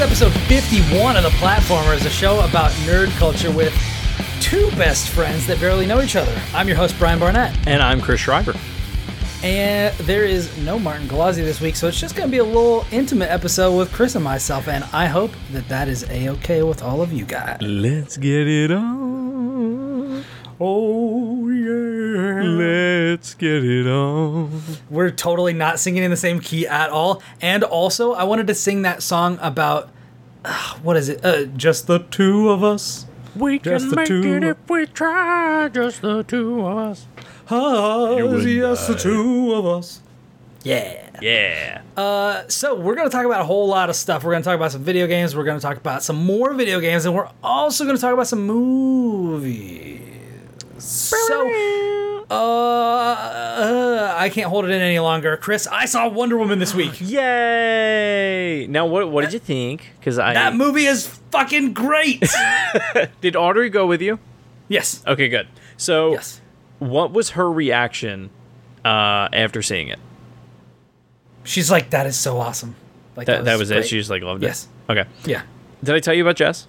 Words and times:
Episode 0.00 0.32
51 0.48 1.16
of 1.16 1.22
The 1.22 1.28
Platformers, 1.30 1.96
is 1.96 2.06
a 2.06 2.10
show 2.10 2.40
about 2.40 2.70
nerd 2.86 3.10
culture 3.18 3.50
with 3.50 3.72
two 4.40 4.70
best 4.72 5.10
friends 5.10 5.46
that 5.46 5.60
barely 5.60 5.84
know 5.86 6.00
each 6.00 6.16
other. 6.16 6.34
I'm 6.54 6.66
your 6.68 6.76
host, 6.78 6.98
Brian 6.98 7.18
Barnett, 7.18 7.54
And 7.68 7.82
I'm 7.82 8.00
Chris 8.00 8.20
Schreiber. 8.20 8.54
and 9.42 9.94
there 9.98 10.24
is 10.24 10.56
no 10.58 10.78
Martin 10.78 11.06
Galazzi 11.06 11.36
this 11.44 11.60
week, 11.60 11.76
so 11.76 11.86
it's 11.86 12.00
just 12.00 12.16
going 12.16 12.28
to 12.28 12.32
be 12.32 12.38
a 12.38 12.44
little 12.44 12.86
intimate 12.90 13.30
episode 13.30 13.76
with 13.76 13.92
Chris 13.92 14.14
and 14.14 14.24
myself, 14.24 14.68
and 14.68 14.84
I 14.92 15.06
hope 15.06 15.32
that 15.52 15.68
that 15.68 15.86
is 15.86 16.08
a-okay 16.10 16.62
with 16.62 16.82
all 16.82 17.02
of 17.02 17.12
you 17.12 17.26
guys. 17.26 17.60
Let's 17.60 18.16
get 18.16 18.48
it 18.48 18.70
on. 18.72 19.19
Oh, 20.62 21.48
yeah. 21.48 22.42
Let's 22.42 23.32
get 23.32 23.64
it 23.64 23.86
on. 23.86 24.60
We're 24.90 25.10
totally 25.10 25.54
not 25.54 25.80
singing 25.80 26.02
in 26.02 26.10
the 26.10 26.18
same 26.18 26.38
key 26.38 26.66
at 26.66 26.90
all, 26.90 27.22
and 27.40 27.64
also, 27.64 28.12
I 28.12 28.24
wanted 28.24 28.46
to 28.48 28.54
sing 28.54 28.82
that 28.82 29.02
song 29.02 29.38
about, 29.40 29.88
uh, 30.44 30.74
what 30.82 30.98
is 30.98 31.08
it, 31.08 31.24
uh, 31.24 31.44
Just 31.44 31.86
the 31.86 32.00
Two 32.00 32.50
of 32.50 32.62
Us. 32.62 33.06
We 33.34 33.58
Just 33.58 33.88
the 33.88 34.04
two. 34.04 34.54
we 34.68 34.86
try, 34.86 35.68
just 35.68 36.02
the 36.02 36.24
two 36.24 36.66
of 36.66 36.76
us. 36.76 37.06
Us, 37.48 38.20
and 38.20 38.42
yes, 38.42 38.86
the 38.86 38.96
two 38.96 39.54
of 39.54 39.64
us. 39.64 40.00
Yeah. 40.62 41.08
Yeah. 41.22 41.80
So 42.48 42.74
we're 42.74 42.96
going 42.96 43.08
to 43.08 43.16
talk 43.16 43.24
about 43.24 43.40
a 43.40 43.44
whole 43.44 43.66
lot 43.68 43.88
of 43.88 43.96
stuff. 43.96 44.24
We're 44.24 44.32
going 44.32 44.42
to 44.42 44.46
talk 44.46 44.56
about 44.56 44.72
some 44.72 44.82
video 44.82 45.06
games. 45.06 45.34
We're 45.34 45.44
going 45.44 45.58
to 45.58 45.62
talk 45.62 45.76
about 45.78 46.02
some 46.02 46.16
more 46.16 46.52
video 46.52 46.80
games, 46.80 47.06
and 47.06 47.14
we're 47.14 47.30
also 47.42 47.84
going 47.84 47.96
to 47.96 48.00
talk 48.00 48.12
about 48.12 48.26
some 48.26 48.46
movies. 48.46 50.19
So, 50.80 52.24
uh, 52.30 52.34
uh, 52.34 54.14
I 54.16 54.28
can't 54.30 54.48
hold 54.48 54.64
it 54.64 54.70
in 54.70 54.80
any 54.80 54.98
longer. 54.98 55.36
Chris, 55.36 55.66
I 55.66 55.84
saw 55.86 56.08
Wonder 56.08 56.36
Woman 56.36 56.58
this 56.58 56.74
week. 56.74 56.94
Yay! 57.00 58.66
Now, 58.68 58.86
what 58.86 59.10
what 59.10 59.22
did 59.24 59.32
you 59.32 59.38
think? 59.38 59.90
Because 59.98 60.18
I 60.18 60.34
That 60.34 60.54
movie 60.54 60.86
is 60.86 61.06
fucking 61.30 61.72
great. 61.74 62.22
did 63.20 63.36
Audrey 63.36 63.70
go 63.70 63.86
with 63.86 64.00
you? 64.02 64.18
yes. 64.68 65.02
Okay, 65.06 65.28
good. 65.28 65.48
So, 65.76 66.12
Yes. 66.12 66.40
what 66.78 67.12
was 67.12 67.30
her 67.30 67.50
reaction 67.50 68.30
uh, 68.84 69.28
after 69.32 69.62
seeing 69.62 69.88
it? 69.88 69.98
She's 71.44 71.70
like, 71.70 71.90
that 71.90 72.06
is 72.06 72.18
so 72.18 72.38
awesome. 72.38 72.76
Like 73.16 73.26
That, 73.26 73.44
that 73.46 73.58
was 73.58 73.70
it. 73.70 73.86
She 73.86 73.98
just 73.98 74.10
like 74.10 74.22
loved 74.22 74.42
Yes. 74.42 74.64
it. 74.64 74.68
Yes. 74.94 74.98
Okay. 75.06 75.10
Yeah. 75.30 75.42
Did 75.82 75.94
I 75.94 76.00
tell 76.00 76.14
you 76.14 76.22
about 76.22 76.36
Jess? 76.36 76.68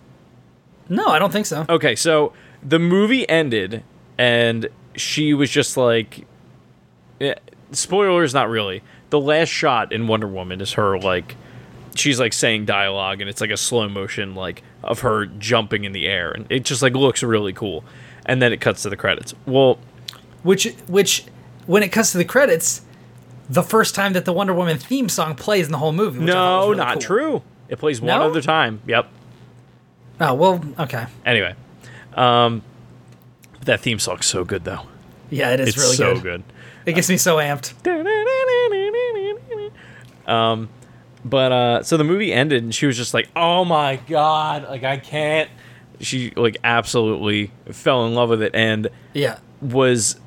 No, 0.89 1.07
I 1.07 1.19
don't 1.19 1.31
think 1.31 1.45
so. 1.45 1.65
Okay, 1.69 1.95
so 1.95 2.33
the 2.63 2.79
movie 2.79 3.27
ended, 3.29 3.83
and 4.21 4.67
she 4.95 5.33
was 5.33 5.49
just 5.49 5.77
like, 5.77 6.27
eh, 7.19 7.33
spoilers, 7.71 8.33
not 8.35 8.49
really. 8.49 8.83
The 9.09 9.19
last 9.19 9.49
shot 9.49 9.91
in 9.91 10.07
Wonder 10.07 10.27
Woman 10.27 10.61
is 10.61 10.73
her 10.73 10.99
like, 10.99 11.35
she's 11.95 12.19
like 12.19 12.33
saying 12.33 12.65
dialogue, 12.65 13.19
and 13.21 13.29
it's 13.29 13.41
like 13.41 13.49
a 13.49 13.57
slow 13.57 13.89
motion 13.89 14.35
like 14.35 14.61
of 14.83 14.99
her 14.99 15.25
jumping 15.25 15.85
in 15.85 15.91
the 15.91 16.07
air, 16.07 16.31
and 16.31 16.45
it 16.51 16.63
just 16.65 16.81
like 16.83 16.93
looks 16.93 17.23
really 17.23 17.53
cool. 17.53 17.83
And 18.27 18.41
then 18.41 18.53
it 18.53 18.61
cuts 18.61 18.83
to 18.83 18.89
the 18.89 18.95
credits. 18.97 19.33
Well, 19.47 19.79
Which, 20.43 20.65
which, 20.87 21.25
when 21.65 21.81
it 21.81 21.89
comes 21.91 22.11
to 22.11 22.19
the 22.19 22.25
credits, 22.25 22.81
the 23.49 23.63
first 23.63 23.95
time 23.95 24.13
that 24.13 24.25
the 24.25 24.33
Wonder 24.33 24.53
Woman 24.53 24.77
theme 24.77 25.09
song 25.09 25.33
plays 25.35 25.65
in 25.65 25.71
the 25.71 25.79
whole 25.79 25.91
movie. 25.91 26.19
Which 26.19 26.27
no, 26.27 26.65
really 26.67 26.77
not 26.77 26.93
cool. 26.93 27.01
true. 27.01 27.41
It 27.69 27.79
plays 27.79 27.99
one 27.99 28.19
No? 28.19 28.27
other 28.27 28.41
time. 28.41 28.81
Yep. 28.85 29.07
Oh 30.19 30.33
well, 30.35 30.63
okay. 30.77 31.07
Anyway, 31.25 31.55
um, 32.13 32.61
that 33.65 33.79
theme 33.81 33.99
song's 33.99 34.25
so 34.25 34.43
good 34.43 34.63
though. 34.63 34.81
Yeah, 35.29 35.51
it 35.51 35.59
is 35.59 35.69
It's 35.69 35.77
really 35.77 35.95
so 35.95 36.13
good. 36.15 36.23
good. 36.23 36.43
It 36.85 36.93
gets 36.93 37.09
me 37.09 37.17
so 37.17 37.37
amped. 37.37 37.73
Um, 40.27 40.69
but 41.23 41.51
uh, 41.51 41.83
so 41.83 41.97
the 41.97 42.03
movie 42.03 42.31
ended, 42.33 42.63
and 42.63 42.73
she 42.73 42.85
was 42.85 42.97
just 42.97 43.13
like, 43.13 43.29
"Oh 43.35 43.65
my 43.65 43.97
god, 44.07 44.63
like 44.69 44.83
I 44.83 44.97
can't." 44.97 45.49
She 45.99 46.31
like 46.35 46.57
absolutely 46.63 47.51
fell 47.71 48.05
in 48.07 48.15
love 48.15 48.29
with 48.29 48.41
it, 48.41 48.55
and 48.55 48.87
Yeah. 49.13 49.37
was 49.61 50.19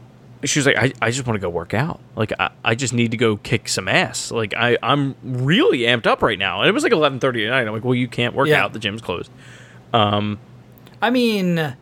she 0.45 0.59
was 0.61 0.67
like, 0.67 0.77
"I, 0.77 0.93
I 1.03 1.11
just 1.11 1.27
want 1.27 1.37
to 1.37 1.41
go 1.41 1.49
work 1.49 1.75
out. 1.75 2.01
Like 2.17 2.33
I, 2.39 2.51
I 2.65 2.75
just 2.75 2.93
need 2.93 3.11
to 3.13 3.17
go 3.17 3.37
kick 3.39 3.69
some 3.69 3.89
ass. 3.89 4.31
Like 4.31 4.55
I 4.57 4.79
I'm 4.83 5.17
really 5.25 5.81
amped 5.81 6.07
up 6.07 6.23
right 6.23 6.39
now." 6.39 6.61
And 6.61 6.69
it 6.69 6.73
was 6.73 6.83
like 6.85 6.93
11:30 6.93 7.47
at 7.47 7.51
night. 7.51 7.67
I'm 7.67 7.73
like, 7.73 7.85
"Well, 7.85 7.95
you 7.95 8.07
can't 8.09 8.35
work 8.35 8.49
Yeah. 8.49 8.63
out. 8.65 8.73
The 8.73 8.79
gym's 8.79 9.01
closed." 9.03 9.31
Um, 9.93 10.39
I 11.03 11.11
mean, 11.11 11.77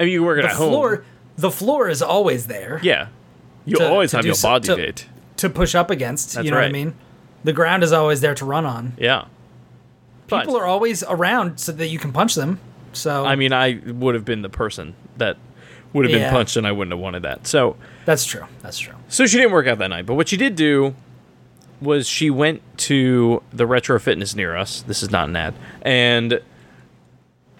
I 0.00 0.04
mean, 0.04 0.12
you 0.14 0.24
work 0.24 0.42
at 0.42 0.50
home. 0.52 0.70
floor, 0.70 1.04
the 1.36 1.50
floor 1.50 1.88
is 1.88 2.00
always 2.02 2.46
there 2.48 2.80
Yeah, 2.82 3.08
you 3.66 3.76
To- 3.76 3.88
always 3.88 4.10
to 4.12 4.16
have 4.16 4.26
your 4.26 4.34
so- 4.34 4.48
body 4.48 4.66
to- 4.68 4.76
weight. 4.76 5.06
to 5.36 5.48
push 5.50 5.74
up 5.74 5.90
against. 5.90 6.34
That's 6.34 6.44
you 6.44 6.50
know 6.50 6.56
what 6.56 6.64
I 6.66 6.72
mean? 6.72 6.94
The 7.44 7.52
ground 7.52 7.82
is 7.84 7.92
always 7.92 8.20
there 8.20 8.34
to 8.34 8.44
run 8.44 8.66
on. 8.66 8.94
Yeah. 8.98 9.24
But- 10.28 10.40
People 10.40 10.56
are 10.56 10.66
always 10.66 11.02
around 11.08 11.58
so 11.58 11.72
that 11.72 11.88
you 11.88 11.98
can 11.98 12.12
punch 12.12 12.34
them. 12.34 12.58
So 12.92 13.24
I 13.24 13.36
mean, 13.36 13.52
I 13.52 13.80
would 13.86 14.14
have 14.14 14.24
been 14.24 14.42
the 14.42 14.48
person 14.48 14.94
that 15.18 15.36
would 15.92 16.04
have 16.04 16.12
Yeah. 16.12 16.26
been 16.26 16.32
punched, 16.32 16.56
and 16.56 16.66
I 16.66 16.72
wouldn't 16.72 16.92
have 16.92 17.00
wanted 17.00 17.22
that. 17.22 17.46
So, 17.46 17.76
that's 18.04 18.24
true. 18.24 18.44
That's 18.62 18.78
true. 18.78 18.94
so 19.08 19.26
she 19.26 19.36
didn't 19.38 19.52
work 19.52 19.66
out 19.66 19.78
that 19.78 19.88
night. 19.88 20.06
But 20.06 20.14
what 20.14 20.28
she 20.28 20.36
did 20.36 20.54
do 20.56 20.94
was 21.80 22.06
she 22.08 22.30
went 22.30 22.62
to 22.78 23.42
the 23.52 23.66
retro 23.66 23.98
fitness 23.98 24.36
near 24.36 24.56
us. 24.56 24.82
This 24.86 25.02
is 25.02 25.10
not 25.10 25.28
an 25.28 25.36
ad, 25.36 25.54
and 25.82 26.40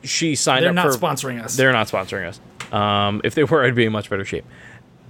she 0.02 0.34
signed 0.34 0.62
They're 0.62 0.70
up 0.70 0.76
not 0.76 0.92
for. 0.94 0.98
sponsoring 0.98 1.42
us. 1.42 1.56
They're 1.56 1.72
not 1.72 1.88
sponsoring 1.88 2.26
us. 2.26 2.40
Um, 2.72 3.20
if 3.24 3.34
they 3.34 3.44
were, 3.44 3.64
I'd 3.64 3.74
be 3.74 3.84
in 3.84 3.92
much 3.92 4.08
better 4.10 4.24
shape. 4.24 4.44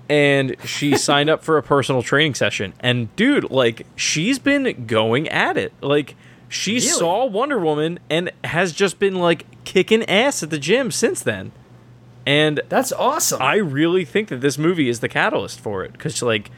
And 0.09 0.57
she 0.65 0.97
signed 0.97 1.31
up 1.31 1.45
for 1.45 1.57
a 1.59 1.63
personal 1.63 2.03
training 2.03 2.35
session. 2.35 2.73
And 2.81 3.15
dude, 3.17 3.51
like, 3.51 3.87
she's 3.97 4.39
been 4.39 4.87
going 4.87 5.29
at 5.29 5.57
it. 5.57 5.73
Like, 5.81 6.17
she 6.49 6.81
saw 6.81 7.27
Wonder 7.27 7.59
Woman 7.59 8.01
and 8.11 8.33
has 8.43 8.73
just 8.73 8.99
been 8.99 9.15
like 9.15 9.47
kicking 9.65 10.03
ass 10.09 10.43
at 10.43 10.51
the 10.51 10.59
gym 10.59 10.91
since 10.91 11.23
then. 11.23 11.53
And 12.27 12.61
That's 12.69 12.93
awesome. 12.93 13.41
I 13.41 13.57
really 13.57 14.05
think 14.05 14.29
that 14.29 14.41
this 14.41 14.59
movie 14.59 14.89
is 14.89 15.01
the 15.01 15.09
catalyst 15.09 15.61
for 15.61 15.85
it 15.85 15.93
because, 15.93 16.21
like, 16.23 16.51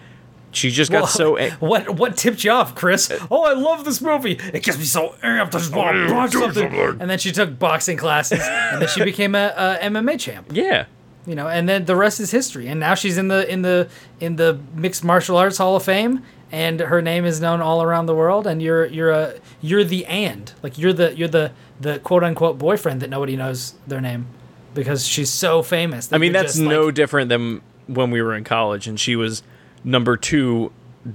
she 0.52 0.70
just 0.70 0.90
got 0.92 0.98
Well, 1.02 1.06
so. 1.08 1.38
a- 1.38 1.50
what 1.52 1.90
what 1.90 2.16
tipped 2.16 2.44
you 2.44 2.50
off, 2.50 2.74
Chris? 2.74 3.10
Uh, 3.10 3.18
oh, 3.30 3.44
I 3.44 3.54
love 3.54 3.84
this 3.84 4.00
movie. 4.00 4.32
It 4.32 4.62
gets 4.62 4.78
me 4.78 4.84
so 4.84 5.14
amped. 5.22 5.54
I 5.54 5.58
just 5.58 5.74
want 5.74 5.96
mm, 5.96 6.06
to 6.08 6.12
punch 6.14 6.32
something. 6.32 7.00
And 7.00 7.10
then 7.10 7.18
she 7.18 7.32
took 7.32 7.58
boxing 7.58 7.96
classes, 7.96 8.40
and 8.42 8.80
then 8.80 8.88
she 8.88 9.02
became 9.12 9.34
a, 9.34 9.52
a 9.82 9.84
MMA 9.88 10.18
champ. 10.20 10.48
yeah, 10.52 10.84
You 11.26 11.34
know, 11.34 11.48
and 11.48 11.68
then 11.68 11.84
the 11.86 11.96
rest 11.96 12.20
is 12.20 12.30
history. 12.30 12.68
And 12.68 12.78
now 12.78 12.94
she's 12.94 13.18
in 13.18 13.28
the 13.28 13.50
in 13.50 13.62
the 13.62 13.88
in 14.20 14.36
the 14.36 14.58
mixed 14.74 15.02
martial 15.04 15.36
arts 15.36 15.58
Hall 15.58 15.74
of 15.76 15.82
Fame, 15.84 16.22
and 16.50 16.80
her 16.80 17.00
name 17.02 17.24
is 17.24 17.41
known 17.41 17.60
all 17.60 17.82
around 17.82 18.06
the 18.06 18.14
world. 18.14 18.46
And 18.46 18.60
you're 18.62 18.86
you're 18.86 19.10
a 19.10 19.34
you're 19.60 19.84
the 19.84 20.04
and 20.06 20.52
like 20.62 20.76
you're 20.78 20.92
the 20.92 21.16
you're 21.16 21.28
the 21.28 21.52
the 21.80 21.98
quote 22.00 22.22
unquote 22.24 22.58
boyfriend 22.58 23.00
that 23.00 23.10
nobody 23.10 23.36
knows 23.36 23.74
their 23.86 24.00
name 24.00 24.26
because 24.74 25.06
she's 25.06 25.30
so 25.30 25.62
famous. 25.62 26.12
I 26.12 26.18
mean 26.18 26.32
that's 26.32 26.56
no 26.58 26.84
like- 26.86 26.94
different 26.94 27.28
than 27.28 27.62
when 27.86 28.10
we 28.10 28.22
were 28.22 28.34
in 28.34 28.44
college 28.44 28.86
and 28.86 28.98
she 29.00 29.16
was 29.16 29.42
number 29.84 30.16
two 30.16 30.72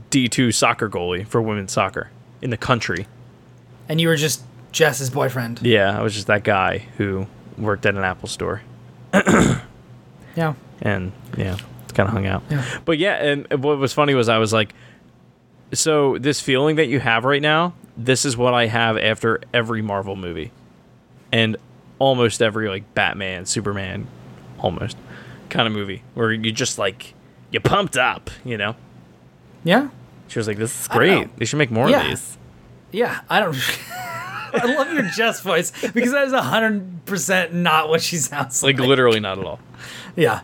D 0.10 0.28
two 0.28 0.52
soccer 0.52 0.90
goalie 0.90 1.26
for 1.26 1.42
women's 1.42 1.72
soccer 1.72 2.10
in 2.42 2.50
the 2.50 2.58
country. 2.58 3.08
and 3.90 4.00
you 4.02 4.08
were 4.10 4.16
just 4.18 4.44
Jess's 4.72 5.10
boyfriend. 5.10 5.62
Yeah, 5.64 5.98
I 5.98 6.02
was 6.04 6.14
just 6.14 6.28
that 6.28 6.44
guy 6.44 6.80
who 6.98 7.26
worked 7.58 7.86
at 7.86 7.96
an 7.96 8.04
Apple 8.04 8.28
store 8.30 8.62
Yeah. 10.36 10.54
and 10.82 11.12
yeah, 11.38 11.58
kind 11.94 12.08
of 12.08 12.14
hung 12.14 12.26
out. 12.28 12.44
Yeah. 12.50 12.64
But 12.86 12.98
yeah, 13.00 13.16
and 13.16 13.64
what 13.64 13.78
was 13.80 13.94
funny 13.94 14.14
was 14.14 14.30
I 14.30 14.38
was 14.38 14.54
like, 14.54 14.74
so 15.74 16.18
this 16.18 16.40
feeling 16.40 16.76
that 16.76 16.88
you 16.88 17.00
have 17.00 17.26
right 17.26 17.42
now, 17.42 17.74
this 17.98 18.26
is 18.26 18.38
what 18.38 18.54
I 18.54 18.68
have 18.68 18.98
after 18.98 19.42
every 19.54 19.82
Marvel 19.82 20.16
movie, 20.16 20.52
and 21.32 21.58
almost 22.00 22.42
every 22.42 22.70
like 22.70 22.94
Batman, 22.94 23.46
Superman, 23.46 24.08
almost 24.60 24.96
kind 25.50 25.66
of 25.68 25.74
movie 25.74 26.04
where 26.14 26.32
you 26.32 26.52
just 26.52 26.78
like 26.78 27.14
you 27.52 27.60
pumped 27.60 27.98
up, 27.98 28.30
you 28.46 28.58
know. 28.58 28.76
Yeah. 29.64 29.90
She 30.28 30.40
was 30.40 30.48
like, 30.48 30.58
"This 30.58 30.82
is 30.82 30.88
I 30.90 30.94
don't 30.96 31.08
know. 31.08 31.16
great. 31.22 31.38
They 31.38 31.46
should 31.46 31.58
make 31.60 31.72
more 31.72 31.90
Yeah. 31.90 32.02
of 32.02 32.08
these." 32.10 32.38
Yeah, 32.92 33.20
I 33.30 33.40
don't. 33.40 33.56
I 34.54 34.76
love 34.76 34.92
your 34.94 35.04
Jess 35.04 35.42
voice 35.42 35.72
because 35.94 36.12
that 36.12 36.28
is 36.28 36.34
hundred 36.34 37.06
percent 37.06 37.54
not 37.54 37.90
what 37.90 38.02
she 38.02 38.18
sounds 38.18 38.64
like. 38.64 38.78
Like 38.80 38.88
literally 38.88 39.20
not 39.20 39.38
at 39.40 39.46
all. 39.46 39.60
Yeah, 40.16 40.42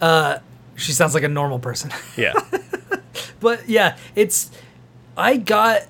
uh, 0.00 0.38
she 0.76 0.92
sounds 0.92 1.14
like 1.14 1.22
a 1.24 1.28
normal 1.28 1.58
person. 1.58 1.90
Yeah. 2.16 2.34
but 3.40 3.68
yeah, 3.68 3.96
it's. 4.14 4.50
I 5.18 5.38
got, 5.38 5.82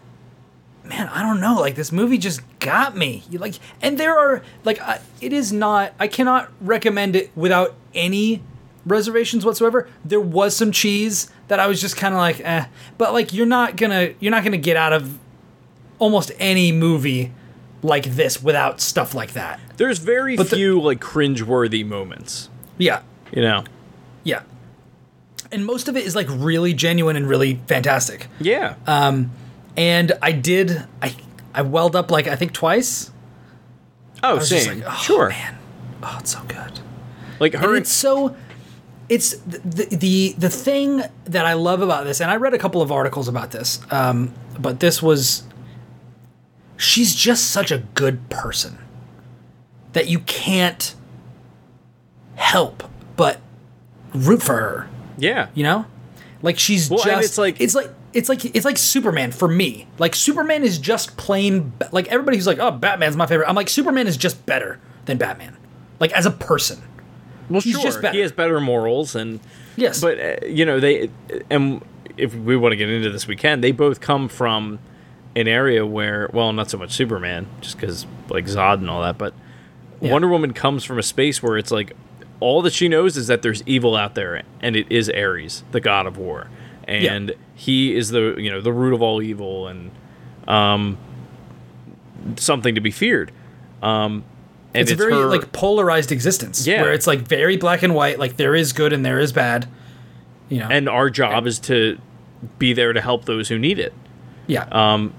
man, 0.85 1.09
I 1.09 1.23
don't 1.23 1.41
know. 1.41 1.59
Like 1.61 1.75
this 1.75 1.91
movie 1.91 2.17
just 2.19 2.41
got 2.61 2.97
me. 2.97 3.25
You 3.29 3.39
like, 3.41 3.55
and 3.83 3.99
there 3.99 4.17
are 4.17 4.43
like, 4.65 4.81
I, 4.81 5.01
it 5.21 5.33
is 5.33 5.53
not. 5.53 5.93
I 5.99 6.07
cannot 6.09 6.51
recommend 6.61 7.17
it 7.17 7.31
without 7.37 7.75
any 7.95 8.43
reservations 8.87 9.45
whatsoever. 9.45 9.89
There 10.05 10.21
was 10.21 10.57
some 10.57 10.73
cheese 10.73 11.29
that 11.49 11.61
I 11.61 11.67
was 11.67 11.81
just 11.81 11.97
kind 11.97 12.15
of 12.15 12.19
like, 12.19 12.41
eh. 12.41 12.67
But 12.97 13.13
like, 13.13 13.33
you're 13.35 13.45
not 13.47 13.77
gonna, 13.77 14.15
you're 14.21 14.31
not 14.31 14.45
gonna 14.45 14.57
get 14.57 14.77
out 14.77 14.93
of 14.95 15.19
almost 15.99 16.31
any 16.39 16.73
movie 16.73 17.33
like 17.83 18.05
this 18.05 18.43
without 18.43 18.81
stuff 18.81 19.15
like 19.15 19.33
that. 19.33 19.61
There's 19.77 19.99
very 19.99 20.37
But 20.37 20.49
the- 20.51 20.57
few 20.57 20.81
like 20.81 21.01
cringe-worthy 21.01 21.85
moments. 21.85 22.49
Yeah, 22.79 23.03
You 23.33 23.43
know. 23.43 23.65
yeah. 24.25 24.43
And 25.53 25.65
most 25.65 25.89
of 25.89 25.97
it 25.97 26.05
is 26.05 26.15
like 26.17 26.27
really 26.31 26.75
genuine 26.75 27.17
and 27.17 27.29
really 27.29 27.61
fantastic. 27.67 28.27
Yeah. 28.41 28.75
Um, 28.87 29.31
and 29.77 30.13
I 30.21 30.33
did 30.33 30.85
I 31.01 31.15
I 31.55 31.63
welled 31.63 31.95
up 31.97 32.11
like 32.11 32.27
I 32.27 32.35
think 32.37 32.53
twice. 32.53 33.11
Oh, 34.23 34.39
same. 34.41 34.81
like, 34.81 34.89
oh, 34.93 34.97
sure. 35.03 35.29
man. 35.29 35.57
Oh, 36.03 36.17
it's 36.21 36.33
so 36.33 36.41
good. 36.49 36.81
Like 37.39 37.55
And 37.55 37.63
her. 37.63 37.77
it's 37.77 37.93
so 37.93 38.35
it's 39.09 39.37
the, 39.39 39.87
the 39.91 40.35
the 40.39 40.49
thing 40.51 41.03
that 41.25 41.47
I 41.47 41.53
love 41.55 41.81
about 41.83 42.05
this, 42.05 42.21
and 42.21 42.31
I 42.31 42.37
read 42.37 42.55
a 42.55 42.59
couple 42.59 42.83
of 42.83 42.91
articles 42.91 43.29
about 43.29 43.51
this, 43.53 43.81
um, 43.93 44.33
but 44.59 44.81
this 44.81 45.03
was 45.03 45.43
she's 46.77 47.15
just 47.15 47.51
such 47.51 47.71
a 47.71 47.79
good 47.95 48.29
person 48.31 48.79
that 49.93 50.09
you 50.09 50.19
can't 50.21 50.95
help 52.35 52.83
but 53.17 53.41
root 54.15 54.43
for 54.43 54.55
her. 54.55 54.89
yeah. 55.17 55.49
You 55.55 55.63
know, 55.63 55.87
like 56.43 56.59
she's 56.59 56.91
Well, 56.91 56.99
just 57.03 57.25
it's 57.25 57.39
like- 57.39 57.61
it's 57.61 57.75
like 57.75 57.91
it's 58.13 58.29
like 58.29 58.45
it's 58.57 58.65
like 58.65 58.79
Superman 58.79 59.31
for 59.33 59.47
me. 59.49 59.87
Like 59.99 60.15
Superman 60.15 60.63
is 60.65 60.79
just 60.79 61.17
plain 61.17 61.73
like 61.93 62.09
everybody 62.09 62.37
who's 62.39 62.47
like, 62.47 62.59
oh, 62.59 62.71
Batman's 62.71 63.17
my 63.17 63.27
favorite. 63.27 63.49
I'm 63.49 63.55
like 63.55 63.69
Superman 63.69 64.07
is 64.07 64.17
just 64.17 64.45
better 64.47 64.81
than 65.07 65.19
Batman, 65.19 65.57
like 66.01 66.13
as 66.13 66.25
a 66.27 66.31
person. 66.31 66.83
Well, 67.49 67.61
he's 67.61 67.75
sure. 67.75 67.83
just 67.83 68.03
better. 68.03 68.15
He 68.15 68.21
has 68.23 68.33
better 68.33 68.61
morals, 68.61 69.15
and 69.15 69.41
Yes, 69.77 70.01
but 70.01 70.19
uh, 70.19 70.47
you 70.47 70.65
know 70.65 70.81
they, 70.81 71.11
and 71.51 71.85
if 72.17 72.35
we 72.35 72.57
want 72.57 72.73
to 72.73 72.77
get 72.77 72.89
into 72.89 73.11
this, 73.11 73.27
we 73.27 73.37
can. 73.37 73.61
They 73.61 73.73
both 73.73 74.01
come 74.01 74.29
from 74.29 74.79
an 75.35 75.47
area 75.47 75.85
where, 75.85 76.31
well, 76.33 76.53
not 76.53 76.71
so 76.71 76.79
much 76.79 76.93
Superman, 76.93 77.47
just 77.61 77.79
because 77.79 78.07
like 78.31 78.47
Zod 78.47 78.75
and 78.79 78.89
all 78.89 79.03
that, 79.03 79.19
but 79.19 79.35
Yeah. 80.01 80.13
Wonder 80.13 80.29
Woman 80.29 80.53
comes 80.53 80.83
from 80.85 80.99
a 80.99 81.03
space 81.03 81.43
where 81.43 81.57
it's 81.59 81.71
like 81.71 81.95
all 82.41 82.63
that 82.63 82.73
she 82.73 82.89
knows 82.89 83.17
is 83.17 83.27
that 83.29 83.43
there's 83.43 83.63
evil 83.67 83.97
out 83.97 84.15
there, 84.15 84.43
and 84.61 84.77
it 84.77 84.87
is 84.91 85.11
Ares, 85.11 85.63
the 85.73 85.81
god 85.81 86.07
of 86.07 86.17
war, 86.17 86.49
and 86.89 87.35
he 87.55 87.95
is 87.95 88.11
the 88.11 88.35
you 88.39 88.51
know 88.51 88.61
the 88.61 88.73
root 88.73 88.95
of 88.95 89.03
all 89.03 89.23
evil 89.23 89.69
and 89.69 89.91
um 90.49 90.99
something 92.37 92.75
to 92.75 92.81
be 92.81 92.91
feared. 92.91 93.31
Um, 93.83 94.25
and 94.77 94.83
it's, 94.83 94.93
a 94.93 94.97
very 94.97 95.13
her- 95.13 95.27
like 95.27 95.53
polarized 95.53 96.13
existence. 96.13 96.67
Yeah. 96.67 96.83
where 96.83 96.93
it's 96.93 97.07
like 97.07 97.21
very 97.21 97.57
black 97.57 97.83
and 97.83 97.95
white. 97.95 98.19
Like 98.19 98.37
there 98.37 98.55
is 98.55 98.73
good 98.73 98.93
and 98.93 99.05
there 99.05 99.19
is 99.19 99.33
bad. 99.33 99.69
You 100.49 100.61
know, 100.61 100.69
and 100.71 100.89
our 100.89 101.11
job 101.11 101.47
is 101.47 101.59
to 101.61 101.99
be 102.59 102.73
there 102.73 102.93
to 102.93 103.01
help 103.01 103.25
those 103.25 103.49
who 103.49 103.59
need 103.59 103.79
it. 103.79 103.93
yeah, 104.47 104.69
um, 104.71 105.13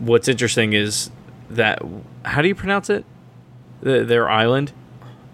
What's 0.00 0.26
interesting 0.28 0.72
is 0.72 1.10
that 1.50 1.80
how 2.24 2.42
do 2.42 2.48
you 2.48 2.54
pronounce 2.54 2.90
it? 2.90 3.04
The, 3.82 4.02
their 4.04 4.28
island, 4.28 4.72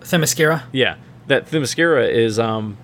Themyscira. 0.01 0.65
yeah. 0.73 0.97
That 1.29 1.47
Themyscira 1.47 2.11
is 2.11 2.39
um, 2.39 2.77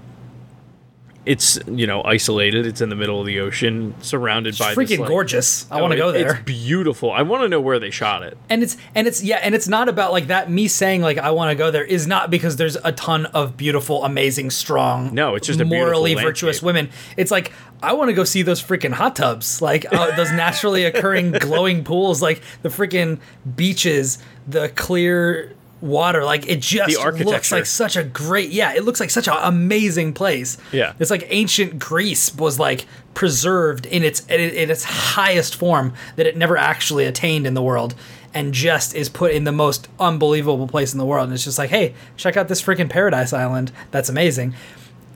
it's 1.27 1.59
you 1.67 1.87
know 1.87 2.03
isolated. 2.05 2.65
It's 2.67 2.81
in 2.81 2.89
the 2.89 2.97
middle 2.97 3.21
of 3.21 3.27
the 3.27 3.41
ocean, 3.41 3.95
surrounded 4.01 4.51
It's 4.51 4.59
by 4.59 4.75
freaking 4.75 4.89
this, 4.89 4.99
like- 5.01 5.09
gorgeous. 5.09 5.71
I 5.71 5.79
Oh, 5.79 5.83
want 5.83 5.91
to 5.93 5.97
go 5.99 6.13
there. 6.13 6.35
It's 6.37 6.45
beautiful. 6.45 7.11
I 7.11 7.23
want 7.23 7.43
to 7.43 7.49
know 7.49 7.61
where 7.61 7.79
they 7.79 7.91
shot 7.91 8.23
it. 8.23 8.39
and 8.49 8.63
it's 8.63 8.77
and 8.95 9.07
it's 9.07 9.23
yeah 9.23 9.37
and 9.43 9.55
it's 9.55 9.67
not 9.69 9.89
about 9.89 10.13
like 10.13 10.29
that 10.29 10.51
me 10.51 10.69
saying 10.69 11.03
like 11.03 11.19
i 11.19 11.31
want 11.31 11.51
to 11.51 11.55
go 11.57 11.71
there 11.71 11.85
is 11.85 12.07
not 12.07 12.31
because 12.31 12.57
there's 12.57 12.77
a 12.77 12.93
ton 12.93 13.27
of 13.27 13.57
beautiful 13.57 14.05
amazing 14.05 14.51
strong 14.51 15.13
No, 15.15 15.35
it's 15.35 15.47
just 15.47 15.61
a 15.61 15.65
morally 15.65 16.15
virtuous 16.15 16.63
women 16.63 16.91
it's 17.17 17.31
like 17.33 17.53
i 17.83 17.93
want 17.93 18.09
to 18.09 18.15
go 18.15 18.23
see 18.25 18.43
those 18.43 18.63
freaking 18.63 18.93
hot 18.93 19.17
tubs 19.17 19.61
like 19.61 19.85
uh, 19.93 20.15
those 20.17 20.31
naturally 20.33 20.85
occurring 20.85 21.33
glowing 21.33 21.83
pools 21.85 22.23
like 22.23 22.41
the 22.63 22.69
freaking 22.69 23.19
beaches 23.57 24.19
the 24.47 24.69
clear 24.71 25.53
water 25.87 26.25
like 26.25 26.47
it 26.49 26.61
just 26.61 26.99
looks 27.25 27.53
like 27.53 27.67
such 27.67 27.97
a 27.97 28.05
great 28.05 28.51
yeah 28.51 28.75
it 28.75 28.85
looks 28.85 29.01
like 29.01 29.11
such 29.11 29.29
an 29.29 29.37
amazing 29.43 30.13
place. 30.13 30.59
Yeah. 30.73 30.93
it's 30.99 31.11
like 31.11 31.27
ancient 31.31 31.79
greece 31.79 32.35
was 32.35 32.59
like 32.59 32.87
preserved 33.15 33.87
in 33.87 34.03
its 34.03 34.21
in, 34.27 34.41
in 34.41 34.71
its 34.71 34.85
highest 34.85 35.57
form 35.57 35.95
that 36.17 36.27
it 36.27 36.37
never 36.37 36.57
actually 36.57 37.05
attained 37.05 37.47
in 37.47 37.55
the 37.55 37.63
world 37.63 37.95
and 38.35 38.53
just 38.53 38.95
is 38.95 39.09
put 39.09 39.33
in 39.33 39.45
the 39.45 39.53
most 39.53 39.89
unbelievable 39.99 40.69
place 40.69 40.93
in 40.93 40.99
the 40.99 41.07
world. 41.07 41.25
And 41.25 41.33
it's 41.35 41.45
just 41.45 41.59
like 41.59 41.71
hey 41.71 41.95
check 42.17 42.37
out 42.37 42.49
this 42.49 42.61
freaking 42.61 42.91
paradise 42.91 43.33
island. 43.33 43.73
That's 43.91 44.09
amazing. 44.09 44.55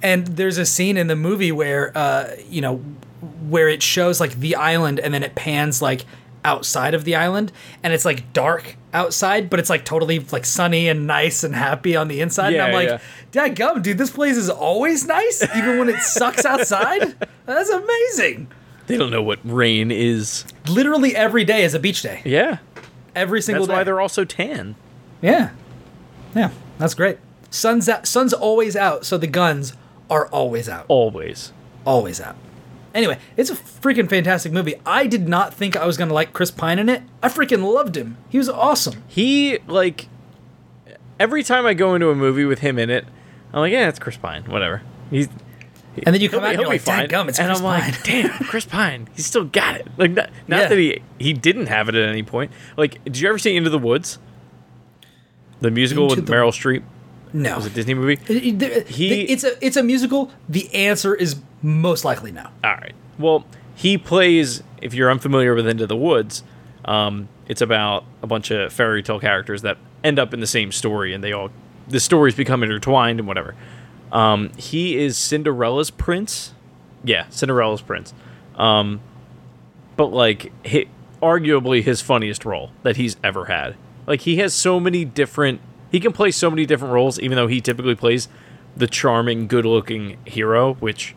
And 0.03 0.27
there's 0.27 0.57
a 0.57 0.65
scene 0.65 0.97
in 0.97 1.09
the 1.09 1.17
movie 1.17 1.53
where 1.53 1.97
uh 1.97 2.37
you 2.49 2.61
know 2.61 2.77
where 3.49 3.69
it 3.69 3.83
shows 3.83 4.21
like 4.21 4.35
the 4.37 4.55
island 4.55 4.99
and 4.99 5.13
then 5.13 5.23
it 5.23 5.35
pans 5.35 5.83
like 5.83 6.07
outside 6.45 6.95
of 6.95 7.05
the 7.05 7.15
island 7.15 7.53
and 7.83 7.93
it's 7.93 8.05
like 8.07 8.33
dark 8.33 8.77
outside 8.95 9.51
but 9.51 9.61
it's 9.61 9.69
like 9.69 9.85
totally 9.85 10.19
like 10.33 10.45
sunny 10.47 10.89
and 10.89 11.07
nice 11.07 11.45
and 11.45 11.55
happy 11.55 11.95
on 11.95 12.09
the 12.09 12.21
inside 12.21 12.55
Yeah, 12.55 12.65
and 12.67 12.77
i'm 12.77 12.83
yeah. 12.85 12.93
like 12.93 13.01
Dad 13.33 13.55
gum, 13.57 13.81
dude, 13.83 13.97
this 13.99 14.11
place 14.11 14.37
is 14.37 14.51
always 14.51 15.07
nice, 15.07 15.41
even 15.57 15.79
when 15.79 15.89
it 15.89 16.01
sucks 16.01 16.45
outside. 16.45 17.15
That's 17.47 17.71
amazing. 17.71 18.49
They 18.89 18.97
don't 18.97 19.13
know 19.13 19.23
what 19.23 19.39
rain 19.45 19.93
is. 19.93 20.45
Literally 20.69 21.15
every 21.15 21.45
day 21.45 21.63
is 21.63 21.73
a 21.73 21.79
beach 21.79 22.03
day. 22.03 22.23
Yeah, 22.25 22.59
Every 23.15 23.41
single 23.41 23.67
that's 23.67 23.73
day. 23.73 23.79
why 23.79 23.85
they're 23.85 24.01
all 24.01 24.09
so 24.09 24.25
tan. 24.25 24.75
yeah, 25.23 25.51
yeah, 26.35 26.51
that's 26.79 26.95
great. 26.95 27.19
Sun's 27.51 27.89
out. 27.89 28.09
Sun's 28.09 28.33
always 28.33 28.75
out, 28.75 29.07
so 29.07 29.17
the 29.17 29.29
guns 29.29 29.75
are 30.11 30.27
always 30.29 30.69
out. 30.69 30.87
Always. 30.89 31.53
Always 31.87 32.21
out. 32.21 32.35
Anyway, 32.95 33.19
it's 33.37 33.51
a 33.51 33.55
freaking 33.55 34.09
fantastic 34.09 34.53
movie. 34.53 34.75
I 34.85 35.07
did 35.07 35.29
not 35.29 35.55
think 35.55 35.77
I 35.77 35.87
was 35.87 35.97
gonna 35.97 36.13
like 36.15 36.33
Chris 36.33 36.51
Pine 36.51 36.79
in 36.79 36.89
it. 36.89 37.03
I 37.23 37.29
freaking 37.29 37.63
loved 37.73 37.97
him. 37.97 38.17
He 38.29 38.39
was 38.39 38.49
awesome. 38.49 39.03
He 39.07 39.59
like 39.69 40.09
every 41.19 41.43
time 41.43 41.67
I 41.67 41.75
go 41.75 41.95
into 41.95 42.11
a 42.11 42.15
movie 42.15 42.45
with 42.45 42.61
him 42.61 42.79
in 42.79 42.91
it, 42.91 43.05
I'm 43.53 43.61
like, 43.61 43.73
yeah, 43.73 43.89
it's 43.89 43.99
Chris 43.99 44.17
Pine, 44.17 44.45
whatever. 44.45 44.83
He's 45.11 45.29
And 46.05 46.15
then 46.15 46.21
you 46.21 46.29
come 46.29 46.43
out 46.45 46.51
and 46.51 46.61
you're 46.61 46.69
like, 46.69 46.81
fine. 46.81 47.09
Gum, 47.09 47.29
it's 47.29 47.39
and 47.39 47.49
Chris 47.49 47.59
I'm 47.61 47.65
Pine." 47.65 47.91
like, 47.93 48.03
damn, 48.05 48.31
Chris 48.49 48.65
Pine, 48.65 49.09
he 49.15 49.23
still 49.23 49.45
got 49.45 49.77
it. 49.77 49.87
Like, 49.97 50.13
not, 50.13 50.31
not 50.49 50.61
Yeah. 50.63 50.69
that 50.69 50.79
he 50.79 51.03
he 51.19 51.33
didn't 51.33 51.67
have 51.67 51.89
it 51.89 51.95
at 51.95 52.09
any 52.09 52.23
point. 52.23 52.51
Like, 52.77 53.03
did 53.05 53.19
you 53.21 53.29
ever 53.29 53.39
see 53.39 53.55
Into 53.57 53.71
the 53.71 53.79
Woods? 53.79 54.19
The 55.61 55.71
musical 55.71 56.05
Into 56.05 56.17
with 56.17 56.27
the- 56.27 56.33
Meryl 56.33 56.49
Streep. 56.53 56.83
no. 57.33 57.57
Was 57.57 57.67
it 57.67 57.73
a 57.73 57.75
Disney 57.75 57.95
movie? 57.95 58.19
It- 58.29 58.63
it- 58.63 58.89
He- 58.89 59.23
it's 59.23 59.45
a 59.45 59.65
it's 59.65 59.77
a 59.77 59.83
musical. 59.83 60.31
The 60.49 60.73
answer 60.75 61.15
is 61.15 61.37
most 61.63 62.05
likely 62.05 62.33
no. 62.33 62.49
All 62.65 62.75
right. 62.75 62.95
Well, 63.19 63.45
he 63.75 63.99
plays. 63.99 64.63
If 64.81 64.95
you're 64.95 65.11
unfamiliar 65.11 65.55
with 65.55 65.67
Into 65.67 65.87
the 65.87 65.97
Woods, 65.97 66.43
um, 66.85 67.29
it's 67.47 67.61
about 67.61 68.05
a 68.23 68.27
bunch 68.27 68.51
of 68.51 68.73
fairy 68.73 69.03
tale 69.03 69.21
characters 69.21 69.63
that 69.63 69.77
end 70.03 70.19
up 70.19 70.33
in 70.33 70.41
the 70.41 70.47
same 70.47 70.73
story, 70.73 71.13
and 71.13 71.23
they 71.23 71.33
all 71.33 71.51
the 71.89 72.01
stories 72.01 72.35
become 72.35 72.63
intertwined 72.63 73.19
and 73.19 73.29
whatever. 73.29 73.55
Um, 74.13 74.51
he 74.57 74.97
is 74.97 75.17
Cinderella's 75.19 75.91
prince. 75.91 76.55
Yeah, 77.05 77.27
Cinderella's 77.31 77.83
prince. 77.83 78.15
Um, 78.57 79.01
but 79.97 80.07
like, 80.07 80.53
hi 80.67 80.87
arguably 81.23 81.83
his 81.83 82.01
funniest 82.01 82.45
role 82.45 82.71
that 82.83 82.97
he's 82.97 83.17
ever 83.23 83.45
had. 83.45 83.77
Like 84.07 84.23
he 84.23 84.37
has 84.37 84.55
so 84.55 84.81
many 84.81 85.05
different. 85.05 85.61
He 85.91 86.01
can 86.01 86.13
play 86.13 86.31
so 86.31 86.49
many 86.51 86.67
different 86.67 86.95
roles, 86.95 87.19
even 87.21 87.37
though 87.37 87.47
he 87.47 87.61
typically 87.61 87.95
plays 87.95 88.29
the 88.77 88.87
charming, 88.87 89.49
good-looking 89.49 90.17
hero, 90.25 90.75
which 90.75 91.15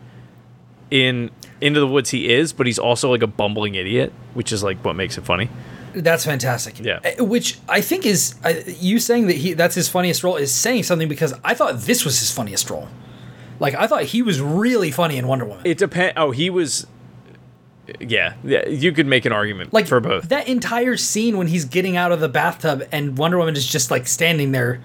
in 0.90 1.30
Into 1.60 1.80
the 1.80 1.86
Woods 1.86 2.10
he 2.10 2.32
is, 2.32 2.52
but 2.52 2.66
he's 2.66 2.78
also 2.78 3.10
like 3.10 3.22
a 3.22 3.26
bumbling 3.26 3.74
idiot, 3.74 4.12
which 4.34 4.52
is 4.52 4.62
like 4.62 4.84
what 4.84 4.94
makes 4.96 5.18
it 5.18 5.24
funny. 5.24 5.48
That's 5.94 6.24
fantastic. 6.24 6.80
Yeah. 6.80 6.98
Uh, 7.04 7.24
Which 7.24 7.58
I 7.68 7.80
think 7.80 8.04
is 8.04 8.34
uh, 8.44 8.54
you 8.66 8.98
saying 8.98 9.28
that 9.28 9.36
he 9.36 9.52
that's 9.52 9.74
his 9.74 9.88
funniest 9.88 10.24
role 10.24 10.36
is 10.36 10.52
saying 10.52 10.82
something 10.82 11.08
because 11.08 11.32
I 11.44 11.54
thought 11.54 11.80
this 11.80 12.04
was 12.04 12.18
his 12.18 12.30
funniest 12.32 12.68
role. 12.68 12.88
Like 13.60 13.74
I 13.74 13.86
thought 13.86 14.02
he 14.02 14.22
was 14.22 14.40
really 14.40 14.90
funny 14.90 15.16
in 15.16 15.28
Wonder 15.28 15.44
Woman. 15.44 15.62
It 15.64 15.78
depends. 15.78 16.14
Oh, 16.16 16.32
he 16.32 16.50
was. 16.50 16.86
Yeah, 18.00 18.34
yeah. 18.42 18.66
You 18.66 18.92
could 18.92 19.06
make 19.06 19.24
an 19.24 19.32
argument 19.32 19.72
like 19.72 19.86
for 19.86 20.00
both. 20.00 20.28
That 20.30 20.48
entire 20.48 20.96
scene 20.96 21.38
when 21.38 21.46
he's 21.46 21.64
getting 21.64 21.96
out 21.96 22.10
of 22.12 22.18
the 22.20 22.28
bathtub 22.28 22.88
and 22.90 23.16
Wonder 23.16 23.38
Woman 23.38 23.56
is 23.56 23.66
just 23.66 23.90
like 23.90 24.08
standing 24.08 24.52
there 24.52 24.80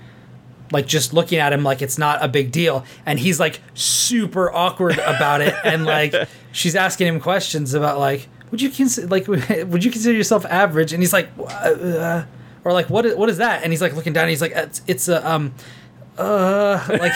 like 0.72 0.86
just 0.88 1.14
looking 1.14 1.40
at 1.40 1.52
him 1.54 1.64
like 1.64 1.82
it's 1.82 1.98
not 1.98 2.24
a 2.24 2.28
big 2.28 2.52
deal 2.52 2.86
and 3.06 3.20
he's 3.20 3.40
like 3.40 3.60
super 3.74 4.52
awkward 4.54 4.98
about 5.00 5.42
it 5.42 5.54
and 5.64 5.86
like 5.86 6.14
she's 6.52 6.76
asking 6.76 7.08
him 7.08 7.20
questions 7.20 7.74
about 7.74 7.98
like 8.00 8.28
would 8.52 8.62
you 8.62 8.70
consider 8.70 9.08
like 9.08 9.28
would 9.28 9.84
you 9.84 9.92
consider 9.92 10.16
yourself 10.16 10.46
average 10.46 10.94
and 10.94 11.02
he's 11.02 11.14
like 11.14 11.30
uh, 11.40 12.24
or 12.64 12.74
like 12.74 12.90
what 12.90 13.06
is, 13.06 13.16
what 13.16 13.30
is 13.30 13.38
that 13.38 13.64
and 13.64 13.72
he's 13.74 13.82
like 13.82 13.94
looking 13.96 14.14
down 14.14 14.24
and 14.24 14.30
he's 14.30 14.42
like 14.42 14.52
it's 14.56 14.82
it's 14.88 15.08
a 15.08 15.28
um 15.30 15.54
uh 16.18 16.86
like 16.90 17.14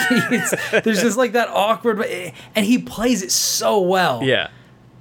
there's 0.84 1.02
just 1.02 1.18
like 1.18 1.34
that 1.34 1.50
awkward 1.50 2.02
and 2.56 2.66
he 2.66 2.78
plays 2.80 3.22
it 3.22 3.32
so 3.32 3.82
well 3.82 4.24
yeah. 4.24 4.48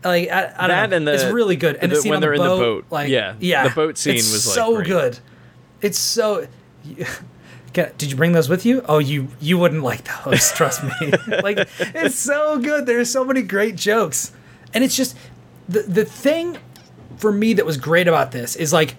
like 0.04 0.28
I, 0.28 0.52
I 0.58 0.66
don't 0.66 0.68
That 0.68 0.90
know. 0.90 0.96
and 0.96 1.06
the- 1.06 1.14
it's 1.14 1.24
really 1.24 1.54
good. 1.56 1.76
And 1.76 1.90
the, 1.92 1.96
the- 1.96 2.02
scene 2.02 2.10
when 2.10 2.16
on 2.16 2.20
the 2.20 2.26
they're 2.26 2.34
in 2.34 2.40
the 2.42 2.46
boat, 2.48 2.84
boat. 2.84 2.92
like 2.92 3.08
Yeah, 3.08 3.36
yeah, 3.38 3.68
the 3.68 3.74
boat 3.74 3.96
scene 3.96 4.16
it's 4.16 4.32
was, 4.32 4.46
like, 4.46 4.54
so 4.56 4.82
good. 4.82 5.18
It's 5.80 5.98
so. 5.98 6.46
Can- 7.72 7.92
Did 7.98 8.10
you 8.10 8.16
bring 8.16 8.32
those 8.32 8.48
with 8.48 8.66
you? 8.66 8.84
Oh, 8.88 8.98
you 8.98 9.28
you 9.40 9.58
wouldn't 9.58 9.82
like 9.82 10.04
those. 10.24 10.52
Trust 10.52 10.82
me. 10.84 11.12
like 11.42 11.68
it's 11.80 12.16
so 12.18 12.58
good. 12.58 12.86
There's 12.86 13.10
so 13.10 13.24
many 13.24 13.42
great 13.42 13.76
jokes, 13.76 14.32
and 14.74 14.84
it's 14.84 14.96
just 14.96 15.16
the 15.68 15.82
the 15.82 16.04
thing 16.04 16.58
for 17.16 17.32
me 17.32 17.52
that 17.54 17.64
was 17.66 17.76
great 17.76 18.08
about 18.08 18.32
this 18.32 18.56
is 18.56 18.72
like 18.72 18.96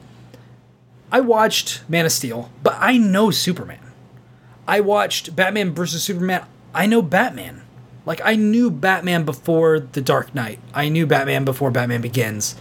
I 1.12 1.20
watched 1.20 1.88
Man 1.88 2.06
of 2.06 2.12
Steel, 2.12 2.50
but 2.64 2.76
I 2.80 2.98
know 2.98 3.30
Superman. 3.32 3.80
I 4.68 4.80
watched 4.80 5.36
Batman 5.36 5.74
versus 5.74 6.04
Superman. 6.04 6.46
I 6.74 6.86
know 6.88 7.02
Batman. 7.02 7.62
Like 8.06 8.22
I 8.24 8.36
knew 8.36 8.72
Batman 8.72 9.24
before 9.24 9.80
The 9.80 10.02
Dark 10.02 10.34
Knight. 10.34 10.60
I 10.74 10.90
knew 10.90 11.06
Batman 11.06 11.46
before 11.46 11.70
Batman 11.72 12.02
Begins. 12.02 12.56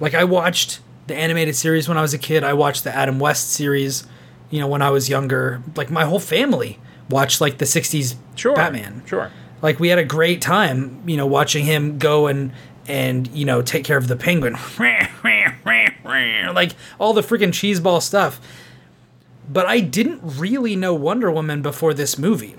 Like 0.00 0.14
I 0.14 0.24
watched 0.24 0.80
the 1.06 1.14
animated 1.16 1.56
series 1.56 1.88
when 1.88 1.96
I 1.96 2.02
was 2.02 2.14
a 2.14 2.18
kid. 2.18 2.44
I 2.44 2.52
watched 2.52 2.84
the 2.84 2.94
Adam 2.94 3.18
West 3.18 3.50
series, 3.50 4.06
you 4.50 4.60
know, 4.60 4.66
when 4.66 4.82
I 4.82 4.90
was 4.90 5.08
younger. 5.08 5.62
Like 5.76 5.90
my 5.90 6.04
whole 6.04 6.20
family 6.20 6.78
watched 7.10 7.40
like 7.40 7.58
the 7.58 7.64
'60s 7.64 8.16
Sure. 8.34 8.54
Batman. 8.54 9.02
Sure. 9.06 9.30
Like 9.62 9.80
we 9.80 9.88
had 9.88 9.98
a 9.98 10.04
great 10.04 10.40
time, 10.40 11.02
you 11.06 11.16
know, 11.16 11.26
watching 11.26 11.64
him 11.64 11.98
go 11.98 12.26
and 12.26 12.52
and 12.86 13.26
you 13.28 13.44
know 13.44 13.60
take 13.62 13.84
care 13.84 13.98
of 13.98 14.08
the 14.08 14.16
penguin, 14.16 14.54
like 16.54 16.74
all 16.98 17.12
the 17.12 17.20
freaking 17.22 17.48
cheeseball 17.50 18.00
stuff. 18.02 18.40
But 19.50 19.66
I 19.66 19.80
didn't 19.80 20.20
really 20.22 20.76
know 20.76 20.94
Wonder 20.94 21.30
Woman 21.30 21.62
before 21.62 21.94
this 21.94 22.18
movie. 22.18 22.54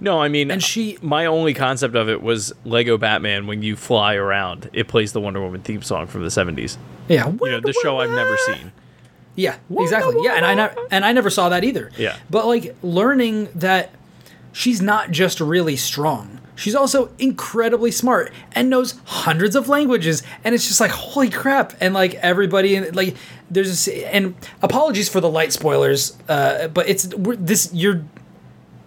No, 0.00 0.20
I 0.20 0.28
mean, 0.28 0.50
And 0.50 0.62
she- 0.62 0.98
My 1.00 1.24
only 1.24 1.54
concept 1.54 1.94
of 1.94 2.08
it 2.08 2.20
was 2.20 2.52
Lego 2.64 2.98
Batman. 2.98 3.46
When 3.46 3.62
you 3.62 3.74
fly 3.76 4.14
around, 4.14 4.68
it 4.72 4.88
plays 4.88 5.12
the 5.12 5.20
Wonder 5.20 5.40
Woman 5.40 5.62
theme 5.62 5.82
song 5.82 6.06
from 6.06 6.22
the 6.22 6.28
'70s. 6.30 6.76
Yeah, 7.08 7.28
You 7.28 7.50
know, 7.50 7.60
the 7.60 7.72
show 7.82 8.00
I've 8.00 8.10
never 8.10 8.36
seen. 8.38 8.72
Yeah, 9.36 9.56
exactly. 9.78 10.16
Yeah, 10.22 10.34
and 10.34 10.46
I 10.46 10.54
never 10.54 10.74
and 10.90 11.04
I 11.04 11.12
never 11.12 11.30
saw 11.30 11.48
that 11.48 11.64
either. 11.64 11.90
Yeah. 11.96 12.16
But 12.30 12.46
like 12.46 12.76
learning 12.82 13.48
that 13.54 13.90
she's 14.52 14.80
not 14.80 15.10
just 15.10 15.40
really 15.40 15.76
strong. 15.76 16.40
She's 16.56 16.76
also 16.76 17.10
incredibly 17.18 17.90
smart 17.90 18.32
and 18.52 18.70
knows 18.70 19.00
hundreds 19.04 19.56
of 19.56 19.68
languages 19.68 20.22
and 20.44 20.54
it's 20.54 20.68
just 20.68 20.80
like 20.80 20.92
holy 20.92 21.28
crap 21.28 21.74
and 21.80 21.94
like 21.94 22.14
everybody 22.14 22.76
and 22.76 22.94
like 22.94 23.16
there's 23.50 23.68
this, 23.68 23.88
and 23.88 24.36
apologies 24.62 25.08
for 25.08 25.20
the 25.20 25.28
light 25.28 25.52
spoilers 25.52 26.16
uh 26.28 26.68
but 26.68 26.88
it's 26.88 27.12
we're, 27.16 27.34
this 27.34 27.70
you're 27.74 28.04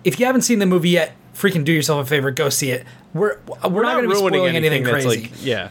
if 0.06 0.18
you 0.18 0.26
haven't 0.26 0.44
seen 0.44 0.60
the 0.60 0.66
movie 0.66 0.92
yet 0.92 1.14
freaking 1.36 1.66
do 1.66 1.74
yourself 1.74 2.06
a 2.06 2.10
favor 2.10 2.32
go 2.32 2.48
see 2.48 2.72
it 2.72 2.86
we're 3.14 3.38
we're, 3.70 3.84
not, 3.84 3.96
going 3.96 4.04
to 4.04 4.10
be 4.10 4.16
spoiling 4.16 4.56
anything, 4.56 4.84
that's 4.84 5.06
crazy 5.06 5.22
like, 5.24 5.32
yeah, 5.44 5.70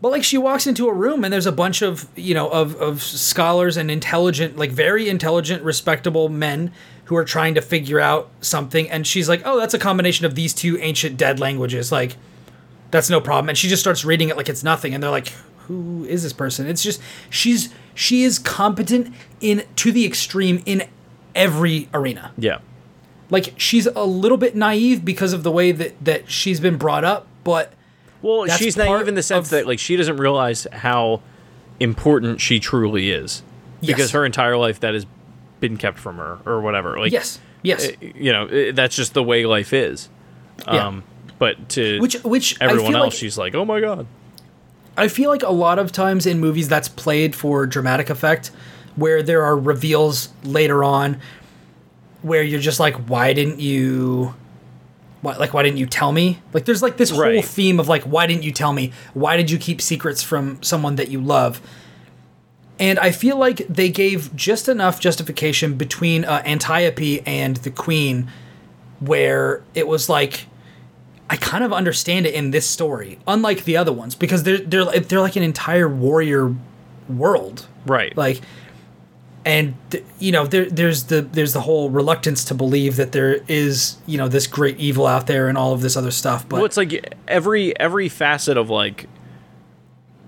but 0.00 0.10
like 0.10 0.24
she 0.24 0.38
walks 0.38 0.66
into 0.66 0.88
a 0.88 0.92
room 0.92 1.24
and 1.24 1.32
there's 1.32 1.46
a 1.46 1.52
bunch 1.52 1.82
of 1.82 2.08
you 2.16 2.34
know 2.34 2.48
of 2.48 2.74
of 2.76 3.02
scholars 3.02 3.76
and 3.76 3.90
intelligent 3.90 4.56
like 4.56 4.70
very 4.70 5.08
intelligent 5.08 5.62
respectable 5.62 6.28
men 6.28 6.72
who 7.04 7.16
are 7.16 7.24
trying 7.24 7.54
to 7.54 7.62
figure 7.62 7.98
out 8.00 8.28
something. 8.40 8.90
And 8.90 9.06
she's 9.06 9.28
like 9.28 9.42
oh 9.44 9.58
that's 9.58 9.74
a 9.74 9.78
combination 9.78 10.26
of 10.26 10.34
these 10.34 10.52
two 10.54 10.78
ancient 10.78 11.16
dead 11.16 11.40
languages. 11.40 11.90
Like 11.90 12.16
that's 12.90 13.10
no 13.10 13.20
problem. 13.20 13.48
And 13.48 13.58
she 13.58 13.68
just 13.68 13.80
starts 13.82 14.04
reading 14.04 14.28
it 14.28 14.36
like 14.36 14.48
it's 14.48 14.62
nothing. 14.64 14.94
And 14.94 15.02
they're 15.02 15.10
like 15.10 15.28
who 15.66 16.04
is 16.04 16.22
this 16.22 16.32
person? 16.32 16.66
It's 16.66 16.82
just 16.82 17.00
she's 17.30 17.68
she 17.94 18.22
is 18.22 18.38
competent 18.38 19.14
in 19.40 19.64
to 19.76 19.90
the 19.92 20.06
extreme 20.06 20.62
in 20.64 20.84
every 21.34 21.88
arena. 21.92 22.32
Yeah. 22.38 22.58
like 23.30 23.54
she's 23.56 23.86
a 23.86 24.04
little 24.04 24.38
bit 24.38 24.54
naive 24.56 25.04
because 25.04 25.32
of 25.32 25.42
the 25.42 25.50
way 25.50 25.72
that 25.72 26.02
that 26.04 26.30
she's 26.30 26.60
been 26.60 26.76
brought 26.78 27.04
up 27.04 27.26
but 27.44 27.72
Well, 28.22 28.46
That's 28.46 28.56
she's 28.58 28.76
naive 28.76 29.06
in 29.08 29.14
the 29.14 29.22
sense 29.22 29.46
of- 29.46 29.50
that 29.50 29.66
like 29.66 29.78
she 29.78 29.96
doesn't 29.96 30.16
realize 30.16 30.66
how 30.72 31.20
important 31.80 32.40
she 32.40 32.58
truly 32.58 33.10
is 33.10 33.42
because 33.80 33.98
Yes. 33.98 34.10
her 34.10 34.24
entire 34.24 34.56
life 34.56 34.80
that 34.80 34.94
has 34.94 35.06
been 35.60 35.76
kept 35.76 35.98
from 35.98 36.16
her 36.16 36.38
or 36.44 36.60
whatever. 36.60 36.98
Like, 36.98 37.12
yes 37.12 37.38
yes 37.62 37.90
you 38.00 38.32
know, 38.32 38.72
that's 38.72 38.96
just 38.96 39.14
the 39.14 39.22
way 39.22 39.46
life 39.46 39.72
is. 39.72 40.08
Yeah. 40.66 40.86
Um, 40.88 41.04
but 41.38 41.68
to 41.70 42.00
which 42.00 42.14
which 42.24 42.56
everyone 42.60 42.94
else, 42.96 43.04
like, 43.04 43.12
she's 43.12 43.38
like, 43.38 43.54
oh 43.54 43.64
my 43.64 43.80
god. 43.80 44.06
I 44.96 45.06
feel 45.06 45.30
like 45.30 45.44
a 45.44 45.52
lot 45.52 45.78
of 45.78 45.92
times 45.92 46.26
in 46.26 46.40
movies 46.40 46.68
that's 46.68 46.88
played 46.88 47.36
for 47.36 47.64
dramatic 47.66 48.10
effect, 48.10 48.50
where 48.96 49.22
there 49.22 49.44
are 49.44 49.56
reveals 49.56 50.30
later 50.42 50.82
on, 50.82 51.20
where 52.22 52.42
you're 52.42 52.58
just 52.58 52.80
like, 52.80 52.96
why 53.08 53.32
didn't 53.32 53.60
you, 53.60 54.34
why, 55.20 55.36
like, 55.36 55.52
why 55.52 55.62
didn't 55.62 55.78
you 55.78 55.86
tell 55.86 56.12
me? 56.12 56.38
Like, 56.52 56.64
there's 56.64 56.82
like 56.82 56.96
this 56.96 57.10
whole 57.10 57.42
theme 57.42 57.80
of 57.80 57.88
like, 57.88 58.04
why 58.04 58.26
didn't 58.26 58.44
you 58.44 58.52
tell 58.52 58.72
me? 58.72 58.92
Why 59.14 59.36
did 59.36 59.50
you 59.50 59.58
keep 59.58 59.80
secrets 59.80 60.22
from 60.22 60.62
someone 60.62 60.96
that 60.96 61.08
you 61.08 61.20
love? 61.20 61.60
And 62.80 62.98
I 63.00 63.10
feel 63.10 63.36
like 63.36 63.58
they 63.68 63.88
gave 63.90 64.34
just 64.36 64.68
enough 64.68 65.00
justification 65.00 65.74
between 65.74 66.24
uh, 66.24 66.42
Antiope 66.46 67.22
and 67.26 67.56
the 67.58 67.70
Queen, 67.70 68.30
where 69.00 69.62
it 69.74 69.88
was 69.88 70.08
like, 70.08 70.46
I 71.28 71.36
kind 71.36 71.64
of 71.64 71.72
understand 71.72 72.24
it 72.26 72.34
in 72.34 72.52
this 72.52 72.66
story, 72.66 73.18
unlike 73.26 73.64
the 73.64 73.76
other 73.76 73.92
ones, 73.92 74.14
because 74.14 74.44
they're 74.44 74.58
they're 74.58 74.84
they're 75.00 75.20
like 75.20 75.36
an 75.36 75.42
entire 75.42 75.88
warrior 75.88 76.54
world, 77.08 77.66
Right. 77.84 78.16
like, 78.16 78.40
and 79.48 79.74
you 80.18 80.30
know 80.30 80.46
there 80.46 80.66
there's 80.66 81.04
the 81.04 81.22
there's 81.22 81.54
the 81.54 81.62
whole 81.62 81.88
reluctance 81.88 82.44
to 82.44 82.54
believe 82.54 82.96
that 82.96 83.12
there 83.12 83.40
is 83.48 83.96
you 84.06 84.18
know 84.18 84.28
this 84.28 84.46
great 84.46 84.76
evil 84.78 85.06
out 85.06 85.26
there 85.26 85.48
and 85.48 85.56
all 85.56 85.72
of 85.72 85.80
this 85.80 85.96
other 85.96 86.10
stuff, 86.10 86.46
but 86.48 86.56
well, 86.56 86.64
it's 86.66 86.76
like 86.76 87.14
every 87.26 87.76
every 87.80 88.08
facet 88.10 88.56
of 88.58 88.68
like 88.68 89.08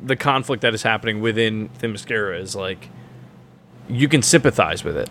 the 0.02 0.16
conflict 0.16 0.62
that 0.62 0.72
is 0.72 0.82
happening 0.82 1.20
within 1.20 1.68
Themyscira 1.80 2.40
is 2.40 2.56
like 2.56 2.88
you 3.90 4.08
can 4.08 4.22
sympathize 4.22 4.82
with 4.84 4.96
it, 4.96 5.10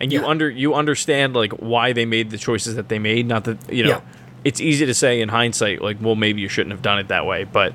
and 0.00 0.12
you 0.12 0.20
Yeah. 0.20 0.26
under 0.28 0.48
you 0.48 0.74
understand 0.74 1.34
like 1.34 1.52
why 1.52 1.92
they 1.92 2.04
made 2.06 2.30
the 2.30 2.38
choices 2.38 2.76
that 2.76 2.88
they 2.88 3.00
made. 3.00 3.26
Not 3.26 3.42
that 3.44 3.58
you 3.72 3.82
know, 3.82 3.90
Yeah. 3.90 4.00
it's 4.44 4.60
easy 4.60 4.86
to 4.86 4.94
say 4.94 5.20
in 5.20 5.30
hindsight, 5.30 5.82
like, 5.82 5.96
well, 6.00 6.14
maybe 6.14 6.40
you 6.40 6.48
shouldn't 6.48 6.70
have 6.70 6.82
done 6.82 7.00
it 7.00 7.08
that 7.08 7.26
way, 7.26 7.42
but 7.42 7.72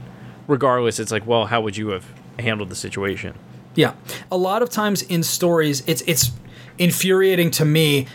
regardless, 0.48 0.98
it's 1.00 1.12
like, 1.12 1.28
well, 1.28 1.48
how 1.48 1.60
would 1.60 1.76
you 1.76 1.90
have 1.90 2.06
handled 2.40 2.70
the 2.70 2.76
situation? 2.76 3.34
Yeah. 3.76 3.94
A 4.32 4.38
lot 4.38 4.62
of 4.62 4.70
times 4.70 5.02
in 5.04 5.24
stories 5.24 5.84
it's 5.88 6.02
it's 6.08 6.32
infuriating 6.78 7.52
to 7.52 7.66
me 7.66 8.08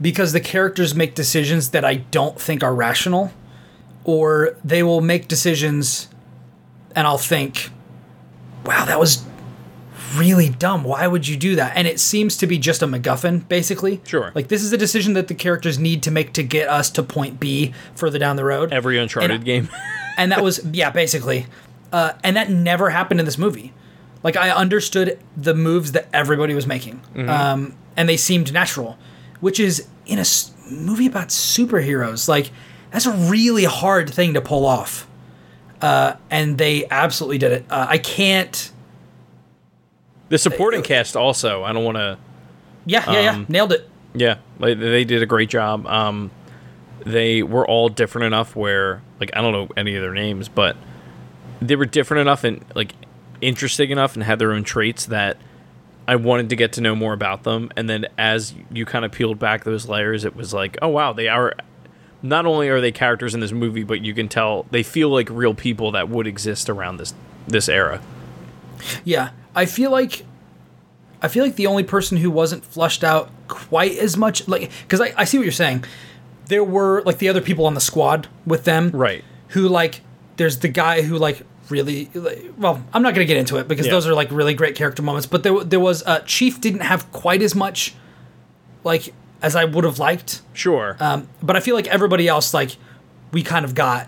because 0.00 0.32
the 0.32 0.40
characters 0.40 0.94
make 0.94 1.14
decisions 1.14 1.70
that 1.70 1.84
I 1.84 1.96
don't 1.96 2.40
think 2.40 2.62
are 2.62 2.74
rational 2.74 3.32
or 4.04 4.56
they 4.64 4.82
will 4.82 5.00
make 5.00 5.26
decisions 5.28 6.08
and 6.94 7.06
I'll 7.06 7.18
think 7.18 7.70
wow, 8.64 8.84
that 8.84 8.98
was 8.98 9.24
really 10.16 10.48
dumb. 10.48 10.82
Why 10.84 11.06
would 11.06 11.26
you 11.28 11.36
do 11.36 11.56
that? 11.56 11.76
And 11.76 11.86
it 11.86 12.00
seems 12.00 12.36
to 12.38 12.46
be 12.46 12.58
just 12.58 12.82
a 12.82 12.86
MacGuffin, 12.86 13.46
basically. 13.48 14.00
Sure. 14.04 14.32
Like 14.34 14.48
this 14.48 14.62
is 14.62 14.72
a 14.72 14.78
decision 14.78 15.12
that 15.14 15.28
the 15.28 15.34
characters 15.34 15.78
need 15.78 16.02
to 16.04 16.10
make 16.10 16.32
to 16.34 16.42
get 16.42 16.68
us 16.68 16.90
to 16.90 17.02
point 17.02 17.38
B 17.38 17.72
further 17.94 18.18
down 18.18 18.36
the 18.36 18.44
road. 18.44 18.72
Every 18.72 18.98
Uncharted 18.98 19.30
And- 19.30 19.44
game. 19.44 19.68
and 20.16 20.32
that 20.32 20.42
was 20.42 20.64
yeah 20.72 20.90
basically 20.90 21.46
uh, 21.92 22.12
and 22.24 22.36
that 22.36 22.50
never 22.50 22.90
happened 22.90 23.20
in 23.20 23.26
this 23.26 23.38
movie 23.38 23.72
like 24.22 24.36
i 24.36 24.50
understood 24.50 25.18
the 25.36 25.54
moves 25.54 25.92
that 25.92 26.08
everybody 26.12 26.54
was 26.54 26.66
making 26.66 27.00
um, 27.28 27.74
and 27.96 28.08
they 28.08 28.16
seemed 28.16 28.52
natural 28.52 28.96
which 29.40 29.60
is 29.60 29.86
in 30.06 30.18
a 30.18 30.22
s- 30.22 30.52
movie 30.70 31.06
about 31.06 31.28
superheroes 31.28 32.28
like 32.28 32.50
that's 32.90 33.06
a 33.06 33.12
really 33.12 33.64
hard 33.64 34.08
thing 34.08 34.34
to 34.34 34.40
pull 34.40 34.64
off 34.66 35.06
uh, 35.82 36.14
and 36.30 36.56
they 36.58 36.86
absolutely 36.90 37.38
did 37.38 37.52
it 37.52 37.64
uh, 37.70 37.86
i 37.88 37.98
can't 37.98 38.72
the 40.28 40.38
supporting 40.38 40.82
cast 40.82 41.16
also. 41.16 41.62
I 41.62 41.72
don't 41.72 41.84
want 41.84 41.98
to. 41.98 42.18
yeah 42.84 43.04
yeah 43.12 43.20
yeah 43.20 43.30
Um, 43.34 43.46
nailed 43.48 43.72
it 43.72 43.88
Yeah, 44.14 44.38
like, 44.58 44.76
they 44.78 45.04
did 45.04 45.22
a 45.22 45.26
great 45.26 45.48
job. 45.48 45.86
Um, 45.86 46.32
they 47.04 47.44
were 47.44 47.64
all 47.64 47.88
different 47.88 48.24
enough 48.26 48.56
where, 48.56 49.02
like, 49.20 49.30
I 49.36 49.40
don't 49.40 49.52
know 49.52 49.68
any 49.76 49.94
of 49.94 50.02
their 50.02 50.14
names, 50.14 50.48
but 50.48 50.76
they 51.62 51.76
were 51.76 51.84
different 51.84 52.22
enough 52.22 52.42
and 52.42 52.64
like 52.74 52.94
interesting 53.40 53.90
enough 53.90 54.14
and 54.14 54.22
had 54.22 54.38
their 54.38 54.52
own 54.52 54.64
traits 54.64 55.06
that 55.06 55.36
I 56.08 56.16
wanted 56.16 56.50
to 56.50 56.56
get 56.56 56.72
to 56.74 56.80
know 56.80 56.94
more 56.94 57.12
about 57.12 57.42
them. 57.42 57.70
And 57.76 57.88
then 57.88 58.06
as 58.16 58.54
you 58.70 58.84
kind 58.84 59.04
of 59.04 59.12
peeled 59.12 59.38
back 59.38 59.64
those 59.64 59.88
layers, 59.88 60.24
it 60.24 60.36
was 60.36 60.54
like, 60.54 60.78
oh 60.82 60.88
wow, 60.88 61.12
they 61.12 61.28
are. 61.28 61.54
Not 62.22 62.46
only 62.46 62.68
are 62.68 62.80
they 62.80 62.92
characters 62.92 63.34
in 63.34 63.40
this 63.40 63.52
movie, 63.52 63.84
but 63.84 64.00
you 64.02 64.14
can 64.14 64.28
tell 64.28 64.66
they 64.70 64.82
feel 64.82 65.10
like 65.10 65.28
real 65.30 65.54
people 65.54 65.92
that 65.92 66.08
would 66.08 66.26
exist 66.26 66.68
around 66.68 66.96
this 66.96 67.14
this 67.46 67.68
era. 67.68 68.00
Yeah, 69.04 69.30
I 69.54 69.66
feel 69.66 69.90
like 69.90 70.24
I 71.22 71.28
feel 71.28 71.44
like 71.44 71.56
the 71.56 71.66
only 71.66 71.84
person 71.84 72.18
who 72.18 72.30
wasn't 72.30 72.64
flushed 72.64 73.02
out 73.02 73.30
quite 73.48 73.96
as 73.98 74.16
much, 74.16 74.46
like, 74.48 74.70
because 74.82 75.00
I, 75.00 75.12
I 75.16 75.24
see 75.24 75.38
what 75.38 75.44
you're 75.44 75.52
saying. 75.52 75.84
There 76.46 76.64
were 76.64 77.02
like 77.02 77.18
the 77.18 77.28
other 77.28 77.40
people 77.40 77.66
on 77.66 77.74
the 77.74 77.80
squad 77.80 78.28
with 78.46 78.64
them, 78.64 78.90
Right. 78.90 79.24
Who 79.48 79.68
like, 79.68 80.02
there's 80.36 80.58
the 80.58 80.68
guy 80.68 81.02
who 81.02 81.18
like 81.18 81.42
really, 81.68 82.08
well, 82.56 82.82
I'm 82.92 83.02
not 83.02 83.14
gonna 83.14 83.24
get 83.24 83.36
into 83.36 83.56
it 83.56 83.68
because 83.68 83.86
Yeah. 83.86 83.92
those 83.92 84.06
are 84.06 84.14
like 84.14 84.30
really 84.30 84.54
great 84.54 84.74
character 84.76 85.02
moments. 85.02 85.26
But 85.26 85.42
there 85.42 85.62
there 85.64 85.80
was 85.80 86.02
uh, 86.04 86.20
Chief 86.26 86.60
didn't 86.60 86.80
have 86.82 87.10
quite 87.12 87.42
as 87.42 87.54
much, 87.54 87.94
like, 88.84 89.12
as 89.42 89.54
I 89.56 89.64
would 89.64 89.84
have 89.84 89.98
liked. 89.98 90.42
Sure. 90.52 90.96
Um, 91.00 91.28
but 91.42 91.56
I 91.56 91.60
feel 91.60 91.74
like 91.74 91.86
everybody 91.88 92.26
else, 92.28 92.54
like, 92.54 92.76
we 93.32 93.42
kind 93.42 93.64
of 93.64 93.74
got, 93.74 94.06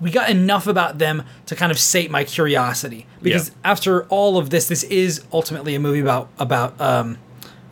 we 0.00 0.10
got 0.10 0.30
enough 0.30 0.66
about 0.66 0.98
them 0.98 1.22
to 1.46 1.54
kind 1.54 1.70
of 1.70 1.78
sate 1.78 2.10
my 2.10 2.24
curiosity. 2.24 3.06
Because 3.22 3.48
Yeah. 3.50 3.54
after 3.70 4.04
all 4.04 4.36
of 4.38 4.50
this, 4.50 4.66
this 4.68 4.82
is 4.84 5.22
ultimately 5.32 5.74
a 5.74 5.78
movie 5.80 6.00
about 6.00 6.28
about 6.38 6.80
um, 6.80 7.18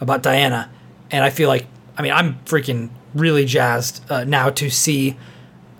about 0.00 0.22
Diana, 0.22 0.70
and 1.10 1.24
I 1.24 1.30
feel 1.30 1.48
like, 1.48 1.66
I 1.98 2.02
mean, 2.02 2.12
I'm 2.12 2.38
freaking 2.46 2.90
really 3.14 3.44
jazzed 3.44 4.02
uh, 4.10 4.24
now 4.24 4.48
to 4.50 4.70
see 4.70 5.16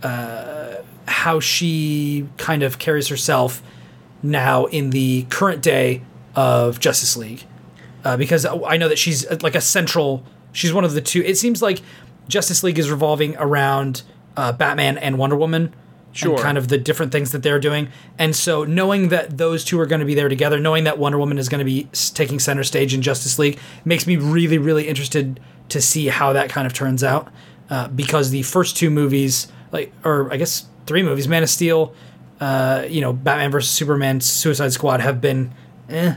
uh, 0.03 0.60
how 1.11 1.41
she 1.41 2.29
kind 2.39 2.63
of 2.63 2.79
carries 2.79 3.09
herself 3.09 3.63
now 4.23 4.67
in 4.67 4.91
the 4.91 5.27
current 5.31 5.63
day 5.63 6.03
of 6.35 6.79
Justice 6.81 7.17
League 7.17 7.45
uh, 8.05 8.17
because 8.17 8.47
I 8.47 8.77
know 8.77 8.89
that 8.89 8.99
she's 8.99 9.27
uh, 9.27 9.39
like 9.43 9.55
a 9.55 9.61
central. 9.61 10.25
She's 10.53 10.73
one 10.73 10.85
of 10.85 10.95
the 10.95 11.01
two. 11.01 11.23
It 11.23 11.37
seems 11.37 11.61
like 11.63 11.81
Justice 12.29 12.63
League 12.63 12.79
is 12.79 12.91
revolving 12.91 13.37
around 13.39 14.03
uh, 14.37 14.53
Batman 14.53 14.99
and 14.99 15.19
Wonder 15.19 15.37
Woman 15.37 15.75
Sure. 16.13 16.33
and 16.33 16.41
kind 16.41 16.59
of 16.59 16.67
the 16.67 16.77
different 16.79 17.13
things 17.13 17.31
that 17.31 17.45
they're 17.45 17.61
doing. 17.61 17.89
And 18.19 18.35
so 18.35 18.65
knowing 18.65 19.11
that 19.11 19.39
those 19.39 19.65
two 19.65 19.79
are 19.79 19.87
going 19.87 20.01
to 20.01 20.07
be 20.07 20.15
there 20.17 20.29
together, 20.29 20.59
knowing 20.59 20.83
that 20.85 20.99
Wonder 20.99 21.19
Woman 21.19 21.39
is 21.39 21.49
going 21.49 21.61
to 21.61 21.65
be 21.65 21.89
taking 22.15 22.41
center 22.41 22.65
stage 22.65 22.93
in 22.93 23.01
Justice 23.01 23.39
League, 23.39 23.61
makes 23.85 24.09
me 24.09 24.17
really, 24.17 24.59
really 24.59 24.89
interested 24.89 25.39
to 25.69 25.81
see 25.81 26.09
how 26.09 26.33
that 26.33 26.51
kind 26.51 26.67
of 26.67 26.73
turns 26.73 27.05
out. 27.05 27.29
Uh, 27.69 27.87
because 27.87 28.31
the 28.31 28.43
first 28.43 28.77
two 28.77 28.91
movies, 28.91 29.47
like, 29.71 29.93
or 30.05 30.33
I 30.33 30.37
guess 30.37 30.67
three 30.87 31.03
movies, 31.03 31.29
Man 31.29 31.43
of 31.43 31.51
Steel, 31.51 31.95
uh, 32.41 32.85
you 32.89 33.01
know, 33.01 33.13
Batman 33.13 33.51
versus 33.51 33.71
Superman, 33.71 34.21
Suicide 34.21 34.73
Squad, 34.73 35.01
have 35.01 35.21
been, 35.21 35.53
eh, 35.89 36.17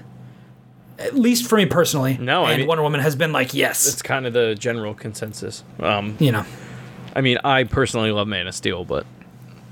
at 1.00 1.16
least 1.16 1.48
for 1.48 1.58
me 1.58 1.66
personally. 1.66 2.18
No, 2.18 2.44
I 2.44 2.52
and 2.52 2.60
mean- 2.60 2.68
Wonder 2.68 2.84
Woman 2.84 3.02
has 3.02 3.16
been 3.16 3.32
like, 3.34 3.54
yes, 3.54 3.88
It's 3.92 4.02
kind 4.02 4.26
of 4.26 4.34
the 4.34 4.56
general 4.56 4.94
consensus. 4.94 5.64
Um, 5.80 6.16
you 6.20 6.32
know. 6.32 6.46
I 7.16 7.22
mean, 7.22 7.38
I 7.44 7.64
personally 7.66 8.12
love 8.12 8.28
Man 8.28 8.48
of 8.48 8.56
Steel, 8.56 8.86
but 8.86 9.06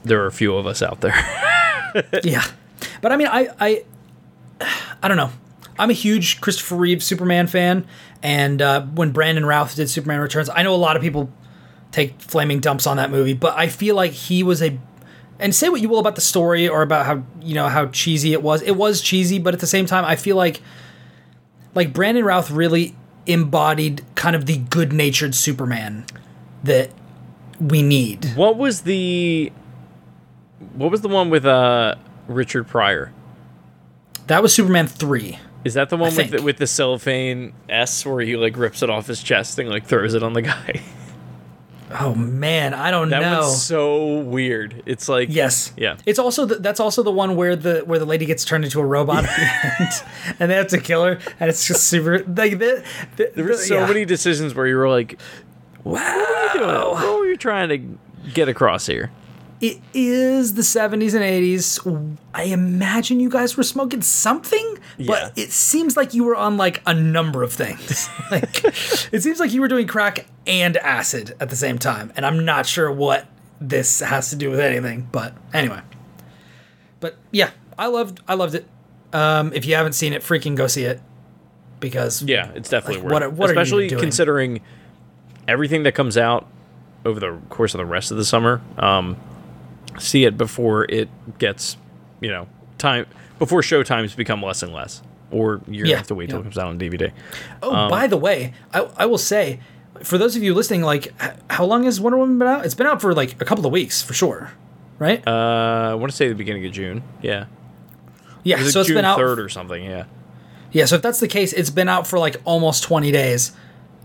there 0.03 0.21
are 0.23 0.27
a 0.27 0.31
few 0.31 0.55
of 0.55 0.65
us 0.67 0.81
out 0.81 1.01
there. 1.01 1.13
yeah 2.23 2.43
but 3.01 3.11
i 3.11 3.17
mean 3.17 3.27
i 3.27 3.49
i 3.59 3.83
i 5.03 5.07
don't 5.09 5.17
know 5.17 5.29
i'm 5.77 5.89
a 5.89 5.93
huge 5.93 6.39
christopher 6.39 6.75
reeve 6.77 7.03
superman 7.03 7.47
fan 7.47 7.85
and 8.23 8.61
uh, 8.61 8.81
when 8.81 9.11
brandon 9.11 9.45
routh 9.45 9.75
did 9.75 9.89
superman 9.89 10.21
returns 10.21 10.49
i 10.55 10.63
know 10.63 10.73
a 10.73 10.77
lot 10.77 10.95
of 10.95 11.01
people 11.01 11.29
take 11.91 12.19
flaming 12.21 12.59
dumps 12.59 12.87
on 12.87 12.97
that 12.97 13.11
movie 13.11 13.33
but 13.33 13.57
i 13.57 13.67
feel 13.67 13.95
like 13.95 14.11
he 14.11 14.43
was 14.43 14.61
a 14.61 14.77
and 15.39 15.53
say 15.55 15.69
what 15.69 15.81
you 15.81 15.89
will 15.89 15.99
about 15.99 16.15
the 16.15 16.21
story 16.21 16.67
or 16.67 16.81
about 16.81 17.05
how 17.05 17.23
you 17.41 17.53
know 17.53 17.67
how 17.67 17.85
cheesy 17.87 18.33
it 18.33 18.41
was 18.41 18.61
it 18.61 18.75
was 18.75 19.01
cheesy 19.01 19.39
but 19.39 19.53
at 19.53 19.59
the 19.59 19.67
same 19.67 19.85
time 19.85 20.05
i 20.05 20.15
feel 20.15 20.35
like 20.35 20.61
like 21.75 21.91
brandon 21.93 22.23
routh 22.23 22.49
really 22.49 22.95
embodied 23.25 24.03
kind 24.15 24.35
of 24.35 24.45
the 24.45 24.57
good-natured 24.57 25.35
superman 25.35 26.05
that 26.63 26.89
we 27.59 27.81
need 27.81 28.25
what 28.35 28.57
was 28.57 28.81
the 28.81 29.51
what 30.73 30.91
was 30.91 31.01
the 31.01 31.09
one 31.09 31.29
with 31.29 31.45
uh 31.45 31.95
Richard 32.27 32.67
Pryor? 32.67 33.11
that 34.27 34.41
was 34.41 34.53
superman 34.53 34.87
3 34.87 35.37
Is 35.65 35.73
that 35.73 35.89
the 35.89 35.97
one 35.97 36.15
with 36.15 36.31
the, 36.31 36.41
with 36.41 36.57
the 36.57 36.67
cellophane 36.67 37.53
S 37.67 38.05
where 38.05 38.21
he 38.21 38.37
like 38.37 38.55
rips 38.57 38.81
it 38.81 38.89
off 38.89 39.07
his 39.07 39.21
chest 39.21 39.59
and 39.59 39.69
like 39.69 39.85
throws 39.85 40.13
it 40.13 40.23
on 40.23 40.33
the 40.33 40.41
guy? 40.41 40.81
oh 41.99 42.15
man 42.15 42.73
i 42.73 42.89
don't 42.91 43.09
That 43.09 43.21
know 43.21 43.41
one's 43.41 43.61
so 43.61 44.19
weird. 44.19 44.83
It's 44.85 45.09
like 45.09 45.29
Yes. 45.31 45.73
Yeah. 45.77 45.97
It's 46.05 46.19
also 46.19 46.45
the, 46.45 46.55
that's 46.55 46.79
also 46.79 47.03
the 47.03 47.11
one 47.11 47.35
where 47.35 47.55
the 47.55 47.79
where 47.85 47.99
the 47.99 48.05
lady 48.05 48.25
gets 48.25 48.45
turned 48.45 48.63
into 48.63 48.79
a 48.79 48.85
robot 48.85 49.25
at 49.25 49.35
the 49.35 49.81
end, 49.83 50.35
and 50.39 50.51
they 50.51 50.55
have 50.55 50.67
to 50.67 50.77
kill 50.79 51.03
her, 51.03 51.19
and 51.39 51.49
it's 51.49 51.65
just 51.67 51.85
super 51.85 52.19
like 52.19 52.59
the, 52.59 52.83
the, 53.17 53.31
there 53.35 53.45
were 53.45 53.53
so 53.55 53.79
yeah. 53.79 53.87
many 53.87 54.05
decisions 54.05 54.53
where 54.55 54.67
you 54.67 54.75
were 54.77 54.89
like, 54.89 55.19
Wow. 55.83 56.91
what 56.93 57.19
were 57.19 57.25
you 57.27 57.37
trying 57.37 57.69
to 57.69 58.29
get 58.33 58.47
across 58.49 58.85
here? 58.85 59.11
It 59.61 59.79
is 59.93 60.55
the 60.55 60.63
70s 60.63 61.13
and 61.13 61.23
80s. 61.23 62.17
I 62.33 62.43
imagine 62.45 63.19
you 63.19 63.29
guys 63.29 63.55
were 63.55 63.63
smoking 63.63 64.01
something, 64.01 64.79
Yeah. 64.97 65.05
but 65.07 65.37
it 65.37 65.51
seems 65.51 65.95
like 65.95 66.15
you 66.15 66.23
were 66.23 66.35
on 66.35 66.57
like 66.57 66.81
a 66.87 66.95
number 66.95 67.43
of 67.43 67.53
things. 67.53 68.09
like 68.31 68.63
it 69.13 69.21
seems 69.21 69.39
like 69.39 69.53
you 69.53 69.61
were 69.61 69.67
doing 69.67 69.85
crack 69.85 70.25
and 70.47 70.77
acid 70.77 71.35
at 71.39 71.51
the 71.51 71.55
same 71.55 71.77
time, 71.77 72.11
and 72.15 72.25
I'm 72.25 72.43
not 72.43 72.65
sure 72.65 72.91
what 72.91 73.27
this 73.59 73.99
has 73.99 74.31
to 74.31 74.35
do 74.35 74.49
with 74.49 74.59
anything, 74.59 75.07
but 75.11 75.35
anyway. 75.53 75.81
But 76.99 77.17
yeah, 77.31 77.51
I 77.77 77.85
loved 77.85 78.19
I 78.27 78.33
loved 78.33 78.55
it. 78.55 78.65
Um, 79.13 79.53
if 79.53 79.65
you 79.67 79.75
haven't 79.75 79.93
seen 79.93 80.13
it, 80.13 80.23
freaking 80.23 80.55
go 80.55 80.65
see 80.65 80.85
it 80.85 80.99
because 81.79 82.23
Yeah, 82.23 82.49
it's 82.55 82.69
definitely 82.69 83.03
Like, 83.03 83.11
worth 83.11 83.13
what 83.13 83.33
what 83.33 83.49
Especially 83.51 83.89
considering 83.89 84.61
everything 85.47 85.83
that 85.83 85.93
comes 85.93 86.17
out 86.17 86.47
over 87.05 87.19
the 87.19 87.37
course 87.49 87.75
of 87.75 87.77
the 87.79 87.85
rest 87.85 88.09
of 88.09 88.17
the 88.17 88.25
summer. 88.25 88.61
Um, 88.77 89.17
see 89.99 90.25
it 90.25 90.37
before 90.37 90.85
it 90.85 91.09
gets, 91.39 91.77
you 92.19 92.29
know, 92.29 92.47
time 92.77 93.05
before 93.39 93.61
show 93.63 93.83
times 93.83 94.13
become 94.15 94.41
less 94.41 94.63
and 94.63 94.73
less, 94.73 95.01
or 95.31 95.61
you're 95.67 95.85
Yeah, 95.85 95.91
gonna 95.93 95.97
have 95.97 96.07
to 96.07 96.15
wait 96.15 96.29
till 96.29 96.37
yeah. 96.37 96.41
it 96.41 96.43
comes 96.43 96.57
out 96.57 96.67
on 96.67 96.79
DVD. 96.79 97.11
Oh, 97.63 97.73
Um, 97.73 97.89
by 97.89 98.07
the 98.07 98.17
way, 98.17 98.53
I, 98.73 98.87
I 98.97 99.05
will 99.05 99.17
say, 99.17 99.59
for 100.03 100.17
those 100.17 100.35
of 100.35 100.43
you 100.43 100.53
listening, 100.53 100.81
like, 100.81 101.13
how 101.49 101.65
long 101.65 101.83
has 101.83 101.99
Wonder 101.99 102.17
Woman 102.17 102.37
been 102.39 102.47
out? 102.47 102.65
It's 102.65 102.75
been 102.75 102.87
out 102.87 103.01
for 103.01 103.13
like 103.13 103.41
a 103.41 103.45
couple 103.45 103.65
of 103.65 103.71
weeks 103.71 104.01
for 104.01 104.13
sure, 104.13 104.51
right? 104.99 105.25
Uh, 105.27 105.89
I 105.91 105.95
want 105.95 106.11
to 106.11 106.15
say 106.15 106.27
the 106.27 106.35
beginning 106.35 106.65
of 106.65 106.71
June. 106.71 107.03
Yeah, 107.21 107.45
yeah, 108.43 108.59
it 108.59 108.71
so 108.71 108.79
it's 108.81 108.87
June 108.87 108.95
been 108.97 109.05
out. 109.05 109.17
third 109.17 109.39
or 109.39 109.49
something. 109.49 109.83
Yeah. 109.83 110.05
Yeah, 110.73 110.85
so 110.85 110.95
if 110.95 111.01
that's 111.01 111.19
the 111.19 111.27
case, 111.27 111.51
it's 111.51 111.69
been 111.69 111.89
out 111.89 112.07
for 112.07 112.17
like 112.17 112.37
almost 112.45 112.83
20 112.83 113.11
days. 113.11 113.51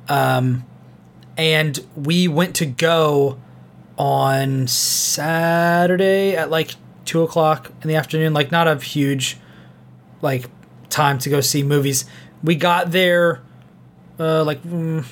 Um, 0.09 0.65
and 1.37 1.79
we 1.95 2.27
went 2.27 2.57
to 2.57 2.67
go 2.67 3.39
on 3.99 4.67
Saturday 4.67 6.37
at 6.37 6.51
like 6.51 6.75
two 7.05 7.23
o'clock 7.23 7.73
in 7.83 7.89
the 7.89 7.97
afternoon. 7.97 8.33
Like, 8.35 8.51
not 8.51 8.69
a 8.69 8.77
huge 8.77 9.39
like 10.23 10.49
time 10.89 11.19
to 11.19 11.31
go 11.31 11.41
see 11.41 11.63
movies. 11.63 12.05
We 12.43 12.55
got 12.57 12.91
there 12.91 13.43
uh, 14.19 14.45
like 14.45 14.63
mm, 14.63 15.05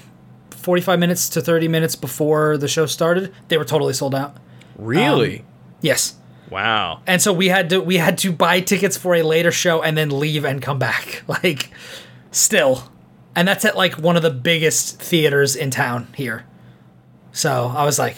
45 0.50 0.98
minutes 0.98 1.28
to 1.30 1.40
30 1.40 1.68
minutes 1.68 1.94
before 1.94 2.56
the 2.56 2.68
show 2.68 2.86
started. 2.86 3.32
They 3.48 3.58
were 3.58 3.64
totally 3.64 3.92
sold 3.92 4.14
out. 4.14 4.36
Really? 4.76 5.44
Yes. 5.80 6.16
wow. 6.50 7.00
and 7.06 7.20
so 7.20 7.32
we 7.32 7.48
had 7.48 7.68
to 7.70 7.80
we 7.80 7.98
had 7.98 8.16
to 8.18 8.32
buy 8.32 8.60
tickets 8.60 8.96
for 8.96 9.14
a 9.14 9.22
later 9.22 9.52
show 9.52 9.82
and 9.82 9.96
then 9.96 10.08
leave 10.18 10.44
and 10.44 10.62
come 10.62 10.78
back 10.78 11.22
like 11.28 11.70
still 12.30 12.90
and 13.36 13.46
that's 13.46 13.64
at 13.64 13.76
like 13.76 13.94
one 13.94 14.16
of 14.16 14.22
the 14.22 14.30
biggest 14.30 15.00
theaters 15.00 15.54
in 15.56 15.70
town 15.70 16.06
here 16.16 16.44
so 17.32 17.72
i 17.76 17.84
was 17.84 17.98
like 17.98 18.16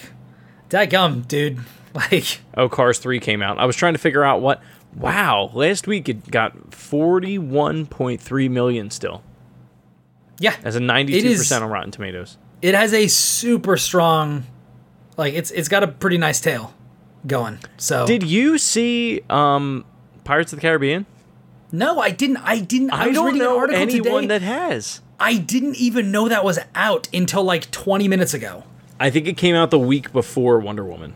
gum 0.71 1.23
dude 1.23 1.59
like 1.95 2.41
Oh, 2.57 2.69
Cars 2.69 2.99
3 2.99 3.21
came 3.21 3.43
out. 3.43 3.59
I 3.59 3.65
was 3.67 3.77
trying 3.77 3.95
to 3.95 3.99
figure 3.99 4.25
out 4.25 4.41
what. 4.41 4.63
Wow, 4.95 5.51
last 5.53 5.87
week 5.87 6.09
it 6.09 6.31
got 6.31 6.71
41.3 6.71 8.51
million 8.51 8.91
still. 8.91 9.23
yeah 10.41 10.57
As 10.65 10.77
a 10.77 10.81
92% 10.81 11.11
is- 11.25 11.53
on 11.53 11.63
Rotten 11.69 11.91
Tomatoes. 11.91 12.39
it 12.63 12.75
has 12.75 12.93
a 12.95 13.07
super 13.09 13.77
strong 13.77 14.45
like 15.17 15.35
it's 15.35 15.51
it's 15.51 15.69
got 15.69 15.83
a 15.83 15.89
pretty 15.89 16.19
nice 16.19 16.41
tail 16.41 16.73
going 17.27 17.59
so 17.77 18.07
Did 18.07 18.23
you 18.23 18.57
see 18.59 19.21
um, 19.31 19.85
Pirates 20.25 20.53
of 20.53 20.59
the 20.59 20.63
Caribbean? 20.63 21.07
no 21.73 21.99
i 22.01 22.11
didn't 22.11 22.37
i 22.39 22.61
didn't 22.61 22.91
i, 22.93 23.05
I, 23.07 23.13
don't 23.13 23.37
know 23.37 23.55
an 23.57 23.61
article 23.61 23.83
anyone 23.83 24.23
today 24.23 24.39
that 24.39 24.43
has. 24.43 25.01
i 25.19 25.37
didn't 25.37 25.75
even 25.77 26.13
know 26.13 26.29
that 26.29 26.45
was 26.45 26.61
out 26.77 27.09
until 27.13 27.43
like 27.43 27.71
20 27.73 28.07
minutes 28.09 28.33
ago 28.35 28.63
I 28.99 29.11
think 29.11 29.27
it 29.27 29.37
came 29.37 29.55
out 29.55 29.71
the 29.71 29.79
week 29.79 30.13
before 30.13 30.59
Wonder 30.59 30.85
Woman. 30.85 31.15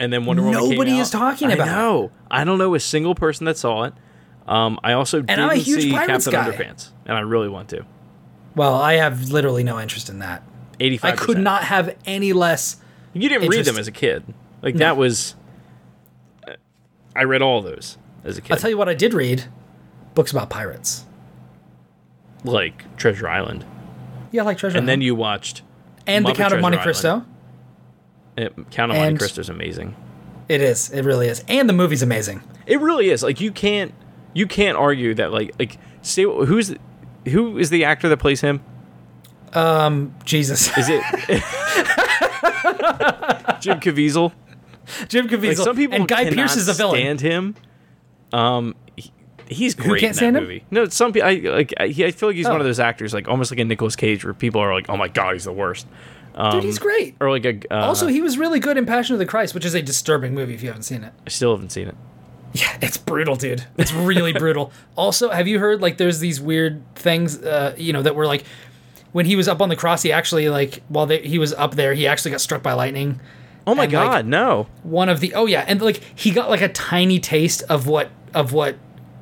And 0.00 0.12
then 0.12 0.24
Wonder 0.24 0.42
Woman 0.42 0.60
came 0.60 0.70
Nobody 0.70 0.92
out. 0.92 1.00
is 1.00 1.10
talking 1.10 1.50
I 1.50 1.54
about 1.54 2.04
it. 2.04 2.10
I 2.30 2.44
don't 2.44 2.58
know 2.58 2.74
a 2.74 2.80
single 2.80 3.14
person 3.14 3.44
that 3.46 3.58
saw 3.58 3.84
it. 3.84 3.94
Um, 4.46 4.78
I 4.82 4.92
also 4.92 5.20
didn't 5.20 5.40
I'm 5.40 5.50
a 5.50 5.54
huge 5.56 5.82
see 5.82 5.90
Pirates 5.92 6.24
Captain 6.26 6.32
guy. 6.32 6.50
Underpants, 6.50 6.90
and 7.04 7.16
I 7.16 7.20
really 7.20 7.48
want 7.50 7.68
to. 7.70 7.84
well 8.56 8.74
i 8.76 8.94
have 8.94 9.28
literally 9.30 9.62
no 9.62 9.78
interest 9.78 10.08
in 10.08 10.20
that 10.20 10.42
Eighty-five. 10.80 11.12
I 11.12 11.16
could 11.16 11.38
not 11.38 11.64
have 11.64 11.94
any 12.06 12.32
less. 12.32 12.76
You 13.12 13.28
didn't 13.28 13.48
read 13.48 13.64
them 13.64 13.76
as 13.76 13.88
a 13.88 13.92
kid. 13.92 14.22
Like 14.62 14.76
that 14.76 14.96
was. 14.96 15.34
I 17.16 17.24
read 17.24 17.42
all 17.42 17.60
those 17.62 17.98
as 18.24 18.38
a 18.38 18.40
kid. 18.40 18.52
I'll 18.52 18.58
tell 18.58 18.70
you 18.70 18.78
what 18.78 18.88
I 18.88 18.94
did 18.94 19.12
read: 19.12 19.44
books 20.14 20.30
about 20.30 20.48
pirates. 20.50 21.04
like 22.44 22.96
Treasure 22.96 23.28
Island, 23.28 23.64
Yeah, 24.30 24.42
like 24.44 24.56
Treasure. 24.56 24.76
Island. 24.76 24.88
And 24.88 24.88
then 24.88 25.00
you 25.02 25.14
watched 25.16 25.62
and 26.08 26.24
the 26.24 26.30
Muppet 26.30 26.36
Count 26.36 26.54
of 26.54 26.60
Monte 26.60 26.78
Cristo. 26.78 27.24
Uh, 28.36 28.48
Count 28.70 28.92
of 28.92 28.98
Monte 28.98 29.18
Cristo 29.18 29.40
is 29.40 29.48
amazing. 29.48 29.96
It 30.48 30.60
is. 30.60 30.90
It 30.90 31.04
really 31.04 31.28
is. 31.28 31.44
And 31.48 31.68
the 31.68 31.72
movie's 31.72 32.02
amazing. 32.02 32.42
It 32.66 32.80
really 32.80 33.10
is. 33.10 33.22
Like 33.22 33.40
you 33.40 33.52
can't 33.52 33.94
you 34.34 34.46
can't 34.46 34.76
argue 34.76 35.14
that. 35.14 35.32
Like 35.32 35.54
like 35.58 35.78
say 36.02 36.24
who's 36.24 36.74
who 37.26 37.58
is 37.58 37.70
the 37.70 37.84
actor 37.84 38.08
that 38.08 38.16
plays 38.16 38.40
him? 38.40 38.60
Um 39.52 40.14
Jesus, 40.24 40.76
Is 40.76 40.88
it 40.88 41.02
Jim 43.60 43.80
Caviezel? 43.80 44.32
Jim 45.08 45.28
Caviezel 45.28 45.48
Like 45.48 45.56
some 45.58 45.76
people 45.76 45.96
and 45.96 46.08
Guy 46.08 46.30
Pearce 46.30 46.56
is 46.56 46.66
the 46.66 46.72
villain. 46.72 47.00
Stand 47.00 47.20
him. 47.20 47.54
Um, 48.32 48.74
he's 49.50 49.74
great 49.74 50.00
can't 50.00 50.20
in 50.22 50.34
that 50.34 50.38
him? 50.38 50.44
movie. 50.44 50.64
No, 50.70 50.86
some 50.88 51.12
people. 51.12 51.28
I 51.28 51.34
like. 51.36 51.74
I, 51.78 51.84
I 51.84 52.10
feel 52.10 52.28
like 52.28 52.36
he's 52.36 52.46
one 52.46 52.56
Oh. 52.56 52.60
of 52.60 52.64
those 52.66 52.80
actors, 52.80 53.12
like 53.14 53.28
almost 53.28 53.50
like 53.50 53.58
a 53.60 53.64
Nicolas 53.64 53.96
Cage, 53.96 54.24
where 54.24 54.34
people 54.34 54.60
are 54.60 54.72
like, 54.74 54.86
"Oh 54.88 54.96
my 54.96 55.08
god, 55.08 55.34
he's 55.34 55.44
the 55.44 55.52
worst." 55.52 55.86
Um, 56.34 56.52
Dude, 56.52 56.64
he's 56.64 56.78
great. 56.78 57.16
Or 57.20 57.30
like 57.30 57.44
a. 57.44 57.58
Uh, 57.70 57.86
Also, 57.86 58.06
he 58.06 58.20
was 58.20 58.38
really 58.38 58.60
good 58.60 58.76
in 58.76 58.86
Passion 58.86 59.14
of 59.14 59.18
the 59.18 59.26
Christ, 59.26 59.54
which 59.54 59.64
is 59.64 59.74
a 59.74 59.82
disturbing 59.82 60.34
movie 60.34 60.54
if 60.54 60.62
you 60.62 60.68
haven't 60.68 60.84
seen 60.84 61.02
it. 61.04 61.12
I 61.26 61.30
still 61.30 61.52
haven't 61.52 61.70
seen 61.70 61.88
it. 61.88 61.96
Yeah, 62.52 62.78
it's 62.80 62.96
brutal, 62.96 63.36
dude. 63.36 63.64
It's 63.76 63.92
really 63.92 64.32
brutal. 64.32 64.72
Also, 64.96 65.28
have 65.30 65.46
you 65.46 65.58
heard 65.58 65.80
like 65.82 65.96
there's 65.98 66.18
these 66.20 66.40
weird 66.40 66.82
things, 66.94 67.42
uh, 67.42 67.74
you 67.76 67.92
know, 67.92 68.02
that 68.02 68.14
were 68.14 68.26
like 68.26 68.44
when 69.12 69.26
he 69.26 69.36
was 69.36 69.48
up 69.48 69.60
on 69.60 69.68
the 69.68 69.76
cross, 69.76 70.02
he 70.02 70.12
actually 70.12 70.48
like 70.48 70.82
while 70.88 71.06
they, 71.06 71.20
he 71.22 71.38
was 71.38 71.52
up 71.54 71.74
there, 71.74 71.92
he 71.94 72.06
actually 72.06 72.30
got 72.30 72.40
struck 72.40 72.62
by 72.62 72.72
lightning. 72.72 73.20
Oh 73.66 73.74
my 73.74 73.84
And, 73.84 73.92
like, 73.92 74.10
god, 74.10 74.26
no! 74.26 74.66
one 74.82 75.08
of 75.10 75.20
the 75.20 75.34
oh 75.34 75.44
yeah 75.46 75.62
and 75.68 75.82
like 75.82 76.00
he 76.14 76.30
got 76.30 76.48
like 76.48 76.62
a 76.62 76.68
tiny 76.70 77.18
taste 77.20 77.62
of 77.68 77.86
what 77.86 78.10
of 78.32 78.52
what 78.54 78.76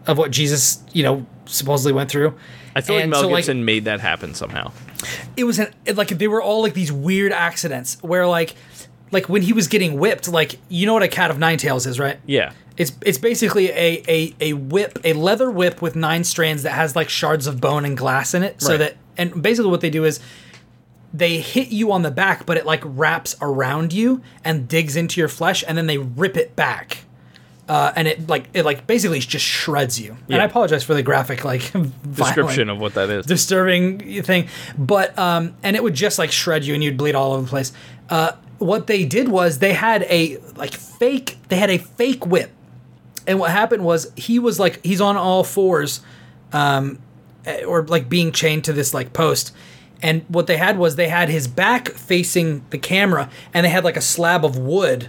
of 0.06 0.18
what 0.18 0.30
jesus 0.30 0.82
you 0.92 1.02
know 1.02 1.24
supposedly 1.46 1.92
went 1.92 2.10
through 2.10 2.34
I 2.74 2.82
feel 2.82 2.96
like 2.96 3.04
And 3.04 3.10
Mel 3.10 3.20
so, 3.22 3.28
like- 3.28 3.38
Gibson 3.44 3.64
made 3.64 3.86
that 3.86 4.00
happen 4.00 4.34
somehow. 4.34 4.70
it 5.34 5.44
was 5.44 5.58
an 5.58 5.72
it, 5.86 5.96
like 5.96 6.08
they 6.08 6.28
were 6.28 6.42
all 6.42 6.60
like 6.60 6.74
these 6.74 6.92
weird 6.92 7.32
accidents 7.32 7.96
where 8.02 8.26
like 8.26 8.54
like 9.10 9.30
when 9.30 9.40
he 9.40 9.54
was 9.54 9.66
getting 9.68 9.98
whipped, 9.98 10.28
like 10.28 10.58
you 10.68 10.84
know 10.84 10.92
what 10.92 11.02
a 11.02 11.08
cat 11.08 11.30
of 11.30 11.38
nine 11.38 11.56
tails 11.56 11.86
is, 11.86 11.98
right? 11.98 12.18
Yeah. 12.26 12.52
It's 12.76 12.92
it's 13.00 13.16
basically 13.16 13.70
a, 13.70 14.02
a 14.06 14.34
a 14.40 14.52
whip, 14.52 14.98
a 15.04 15.14
leather 15.14 15.50
whip 15.50 15.80
with 15.80 15.96
nine 15.96 16.22
strands 16.22 16.64
that 16.64 16.72
has 16.72 16.94
like 16.94 17.08
shards 17.08 17.46
of 17.46 17.62
bone 17.62 17.86
and 17.86 17.96
glass 17.96 18.34
in 18.34 18.42
it, 18.42 18.60
so 18.60 18.76
that 18.76 18.96
and 19.16 19.40
basically 19.42 19.70
what 19.70 19.80
they 19.80 19.88
do 19.88 20.04
is 20.04 20.20
they 21.14 21.38
hit 21.38 21.68
you 21.68 21.92
on 21.92 22.02
the 22.02 22.10
back, 22.10 22.44
but 22.44 22.58
it 22.58 22.66
like 22.66 22.82
wraps 22.84 23.36
around 23.40 23.94
you 23.94 24.20
and 24.44 24.68
digs 24.68 24.96
into 24.96 25.18
your 25.18 25.28
flesh, 25.28 25.64
and 25.66 25.78
then 25.78 25.86
they 25.86 25.96
rip 25.96 26.36
it 26.36 26.54
back. 26.56 27.05
Uh, 27.68 27.92
and 27.96 28.06
it 28.06 28.28
like 28.28 28.48
it 28.54 28.64
like 28.64 28.86
basically 28.86 29.18
just 29.18 29.44
shreds 29.44 30.00
you. 30.00 30.16
Yeah. 30.28 30.36
And 30.36 30.42
I 30.42 30.44
apologize 30.44 30.84
for 30.84 30.94
the 30.94 31.02
graphic 31.02 31.44
like 31.44 31.72
Description 32.14 32.70
of 32.70 32.78
what 32.78 32.94
that 32.94 33.10
is. 33.10 33.26
disturbing 33.26 34.22
thing. 34.22 34.48
But 34.78 35.18
um, 35.18 35.56
and 35.64 35.74
it 35.74 35.82
would 35.82 35.94
just 35.94 36.18
like 36.18 36.30
shred 36.30 36.64
you 36.64 36.74
and 36.74 36.84
you'd 36.84 36.96
bleed 36.96 37.16
all 37.16 37.32
over 37.32 37.42
the 37.42 37.48
place. 37.48 37.72
Uh, 38.08 38.32
what 38.58 38.86
they 38.86 39.04
did 39.04 39.28
was 39.28 39.58
they 39.58 39.72
had 39.72 40.02
a 40.04 40.38
like 40.54 40.74
fake. 40.74 41.38
They 41.48 41.56
had 41.56 41.70
a 41.70 41.78
fake 41.78 42.24
whip, 42.24 42.50
and 43.26 43.38
what 43.40 43.50
happened 43.50 43.84
was 43.84 44.12
he 44.16 44.38
was 44.38 44.60
like 44.60 44.84
he's 44.84 45.00
on 45.00 45.16
all 45.16 45.42
fours, 45.42 46.00
um, 46.52 47.00
eh, 47.44 47.64
or 47.64 47.82
like 47.82 48.08
being 48.08 48.30
chained 48.32 48.64
to 48.64 48.72
this 48.72 48.94
like 48.94 49.12
post. 49.12 49.52
And 50.02 50.24
what 50.28 50.46
they 50.46 50.56
had 50.58 50.78
was 50.78 50.96
they 50.96 51.08
had 51.08 51.28
his 51.30 51.48
back 51.48 51.88
facing 51.88 52.64
the 52.70 52.78
camera, 52.78 53.28
and 53.52 53.64
they 53.66 53.70
had 53.70 53.82
like 53.82 53.96
a 53.96 54.00
slab 54.02 54.44
of 54.44 54.56
wood 54.56 55.08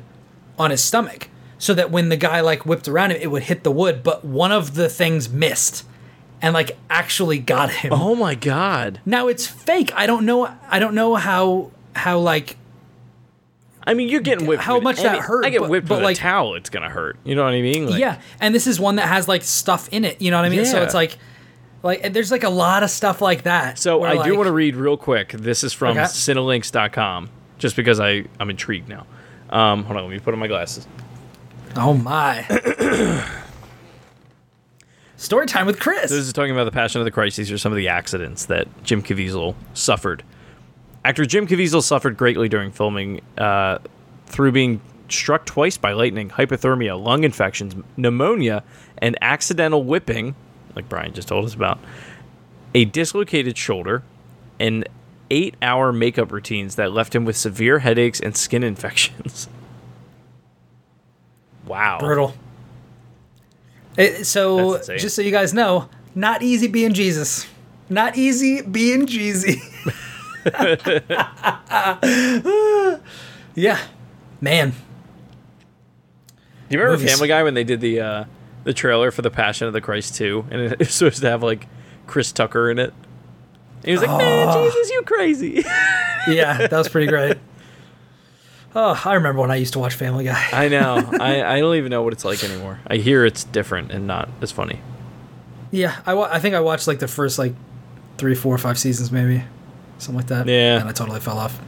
on 0.58 0.72
his 0.72 0.84
stomach, 0.84 1.30
so 1.58 1.74
that 1.74 1.92
when 1.92 2.10
the 2.10 2.18
guy 2.18 2.42
like 2.42 2.66
whipped 2.66 2.88
around 2.88 3.12
him, 3.12 3.18
it 3.22 3.32
would 3.32 3.44
hit 3.44 3.64
the 3.64 3.72
wood. 3.72 4.04
But 4.04 4.24
one 4.26 4.52
of 4.52 4.76
the 4.76 4.90
things 4.90 5.30
missed, 5.30 5.86
and 6.42 6.54
like 6.54 6.78
actually 6.90 7.40
got 7.40 7.70
him. 7.72 7.94
oh 7.94 8.16
my 8.16 8.36
god. 8.36 9.02
Now 9.06 9.28
it's 9.28 9.48
fake. 9.48 9.92
I 9.96 10.06
don't 10.06 10.26
know. 10.26 10.50
I 10.70 10.80
don't 10.80 10.96
know 10.96 11.16
how 11.16 11.72
how 11.96 12.20
like 12.20 12.58
I 13.86 13.94
mean, 13.94 14.10
you're 14.10 14.20
getting 14.22 14.46
whipped. 14.48 14.64
How 14.64 14.82
much 14.82 14.98
that 14.98 15.20
hurt, 15.20 15.46
I 15.46 15.50
get 15.50 15.62
but- 15.62 15.70
whipped 15.70 15.88
but, 15.88 15.96
with 15.96 16.04
like- 16.04 16.18
a 16.18 16.20
towel. 16.20 16.56
It's 16.56 16.70
gonna 16.70 16.90
hurt. 16.90 17.18
You 17.24 17.36
know 17.36 17.46
what 17.46 17.54
I 17.54 17.62
mean? 17.62 17.88
Like, 17.90 18.00
yeah. 18.00 18.20
And 18.42 18.54
this 18.54 18.68
is 18.68 18.80
one 18.80 18.98
that 18.98 19.08
has 19.08 19.28
like 19.30 19.44
stuff 19.44 19.88
in 19.94 20.04
it. 20.04 20.22
You 20.22 20.30
know 20.30 20.38
what 20.38 20.46
I 20.46 20.50
mean? 20.50 20.66
So 20.66 20.82
it's 20.84 20.94
like 20.94 21.18
like 21.84 22.12
there's 22.14 22.32
like 22.32 22.44
a 22.44 22.50
lot 22.50 22.84
of 22.84 22.90
stuff 22.90 23.22
like 23.22 23.44
that. 23.44 23.80
So 23.80 24.04
I 24.04 24.24
do 24.26 24.36
want 24.36 24.48
to 24.48 24.52
read 24.52 24.76
real 24.76 24.98
quick. 24.98 25.32
This 25.32 25.64
is 25.64 25.72
from 25.74 25.92
Okay. 25.98 26.02
Cinelinx.com, 26.02 27.30
just 27.60 27.76
because 27.76 28.00
I 28.00 28.26
I'm 28.40 28.50
intrigued 28.50 28.90
now. 28.90 29.06
Um, 29.50 29.84
hold 29.86 29.96
on, 29.98 30.04
let 30.04 30.12
me 30.12 30.20
put 30.20 30.34
on 30.34 30.40
my 30.40 30.48
glasses. 30.48 30.86
Oh 31.78 31.94
my. 31.94 32.44
Story 35.18 35.46
time 35.46 35.68
with 35.68 35.80
Chris. 35.80 36.10
This 36.10 36.26
is 36.26 36.34
talking 36.34 36.52
about 36.52 36.64
the 36.64 36.72
Passion 36.72 37.02
of 37.02 37.06
the 37.06 37.12
Christ. 37.12 37.38
These 37.38 37.52
are 37.52 37.58
some 37.58 37.72
of 37.72 37.78
the 37.78 37.88
accidents 37.88 38.46
that 38.48 38.68
Jim 38.84 39.04
Caviezel 39.04 39.54
suffered. 39.76 40.24
Actor 41.06 41.26
Jim 41.26 41.46
Caviezel 41.46 41.84
suffered 41.84 42.18
greatly 42.18 42.50
during 42.50 42.72
filming 42.72 43.22
uh, 43.38 43.78
through 44.26 44.54
being 44.54 44.82
struck 45.08 45.46
twice 45.46 45.78
by 45.78 45.94
lightning, 45.94 46.30
hypothermia, 46.30 47.02
lung 47.02 47.24
infections, 47.24 47.76
pneumonia, 47.96 48.64
and 48.98 49.16
accidental 49.22 49.84
whipping, 49.84 50.36
like 50.76 50.90
Brian 50.90 51.14
just 51.14 51.28
told 51.28 51.46
us 51.46 51.54
about, 51.54 51.80
a 52.74 52.86
dislocated 52.86 53.56
shoulder, 53.56 54.02
and 54.60 54.88
eight 55.30 55.56
hour 55.62 55.94
makeup 55.94 56.32
routines 56.32 56.76
that 56.76 56.92
left 56.92 57.14
him 57.14 57.24
with 57.24 57.38
severe 57.38 57.80
headaches 57.80 58.20
and 58.20 58.36
skin 58.36 58.64
infections. 58.64 59.48
Wow. 61.68 62.00
Brutal. 62.00 62.34
It- 63.98 64.26
so 64.26 64.78
just 64.98 65.16
so 65.16 65.22
you 65.22 65.32
guys 65.32 65.54
know, 65.54 65.90
not 66.16 66.42
easy 66.42 66.68
being 66.68 66.94
Jesus. 66.94 67.46
Not 67.90 68.18
easy 68.18 68.62
being 68.62 69.06
Jeezy. 69.08 69.62
yeah. 73.56 73.80
Man. 74.42 74.70
Do 74.72 74.76
you 76.70 76.80
remember 76.80 76.98
Movies. 76.98 77.12
Family 77.14 77.28
Guy 77.30 77.44
when 77.44 77.54
they 77.54 77.64
did 77.64 77.80
the 77.82 78.00
uh, 78.02 78.24
the 78.66 78.74
trailer 78.74 79.12
for 79.12 79.22
the 79.22 79.32
Passion 79.32 79.68
of 79.68 79.74
the 79.74 79.82
Christ 79.82 80.16
2 80.16 80.46
and 80.52 80.62
it 80.62 80.80
was 80.80 80.94
supposed 80.94 81.22
to 81.22 81.30
have 81.30 81.42
like 81.44 81.68
Chris 82.08 82.32
Tucker 82.32 82.70
in 82.70 82.78
it? 82.80 82.94
And 83.78 83.86
he 83.86 83.92
was 83.94 84.02
like, 84.02 84.18
"Man, 84.18 84.50
Oh. 84.50 84.66
Jesus, 84.66 84.90
you 84.92 85.02
crazy!" 85.04 85.64
Yeah, 86.28 86.68
that 86.68 86.74
was 86.78 86.90
pretty 86.90 87.08
great. 87.08 87.38
Oh, 88.80 89.02
I 89.06 89.16
remember 89.16 89.42
when 89.42 89.50
I 89.50 89.56
used 89.56 89.74
to 89.74 89.80
watch 89.80 89.96
Family 89.96 90.24
Guy. 90.26 90.48
I 90.54 90.68
know. 90.68 90.98
I, 91.20 91.42
I 91.44 91.60
don't 91.60 91.76
even 91.78 91.90
know 91.90 92.04
what 92.04 92.14
it's 92.14 92.24
like 92.24 92.44
anymore. 92.44 92.80
I 92.86 92.98
hear 92.98 93.26
it's 93.26 93.44
different 93.44 93.92
and 93.92 94.06
not 94.06 94.30
as 94.40 94.52
funny. 94.52 94.80
Yeah, 95.72 95.96
I, 96.06 96.14
wa- 96.14 96.30
I 96.32 96.38
think 96.38 96.54
I 96.54 96.60
watched 96.60 96.86
like 96.88 97.00
the 97.00 97.08
first 97.08 97.40
like 97.40 97.54
three, 98.20 98.36
four, 98.36 98.56
five 98.60 98.78
seasons, 98.78 99.12
maybe 99.12 99.44
something 99.98 100.18
like 100.18 100.28
that. 100.28 100.46
Yeah. 100.48 100.80
and 100.80 100.88
I 100.88 100.92
totally 100.92 101.20
fell 101.20 101.40
off. 101.40 101.60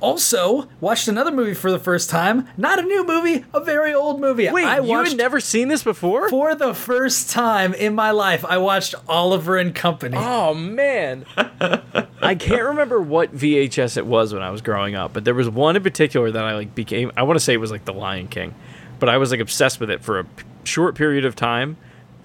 Also, 0.00 0.68
watched 0.80 1.08
another 1.08 1.30
movie 1.32 1.54
for 1.54 1.70
the 1.70 1.78
first 1.78 2.10
time. 2.10 2.46
Not 2.56 2.78
a 2.78 2.82
new 2.82 3.06
movie, 3.06 3.44
a 3.54 3.60
very 3.60 3.94
old 3.94 4.20
movie. 4.20 4.50
Wait, 4.50 4.64
I 4.64 4.80
you 4.80 5.02
had 5.02 5.16
never 5.16 5.40
seen 5.40 5.68
this 5.68 5.82
before? 5.82 6.28
for 6.28 6.54
the 6.54 6.74
first 6.74 7.30
time 7.30 7.74
in 7.74 7.94
my 7.94 8.10
life. 8.10 8.44
I 8.44 8.58
watched 8.58 8.94
Oliver 9.08 9.56
and 9.56 9.74
Company. 9.74 10.16
Oh 10.18 10.54
man, 10.54 11.24
I 11.36 12.34
can't 12.38 12.62
remember 12.62 13.00
what 13.00 13.34
VHS 13.34 13.96
it 13.96 14.06
was 14.06 14.32
when 14.32 14.42
I 14.42 14.50
was 14.50 14.60
growing 14.62 14.94
up, 14.94 15.12
but 15.12 15.24
there 15.24 15.34
was 15.34 15.48
one 15.48 15.76
in 15.76 15.82
particular 15.82 16.30
that 16.30 16.44
I 16.44 16.54
like 16.54 16.74
became. 16.74 17.10
I 17.16 17.22
want 17.22 17.38
to 17.38 17.44
say 17.44 17.54
it 17.54 17.58
was 17.58 17.70
like 17.70 17.84
The 17.84 17.94
Lion 17.94 18.28
King, 18.28 18.54
but 18.98 19.08
I 19.08 19.16
was 19.18 19.30
like 19.30 19.40
obsessed 19.40 19.80
with 19.80 19.90
it 19.90 20.02
for 20.02 20.18
a 20.18 20.24
p- 20.24 20.44
short 20.64 20.94
period 20.94 21.24
of 21.24 21.34
time, 21.36 21.76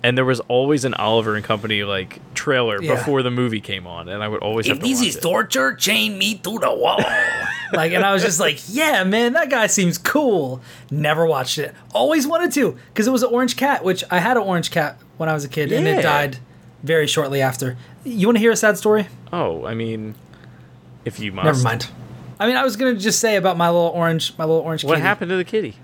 and 0.04 0.18
there 0.18 0.26
was 0.26 0.40
always 0.42 0.86
an 0.86 0.94
Oliver 0.96 1.36
and 1.36 1.44
Company 1.44 1.84
like 1.84 2.20
trailer 2.34 2.82
Yeah. 2.82 2.96
before 2.96 3.22
the 3.24 3.32
movie 3.32 3.62
came 3.62 3.86
on, 3.88 4.08
and 4.10 4.24
I 4.24 4.28
would 4.28 4.42
always 4.42 4.68
have 4.68 4.78
If 4.78 4.84
to 4.84 4.90
this 4.90 5.00
watch 5.00 5.08
is 5.08 5.16
it. 5.18 5.22
torture, 5.22 5.74
chain 5.76 6.18
me 6.18 6.36
to 6.36 6.60
the 6.60 6.74
wall. 6.74 7.00
like, 7.74 7.92
and 7.92 8.04
I 8.06 8.14
was 8.14 8.24
just 8.24 8.40
like, 8.40 8.60
yeah, 8.70 9.04
man, 9.04 9.34
that 9.34 9.50
guy 9.50 9.68
seems 9.68 9.98
cool. 9.98 10.62
Never 10.90 11.26
watched 11.26 11.58
it. 11.58 11.74
Always 11.94 12.26
wanted 12.28 12.52
to, 12.54 12.78
because 12.94 13.08
it 13.08 13.12
was 13.12 13.24
an 13.24 13.30
orange 13.34 13.58
cat, 13.58 13.84
which 13.84 14.04
I 14.10 14.20
had 14.20 14.38
an 14.38 14.44
orange 14.44 14.72
cat 14.72 14.98
when 15.18 15.30
I 15.30 15.34
was 15.34 15.44
a 15.44 15.50
kid, 15.50 15.72
and 15.72 15.88
it 15.88 16.02
died 16.02 16.38
very 16.84 17.08
shortly 17.08 17.42
after. 17.42 17.78
You 18.06 18.28
want 18.28 18.38
to 18.38 18.40
hear 18.42 18.52
a 18.52 18.56
sad 18.56 18.78
story? 18.78 19.08
Oh, 19.34 19.66
I 19.66 19.74
mean, 19.74 20.16
if 21.06 21.20
you 21.20 21.32
must. 21.32 21.46
Never 21.46 21.62
mind. 21.62 21.90
I 22.40 22.48
mean, 22.48 22.56
I 22.56 22.64
was 22.64 22.78
gonna 22.78 22.96
just 22.96 23.20
say 23.20 23.36
about 23.36 23.58
my 23.58 23.68
little 23.68 23.92
orange, 23.94 24.34
my 24.38 24.46
little 24.46 24.62
orange. 24.62 24.86
What 24.86 24.94
kitty. 24.94 25.02
happened 25.02 25.30
to 25.30 25.36
the 25.36 25.44
kitty? 25.44 25.76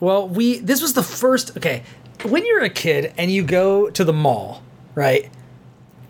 Well, 0.00 0.28
we 0.28 0.58
this 0.58 0.82
was 0.82 0.94
the 0.94 1.04
first. 1.04 1.56
Okay, 1.56 1.84
when 2.24 2.44
you're 2.46 2.62
a 2.62 2.70
kid 2.70 3.12
and 3.16 3.30
you 3.30 3.42
go 3.42 3.90
to 3.90 4.04
the 4.04 4.12
mall, 4.12 4.62
right? 4.94 5.30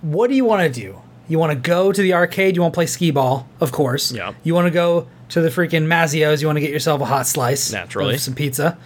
What 0.02 0.28
do 0.28 0.34
you 0.36 0.44
want 0.44 0.72
to 0.72 0.80
do? 0.80 1.00
You 1.28 1.38
want 1.38 1.52
to 1.52 1.58
go 1.58 1.90
to 1.92 2.02
the 2.02 2.12
arcade. 2.14 2.54
You 2.56 2.62
want 2.62 2.74
to 2.74 2.76
play 2.76 2.86
skee 2.86 3.10
ball, 3.10 3.48
of 3.60 3.72
course. 3.72 4.12
Yeah. 4.12 4.34
You 4.42 4.54
want 4.54 4.66
to 4.66 4.70
go 4.70 5.08
to 5.30 5.40
the 5.40 5.48
freaking 5.48 5.86
Mazzio's. 5.86 6.42
You 6.42 6.48
want 6.48 6.56
to 6.56 6.60
get 6.60 6.70
yourself 6.70 7.00
a 7.00 7.06
hot 7.06 7.26
slice, 7.26 7.72
Naturally. 7.72 8.18
some 8.18 8.34
pizza, 8.34 8.76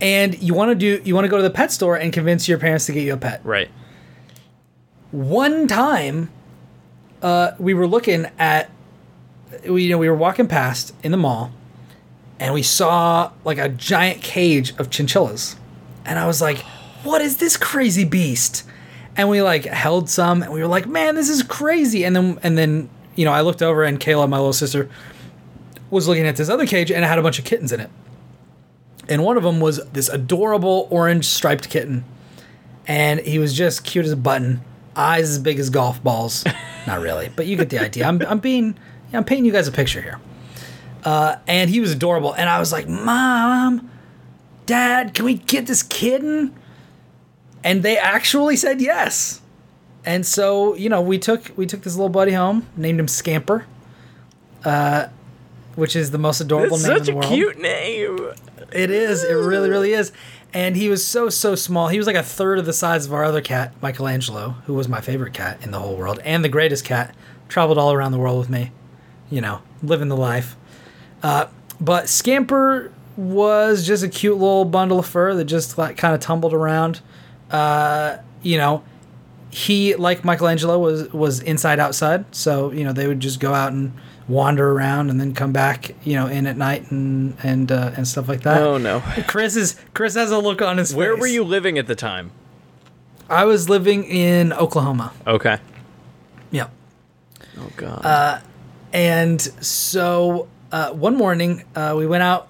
and 0.00 0.36
you 0.42 0.54
want 0.54 0.70
to 0.70 0.74
do. 0.74 1.00
You 1.04 1.14
want 1.14 1.24
to 1.24 1.28
go 1.28 1.36
to 1.36 1.42
the 1.42 1.50
pet 1.50 1.70
store 1.70 1.96
and 1.96 2.12
convince 2.12 2.48
your 2.48 2.58
parents 2.58 2.86
to 2.86 2.92
get 2.92 3.04
you 3.04 3.12
a 3.14 3.16
pet. 3.16 3.40
Right. 3.44 3.70
One 5.12 5.68
time, 5.68 6.30
uh, 7.22 7.52
we 7.58 7.74
were 7.74 7.86
looking 7.86 8.26
at, 8.38 8.70
we, 9.68 9.84
you 9.84 9.90
know, 9.90 9.98
we 9.98 10.08
were 10.08 10.16
walking 10.16 10.48
past 10.48 10.94
in 11.04 11.12
the 11.12 11.18
mall, 11.18 11.52
and 12.40 12.52
we 12.54 12.62
saw 12.62 13.30
like 13.44 13.58
a 13.58 13.68
giant 13.68 14.22
cage 14.22 14.74
of 14.78 14.90
chinchillas, 14.90 15.56
and 16.04 16.18
I 16.18 16.26
was 16.26 16.40
like, 16.40 16.58
"What 17.02 17.20
is 17.20 17.38
this 17.38 17.56
crazy 17.56 18.04
beast?" 18.04 18.64
And 19.16 19.28
we 19.28 19.42
like 19.42 19.64
held 19.64 20.08
some, 20.08 20.42
and 20.42 20.52
we 20.52 20.60
were 20.60 20.68
like, 20.68 20.86
"Man, 20.86 21.14
this 21.14 21.28
is 21.28 21.42
crazy!" 21.42 22.04
And 22.04 22.16
then, 22.16 22.38
and 22.42 22.56
then, 22.56 22.88
you 23.14 23.24
know, 23.24 23.32
I 23.32 23.42
looked 23.42 23.62
over, 23.62 23.82
and 23.82 24.00
Kayla, 24.00 24.28
my 24.28 24.38
little 24.38 24.52
sister, 24.52 24.88
was 25.90 26.08
looking 26.08 26.26
at 26.26 26.36
this 26.36 26.48
other 26.48 26.66
cage, 26.66 26.90
and 26.90 27.04
it 27.04 27.08
had 27.08 27.18
a 27.18 27.22
bunch 27.22 27.38
of 27.38 27.44
kittens 27.44 27.72
in 27.72 27.80
it, 27.80 27.90
and 29.08 29.22
one 29.22 29.36
of 29.36 29.42
them 29.42 29.60
was 29.60 29.84
this 29.92 30.08
adorable 30.08 30.88
orange 30.90 31.26
striped 31.26 31.68
kitten 31.68 32.04
and 32.86 33.20
he 33.20 33.38
was 33.38 33.54
just 33.54 33.84
cute 33.84 34.04
as 34.04 34.12
a 34.12 34.16
button, 34.16 34.60
eyes 34.96 35.30
as 35.30 35.38
big 35.38 35.58
as 35.58 35.70
golf 35.70 36.02
balls. 36.02 36.44
Not 36.86 37.00
really, 37.00 37.30
but 37.34 37.46
you 37.46 37.56
get 37.56 37.70
the 37.70 37.78
idea. 37.78 38.06
I'm, 38.06 38.20
I'm 38.22 38.38
being, 38.38 38.76
I'm 39.12 39.24
painting 39.24 39.44
you 39.44 39.52
guys 39.52 39.68
a 39.68 39.72
picture 39.72 40.00
here. 40.00 40.18
Uh, 41.04 41.36
and 41.46 41.70
he 41.70 41.80
was 41.80 41.92
adorable, 41.92 42.32
and 42.32 42.48
I 42.48 42.58
was 42.60 42.70
like, 42.72 42.88
"Mom, 42.88 43.90
Dad, 44.66 45.14
can 45.14 45.24
we 45.24 45.34
get 45.34 45.66
this 45.66 45.82
kitten?" 45.82 46.54
And 47.64 47.82
they 47.82 47.96
actually 47.96 48.56
said 48.56 48.80
yes. 48.80 49.40
And 50.04 50.26
so, 50.26 50.74
you 50.74 50.88
know, 50.88 51.00
we 51.00 51.18
took 51.18 51.52
we 51.56 51.66
took 51.66 51.82
this 51.82 51.94
little 51.94 52.08
buddy 52.08 52.32
home, 52.32 52.66
named 52.76 52.98
him 52.98 53.08
Scamper, 53.08 53.66
uh, 54.64 55.08
which 55.76 55.94
is 55.94 56.10
the 56.10 56.18
most 56.18 56.40
adorable 56.40 56.76
name 56.76 56.86
such 56.86 56.98
in 57.00 57.04
the 57.04 57.14
world. 57.14 57.24
a 57.26 57.28
cute 57.28 57.60
name. 57.60 58.18
It 58.72 58.90
is. 58.90 59.22
It 59.22 59.34
really, 59.34 59.68
really 59.70 59.92
is. 59.92 60.12
And 60.54 60.76
he 60.76 60.88
was 60.88 61.06
so, 61.06 61.28
so 61.30 61.54
small. 61.54 61.88
He 61.88 61.98
was 61.98 62.06
like 62.06 62.16
a 62.16 62.22
third 62.22 62.58
of 62.58 62.66
the 62.66 62.72
size 62.74 63.06
of 63.06 63.12
our 63.12 63.24
other 63.24 63.40
cat, 63.40 63.72
Michelangelo, 63.80 64.50
who 64.66 64.74
was 64.74 64.86
my 64.86 65.00
favorite 65.00 65.32
cat 65.32 65.58
in 65.62 65.70
the 65.70 65.78
whole 65.78 65.96
world 65.96 66.20
and 66.24 66.44
the 66.44 66.48
greatest 66.48 66.84
cat. 66.84 67.14
Traveled 67.48 67.78
all 67.78 67.92
around 67.92 68.12
the 68.12 68.18
world 68.18 68.38
with 68.38 68.50
me, 68.50 68.70
you 69.30 69.40
know, 69.40 69.60
living 69.82 70.08
the 70.08 70.16
life. 70.16 70.56
Uh, 71.22 71.46
but 71.80 72.08
Scamper 72.08 72.92
was 73.16 73.86
just 73.86 74.02
a 74.02 74.08
cute 74.08 74.38
little 74.38 74.64
bundle 74.64 74.98
of 74.98 75.06
fur 75.06 75.34
that 75.34 75.44
just 75.44 75.78
like 75.78 75.96
kind 75.96 76.14
of 76.14 76.20
tumbled 76.20 76.54
around. 76.54 77.00
Uh, 77.50 78.18
you 78.42 78.56
know, 78.58 78.82
he 79.50 79.94
like 79.94 80.24
Michelangelo 80.24 80.78
was 80.78 81.12
was 81.12 81.40
inside 81.40 81.78
outside, 81.78 82.24
so 82.34 82.72
you 82.72 82.84
know 82.84 82.92
they 82.92 83.06
would 83.06 83.20
just 83.20 83.40
go 83.40 83.52
out 83.54 83.72
and 83.72 83.92
wander 84.28 84.70
around 84.70 85.10
and 85.10 85.20
then 85.20 85.34
come 85.34 85.52
back, 85.52 85.94
you 86.04 86.14
know, 86.14 86.26
in 86.26 86.46
at 86.46 86.56
night 86.56 86.90
and 86.90 87.36
and 87.42 87.70
uh, 87.70 87.92
and 87.96 88.08
stuff 88.08 88.28
like 88.28 88.42
that. 88.42 88.62
Oh 88.62 88.78
no. 88.78 89.00
Chris 89.26 89.56
is 89.56 89.76
Chris 89.94 90.14
has 90.14 90.30
a 90.30 90.38
look 90.38 90.62
on 90.62 90.78
his 90.78 90.90
face. 90.90 90.96
Where 90.96 91.14
face. 91.14 91.20
were 91.20 91.26
you 91.26 91.44
living 91.44 91.76
at 91.78 91.86
the 91.86 91.94
time? 91.94 92.30
I 93.28 93.44
was 93.44 93.68
living 93.68 94.04
in 94.04 94.52
Oklahoma. 94.52 95.12
Okay. 95.26 95.58
Yeah. 96.50 96.68
Oh 97.58 97.70
god. 97.76 98.04
Uh, 98.04 98.40
And 98.92 99.40
so 99.64 100.48
uh, 100.70 100.90
one 100.90 101.16
morning, 101.16 101.64
uh, 101.74 101.94
we 101.96 102.06
went 102.06 102.22
out 102.22 102.48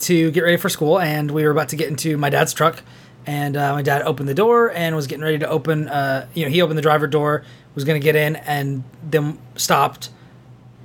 to 0.00 0.30
get 0.30 0.42
ready 0.42 0.56
for 0.56 0.68
school, 0.68 0.98
and 0.98 1.30
we 1.30 1.44
were 1.44 1.50
about 1.50 1.68
to 1.70 1.76
get 1.76 1.88
into 1.88 2.16
my 2.16 2.30
dad's 2.30 2.52
truck. 2.52 2.82
And 3.26 3.56
uh, 3.56 3.74
my 3.74 3.82
dad 3.82 4.02
opened 4.02 4.28
the 4.28 4.34
door 4.34 4.72
and 4.74 4.96
was 4.96 5.06
getting 5.06 5.22
ready 5.22 5.38
to 5.38 5.48
open. 5.48 5.88
Uh, 5.88 6.26
you 6.34 6.44
know, 6.44 6.50
he 6.50 6.62
opened 6.62 6.78
the 6.78 6.82
driver 6.82 7.06
door, 7.06 7.44
was 7.74 7.84
going 7.84 8.00
to 8.00 8.04
get 8.04 8.16
in, 8.16 8.36
and 8.36 8.82
then 9.08 9.38
stopped, 9.56 10.08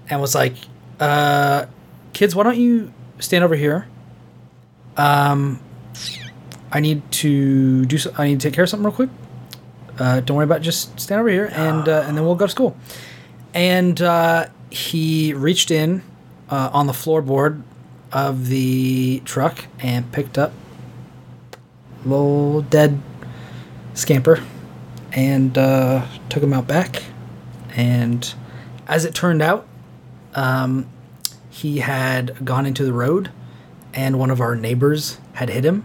and 0.09 0.19
was 0.19 0.35
like, 0.35 0.53
uh, 0.99 1.65
"Kids, 2.13 2.35
why 2.35 2.43
don't 2.43 2.57
you 2.57 2.91
stand 3.19 3.43
over 3.43 3.55
here? 3.55 3.87
Um, 4.97 5.59
I 6.71 6.79
need 6.81 7.09
to 7.13 7.85
do. 7.85 7.97
So- 7.97 8.13
I 8.17 8.27
need 8.27 8.39
to 8.41 8.47
take 8.49 8.53
care 8.53 8.65
of 8.65 8.69
something 8.69 8.85
real 8.85 8.93
quick. 8.95 9.09
Uh, 9.97 10.19
don't 10.19 10.35
worry 10.35 10.43
about. 10.43 10.57
It, 10.57 10.63
just 10.63 10.99
stand 10.99 11.19
over 11.21 11.29
here, 11.29 11.49
and 11.53 11.87
uh, 11.87 12.03
and 12.05 12.17
then 12.17 12.25
we'll 12.25 12.35
go 12.35 12.45
to 12.45 12.51
school." 12.51 12.75
and 13.53 14.01
uh, 14.01 14.47
he 14.69 15.33
reached 15.33 15.71
in 15.71 16.03
uh, 16.49 16.69
on 16.73 16.87
the 16.87 16.91
floorboard 16.93 17.61
of 18.15 18.47
the 18.47 19.21
truck 19.25 19.65
and 19.81 20.09
picked 20.13 20.37
up 20.37 20.53
a 22.05 22.07
little 22.07 22.61
dead 22.61 23.01
scamper 23.93 24.41
and 25.11 25.57
uh, 25.57 26.05
took 26.29 26.41
him 26.41 26.53
out 26.53 26.65
back. 26.65 27.03
And 27.75 28.33
as 28.87 29.03
it 29.03 29.13
turned 29.13 29.41
out, 29.41 29.67
um, 30.33 30.87
he 31.49 31.79
had 31.79 32.45
gone 32.45 32.65
into 32.65 32.85
the 32.85 32.93
road, 32.93 33.31
and 33.93 34.17
one 34.17 34.31
of 34.31 34.39
our 34.39 34.55
neighbors 34.55 35.17
had 35.33 35.49
hit 35.49 35.65
him. 35.65 35.83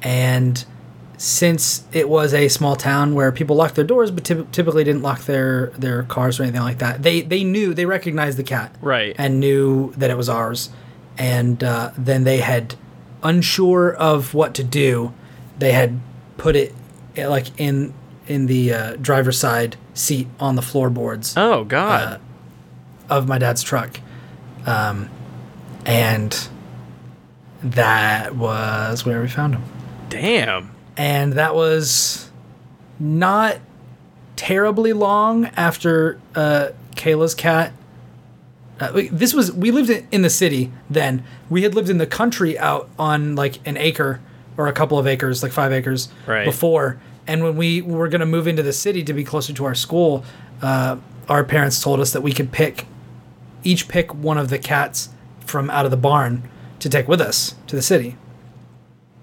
And 0.00 0.64
since 1.18 1.84
it 1.92 2.08
was 2.08 2.32
a 2.32 2.48
small 2.48 2.76
town 2.76 3.14
where 3.14 3.30
people 3.30 3.56
locked 3.56 3.74
their 3.74 3.84
doors 3.84 4.10
but 4.10 4.22
typ- 4.24 4.50
typically 4.52 4.84
didn't 4.84 5.00
lock 5.02 5.20
their 5.22 5.68
their 5.78 6.02
cars 6.02 6.38
or 6.38 6.42
anything 6.42 6.60
like 6.60 6.76
that 6.76 7.02
they 7.02 7.22
they 7.22 7.42
knew 7.42 7.72
they 7.72 7.86
recognized 7.86 8.36
the 8.36 8.42
cat 8.42 8.76
Right. 8.82 9.16
and 9.18 9.40
knew 9.40 9.94
that 9.96 10.10
it 10.10 10.16
was 10.18 10.28
ours 10.28 10.68
and 11.18 11.62
uh, 11.62 11.90
then 11.96 12.24
they 12.24 12.38
had 12.38 12.74
unsure 13.22 13.94
of 13.94 14.34
what 14.34 14.54
to 14.54 14.62
do 14.62 15.12
they 15.58 15.72
had 15.72 15.98
put 16.36 16.54
it 16.54 16.74
eh, 17.16 17.26
like 17.26 17.46
in 17.58 17.92
in 18.26 18.46
the 18.46 18.72
uh, 18.72 18.96
driver's 18.96 19.38
side 19.38 19.76
seat 19.94 20.28
on 20.38 20.56
the 20.56 20.62
floorboards 20.62 21.34
oh 21.36 21.64
god. 21.64 22.20
of 23.08 23.26
my 23.26 23.38
dad's 23.38 23.62
truck 23.62 24.00
um, 24.66 25.08
and 25.84 26.48
that 27.62 28.36
was 28.36 29.04
where 29.04 29.20
we 29.20 29.28
found 29.28 29.54
him 29.54 29.64
Damn. 30.08 30.70
and 30.96 31.32
that 31.34 31.54
was 31.54 32.30
not 32.98 33.58
terribly 34.36 34.92
long 34.92 35.46
after 35.56 36.20
uh, 36.34 36.68
Kayla's 36.94 37.34
cat. 37.34 37.72
Uh, 38.78 39.02
this 39.10 39.32
was 39.32 39.50
we 39.52 39.70
lived 39.70 39.90
in, 40.10 40.22
the 40.22 40.30
city 40.30 40.70
then. 40.90 41.24
We 41.48 41.62
had 41.62 41.74
lived 41.74 41.88
in 41.88 41.98
the 41.98 42.06
country 42.06 42.58
out 42.58 42.90
on 42.98 43.34
like 43.34 43.58
an 43.66 43.76
acre 43.76 44.20
or 44.58 44.68
a 44.68 44.72
couple 44.72 44.98
of 44.98 45.06
acres, 45.06 45.42
like 45.42 45.52
five 45.52 45.72
acres 45.72 46.08
Right. 46.26 46.44
before. 46.44 46.98
And 47.26 47.42
when 47.42 47.56
we 47.56 47.80
were 47.82 48.08
going 48.08 48.20
to 48.20 48.26
move 48.26 48.46
into 48.46 48.62
the 48.62 48.72
city 48.72 49.02
to 49.04 49.12
be 49.12 49.24
closer 49.24 49.52
to 49.54 49.64
our 49.64 49.74
school, 49.74 50.24
uh, 50.62 50.96
our 51.28 51.42
parents 51.42 51.82
told 51.82 52.00
us 52.00 52.12
that 52.12 52.20
we 52.22 52.32
could 52.32 52.52
pick 52.52 52.86
each 53.64 53.88
pick 53.88 54.14
one 54.14 54.38
of 54.38 54.48
the 54.48 54.58
cats 54.58 55.08
from 55.44 55.70
out 55.70 55.84
of 55.84 55.90
the 55.90 55.96
barn 55.96 56.48
to 56.78 56.88
take 56.88 57.08
with 57.08 57.20
us 57.20 57.54
to 57.66 57.74
the 57.76 57.82
city. 57.82 58.16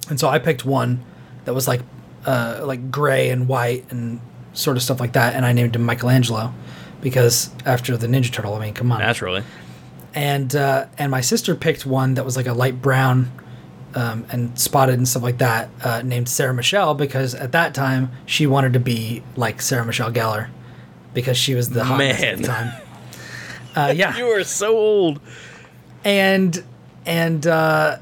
And 0.09 0.19
so 0.19 0.27
I 0.27 0.39
picked 0.39 0.65
one 0.65 1.03
that 1.45 1.53
was 1.53 1.67
like 1.67 1.81
uh, 2.25 2.61
like 2.63 2.89
gray 2.91 3.29
and 3.29 3.47
white 3.47 3.85
and 3.91 4.19
sort 4.53 4.77
of 4.77 4.83
stuff 4.83 4.99
like 4.99 5.13
that, 5.13 5.33
and 5.35 5.45
I 5.45 5.51
named 5.53 5.75
him 5.75 5.83
Michelangelo 5.83 6.53
because 7.03 7.51
after 7.65 7.95
the 7.95 8.07
Ninja 8.07 8.31
Turtle. 8.31 8.55
I 8.55 8.59
mean, 8.59 8.73
come 8.73 8.91
on. 8.91 8.99
Naturally. 8.99 9.43
And 10.15 10.55
uh, 10.55 10.87
and 10.97 11.11
my 11.11 11.21
sister 11.21 11.53
picked 11.53 11.85
one 11.85 12.15
that 12.15 12.25
was 12.25 12.35
like 12.37 12.47
a 12.47 12.53
light 12.53 12.81
brown 12.81 13.31
um, 13.95 14.25
and 14.31 14.57
spotted 14.57 14.95
and 14.95 15.07
stuff 15.07 15.21
like 15.23 15.37
that, 15.39 15.69
uh, 15.83 16.01
named 16.03 16.27
Sarah 16.29 16.53
Michelle 16.53 16.95
because 16.95 17.35
at 17.35 17.51
that 17.51 17.73
time 17.75 18.11
she 18.25 18.47
wanted 18.47 18.73
to 18.73 18.79
be 18.79 19.21
like 19.35 19.61
Sarah 19.61 19.85
Michelle 19.85 20.11
Gellar 20.11 20.49
because 21.13 21.37
she 21.37 21.53
was 21.53 21.69
the 21.69 21.83
hotness 21.83 22.21
at 22.23 22.37
the 22.37 22.47
Man. 22.47 22.49
time. 22.71 22.81
Uh, 23.75 23.91
yeah, 23.95 24.15
You 24.17 24.27
are 24.27 24.43
so 24.43 24.75
old. 24.77 25.19
and 26.03 26.63
and 27.05 27.45
uh, 27.47 27.97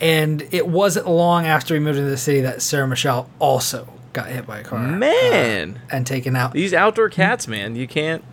and 0.00 0.42
it 0.52 0.66
wasn't 0.66 1.06
long 1.08 1.46
after 1.46 1.74
we 1.74 1.80
moved 1.80 1.98
into 1.98 2.10
the 2.10 2.16
city 2.16 2.40
that 2.42 2.60
Sarah 2.62 2.88
Michelle 2.88 3.28
also 3.38 3.86
got 4.16 4.28
hit 4.28 4.46
by 4.46 4.58
a 4.60 4.64
car 4.64 4.78
uh, 4.78 4.90
Man. 4.92 5.80
and 5.90 6.06
taken 6.06 6.34
out. 6.34 6.52
These 6.52 6.72
outdoor 6.74 7.10
cats, 7.10 7.46
man. 7.46 7.76
You 7.76 7.86
can't. 7.86 8.24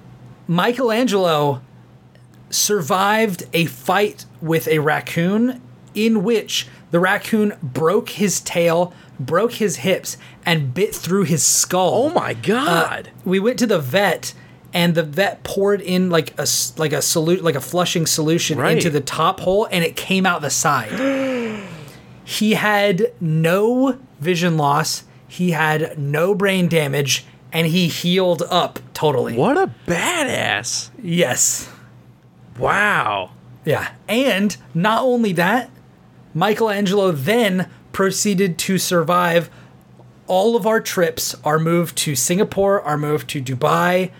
Michelangelo 0.47 1.61
survived 2.49 3.43
a 3.53 3.65
fight 3.65 4.25
with 4.41 4.67
a 4.67 4.79
raccoon 4.79 5.61
in 5.93 6.23
which 6.23 6.67
the 6.91 6.99
raccoon 6.99 7.53
broke 7.61 8.09
his 8.11 8.39
tail, 8.39 8.93
broke 9.19 9.53
his 9.53 9.77
hips, 9.77 10.17
and 10.45 10.73
bit 10.73 10.95
through 10.95 11.23
his 11.23 11.43
skull. 11.43 12.05
Oh 12.05 12.09
my 12.09 12.31
uh, 12.31 12.35
god. 12.41 13.11
we 13.25 13.39
went 13.39 13.59
to 13.59 13.67
the 13.67 13.79
vet 13.79 14.33
and 14.73 14.95
the 14.95 15.03
vet 15.03 15.43
poured 15.43 15.81
in 15.81 16.09
like 16.09 16.31
a 16.39 16.47
like 16.77 16.93
a 16.93 16.97
solute 16.97 17.41
like 17.43 17.55
a 17.55 17.61
flushing 17.61 18.05
solution 18.05 18.57
Right. 18.57 18.77
into 18.77 18.89
the 18.89 19.01
top 19.01 19.41
hole 19.41 19.67
and 19.71 19.83
it 19.83 19.95
came 19.95 20.25
out 20.25 20.41
the 20.41 20.49
side. 20.49 20.91
he 22.23 22.53
had 22.53 23.11
no 23.19 23.99
vision 24.19 24.57
loss, 24.57 25.03
he 25.33 25.49
had 25.49 25.97
no 25.97 26.35
brain 26.35 26.67
damage 26.67 27.25
and 27.51 27.65
he 27.65 27.87
healed 27.87 28.43
up 28.51 28.77
totally. 28.93 29.35
what 29.35 29.57
a 29.57 29.71
badass. 29.87 30.91
Yes. 31.01 31.71
Wow. 32.59 33.31
Yeah. 33.65 33.93
And 34.07 34.55
not 34.75 35.01
only 35.01 35.33
that, 35.33 35.71
Michelangelo 36.35 37.11
then 37.11 37.67
proceeded 37.93 38.59
to 38.59 38.77
survive 38.77 39.49
all 40.27 40.55
of 40.55 40.67
our 40.67 40.79
trips, 40.79 41.35
our 41.43 41.57
move 41.57 41.95
to 41.95 42.15
Singapore, 42.15 42.79
our 42.83 42.97
move 42.97 43.25
to 43.25 43.41
Dubai, 43.41 44.11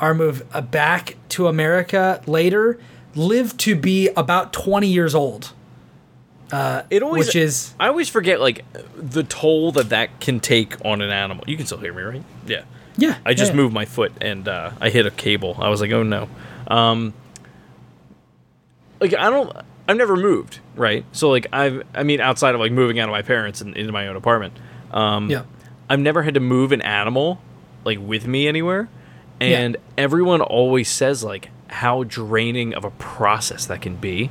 our 0.00 0.14
move 0.14 0.42
uh, 0.54 0.62
back 0.62 1.16
to 1.30 1.48
America 1.48 2.22
later, 2.26 2.78
lived 3.14 3.60
to 3.60 3.76
be 3.76 4.08
about 4.16 4.54
20 4.54 4.86
years 4.86 5.14
old, 5.14 5.52
It 6.90 7.02
always 7.02 7.26
which 7.26 7.36
is 7.36 7.74
I 7.80 7.88
always 7.88 8.08
forget 8.08 8.40
like 8.40 8.64
the 8.94 9.22
toll 9.22 9.72
that 9.72 9.88
that 9.88 10.20
can 10.20 10.38
take 10.38 10.76
on 10.84 11.00
an 11.00 11.10
animal. 11.10 11.44
You 11.46 11.56
can 11.56 11.66
still 11.66 11.78
hear 11.78 11.94
me, 11.94 12.02
right? 12.02 12.22
Yeah. 12.46 12.64
yeah. 12.96 13.18
I 13.24 13.32
just 13.34 13.52
yeah. 13.52 13.56
moved 13.56 13.74
my 13.74 13.86
foot 13.86 14.12
and 14.20 14.46
uh, 14.46 14.72
I 14.80 14.90
hit 14.90 15.06
a 15.06 15.10
cable. 15.10 15.56
I 15.58 15.68
was 15.70 15.80
like, 15.80 15.92
oh 15.92 16.02
no. 16.02 16.28
Um, 16.66 17.14
like 19.00 19.14
I 19.14 19.30
don't. 19.30 19.54
I've 19.88 19.96
never 19.96 20.14
moved, 20.14 20.60
right? 20.76 21.04
So 21.12 21.30
like 21.30 21.46
I've. 21.52 21.82
I 21.94 22.02
mean, 22.02 22.20
outside 22.20 22.54
of 22.54 22.60
like 22.60 22.72
moving 22.72 23.00
out 23.00 23.08
of 23.08 23.12
my 23.12 23.22
parents 23.22 23.60
and 23.60 23.76
into 23.76 23.92
my 23.92 24.06
own 24.06 24.16
apartment. 24.16 24.56
Um, 24.90 25.30
Yeah. 25.30 25.44
I've 25.88 26.00
never 26.00 26.22
had 26.22 26.34
to 26.34 26.40
move 26.40 26.72
an 26.72 26.82
animal 26.82 27.40
like 27.84 27.98
with 27.98 28.26
me 28.26 28.46
anywhere, 28.46 28.88
and 29.40 29.76
everyone 29.98 30.40
always 30.40 30.88
says 30.88 31.24
like 31.24 31.50
how 31.68 32.04
draining 32.04 32.74
of 32.74 32.84
a 32.84 32.90
process 32.90 33.66
that 33.66 33.82
can 33.82 33.96
be. 33.96 34.30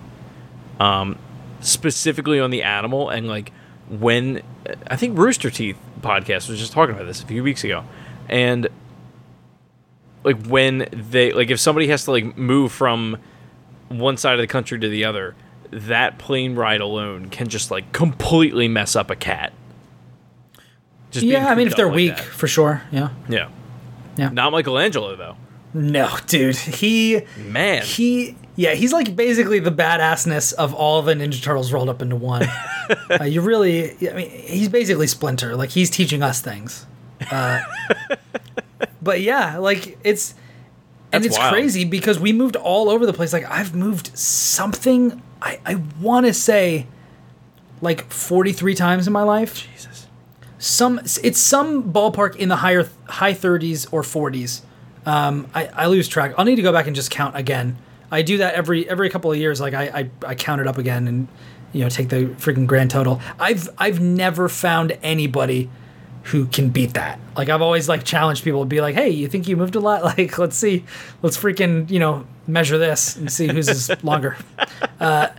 Um, 0.79 1.17
specifically 1.61 2.39
on 2.39 2.49
the 2.51 2.63
animal 2.63 3.09
and 3.09 3.27
like 3.27 3.51
when 3.89 4.41
I 4.87 4.95
think 4.95 5.17
Rooster 5.17 5.49
Teeth 5.49 5.77
podcast 6.01 6.49
was 6.49 6.59
just 6.59 6.71
talking 6.71 6.95
about 6.95 7.05
this 7.05 7.21
a 7.21 7.25
few 7.25 7.43
weeks 7.43 7.63
ago, 7.63 7.83
and 8.29 8.67
like 10.23 10.45
when 10.47 10.87
they 10.91 11.33
like 11.33 11.49
if 11.49 11.59
somebody 11.59 11.87
has 11.87 12.05
to 12.05 12.11
like 12.11 12.37
move 12.37 12.71
from 12.71 13.17
one 13.89 14.17
side 14.17 14.33
of 14.33 14.39
the 14.39 14.47
country 14.47 14.79
to 14.79 14.87
the 14.87 15.03
other, 15.03 15.35
that 15.71 16.17
plane 16.17 16.55
ride 16.55 16.81
alone 16.81 17.29
can 17.29 17.49
just 17.49 17.69
like 17.69 17.91
completely 17.91 18.67
mess 18.67 18.95
up 18.95 19.09
a 19.09 19.15
cat. 19.15 19.51
Just 21.11 21.25
Yeah, 21.25 21.47
I 21.47 21.55
mean, 21.55 21.67
if 21.67 21.75
they're 21.75 21.87
like 21.87 21.95
weak, 21.95 22.15
that. 22.15 22.23
for 22.23 22.47
sure. 22.47 22.83
Yeah. 22.91 23.09
yeah, 23.27 23.49
Yeah. 24.17 24.29
Not 24.29 24.51
Michelangelo 24.51 25.15
though. 25.15 25.35
No, 25.73 26.09
dude. 26.27 26.55
He 26.55 27.23
Man, 27.37 27.83
he 27.83 28.37
yeah 28.55 28.73
he's 28.73 28.91
like 28.93 29.15
basically 29.15 29.59
the 29.59 29.71
badassness 29.71 30.53
of 30.53 30.73
all 30.73 31.01
the 31.01 31.13
ninja 31.13 31.41
turtles 31.41 31.71
rolled 31.71 31.89
up 31.89 32.01
into 32.01 32.15
one. 32.15 32.47
Uh, 33.09 33.23
you 33.23 33.39
really 33.39 33.91
i 34.09 34.13
mean 34.13 34.29
he's 34.29 34.67
basically 34.67 35.07
splinter. 35.07 35.55
Like 35.55 35.69
he's 35.69 35.89
teaching 35.89 36.21
us 36.21 36.41
things. 36.41 36.85
Uh, 37.29 37.61
but 39.01 39.21
yeah 39.21 39.57
like 39.59 39.97
it's 40.03 40.33
and 41.13 41.23
That's 41.23 41.35
it's 41.35 41.37
wild. 41.37 41.53
crazy 41.53 41.85
because 41.85 42.19
we 42.19 42.33
moved 42.33 42.57
all 42.57 42.89
over 42.89 43.05
the 43.05 43.13
place. 43.13 43.31
Like 43.31 43.49
i've 43.49 43.73
moved 43.73 44.17
something 44.17 45.21
i 45.41 45.59
i 45.65 45.75
want 46.01 46.25
to 46.25 46.33
say 46.33 46.87
like 47.81 48.11
43 48.11 48.75
times 48.75 49.07
in 49.07 49.13
my 49.13 49.23
life. 49.23 49.67
Jesus. 49.71 50.07
some 50.57 50.99
it's 50.99 51.39
some 51.39 51.93
ballpark 51.93 52.35
in 52.35 52.49
the 52.49 52.57
higher 52.57 52.89
high 53.05 53.33
30s 53.33 53.87
or 53.93 54.01
40s 54.01 54.61
um, 55.05 55.49
I, 55.55 55.65
I 55.67 55.87
lose 55.87 56.07
track. 56.07 56.33
I'll 56.37 56.45
need 56.45 56.57
to 56.57 56.61
go 56.61 56.71
back 56.73 56.87
and 56.87 56.95
just 56.95 57.09
count 57.09 57.35
again 57.37 57.77
I 58.11 58.21
do 58.21 58.37
that 58.37 58.55
every 58.55 58.87
every 58.89 59.09
couple 59.09 59.31
of 59.31 59.37
years. 59.37 59.61
Like 59.61 59.73
I, 59.73 59.83
I 59.83 60.09
I 60.27 60.35
count 60.35 60.61
it 60.61 60.67
up 60.67 60.77
again 60.77 61.07
and 61.07 61.27
you 61.73 61.83
know 61.83 61.89
take 61.89 62.09
the 62.09 62.25
freaking 62.37 62.67
grand 62.67 62.91
total. 62.91 63.21
I've 63.39 63.69
I've 63.77 63.99
never 64.01 64.49
found 64.49 64.97
anybody 65.01 65.69
who 66.23 66.45
can 66.45 66.69
beat 66.69 66.93
that. 66.93 67.19
Like 67.35 67.49
I've 67.49 67.61
always 67.61 67.89
like 67.89 68.03
challenged 68.03 68.43
people 68.43 68.61
to 68.61 68.65
be 68.65 68.81
like, 68.81 68.95
hey, 68.95 69.09
you 69.09 69.27
think 69.27 69.47
you 69.47 69.57
moved 69.57 69.75
a 69.75 69.79
lot? 69.79 70.03
Like 70.17 70.37
let's 70.37 70.57
see, 70.57 70.85
let's 71.21 71.37
freaking 71.37 71.89
you 71.89 71.99
know 71.99 72.25
measure 72.47 72.77
this 72.77 73.15
and 73.15 73.31
see 73.31 73.47
whose 73.47 73.69
is 73.69 73.89
longer. 74.03 74.35
Uh, 74.99 75.29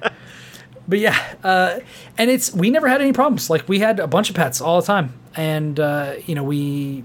but 0.88 0.98
yeah, 0.98 1.18
uh, 1.44 1.80
and 2.18 2.30
it's 2.30 2.52
we 2.52 2.70
never 2.70 2.88
had 2.88 3.00
any 3.00 3.12
problems. 3.12 3.50
Like 3.50 3.68
we 3.68 3.78
had 3.78 4.00
a 4.00 4.06
bunch 4.06 4.30
of 4.30 4.36
pets 4.36 4.60
all 4.60 4.80
the 4.80 4.86
time, 4.86 5.12
and 5.36 5.78
uh, 5.78 6.14
you 6.26 6.34
know 6.34 6.42
we 6.42 7.04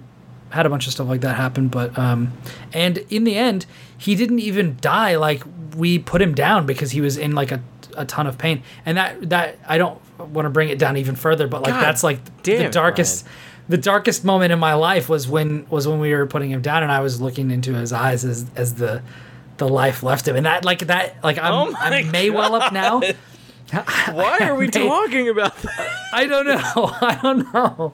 had 0.50 0.66
a 0.66 0.70
bunch 0.70 0.88
of 0.88 0.94
stuff 0.94 1.08
like 1.08 1.22
that 1.22 1.36
happen. 1.36 1.68
But 1.68 1.98
um, 1.98 2.34
and 2.74 3.00
in 3.10 3.24
the 3.24 3.36
end, 3.36 3.66
he 3.98 4.16
didn't 4.16 4.40
even 4.40 4.78
die. 4.82 5.16
Like 5.18 5.44
we 5.78 6.00
put 6.00 6.22
him 6.22 6.34
down 6.34 6.66
because 6.66 6.92
he 6.92 7.02
was 7.02 7.18
in 7.18 7.36
like 7.36 7.52
a, 7.52 7.62
a 7.96 8.06
ton 8.06 8.28
of 8.28 8.38
pain, 8.38 8.64
and 8.86 8.98
that 8.98 9.30
that 9.30 9.60
I 9.68 9.78
don't 9.78 10.00
want 10.20 10.46
to 10.46 10.50
bring 10.50 10.70
it 10.70 10.80
down 10.80 10.98
even 10.98 11.16
further. 11.16 11.48
But 11.48 11.62
like 11.62 11.74
God 11.74 11.82
that's 11.82 12.04
like 12.04 12.20
the 12.44 12.66
it, 12.66 12.72
darkest. 12.72 13.26
The 13.70 13.78
darkest 13.78 14.24
moment 14.24 14.54
in 14.54 14.60
my 14.60 14.76
life 14.76 15.10
was 15.10 15.28
when 15.28 15.68
was 15.70 15.88
when 15.88 16.00
we 16.00 16.14
were 16.14 16.26
putting 16.26 16.50
him 16.50 16.62
down, 16.62 16.84
and 16.84 16.92
I 16.92 17.02
was 17.02 17.20
looking 17.20 17.52
into 17.52 17.74
his 17.74 17.92
eyes 17.92 18.24
as 18.24 18.46
as 18.56 18.76
the 18.76 19.02
the 19.58 19.68
life 19.68 20.04
left 20.04 20.28
him, 20.28 20.36
and 20.38 20.46
that 20.46 20.64
like 20.64 20.88
that 20.88 21.22
like 21.24 21.38
I'm 21.38 21.54
Oh 21.54 21.76
I'm 21.78 22.10
may 22.12 22.30
well 22.30 22.56
up 22.56 22.72
now. 22.72 23.02
Why 24.12 24.38
are 24.42 24.56
we 24.56 24.70
talking 24.70 25.28
about 25.28 25.56
that? 25.58 25.90
I 26.14 26.26
don't 26.26 26.46
know. 26.46 26.62
I 27.02 27.20
don't 27.22 27.54
know. 27.54 27.94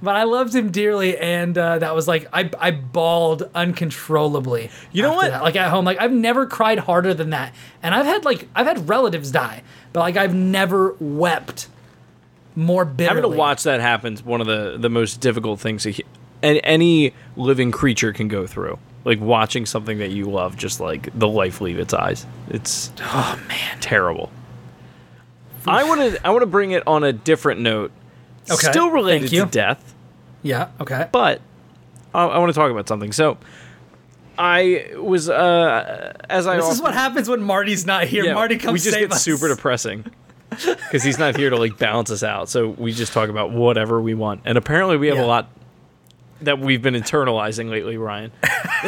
But 0.00 0.14
I 0.14 0.22
loved 0.22 0.54
him 0.54 0.70
dearly, 0.70 1.18
and 1.18 1.58
uh, 1.58 1.80
that 1.80 1.94
was 1.94 2.06
like 2.06 2.28
I 2.32 2.48
I 2.58 2.70
bawled 2.70 3.50
uncontrollably. 3.54 4.70
You 4.92 5.02
know 5.02 5.14
what? 5.14 5.30
that. 5.30 5.42
Like 5.42 5.56
at 5.56 5.70
home, 5.70 5.84
like 5.84 6.00
I've 6.00 6.12
never 6.12 6.46
cried 6.46 6.78
harder 6.78 7.14
than 7.14 7.30
that. 7.30 7.52
And 7.82 7.94
I've 7.94 8.06
had 8.06 8.24
like 8.24 8.48
I've 8.54 8.66
had 8.66 8.88
relatives 8.88 9.32
die, 9.32 9.62
but 9.92 10.00
like 10.00 10.16
I've 10.16 10.34
never 10.34 10.94
wept 11.00 11.68
more 12.54 12.84
bitterly. 12.84 13.16
Having 13.16 13.30
to 13.32 13.36
watch 13.36 13.62
that 13.64 13.80
happen 13.80 14.14
is 14.14 14.22
one 14.24 14.40
of 14.40 14.46
the, 14.46 14.76
the 14.78 14.88
most 14.90 15.20
difficult 15.20 15.58
things 15.60 15.84
hu- 15.84 15.92
any 16.42 17.12
living 17.36 17.70
creature 17.72 18.12
can 18.12 18.28
go 18.28 18.46
through. 18.46 18.78
Like 19.04 19.20
watching 19.20 19.64
something 19.66 19.98
that 19.98 20.10
you 20.10 20.26
love, 20.26 20.56
just 20.56 20.80
like 20.80 21.08
the 21.18 21.28
life 21.28 21.60
leave 21.60 21.78
its 21.78 21.94
eyes. 21.94 22.26
It's 22.50 22.92
Oh 23.00 23.40
man. 23.48 23.78
terrible. 23.80 24.30
I 25.66 25.84
want 25.84 26.00
to 26.00 26.26
I 26.26 26.30
want 26.30 26.42
to 26.42 26.46
bring 26.46 26.70
it 26.72 26.82
on 26.86 27.04
a 27.04 27.12
different 27.12 27.60
note. 27.60 27.90
Okay, 28.50 28.70
Still 28.70 28.90
related 28.90 29.28
to 29.30 29.46
death, 29.46 29.94
Yeah. 30.42 30.68
Okay. 30.80 31.06
but 31.12 31.40
I, 32.14 32.24
I 32.24 32.38
want 32.38 32.50
to 32.50 32.58
talk 32.58 32.70
about 32.70 32.88
something. 32.88 33.12
So 33.12 33.36
I 34.38 34.92
was 34.96 35.28
uh 35.28 36.12
as 36.30 36.46
I 36.46 36.56
This 36.56 36.70
is 36.70 36.80
what 36.82 36.94
happens 36.94 37.28
when 37.28 37.42
Marty's 37.42 37.84
not 37.84 38.04
here. 38.04 38.24
Yeah, 38.24 38.34
Marty 38.34 38.56
comes 38.56 38.72
we 38.72 38.78
just 38.78 38.98
get 38.98 39.12
us. 39.12 39.22
super 39.22 39.48
depressing 39.54 40.04
because 40.50 41.02
he's 41.02 41.18
not 41.18 41.36
here 41.36 41.50
to 41.50 41.56
like 41.56 41.76
balance 41.76 42.10
us 42.10 42.22
out. 42.22 42.48
So 42.48 42.68
we 42.68 42.92
just 42.92 43.12
talk 43.12 43.28
about 43.28 43.50
whatever 43.52 44.00
we 44.00 44.14
want, 44.14 44.40
and 44.46 44.56
apparently 44.56 44.96
we 44.96 45.08
have 45.08 45.16
Yeah. 45.18 45.24
a 45.24 45.26
lot 45.26 45.50
that 46.40 46.58
we've 46.60 46.80
been 46.80 46.94
internalizing 46.94 47.68
lately, 47.68 47.96
Brian. 47.96 48.30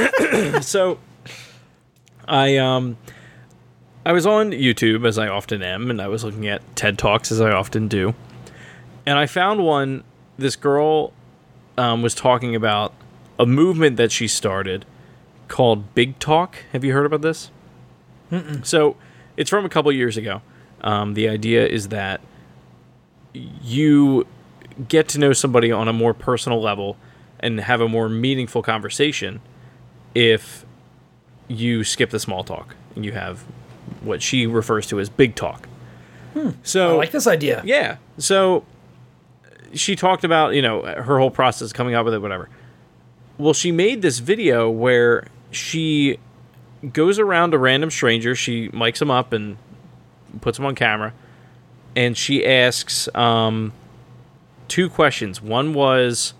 so 0.62 0.98
I 2.26 2.56
um 2.58 2.96
I 4.04 4.12
was 4.12 4.26
on 4.26 4.52
YouTube 4.52 5.06
as 5.06 5.18
I 5.18 5.28
often 5.28 5.62
am, 5.62 5.90
and 5.90 6.00
I 6.00 6.08
was 6.08 6.24
looking 6.24 6.46
at 6.46 6.62
TED 6.74 6.96
Talks 6.96 7.30
as 7.30 7.40
I 7.40 7.50
often 7.50 7.86
do, 7.86 8.14
and 9.04 9.18
I 9.18 9.26
found 9.26 9.64
one. 9.64 10.04
This 10.38 10.56
girl 10.56 11.12
um, 11.76 12.00
was 12.00 12.14
talking 12.14 12.54
about 12.56 12.94
a 13.38 13.44
movement 13.44 13.98
that 13.98 14.10
she 14.10 14.26
started 14.26 14.86
called 15.48 15.94
Big 15.94 16.18
Talk. 16.18 16.64
Have 16.72 16.82
you 16.82 16.94
heard 16.94 17.04
about 17.04 17.20
this? 17.20 17.50
So 18.62 18.96
it's 19.36 19.50
from 19.50 19.66
a 19.66 19.68
couple 19.68 19.92
years 19.92 20.16
ago. 20.16 20.40
Um, 20.80 21.12
the 21.14 21.28
idea 21.28 21.66
is 21.66 21.88
that 21.88 22.22
you 23.34 24.26
get 24.88 25.08
to 25.08 25.18
know 25.18 25.32
somebody 25.34 25.70
on 25.70 25.88
a 25.88 25.92
more 25.92 26.14
personal 26.14 26.60
level 26.60 26.96
and 27.38 27.60
have 27.60 27.80
a 27.80 27.88
more 27.88 28.08
meaningful 28.08 28.62
conversation 28.62 29.40
if 30.14 30.64
you 31.48 31.84
skip 31.84 32.10
the 32.10 32.20
small 32.20 32.44
talk 32.44 32.76
and 32.94 33.04
you 33.04 33.12
have 33.12 33.44
what 34.02 34.22
she 34.22 34.46
refers 34.46 34.86
to 34.88 35.00
as 35.00 35.08
big 35.08 35.34
talk. 35.34 35.68
So 36.62 36.94
I 36.94 36.96
like 36.96 37.10
this 37.10 37.26
idea. 37.26 37.60
yeah. 37.64 37.96
So 38.18 38.64
she 39.74 39.96
talked 39.96 40.24
about, 40.24 40.54
you 40.54 40.62
know, 40.62 40.82
her 40.82 41.18
whole 41.18 41.30
process 41.30 41.72
coming 41.72 41.94
up 41.94 42.04
with 42.04 42.14
it, 42.14 42.22
whatever. 42.22 42.48
Well, 43.38 43.54
she 43.54 43.72
made 43.72 44.02
this 44.02 44.18
video 44.18 44.70
where 44.70 45.26
she 45.50 46.18
goes 46.92 47.18
around 47.18 47.50
to 47.50 47.58
random 47.58 47.90
strangers, 47.90 48.38
she 48.38 48.68
mics 48.68 48.98
them 48.98 49.10
up 49.10 49.32
and 49.32 49.56
puts 50.40 50.56
them 50.58 50.66
on 50.66 50.74
camera, 50.74 51.12
and 51.96 52.16
she 52.16 52.46
asks 52.46 53.08
um, 53.14 53.72
two 54.68 54.88
questions. 54.88 55.42
One 55.42 55.74
was, 55.74 56.34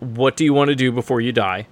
What 0.00 0.36
do 0.36 0.44
you 0.44 0.54
want 0.54 0.68
to 0.68 0.74
do 0.74 0.90
before 0.92 1.20
you 1.20 1.32
die? 1.32 1.66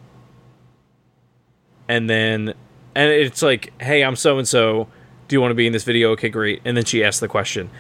And 1.89 2.09
then, 2.09 2.55
and 2.95 3.11
it's 3.11 3.43
like, 3.43 3.73
Hey, 3.83 4.03
I'm 4.03 4.17
so 4.17 4.39
and 4.39 4.47
so. 4.47 4.89
Do 5.27 5.37
you 5.37 5.41
want 5.41 5.51
to 5.53 5.55
be 5.55 5.67
in 5.67 5.73
this 5.73 5.85
video? 5.85 6.11
Okay, 6.13 6.29
great. 6.29 6.61
And 6.65 6.77
then 6.77 6.85
she 6.85 7.03
asks 7.03 7.21
the 7.21 7.29
question. 7.29 7.71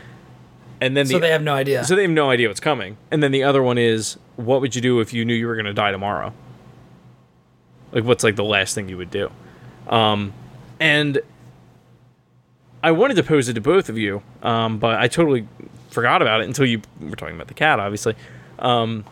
And 0.80 0.96
then 0.96 1.06
So 1.06 1.18
they 1.18 1.30
have 1.30 1.42
no 1.42 1.54
idea. 1.54 1.84
so 1.84 1.94
they 1.94 2.02
have 2.02 2.10
no 2.10 2.30
idea 2.30 2.48
what's 2.48 2.60
coming. 2.60 2.96
And 3.10 3.22
then 3.22 3.32
the 3.32 3.42
other 3.42 3.62
one 3.62 3.78
is, 3.78 4.16
what 4.36 4.60
would 4.60 4.74
you 4.74 4.80
do 4.82 5.00
if 5.00 5.12
you 5.12 5.24
knew 5.24 5.34
you 5.34 5.46
were 5.46 5.54
going 5.54 5.66
to 5.66 5.74
die 5.74 5.92
tomorrow? 5.92 6.32
Like, 7.92 8.04
what's 8.04 8.24
like 8.24 8.36
the 8.36 8.44
last 8.44 8.74
thing 8.74 8.88
you 8.88 8.96
would 8.96 9.10
do? 9.10 9.30
Um, 9.88 10.32
and 10.80 11.20
I 12.82 12.90
wanted 12.90 13.14
to 13.14 13.22
pose 13.22 13.48
it 13.48 13.54
to 13.54 13.60
both 13.60 13.88
of 13.88 13.96
you, 13.98 14.22
um, 14.42 14.78
but 14.78 14.98
I 14.98 15.06
totally 15.08 15.46
forgot 15.90 16.22
about 16.22 16.40
it 16.40 16.46
until 16.46 16.66
you 16.66 16.82
were 17.00 17.14
talking 17.16 17.34
about 17.36 17.46
the 17.48 17.54
cat, 17.54 17.78
obviously. 17.78 18.16
Um, 18.58 19.04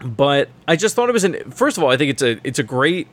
but 0.00 0.50
I 0.68 0.76
just 0.76 0.94
thought 0.94 1.08
it 1.08 1.12
was 1.12 1.24
an. 1.24 1.50
First 1.50 1.78
of 1.78 1.84
all, 1.84 1.90
I 1.90 1.96
think 1.96 2.10
it's 2.10 2.22
a 2.22 2.38
it's 2.44 2.58
a 2.58 2.62
great 2.62 3.08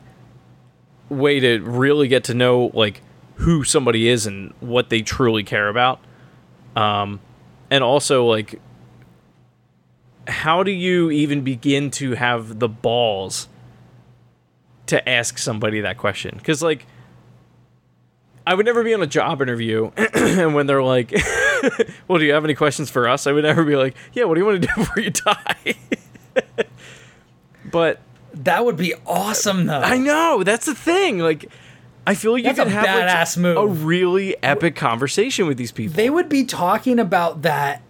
way 1.12 1.40
to 1.40 1.60
really 1.60 2.08
get 2.08 2.24
to 2.26 2.34
know 2.34 2.72
like 2.74 3.02
who 3.36 3.64
somebody 3.64 4.08
is 4.08 4.26
and 4.26 4.54
what 4.60 4.90
they 4.90 5.02
truly 5.02 5.44
care 5.44 5.68
about. 5.68 6.00
Um, 6.76 7.20
and 7.70 7.84
also 7.84 8.26
like 8.26 8.60
how 10.28 10.64
do 10.64 10.72
you 10.72 11.12
even 11.12 11.42
begin 11.42 11.92
to 11.92 12.14
have 12.14 12.60
the 12.60 12.70
balls 12.70 13.50
to 14.86 15.10
ask 15.10 15.38
somebody 15.38 15.82
that 15.82 15.98
question? 15.98 16.36
Because 16.38 16.62
like 16.62 16.86
i 18.48 18.56
would 18.56 18.66
never 18.66 18.84
be 18.84 18.92
on 18.92 19.04
a 19.04 19.08
job 19.08 19.40
interview 19.40 19.92
and 20.16 20.56
when 20.56 20.66
they're 20.66 20.82
like 20.82 21.12
well 22.08 22.18
do 22.18 22.26
you 22.26 22.34
have 22.34 22.44
any 22.44 22.56
questions 22.56 22.90
for 22.90 23.08
us? 23.08 23.28
I 23.28 23.32
would 23.32 23.44
never 23.44 23.64
be 23.64 23.76
like 23.76 23.96
yeah 24.14 24.24
what 24.24 24.36
do 24.36 24.42
you 24.42 24.46
want 24.46 24.62
to 24.62 24.68
do 24.68 24.74
before 24.78 25.04
you 25.04 25.10
die? 25.12 25.76
But 27.72 28.02
that 28.44 28.66
would 28.66 28.78
be 28.78 28.94
awesome, 29.06 29.66
though. 29.68 29.80
i 29.82 29.98
know 29.98 30.44
that's 30.44 30.66
the 30.66 30.76
thing 30.76 31.20
like 31.20 31.46
i 32.08 32.16
feel 32.16 32.32
like 32.34 32.44
you 32.44 32.50
That's 32.50 32.60
can 32.60 32.70
have 32.70 32.84
like, 32.86 33.06
badass 33.06 33.38
move. 33.38 33.58
a 33.58 33.68
really 33.68 34.36
epic 34.44 34.76
conversation 34.76 35.48
with 35.48 35.58
these 35.58 35.72
people 35.72 35.96
they 35.96 36.10
would 36.10 36.30
be 36.30 36.44
talking 36.46 37.00
about 37.00 37.44
that 37.44 37.82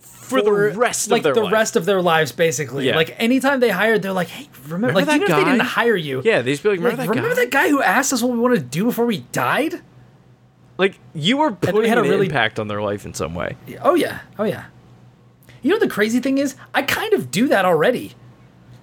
for 0.00 0.42
the 0.42 0.52
rest 0.52 1.10
like 1.10 1.20
of 1.20 1.24
their 1.24 1.34
the 1.34 1.42
life. 1.42 1.52
rest 1.52 1.74
of 1.74 1.84
their 1.86 2.00
lives, 2.00 2.30
basically. 2.30 2.86
Yeah. 2.86 2.94
Like 2.94 3.16
anytime 3.18 3.58
they 3.58 3.68
hired, 3.70 4.00
they're 4.00 4.12
like, 4.12 4.28
"Hey, 4.28 4.48
remember, 4.68 4.86
Remember 4.86 4.94
like 5.00 5.06
that 5.06 5.16
even 5.16 5.22
if 5.24 5.28
they 5.36 5.42
guy? 5.42 5.50
didn't 5.50 5.66
hire 5.66 5.96
you, 5.96 6.22
Yeah, 6.24 6.40
they 6.42 6.52
just 6.52 6.62
be 6.62 6.68
like, 6.68 6.78
remember 6.78 6.98
like, 6.98 7.06
that 7.08 7.16
remember 7.16 7.34
guy? 7.34 7.40
that 7.46 7.50
guy 7.50 7.68
who 7.68 7.82
asked 7.82 8.12
us 8.12 8.22
what 8.22 8.30
we 8.30 8.38
wanted 8.38 8.58
to 8.60 8.64
do 8.66 8.84
before 8.84 9.06
we 9.06 9.18
died? 9.32 9.82
Like 10.78 11.00
you 11.16 11.38
were 11.38 11.50
putting 11.50 11.82
had 11.88 11.98
a 11.98 12.02
really- 12.02 12.26
impact 12.26 12.60
on 12.60 12.68
their 12.68 12.80
life 12.80 13.04
in 13.04 13.12
some 13.12 13.34
way. 13.34 13.56
Oh 13.82 13.96
yeah, 13.96 14.20
oh 14.38 14.44
yeah. 14.44 14.66
You 15.62 15.72
know 15.72 15.80
the 15.80 15.88
crazy 15.88 16.20
thing 16.20 16.38
is, 16.38 16.54
I 16.72 16.82
kind 16.82 17.12
of 17.12 17.32
do 17.32 17.48
that 17.48 17.64
already. 17.64 18.14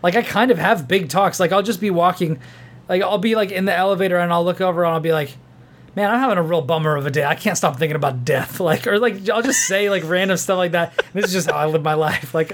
Like 0.04 0.16
I 0.16 0.22
kind 0.22 0.52
of 0.52 0.58
have 0.58 0.88
big 0.88 1.10
talks. 1.10 1.40
Like 1.40 1.52
I'll 1.52 1.64
just 1.64 1.82
be 1.82 1.90
walking, 1.90 2.40
like 2.88 3.02
I'll 3.02 3.18
be 3.18 3.36
like 3.36 3.52
in 3.52 3.66
the 3.66 3.74
elevator 3.76 4.18
and 4.18 4.32
I'll 4.32 4.44
look 4.46 4.62
over 4.62 4.84
and 4.84 4.94
I'll 4.94 5.00
be 5.00 5.12
like, 5.12 5.36
"Man, 5.96 6.10
I'm 6.12 6.20
having 6.20 6.38
a 6.38 6.44
real 6.44 6.62
bummer 6.62 6.96
of 6.96 7.06
a 7.06 7.12
day. 7.12 7.26
I 7.26 7.36
can't 7.36 7.58
stop 7.58 7.78
thinking 7.78 7.96
about 7.96 8.24
death." 8.26 8.60
Like 8.68 8.86
or 8.88 9.00
like 9.00 9.28
I'll 9.30 9.42
just 9.42 9.68
say 9.68 9.90
like 9.90 10.04
random 10.06 10.38
stuff 10.38 10.58
like 10.58 10.72
that. 10.74 10.94
This 11.14 11.26
is 11.26 11.34
just 11.34 11.50
how 11.50 11.58
I 11.58 11.66
live 11.66 11.84
my 11.84 11.96
life. 11.96 12.34
Like 12.34 12.54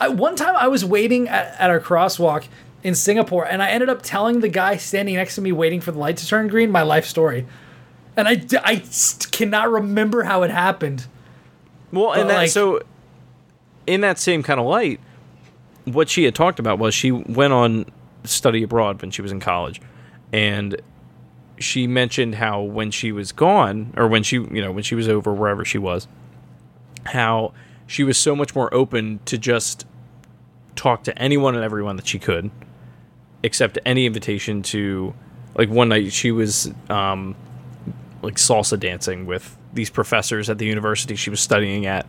I, 0.00 0.08
one 0.08 0.34
time 0.36 0.56
I 0.56 0.68
was 0.68 0.84
waiting 0.84 1.28
at, 1.28 1.54
at 1.60 1.70
our 1.70 1.78
crosswalk 1.80 2.44
in 2.82 2.94
Singapore 2.96 3.46
and 3.46 3.62
I 3.62 3.70
ended 3.70 3.88
up 3.88 4.02
telling 4.02 4.40
the 4.40 4.48
guy 4.48 4.76
standing 4.76 5.14
next 5.14 5.36
to 5.36 5.40
me 5.40 5.52
waiting 5.52 5.80
for 5.80 5.92
the 5.92 5.98
light 6.00 6.16
to 6.16 6.26
turn 6.26 6.48
green 6.48 6.70
my 6.72 6.82
life 6.82 7.06
story. 7.06 7.46
And 8.16 8.26
I, 8.26 8.42
I 8.64 8.82
cannot 9.30 9.70
remember 9.70 10.24
how 10.24 10.42
it 10.42 10.50
happened. 10.50 11.06
Well, 11.92 12.08
But, 12.08 12.18
and 12.22 12.30
that 12.30 12.36
like- 12.36 12.50
so 12.50 12.82
in 13.86 14.00
that 14.00 14.18
same 14.18 14.42
kind 14.42 14.58
of 14.58 14.66
light, 14.66 14.98
what 15.84 16.08
she 16.08 16.24
had 16.24 16.34
talked 16.34 16.58
about 16.58 16.78
was 16.78 16.94
she 16.94 17.10
went 17.10 17.52
on 17.52 17.86
study 18.24 18.62
abroad 18.62 19.00
when 19.02 19.10
she 19.10 19.22
was 19.22 19.32
in 19.32 19.40
college, 19.40 19.80
and 20.32 20.80
she 21.58 21.86
mentioned 21.86 22.34
how 22.36 22.60
when 22.60 22.90
she 22.90 23.12
was 23.12 23.32
gone 23.32 23.92
or 23.96 24.08
when 24.08 24.22
she 24.22 24.36
you 24.36 24.60
know 24.60 24.72
when 24.72 24.82
she 24.82 24.94
was 24.94 25.08
over 25.08 25.32
wherever 25.32 25.64
she 25.64 25.78
was, 25.78 26.06
how 27.04 27.52
she 27.86 28.04
was 28.04 28.16
so 28.16 28.34
much 28.34 28.54
more 28.54 28.72
open 28.72 29.20
to 29.24 29.36
just 29.38 29.86
talk 30.76 31.04
to 31.04 31.18
anyone 31.18 31.54
and 31.54 31.64
everyone 31.64 31.96
that 31.96 32.06
she 32.06 32.18
could, 32.18 32.50
accept 33.44 33.78
any 33.84 34.06
invitation 34.06 34.62
to 34.62 35.14
like 35.56 35.68
one 35.68 35.88
night 35.88 36.12
she 36.12 36.30
was 36.30 36.72
um, 36.88 37.34
like 38.22 38.36
salsa 38.36 38.78
dancing 38.78 39.26
with 39.26 39.56
these 39.74 39.90
professors 39.90 40.48
at 40.48 40.58
the 40.58 40.66
university 40.66 41.16
she 41.16 41.30
was 41.30 41.40
studying 41.40 41.86
at, 41.86 42.06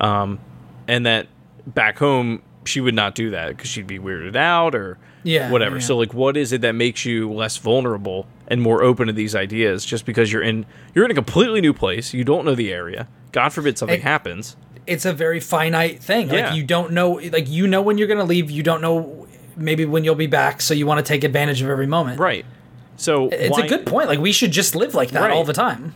um, 0.00 0.38
and 0.86 1.06
that 1.06 1.26
back 1.66 1.98
home 1.98 2.42
she 2.66 2.80
would 2.80 2.94
not 2.94 3.14
do 3.14 3.30
that 3.30 3.48
because 3.50 3.68
she'd 3.68 3.86
be 3.86 3.98
weirded 3.98 4.36
out 4.36 4.74
or 4.74 4.98
Yeah, 5.22 5.50
whatever. 5.50 5.76
yeah. 5.76 5.82
So 5.82 5.96
like, 5.96 6.12
what 6.14 6.36
is 6.36 6.52
it 6.52 6.60
that 6.62 6.72
makes 6.74 7.04
you 7.04 7.30
less 7.32 7.56
vulnerable 7.56 8.26
and 8.48 8.60
more 8.62 8.82
open 8.82 9.06
to 9.06 9.12
these 9.12 9.34
ideas? 9.34 9.84
Just 9.84 10.04
because 10.06 10.32
you're 10.32 10.42
in 10.42 10.66
you're 10.94 11.04
in 11.04 11.10
a 11.10 11.14
completely 11.14 11.60
new 11.60 11.72
place, 11.72 12.12
you 12.14 12.24
don't 12.24 12.44
know 12.44 12.54
the 12.54 12.72
area. 12.72 13.08
God 13.32 13.50
forbid 13.52 13.76
something 13.78 13.94
And- 13.96 14.02
happens. 14.04 14.56
it's 14.86 15.04
a 15.04 15.12
very 15.12 15.40
finite 15.40 16.00
thing. 16.02 16.28
Yeah. 16.30 16.46
Like 16.48 16.56
you 16.56 16.62
don't 16.62 16.92
know 16.92 17.20
like 17.32 17.48
you 17.48 17.66
know 17.66 17.82
when 17.82 17.98
you're 17.98 18.06
going 18.08 18.18
to 18.18 18.24
leave, 18.24 18.50
you 18.50 18.62
don't 18.62 18.80
know 18.80 19.26
maybe 19.56 19.84
when 19.84 20.04
you'll 20.04 20.14
be 20.14 20.26
back, 20.26 20.60
so 20.60 20.74
you 20.74 20.86
want 20.86 20.98
to 21.04 21.08
take 21.08 21.24
advantage 21.24 21.60
of 21.62 21.68
every 21.68 21.86
moment. 21.86 22.20
Right. 22.20 22.44
So 22.96 23.28
It's 23.30 23.50
why- 23.58 23.64
a 23.64 23.68
good 23.68 23.84
point. 23.86 24.08
Like 24.08 24.18
we 24.20 24.32
should 24.32 24.52
just 24.52 24.74
live 24.76 24.94
like 24.94 25.10
that 25.10 25.22
Right. 25.22 25.30
all 25.32 25.44
the 25.44 25.52
time. 25.52 25.94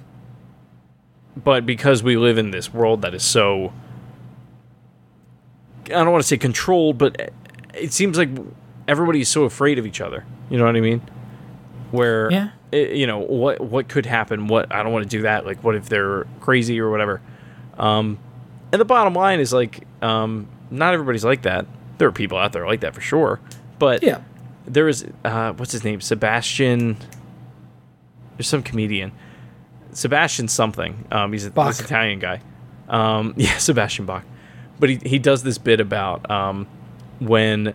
but 1.45 1.65
because 1.65 2.03
we 2.03 2.17
live 2.17 2.37
in 2.39 2.51
this 2.51 2.73
world 2.75 3.03
that 3.03 3.15
is 3.15 3.23
so 3.23 3.73
I 5.93 6.03
don't 6.05 6.13
want 6.13 6.23
to 6.23 6.29
say 6.29 6.37
controlled, 6.39 6.99
but 6.99 7.33
it 7.75 7.93
seems 7.93 8.17
like 8.19 8.29
everybody's 8.89 9.29
so 9.29 9.45
afraid 9.45 9.79
of 9.79 9.87
each 9.87 10.01
other. 10.01 10.25
You 10.49 10.59
know 10.59 10.65
what 10.65 10.77
I 10.77 10.81
mean? 10.81 11.01
Where 11.91 12.31
Yeah. 12.31 12.49
it- 12.73 12.93
you 12.97 13.07
know 13.07 13.19
what 13.19 13.61
what 13.61 13.89
could 13.89 14.07
happen? 14.07 14.47
What 14.49 14.73
I 14.75 14.83
don't 14.83 14.93
want 14.93 15.05
to 15.05 15.09
do 15.09 15.23
that. 15.23 15.47
Like, 15.47 15.63
what 15.65 15.75
if 15.75 15.89
they're 15.89 16.27
crazy 16.41 16.81
or 16.81 16.91
whatever? 16.91 17.21
Um, 17.79 18.19
and 18.73 18.81
the 18.81 18.85
bottom 18.85 19.15
line 19.15 19.41
is 19.41 19.53
like, 19.53 19.87
um, 20.03 20.47
not 20.71 20.95
everybody's 20.95 21.25
like 21.25 21.43
that. 21.43 21.67
There 21.99 22.09
are 22.09 22.13
people 22.13 22.39
out 22.39 22.53
there 22.53 22.67
like 22.67 22.81
that 22.81 22.95
for 22.95 23.01
sure, 23.01 23.41
but 23.79 24.03
Yeah. 24.03 24.19
there 24.67 24.89
is 24.89 25.05
uh, 25.25 25.53
what's 25.55 25.73
his 25.73 25.83
name 25.85 26.01
Sebastian 26.01 26.97
there's 28.37 28.49
some 28.49 28.63
comedian 28.63 29.13
Sebastian 29.93 30.49
something 30.49 31.05
um, 31.11 31.33
he's 31.33 31.47
a, 31.47 31.51
this 31.51 31.81
Italian 31.81 32.19
guy 32.21 32.41
um, 32.89 33.35
yeah 33.37 33.57
Sebastian 33.59 34.07
Bach 34.07 34.25
but 34.81 34.89
he, 34.91 34.97
he 35.05 35.19
does 35.19 35.43
this 35.45 35.59
bit 35.59 35.79
about 35.81 36.29
um, 36.31 36.67
when 37.21 37.75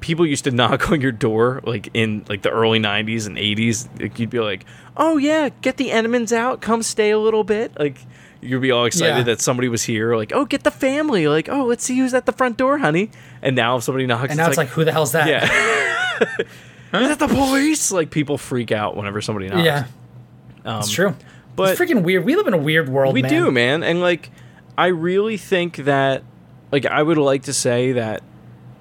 people 0.00 0.24
used 0.24 0.44
to 0.44 0.50
knock 0.52 0.90
on 0.90 1.00
your 1.00 1.12
door 1.12 1.60
like 1.64 1.90
in 1.92 2.24
like 2.28 2.42
the 2.42 2.50
early 2.50 2.78
90s 2.78 3.26
and 3.26 3.36
80s 3.36 4.00
like, 4.00 4.18
you'd 4.18 4.30
be 4.30 4.38
like 4.40 4.64
oh 4.96 5.16
yeah 5.16 5.48
get 5.60 5.76
the 5.76 5.88
Entenmann's 5.90 6.32
out 6.32 6.60
come 6.60 6.82
stay 6.82 7.10
a 7.10 7.18
little 7.18 7.42
bit 7.44 7.76
like 7.78 7.98
you'd 8.40 8.62
be 8.62 8.70
all 8.70 8.84
excited 8.84 9.16
Yeah. 9.16 9.22
that 9.24 9.40
somebody 9.40 9.68
was 9.68 9.82
here 9.82 10.14
like 10.16 10.32
oh 10.32 10.44
get 10.44 10.62
the 10.62 10.70
family 10.70 11.26
like 11.26 11.48
oh 11.48 11.64
let's 11.64 11.82
see 11.84 11.98
who's 11.98 12.14
at 12.14 12.26
the 12.26 12.32
front 12.32 12.56
door 12.56 12.78
honey 12.78 13.10
and 13.42 13.56
now 13.56 13.76
if 13.76 13.82
somebody 13.82 14.06
knocks 14.06 14.30
And 14.30 14.38
now 14.38 14.46
it's 14.48 14.56
like, 14.56 14.68
who 14.68 14.84
the 14.84 14.92
hell's 14.92 15.12
that? 15.12 15.26
yeah. 15.28 16.38
Is 16.92 17.08
that 17.08 17.18
the 17.18 17.28
police? 17.28 17.92
Like 17.92 18.10
people 18.10 18.38
freak 18.38 18.72
out 18.72 18.96
whenever 18.96 19.20
somebody 19.20 19.48
knocks. 19.48 19.64
Yeah. 19.64 19.84
Um, 20.64 20.78
It's 20.80 20.90
true. 20.90 21.14
but- 21.56 21.70
it's 21.72 21.80
freaking 21.80 22.02
weird. 22.02 22.24
We 22.24 22.34
live 22.36 22.46
in 22.46 22.54
a 22.54 22.58
weird 22.58 22.88
world, 22.88 23.14
we 23.14 23.22
man. 23.22 23.30
do, 23.30 23.50
man. 23.50 23.82
And 23.82 24.00
like, 24.00 24.30
I 24.78 24.86
really 24.86 25.36
think 25.36 25.76
that, 25.78 26.22
like, 26.70 26.86
I 26.86 27.02
would 27.02 27.18
like 27.18 27.42
to 27.42 27.52
say 27.52 27.92
that 27.92 28.22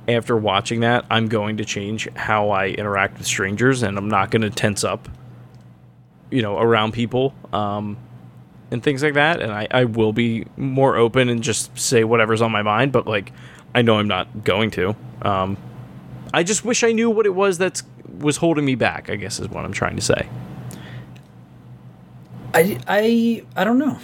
after 0.08 0.38
watching 0.38 0.82
that, 0.82 1.06
I'm 1.10 1.28
going 1.28 1.58
to 1.58 1.66
change 1.66 2.08
how 2.16 2.52
I 2.52 2.68
interact 2.68 3.18
with 3.18 3.26
strangers, 3.26 3.82
and 3.82 3.98
I'm 3.98 4.08
not 4.08 4.30
going 4.30 4.44
to 4.44 4.52
tense 4.52 4.84
up, 4.84 5.10
you 6.30 6.44
know, 6.44 6.60
around 6.60 6.94
people, 6.94 7.34
um, 7.52 7.98
and 8.70 8.84
things 8.84 9.02
like 9.02 9.16
that. 9.16 9.42
And 9.42 9.52
I, 9.52 9.68
I 9.72 9.86
will 9.86 10.14
be 10.14 10.46
more 10.56 10.98
open 10.98 11.30
and 11.30 11.42
just 11.42 11.78
say 11.78 12.04
whatever's 12.04 12.44
on 12.44 12.52
my 12.52 12.62
mind. 12.62 12.92
But 12.92 13.08
like, 13.08 13.34
I 13.74 13.82
know 13.82 13.98
I'm 13.98 14.08
not 14.08 14.44
going 14.44 14.70
to. 14.72 14.96
Um, 15.24 15.58
I 16.32 16.44
just 16.44 16.64
wish 16.64 16.84
I 16.84 16.92
knew 16.92 17.10
what 17.10 17.26
it 17.26 17.34
was 17.34 17.58
that 17.58 17.82
was 18.20 18.38
holding 18.38 18.66
me 18.66 18.76
back. 18.76 19.10
I 19.10 19.16
guess 19.16 19.40
is 19.40 19.50
what 19.50 19.66
I'm 19.66 19.74
trying 19.74 19.96
to 19.96 20.02
say. 20.04 20.30
I 22.54 22.80
I 22.88 23.44
I 23.56 23.64
don't 23.64 23.80
know. 23.80 23.98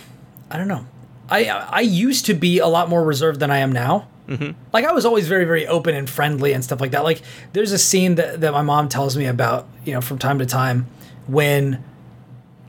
I 0.49 0.57
don't 0.57 0.67
know. 0.67 0.87
I 1.29 1.45
I 1.45 1.81
used 1.81 2.25
to 2.27 2.33
be 2.33 2.59
a 2.59 2.67
lot 2.67 2.89
more 2.89 3.03
reserved 3.03 3.39
than 3.39 3.51
I 3.51 3.59
am 3.59 3.71
now. 3.71 4.07
Mm-hmm. 4.27 4.51
Like 4.71 4.85
I 4.85 4.91
was 4.91 5.05
always 5.05 5.27
very 5.27 5.45
very 5.45 5.67
open 5.67 5.95
and 5.95 6.09
friendly 6.09 6.53
and 6.53 6.63
stuff 6.63 6.81
like 6.81 6.91
that. 6.91 7.03
Like 7.03 7.21
there's 7.53 7.71
a 7.71 7.77
scene 7.77 8.15
that 8.15 8.41
that 8.41 8.51
my 8.53 8.61
mom 8.61 8.89
tells 8.89 9.17
me 9.17 9.25
about, 9.25 9.67
you 9.85 9.93
know, 9.93 10.01
from 10.01 10.17
time 10.17 10.39
to 10.39 10.45
time 10.45 10.87
when 11.27 11.83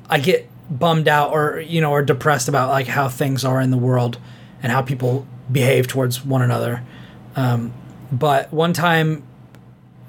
I 0.09 0.19
get 0.19 0.49
bummed 0.71 1.09
out 1.09 1.33
or 1.33 1.61
you 1.61 1.81
know 1.81 1.91
or 1.91 2.03
depressed 2.03 2.49
about 2.49 2.71
like 2.71 2.87
how 2.87 3.09
things 3.09 3.45
are 3.45 3.61
in 3.61 3.71
the 3.71 3.79
world 3.79 4.19
and 4.63 4.73
how 4.73 4.83
people 4.83 5.27
behave 5.51 5.87
towards 5.87 6.25
one 6.25 6.43
another. 6.43 6.83
Um, 7.37 7.73
but 8.11 8.53
one 8.53 8.73
time 8.73 9.25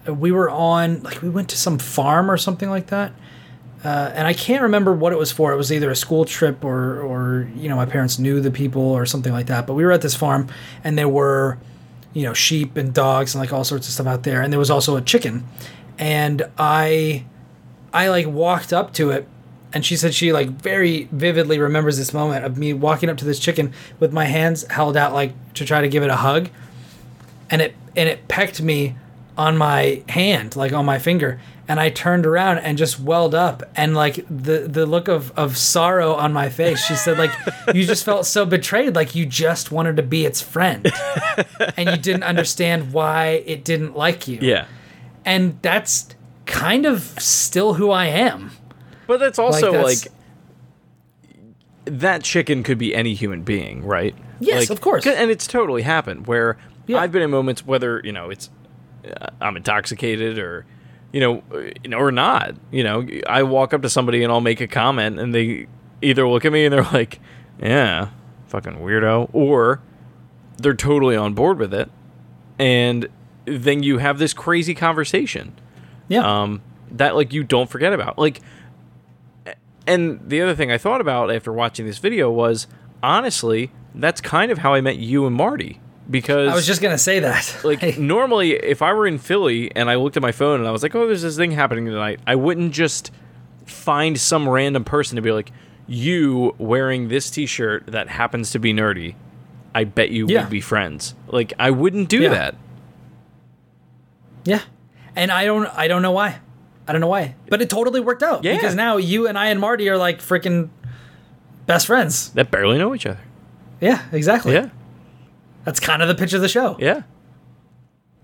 we 0.08 0.32
were 0.32 0.50
on 0.50 1.02
like 1.02 1.22
we 1.22 1.30
went 1.30 1.50
to 1.50 1.58
some 1.58 1.80
farm 1.80 2.30
or 2.30 2.38
something 2.38 2.70
like 2.70 2.88
that 2.88 3.12
uh, 3.86 4.12
and 4.16 4.26
I 4.26 4.34
can't 4.34 4.64
remember 4.64 4.92
what 4.94 5.14
it 5.14 5.20
was 5.20 5.32
for. 5.32 5.54
It 5.54 5.58
was 5.58 5.72
either 5.72 5.92
a 5.92 5.96
school 5.96 6.26
trip 6.26 6.66
or, 6.66 7.00
or 7.02 7.48
you 7.56 7.70
know, 7.70 7.76
my 7.76 7.86
parents 7.86 8.18
knew 8.18 8.42
the 8.42 8.50
people 8.50 8.82
or 8.82 9.06
something 9.06 9.32
like 9.32 9.46
that. 9.46 9.68
But 9.68 9.76
we 9.76 9.86
were 9.86 9.92
at 9.92 10.02
this 10.02 10.16
farm, 10.16 10.48
and 10.84 10.98
there 10.98 11.08
were, 11.08 11.60
you 12.12 12.24
know, 12.24 12.34
sheep 12.34 12.78
and 12.78 12.92
dogs 12.92 13.36
and 13.36 13.42
like 13.44 13.54
all 13.54 13.64
sorts 13.64 13.88
of 13.88 13.94
stuff 13.94 14.08
out 14.08 14.24
there, 14.24 14.42
and 14.42 14.52
there 14.52 14.60
was 14.60 14.72
also 14.72 14.96
a 14.96 15.02
chicken, 15.02 15.46
and 16.00 16.42
I, 16.58 17.26
I 17.94 18.08
like 18.08 18.26
walked 18.26 18.74
up 18.74 18.92
to 18.94 19.12
it, 19.12 19.28
and 19.72 19.86
she 19.86 19.96
said 19.98 20.16
she 20.16 20.34
like 20.34 20.50
very 20.50 21.04
vividly 21.12 21.60
remembers 21.60 21.96
this 21.98 22.12
moment 22.12 22.44
of 22.44 22.58
me 22.58 22.74
walking 22.74 23.08
up 23.08 23.18
to 23.18 23.26
this 23.26 23.38
chicken 23.38 23.72
with 24.00 24.12
my 24.12 24.26
hands 24.26 24.66
held 24.72 24.98
out 24.98 25.14
like 25.14 25.34
to 25.54 25.64
try 25.64 25.82
to 25.82 25.88
give 25.88 26.02
it 26.02 26.10
a 26.10 26.16
hug, 26.16 26.50
and 27.52 27.62
it 27.62 27.76
and 27.96 28.10
it 28.10 28.28
pecked 28.28 28.64
me 28.64 28.96
on 29.38 29.58
my 29.58 30.02
hand, 30.10 30.56
like 30.56 30.74
on 30.74 30.86
my 30.86 30.98
finger, 30.98 31.40
and 31.68 31.80
I 31.80 31.90
turned 31.90 32.26
around 32.26 32.60
and 32.60 32.78
just 32.78 33.00
welled 33.00 33.34
up 33.34 33.64
and 33.76 33.96
like 33.96 34.16
the 34.30 34.68
the 34.68 34.86
look 34.86 35.08
of 35.08 35.32
of 35.38 35.58
sorrow 35.58 36.14
on 36.14 36.32
my 36.34 36.50
face. 36.50 36.84
She 36.86 36.96
said 36.96 37.18
like 37.18 37.32
you 37.74 37.86
just 37.86 38.04
felt 38.06 38.26
so 38.26 38.46
betrayed, 38.46 38.96
like 38.96 39.16
you 39.16 39.26
just 39.26 39.72
wanted 39.72 39.98
to 39.98 40.04
be 40.04 40.26
its 40.26 40.42
friend. 40.42 40.92
and 41.78 41.90
you 41.90 41.98
didn't 41.98 42.24
understand 42.24 42.94
why 42.94 43.44
it 43.46 43.64
didn't 43.64 43.96
like 43.98 44.28
you. 44.28 44.40
Yeah. 44.42 44.66
And 45.26 45.60
that's 45.64 46.10
kind 46.46 46.86
of 46.86 47.02
still 47.20 47.74
who 47.76 47.90
I 47.90 48.06
am. 48.06 48.52
But 49.08 49.20
that's 49.20 49.40
also 49.40 49.72
like, 49.72 49.98
that's- 49.98 50.10
that 51.86 52.24
chicken 52.24 52.64
could 52.64 52.78
be 52.78 52.96
any 52.96 53.14
human 53.14 53.44
being, 53.44 53.84
right? 53.86 54.16
Yes, 54.40 54.62
Like, 54.62 54.70
of 54.72 54.82
course. 54.82 55.06
And 55.06 55.30
it's 55.32 55.48
totally 55.48 55.84
happened 55.84 56.28
where 56.28 56.58
Yeah. 56.88 56.98
I've 57.00 57.12
been 57.12 57.22
in 57.22 57.30
moments 57.32 57.66
whether 57.66 58.02
you 58.04 58.12
know 58.12 58.30
it's 58.30 58.50
uh, 59.06 59.28
I'm 59.40 59.56
intoxicated 59.58 60.38
or 60.40 60.66
you 61.16 61.22
know 61.22 61.42
you 61.82 61.90
know 61.90 61.98
or 61.98 62.12
not. 62.12 62.56
You 62.72 62.84
know, 62.84 63.08
I 63.26 63.44
walk 63.44 63.74
up 63.74 63.82
to 63.84 63.90
somebody 63.90 64.22
and 64.22 64.32
I'll 64.34 64.42
make 64.42 64.60
a 64.60 64.68
comment 64.68 65.18
and 65.18 65.34
they 65.34 65.68
either 66.02 66.28
look 66.28 66.44
at 66.44 66.52
me 66.52 66.66
and 66.66 66.74
they're 66.74 66.84
like, 66.84 67.22
"Yeah, 67.62 68.10
fucking 68.48 68.74
weirdo," 68.74 69.30
or 69.32 69.80
they're 70.58 70.74
totally 70.74 71.16
on 71.16 71.34
board 71.34 71.58
with 71.58 71.74
it, 71.74 71.90
and 72.60 73.08
then 73.46 73.82
you 73.82 74.00
have 74.00 74.18
this 74.20 74.34
crazy 74.34 74.76
conversation 74.76 75.54
Yeah. 76.10 76.42
um, 76.42 76.62
that 76.92 77.16
like 77.16 77.32
you 77.32 77.44
don't 77.46 77.70
forget 77.70 77.94
about. 77.94 78.18
Like, 78.20 78.42
and 79.88 80.20
the 80.28 80.42
other 80.42 80.54
thing 80.56 80.70
I 80.72 80.78
thought 80.78 81.00
about 81.00 81.32
after 81.34 81.54
watching 81.54 81.86
this 81.86 82.00
video 82.00 82.30
was 82.30 82.68
honestly 83.02 83.72
that's 83.94 84.20
kind 84.20 84.52
of 84.52 84.58
how 84.58 84.74
I 84.74 84.82
met 84.82 84.98
you 84.98 85.26
and 85.26 85.36
Marty 85.36 85.80
because 86.10 86.52
I 86.52 86.56
was 86.56 86.68
just 86.68 86.82
gonna 86.82 86.98
say 86.98 87.20
that. 87.22 87.58
like 87.64 87.98
normally 87.98 88.52
if 88.54 88.82
I 88.82 88.94
were 88.94 89.08
in 89.08 89.18
Philly 89.18 89.72
and 89.76 89.90
I 89.90 89.96
looked 89.96 90.18
at 90.18 90.22
my 90.24 90.32
phone 90.32 90.60
and 90.60 90.68
I 90.68 90.72
was 90.72 90.84
like, 90.84 90.94
oh, 90.96 91.08
there's 91.08 91.22
this 91.22 91.36
thing 91.38 91.52
happening 91.52 91.86
tonight, 91.86 92.20
I 92.28 92.36
wouldn't 92.36 92.74
just 92.74 93.12
find 93.66 94.20
some 94.20 94.48
random 94.48 94.84
person 94.84 95.16
to 95.16 95.22
be 95.22 95.32
like, 95.32 95.52
you 95.88 96.56
wearing 96.58 97.08
this 97.08 97.30
T-shirt 97.30 97.88
that 97.88 98.08
happens 98.08 98.52
to 98.52 98.60
be 98.60 98.74
nerdy. 98.74 99.16
I 99.74 99.84
bet 99.84 100.10
you 100.12 100.26
Yeah. 100.30 100.42
would 100.42 100.50
be 100.52 100.62
friends. 100.62 101.16
Like 101.28 101.54
I 101.60 101.72
wouldn't 101.72 102.10
do 102.10 102.22
Yeah. 102.22 102.30
that. 102.30 102.56
Yeah. 104.44 104.62
And 105.16 105.32
I 105.32 105.46
don't 105.46 105.66
I 105.76 105.88
don't 105.88 106.02
know 106.02 106.12
why. 106.12 106.40
I 106.88 106.92
don't 106.92 107.02
know 107.02 107.08
why. 107.08 107.36
But 107.50 107.62
it 107.62 107.70
totally 107.70 108.00
worked 108.00 108.22
out. 108.24 108.44
Yeah. 108.44 108.56
Because 108.56 108.76
now 108.76 108.98
you 108.98 109.28
and 109.28 109.38
I 109.38 109.48
and 109.48 109.60
Marty 109.60 109.90
are 109.90 109.98
like 109.98 110.20
freaking 110.20 110.70
best 111.66 111.88
friends. 111.88 112.30
That 112.34 112.52
barely 112.52 112.78
know 112.78 112.94
each 112.94 113.06
other. 113.08 113.20
Yeah, 113.82 114.04
exactly. 114.12 114.54
Yeah, 114.54 114.70
That's 115.66 115.80
kind 115.80 116.02
of 116.02 116.08
the 116.08 116.16
pitch 116.16 116.34
of 116.34 116.42
the 116.42 116.48
show. 116.48 116.78
yeah. 116.80 117.04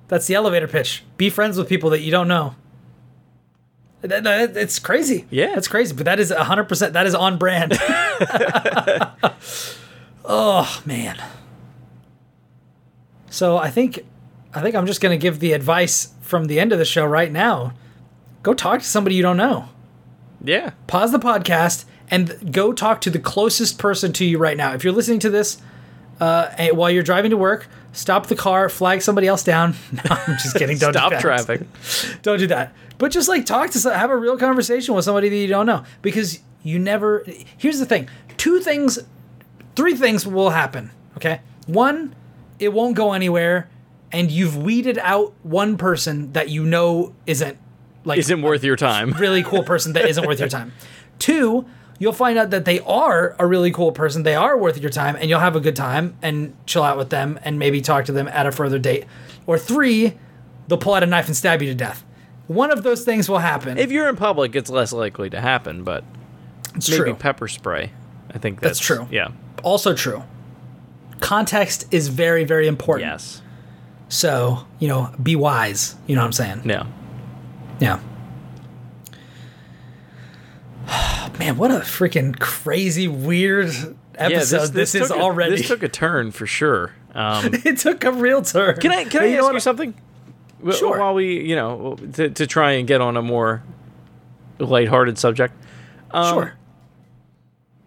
That's 0.08 0.28
the 0.28 0.36
elevator 0.36 0.68
pitch. 0.68 1.04
Be 1.16 1.30
friends 1.30 1.58
with 1.58 1.70
people 1.70 1.90
that 1.92 2.02
you 2.02 2.12
don't 2.12 2.28
know. 2.28 2.56
It's 4.04 4.78
crazy. 4.78 5.26
Yeah. 5.30 5.56
That's 5.56 5.70
crazy. 5.70 5.96
But 5.96 6.06
that 6.06 6.20
is 6.20 6.32
100%, 6.32 6.92
that 6.92 7.08
is 7.08 7.16
on 7.16 7.38
brand. 7.38 7.74
oh, 10.26 10.82
man. 10.86 11.18
So 13.30 13.58
I 13.58 13.70
think 13.70 14.06
I 14.54 14.62
think 14.62 14.76
I'm 14.76 14.86
just 14.86 15.00
going 15.00 15.18
to 15.18 15.22
give 15.22 15.40
the 15.40 15.54
advice 15.54 16.14
from 16.22 16.46
the 16.46 16.60
end 16.60 16.74
of 16.74 16.80
the 16.80 16.86
show 16.86 17.06
right 17.06 17.32
now. 17.32 17.74
Go 18.44 18.54
talk 18.54 18.82
to 18.82 18.86
somebody 18.86 19.16
you 19.16 19.24
don't 19.24 19.38
know. 19.38 19.70
Yeah. 20.44 20.72
Pause 20.88 21.14
the 21.14 21.20
podcast 21.20 21.86
and 22.10 22.52
go 22.52 22.74
talk 22.74 23.00
to 23.02 23.10
the 23.10 23.20
closest 23.20 23.80
person 23.80 24.12
to 24.14 24.26
you 24.26 24.38
right 24.38 24.58
now. 24.58 24.74
If 24.74 24.84
you're 24.84 24.92
listening 24.92 25.20
to 25.20 25.30
this 25.30 25.62
uh, 26.22 26.50
and- 26.58 26.78
while 26.78 26.90
you're 26.90 27.04
driving 27.04 27.32
to 27.32 27.38
work, 27.38 27.68
stop 27.92 28.28
the 28.28 28.36
car, 28.36 28.70
flag 28.70 29.02
somebody 29.02 29.28
else 29.28 29.44
down. 29.44 29.76
No, 29.92 30.02
I'm 30.10 30.38
just 30.38 30.56
kidding. 30.56 30.78
Don't 30.78 30.94
Stop 30.94 31.10
do 31.10 31.16
that. 31.16 31.22
traffic. 31.22 31.62
Don't 32.22 32.38
do 32.40 32.48
that. 32.48 32.74
but 32.98 33.12
just 33.12 33.28
like 33.28 33.46
talk 33.46 33.72
to 33.72 33.80
some, 33.80 33.92
have 33.94 34.10
a 34.12 34.16
real 34.16 34.38
conversation 34.38 34.96
with 34.96 35.04
somebody 35.04 35.28
that 35.28 35.36
you 35.36 35.48
don't 35.48 35.66
know 35.66 35.84
because 36.02 36.40
you 36.64 36.80
never. 36.80 37.26
Here's 37.58 37.80
the 37.80 37.86
thing: 37.86 38.08
two 38.38 38.60
things, 38.62 39.00
three 39.76 39.96
things 39.96 40.26
will 40.26 40.52
happen. 40.52 40.92
Okay, 41.18 41.42
one, 41.68 42.16
it 42.60 42.72
won't 42.72 42.96
go 42.96 43.14
anywhere, 43.14 43.68
and 44.12 44.30
you've 44.32 44.56
weeded 44.56 44.98
out 45.00 45.34
one 45.44 45.76
person 45.78 46.32
that 46.34 46.50
you 46.50 46.64
know 46.64 47.14
isn't 47.26 47.58
like 48.06 48.20
Isn't 48.20 48.42
worth 48.44 48.64
your 48.64 48.76
time. 48.76 49.12
really 49.14 49.44
cool 49.44 49.64
person 49.64 49.94
that 49.94 50.08
isn't 50.08 50.26
worth 50.26 50.40
your 50.40 50.50
time. 50.50 50.72
Two, 51.20 51.66
you'll 52.02 52.12
find 52.12 52.36
out 52.40 52.50
that 52.50 52.66
they 52.66 52.80
are 52.80 53.36
a 53.38 53.46
really 53.46 53.70
cool 53.72 53.92
person. 53.92 54.24
They 54.24 54.34
are 54.34 54.58
worth 54.58 54.80
your 54.80 54.90
time, 54.90 55.16
and 55.16 55.30
you'll 55.30 55.40
have 55.40 55.56
a 55.56 55.60
good 55.60 55.76
time 55.76 56.18
and 56.24 56.58
chill 56.66 56.82
out 56.82 56.98
with 56.98 57.12
them 57.12 57.40
and 57.44 57.60
maybe 57.60 57.80
talk 57.80 58.06
to 58.06 58.12
them 58.12 58.28
at 58.30 58.48
a 58.48 58.52
further 58.52 58.80
date. 58.80 59.06
Or 59.46 59.60
three, 59.60 60.18
they'll 60.68 60.80
pull 60.80 60.96
out 60.96 61.04
a 61.04 61.06
knife 61.06 61.28
and 61.28 61.38
stab 61.38 61.62
you 61.62 61.68
to 61.68 61.76
death. 61.76 62.04
One 62.48 62.72
of 62.72 62.82
those 62.82 63.06
things 63.06 63.30
will 63.30 63.38
happen. 63.38 63.78
If 63.78 63.92
you're 63.92 64.10
in 64.10 64.16
public, 64.16 64.56
it's 64.56 64.72
less 64.72 64.92
likely 64.92 65.30
to 65.30 65.40
happen, 65.40 65.84
but 65.84 66.04
it's 66.74 66.90
maybe 66.90 67.04
true. 67.04 67.14
pepper 67.14 67.48
spray. 67.48 67.92
I 68.34 68.40
think 68.40 68.62
that's, 68.62 68.80
That's 68.80 68.88
true. 68.88 69.08
Yeah. 69.12 69.30
also 69.62 69.94
true. 69.94 70.24
Context 71.20 71.86
is 71.92 72.08
very, 72.08 72.46
very 72.46 72.68
important. 72.68 73.12
Yes. 73.12 73.44
So, 74.10 74.66
you 74.80 74.88
know, 74.88 75.14
be 75.22 75.36
wise. 75.36 75.96
You 76.08 76.16
know 76.16 76.22
what 76.22 76.26
I'm 76.26 76.34
saying? 76.34 76.62
Yeah. 76.66 76.88
Yeah. 77.80 78.00
Man, 81.40 81.58
what 81.58 81.72
a 81.72 81.76
freaking 81.76 82.38
crazy, 82.40 83.08
weird 83.08 83.68
episode 84.16 84.58
yeah, 84.58 84.68
this, 84.68 84.96
is 84.96 85.08
took 85.08 85.18
a- 85.18 85.22
already. 85.22 85.58
This 85.58 85.68
took 85.68 85.84
a 85.84 85.90
turn 85.90 86.32
for 86.32 86.46
sure. 86.46 86.94
Um, 87.14 87.54
it 87.66 87.78
took 87.78 88.04
a 88.04 88.12
real 88.12 88.42
turn. 88.42 88.78
can 88.78 88.92
I 88.92 89.06
can 89.06 89.24
I 89.24 89.26
you 89.28 89.38
ask 89.38 89.44
what? 89.44 89.54
you 89.54 89.60
something? 89.60 89.94
Sure. 90.72 91.00
While 91.00 91.16
we, 91.16 91.42
you 91.48 91.56
know, 91.56 91.98
to, 92.14 92.30
to 92.30 92.48
try 92.48 92.74
and 92.74 92.88
get 92.88 93.02
on 93.02 93.18
a 93.18 93.22
more 93.22 93.64
lighthearted 94.60 95.18
subject. 95.18 95.56
Um, 96.12 96.34
sure. 96.34 96.54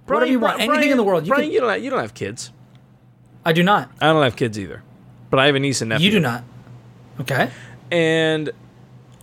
Whatever 0.07 0.31
you 0.31 0.41
want, 0.41 0.61
anything 0.61 0.91
in 0.91 0.97
the 0.97 1.05
world, 1.05 1.25
you 1.25 1.29
Brian, 1.31 1.45
can- 1.45 1.53
you 1.53 1.61
don't 1.61 1.71
have, 1.71 1.83
you 1.83 1.91
don't 1.91 2.01
have 2.01 2.15
kids. 2.15 2.51
I 3.45 3.53
do 3.53 3.63
not. 3.63 3.91
I 4.01 4.07
don't 4.07 4.23
have 4.23 4.37
kids 4.37 4.59
either, 4.59 4.83
but 5.31 5.39
I 5.39 5.47
have 5.47 5.55
a 5.55 5.61
niece 5.61 5.83
and 5.83 5.91
nephew. 5.91 6.07
You 6.07 6.11
do 6.13 6.21
not. 6.21 6.45
Okay. 7.21 7.51
And 7.91 8.51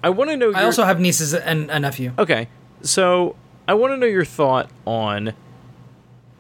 I 0.04 0.10
want 0.10 0.30
to 0.30 0.38
know. 0.38 0.48
Your, 0.50 0.58
I 0.58 0.64
also 0.64 0.84
have 0.84 1.00
nieces 1.00 1.34
and 1.34 1.70
a 1.70 1.80
nephew. 1.80 2.14
Okay, 2.18 2.48
so 2.82 3.36
I 3.72 3.74
want 3.74 3.94
to 3.94 3.98
know 3.98 4.06
your 4.06 4.26
thought 4.26 4.70
on 4.84 5.32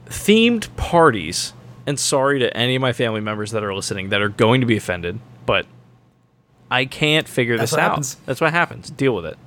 themed 0.07 0.75
parties. 0.75 1.53
And 1.87 1.97
sorry 1.97 2.39
to 2.39 2.55
any 2.57 2.75
of 2.75 2.81
my 2.81 2.91
family 2.91 3.21
members 3.21 3.51
that 3.51 3.63
are 3.63 3.73
listening 3.73 4.09
that 4.09 4.21
are 4.21 4.27
going 4.27 4.59
to 4.59 4.67
be 4.67 4.75
offended, 4.75 5.17
but 5.45 5.65
I 6.69 6.83
can't 6.83 7.29
figure 7.29 7.57
That's 7.57 7.71
this 7.71 7.79
out. 7.79 7.91
happens. 7.91 8.15
That's 8.25 8.41
what 8.41 8.51
happens. 8.51 8.89
Deal 8.89 9.15
with 9.15 9.27
it. 9.27 9.37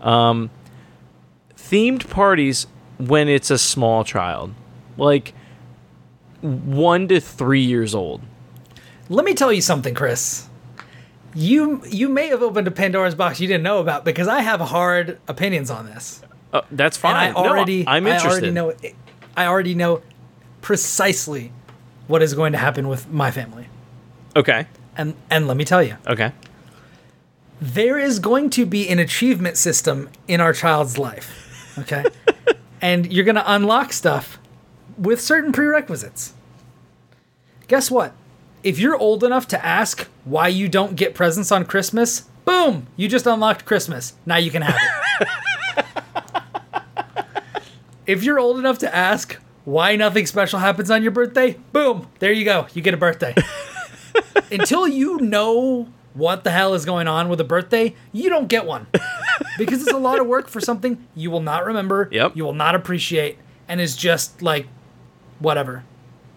Um, 0.00 0.50
themed 1.56 2.10
parties 2.10 2.66
when 2.98 3.28
it's 3.28 3.52
a 3.52 3.58
small 3.58 4.02
child, 4.02 4.52
like 4.96 5.32
one 6.40 7.06
to 7.06 7.20
three 7.20 7.62
years 7.62 7.94
old. 7.94 8.22
Let 9.08 9.24
me 9.24 9.34
tell 9.34 9.52
you 9.52 9.62
something, 9.62 9.94
Chris. 9.94 10.48
You 11.36 11.80
you 11.88 12.08
may 12.08 12.26
have 12.26 12.42
opened 12.42 12.66
a 12.66 12.72
Pandora's 12.72 13.14
box 13.14 13.40
you 13.40 13.46
didn't 13.46 13.62
know 13.62 13.78
about 13.78 14.04
because 14.04 14.26
I 14.26 14.40
have 14.40 14.58
hard 14.58 15.20
opinions 15.28 15.70
on 15.70 15.86
this. 15.86 16.22
Uh, 16.52 16.62
that's 16.70 16.96
fine. 16.96 17.28
And 17.28 17.36
I 17.36 17.42
No, 17.42 17.64
I'm 17.86 18.06
interested. 18.06 18.26
I 18.26 18.30
already 18.32 18.50
know 18.50 18.74
I 19.36 19.46
already 19.46 19.74
know 19.74 20.02
precisely 20.62 21.52
what 22.06 22.22
is 22.22 22.34
going 22.34 22.52
to 22.52 22.58
happen 22.58 22.88
with 22.88 23.08
my 23.10 23.30
family. 23.30 23.66
Okay. 24.34 24.66
And 24.96 25.14
and 25.30 25.46
let 25.46 25.56
me 25.56 25.64
tell 25.64 25.82
you, 25.82 25.96
Okay. 26.06 26.32
there 27.60 27.98
is 27.98 28.18
going 28.18 28.50
to 28.50 28.66
be 28.66 28.88
an 28.88 28.98
achievement 28.98 29.56
system 29.56 30.08
in 30.26 30.40
our 30.40 30.52
child's 30.52 30.98
life. 30.98 31.74
Okay? 31.78 32.04
and 32.80 33.10
you're 33.12 33.24
going 33.24 33.36
to 33.36 33.52
unlock 33.52 33.92
stuff 33.92 34.38
with 34.98 35.20
certain 35.20 35.52
prerequisites. 35.52 36.34
Guess 37.68 37.90
what? 37.90 38.12
If 38.62 38.78
you're 38.78 38.96
old 38.96 39.24
enough 39.24 39.46
to 39.48 39.64
ask 39.64 40.08
why 40.24 40.48
you 40.48 40.68
don't 40.68 40.96
get 40.96 41.14
presents 41.14 41.50
on 41.52 41.64
Christmas, 41.64 42.22
boom, 42.44 42.88
you 42.96 43.08
just 43.08 43.26
unlocked 43.26 43.64
Christmas. 43.64 44.14
Now 44.26 44.36
you 44.36 44.50
can 44.50 44.62
have 44.62 44.76
it. 45.20 45.28
if 48.10 48.24
you're 48.24 48.38
old 48.40 48.58
enough 48.58 48.78
to 48.78 48.94
ask 48.94 49.36
why 49.64 49.94
nothing 49.94 50.26
special 50.26 50.58
happens 50.58 50.90
on 50.90 51.02
your 51.02 51.12
birthday, 51.12 51.56
boom, 51.72 52.08
there 52.18 52.32
you 52.32 52.44
go. 52.44 52.66
You 52.74 52.82
get 52.82 52.92
a 52.94 52.96
birthday. 52.96 53.34
Until 54.52 54.88
you 54.88 55.18
know 55.20 55.88
what 56.14 56.42
the 56.42 56.50
hell 56.50 56.74
is 56.74 56.84
going 56.84 57.06
on 57.06 57.28
with 57.28 57.40
a 57.40 57.44
birthday, 57.44 57.94
you 58.12 58.28
don't 58.28 58.48
get 58.48 58.66
one. 58.66 58.88
because 59.58 59.80
it's 59.82 59.92
a 59.92 59.96
lot 59.98 60.18
of 60.18 60.26
work 60.26 60.48
for 60.48 60.60
something 60.60 61.06
you 61.14 61.30
will 61.30 61.40
not 61.42 61.64
remember, 61.64 62.08
Yep. 62.10 62.32
you 62.36 62.44
will 62.44 62.52
not 62.52 62.74
appreciate, 62.74 63.38
and 63.68 63.80
is 63.80 63.96
just 63.96 64.42
like 64.42 64.66
whatever. 65.38 65.84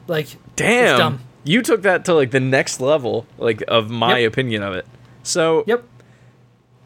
Like 0.08 0.28
Damn. 0.56 1.22
You 1.44 1.62
took 1.62 1.82
that 1.82 2.06
to 2.06 2.14
like 2.14 2.30
the 2.32 2.40
next 2.40 2.80
level, 2.82 3.26
like 3.38 3.64
of 3.68 3.90
my 3.90 4.20
Yep. 4.20 4.32
opinion 4.32 4.62
of 4.64 4.74
it. 4.76 4.86
So 5.24 5.64
Yep. 5.66 5.84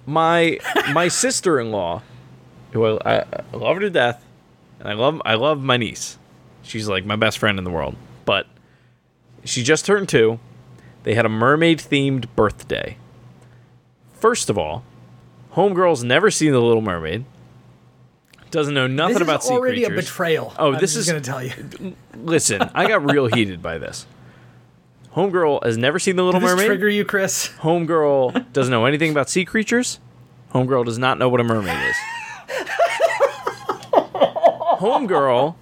my 0.05 0.59
my 0.93 1.09
sister 1.09 1.59
in 1.59 1.71
law, 1.71 2.01
who 2.71 2.99
I, 2.99 3.19
I 3.21 3.25
love 3.53 3.75
her 3.75 3.81
to 3.81 3.89
death, 3.89 4.23
and 4.79 4.87
I 4.89 4.93
love 4.93 5.21
I 5.25 5.35
love 5.35 5.61
my 5.61 5.77
niece. 5.77 6.17
She's 6.63 6.87
like 6.87 7.05
my 7.05 7.15
best 7.15 7.37
friend 7.37 7.57
in 7.57 7.63
the 7.63 7.69
world. 7.71 7.95
But 8.25 8.45
she 9.43 9.63
just 9.63 9.85
turned 9.85 10.09
two. 10.09 10.39
They 11.03 11.13
had 11.15 11.25
a 11.25 11.29
mermaid 11.29 11.79
themed 11.79 12.25
birthday. 12.35 12.97
First 14.13 14.49
of 14.49 14.57
all, 14.57 14.83
homegirl's 15.53 16.03
never 16.03 16.29
seen 16.31 16.51
the 16.51 16.59
Little 16.59 16.81
Mermaid. 16.81 17.23
Doesn't 18.51 18.73
know 18.73 18.87
nothing 18.87 19.13
This 19.15 19.21
about 19.23 19.39
is 19.41 19.47
sea 19.47 19.53
already 19.53 19.83
a 19.83 19.87
creatures. 19.87 20.05
betrayal. 20.05 20.53
Oh, 20.57 20.73
I'm 20.73 20.79
this 20.79 20.95
is- 20.95 21.05
gonna 21.07 21.21
tell 21.21 21.43
you. 21.43 21.53
Listen, 22.15 22.61
I 22.73 22.87
got 22.87 23.09
real 23.09 23.27
heated 23.27 23.61
by 23.61 23.77
this. 23.77 24.05
Homegirl 25.15 25.63
has 25.63 25.77
never 25.77 25.97
seen 25.99 26.15
the 26.15 26.23
Little 26.23 26.39
Did 26.39 26.47
this 26.47 26.53
Mermaid. 26.55 26.67
trigger 26.67 26.89
you, 26.89 27.03
Chris? 27.05 27.49
Homegirl 27.59 28.51
doesn't 28.53 28.71
know 28.71 28.85
anything 28.85 29.11
about 29.11 29.29
sea 29.29 29.45
creatures. 29.45 29.99
Homegirl 30.53 30.85
does 30.85 30.97
not 30.99 31.17
know 31.17 31.27
what 31.29 31.39
a 31.41 31.43
mermaid 31.43 31.77
is. 31.89 31.95
Homegirl, 34.79 35.55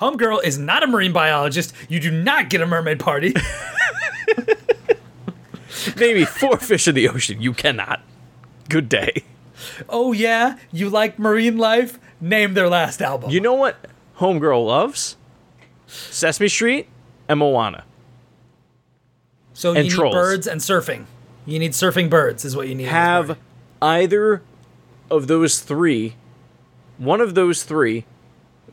Homegirl 0.00 0.44
is 0.44 0.58
not 0.58 0.82
a 0.82 0.86
marine 0.86 1.12
biologist. 1.12 1.72
You 1.88 2.00
do 2.00 2.10
not 2.10 2.50
get 2.50 2.60
a 2.60 2.66
mermaid 2.66 3.00
party. 3.00 3.34
maybe 5.96 6.24
four 6.24 6.58
fish 6.58 6.88
in 6.88 6.94
the 6.94 7.08
ocean. 7.08 7.40
You 7.40 7.52
cannot. 7.52 8.02
Good 8.68 8.88
day. 8.88 9.24
oh 9.88 10.12
yeah, 10.12 10.56
you 10.72 10.88
like 10.88 11.18
marine 11.18 11.58
life? 11.58 11.98
Name 12.20 12.54
their 12.54 12.68
last 12.68 13.00
album. 13.00 13.30
You 13.30 13.40
know 13.40 13.54
what 13.54 13.76
Homegirl 14.18 14.66
loves? 14.66 15.16
Sesame 15.86 16.48
Street 16.48 16.88
and 17.28 17.40
Moana. 17.40 17.84
so 19.54 19.74
and 19.74 19.86
you 19.86 19.90
trolls. 19.90 20.14
need 20.14 20.20
birds 20.20 20.46
and 20.46 20.60
surfing. 20.60 21.06
You 21.46 21.58
need 21.58 21.72
surfing 21.72 22.10
birds 22.10 22.44
is 22.44 22.54
what 22.54 22.68
you 22.68 22.74
need. 22.74 22.88
Have 22.88 23.38
either 23.80 24.42
of 25.10 25.26
those 25.26 25.60
three, 25.60 26.14
one 26.98 27.20
of 27.20 27.34
those 27.34 27.64
three, 27.64 28.04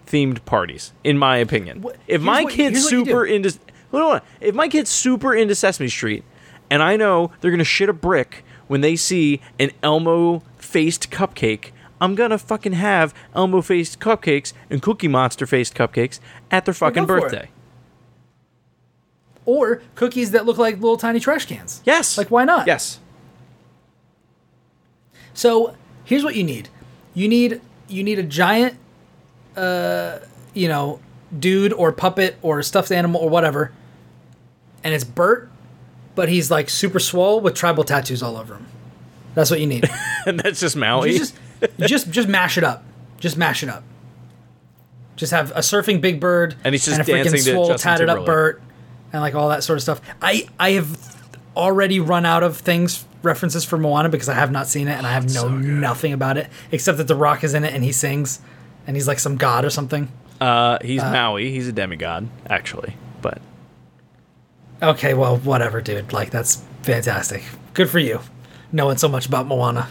themed 0.08 0.44
parties, 0.46 0.94
in 1.04 1.18
my 1.18 1.38
opinion. 1.38 1.84
Wh- 1.84 1.96
if 2.08 2.22
my 2.22 2.44
what- 2.44 2.54
kid's 2.54 2.84
what 2.84 2.90
super 2.90 3.26
into, 3.26 3.58
hold 3.92 4.14
on, 4.14 4.22
if 4.42 4.56
my 4.56 4.68
kid's 4.68 4.90
super 4.90 5.34
into 5.36 5.54
Sesame 5.56 5.90
Street, 5.90 6.24
and 6.70 6.82
I 6.82 6.96
know 6.96 7.32
they're 7.42 7.52
gonna 7.52 7.64
shit 7.64 7.90
a 7.90 7.94
brick 7.94 8.44
when 8.68 8.82
they 8.82 8.96
see 8.96 9.42
an 9.60 9.72
Elmo 9.84 10.44
faced 10.58 11.12
cupcake, 11.12 11.72
I'm 12.02 12.14
gonna 12.16 12.38
fucking 12.38 12.74
have 12.74 13.14
Elmo 13.36 13.62
faced 13.62 14.00
cupcakes 14.00 14.54
and 14.70 14.82
Cookie 14.82 15.08
Monster 15.08 15.46
faced 15.46 15.74
cupcakes 15.76 16.20
at 16.52 16.66
their 16.66 16.74
fucking 16.74 17.06
birthday. 17.06 17.50
or 19.46 19.82
cookies 19.96 20.32
that 20.32 20.46
look 20.46 20.58
like 20.58 20.76
little 20.76 20.98
tiny 20.98 21.20
trash 21.22 21.46
cans. 21.46 21.82
Yes. 21.86 22.18
Like 22.18 22.30
why 22.30 22.44
not? 22.44 22.68
Yes. 22.68 23.00
So 25.34 25.76
here's 26.04 26.24
what 26.24 26.36
you 26.36 26.44
need. 26.44 26.70
You 27.14 27.28
need 27.28 27.62
you 27.88 28.04
need 28.04 28.20
a 28.20 28.24
giant, 28.24 28.78
uh, 29.58 30.20
you 30.54 30.68
know, 30.68 31.00
dude 31.38 31.74
or 31.74 31.92
puppet 31.92 32.38
or 32.42 32.62
stuffed 32.64 32.92
animal 32.92 33.20
or 33.20 33.30
whatever, 33.30 33.72
and 34.84 34.94
it's 34.94 35.04
Bert, 35.04 35.50
but 36.16 36.30
he's 36.30 36.50
like 36.50 36.70
super 36.70 37.00
swole 37.00 37.42
with 37.42 37.56
tribal 37.56 37.84
tattoos 37.84 38.24
all 38.24 38.38
over 38.38 38.56
him. 38.56 38.68
That's 39.34 39.52
what 39.52 39.60
you 39.60 39.68
need. 39.68 39.90
and 40.26 40.40
that's 40.40 40.60
just 40.60 40.76
Maui. 40.76 41.12
you 41.12 41.18
just 41.20 41.36
you 41.78 41.88
just 41.88 42.10
just 42.12 42.28
mash 42.28 42.58
it 42.58 42.64
up. 42.64 42.84
Just 43.20 43.38
mash 43.38 43.64
it 43.64 43.70
up. 43.70 43.84
Just 45.16 45.32
have 45.32 45.52
a 45.52 45.60
surfing 45.60 46.00
Big 46.00 46.20
Bird 46.20 46.56
And 46.64 46.76
he's 46.76 46.86
just 46.86 47.00
a 47.00 47.04
freaking 47.04 47.24
dancing 47.24 47.44
to 47.44 47.52
swole 47.52 47.76
tatted 47.76 48.08
up. 48.10 48.26
Bert 48.26 48.62
and 49.12 49.22
like 49.22 49.36
all 49.36 49.50
that 49.50 49.64
sort 49.64 49.78
of 49.78 49.84
stuff. 49.84 50.02
I 50.22 50.48
I 50.60 50.72
have 50.72 51.16
already 51.56 52.00
run 52.00 52.26
out 52.26 52.44
of 52.44 52.58
things 52.58 53.06
references 53.24 53.66
for 53.66 53.78
Moana 53.78 54.10
because 54.10 54.30
I 54.30 54.36
have 54.36 54.52
not 54.52 54.68
seen 54.68 54.88
it 54.88 54.98
and 54.98 55.08
I 55.08 55.12
have 55.12 55.34
know 55.34 55.50
nothing 55.50 56.14
about 56.14 56.38
it 56.38 56.50
except 56.72 57.00
that 57.00 57.08
The 57.08 57.16
Rock 57.16 57.44
is 57.44 57.54
in 57.56 57.64
it 57.64 57.74
and 57.74 57.84
he 57.84 57.92
sings 57.92 58.40
and 58.88 58.96
he's 58.96 59.08
like 59.08 59.20
some 59.20 59.36
god 59.38 59.64
or 59.66 59.70
something. 59.70 60.10
uh, 60.42 60.80
he's 60.82 61.02
Maui. 61.04 61.52
He's 61.52 61.68
a 61.68 61.72
demigod, 61.72 62.28
actually. 62.50 62.96
But 63.22 63.40
Okay, 64.82 65.14
well, 65.14 65.38
whatever, 65.38 65.82
dude. 65.82 66.14
Like 66.14 66.30
that's 66.32 66.64
fantastic. 66.84 67.44
Good 67.74 67.90
for 67.90 68.00
you, 68.00 68.22
knowing 68.72 68.98
so 68.98 69.08
much 69.08 69.26
about 69.28 69.46
Moana. 69.48 69.88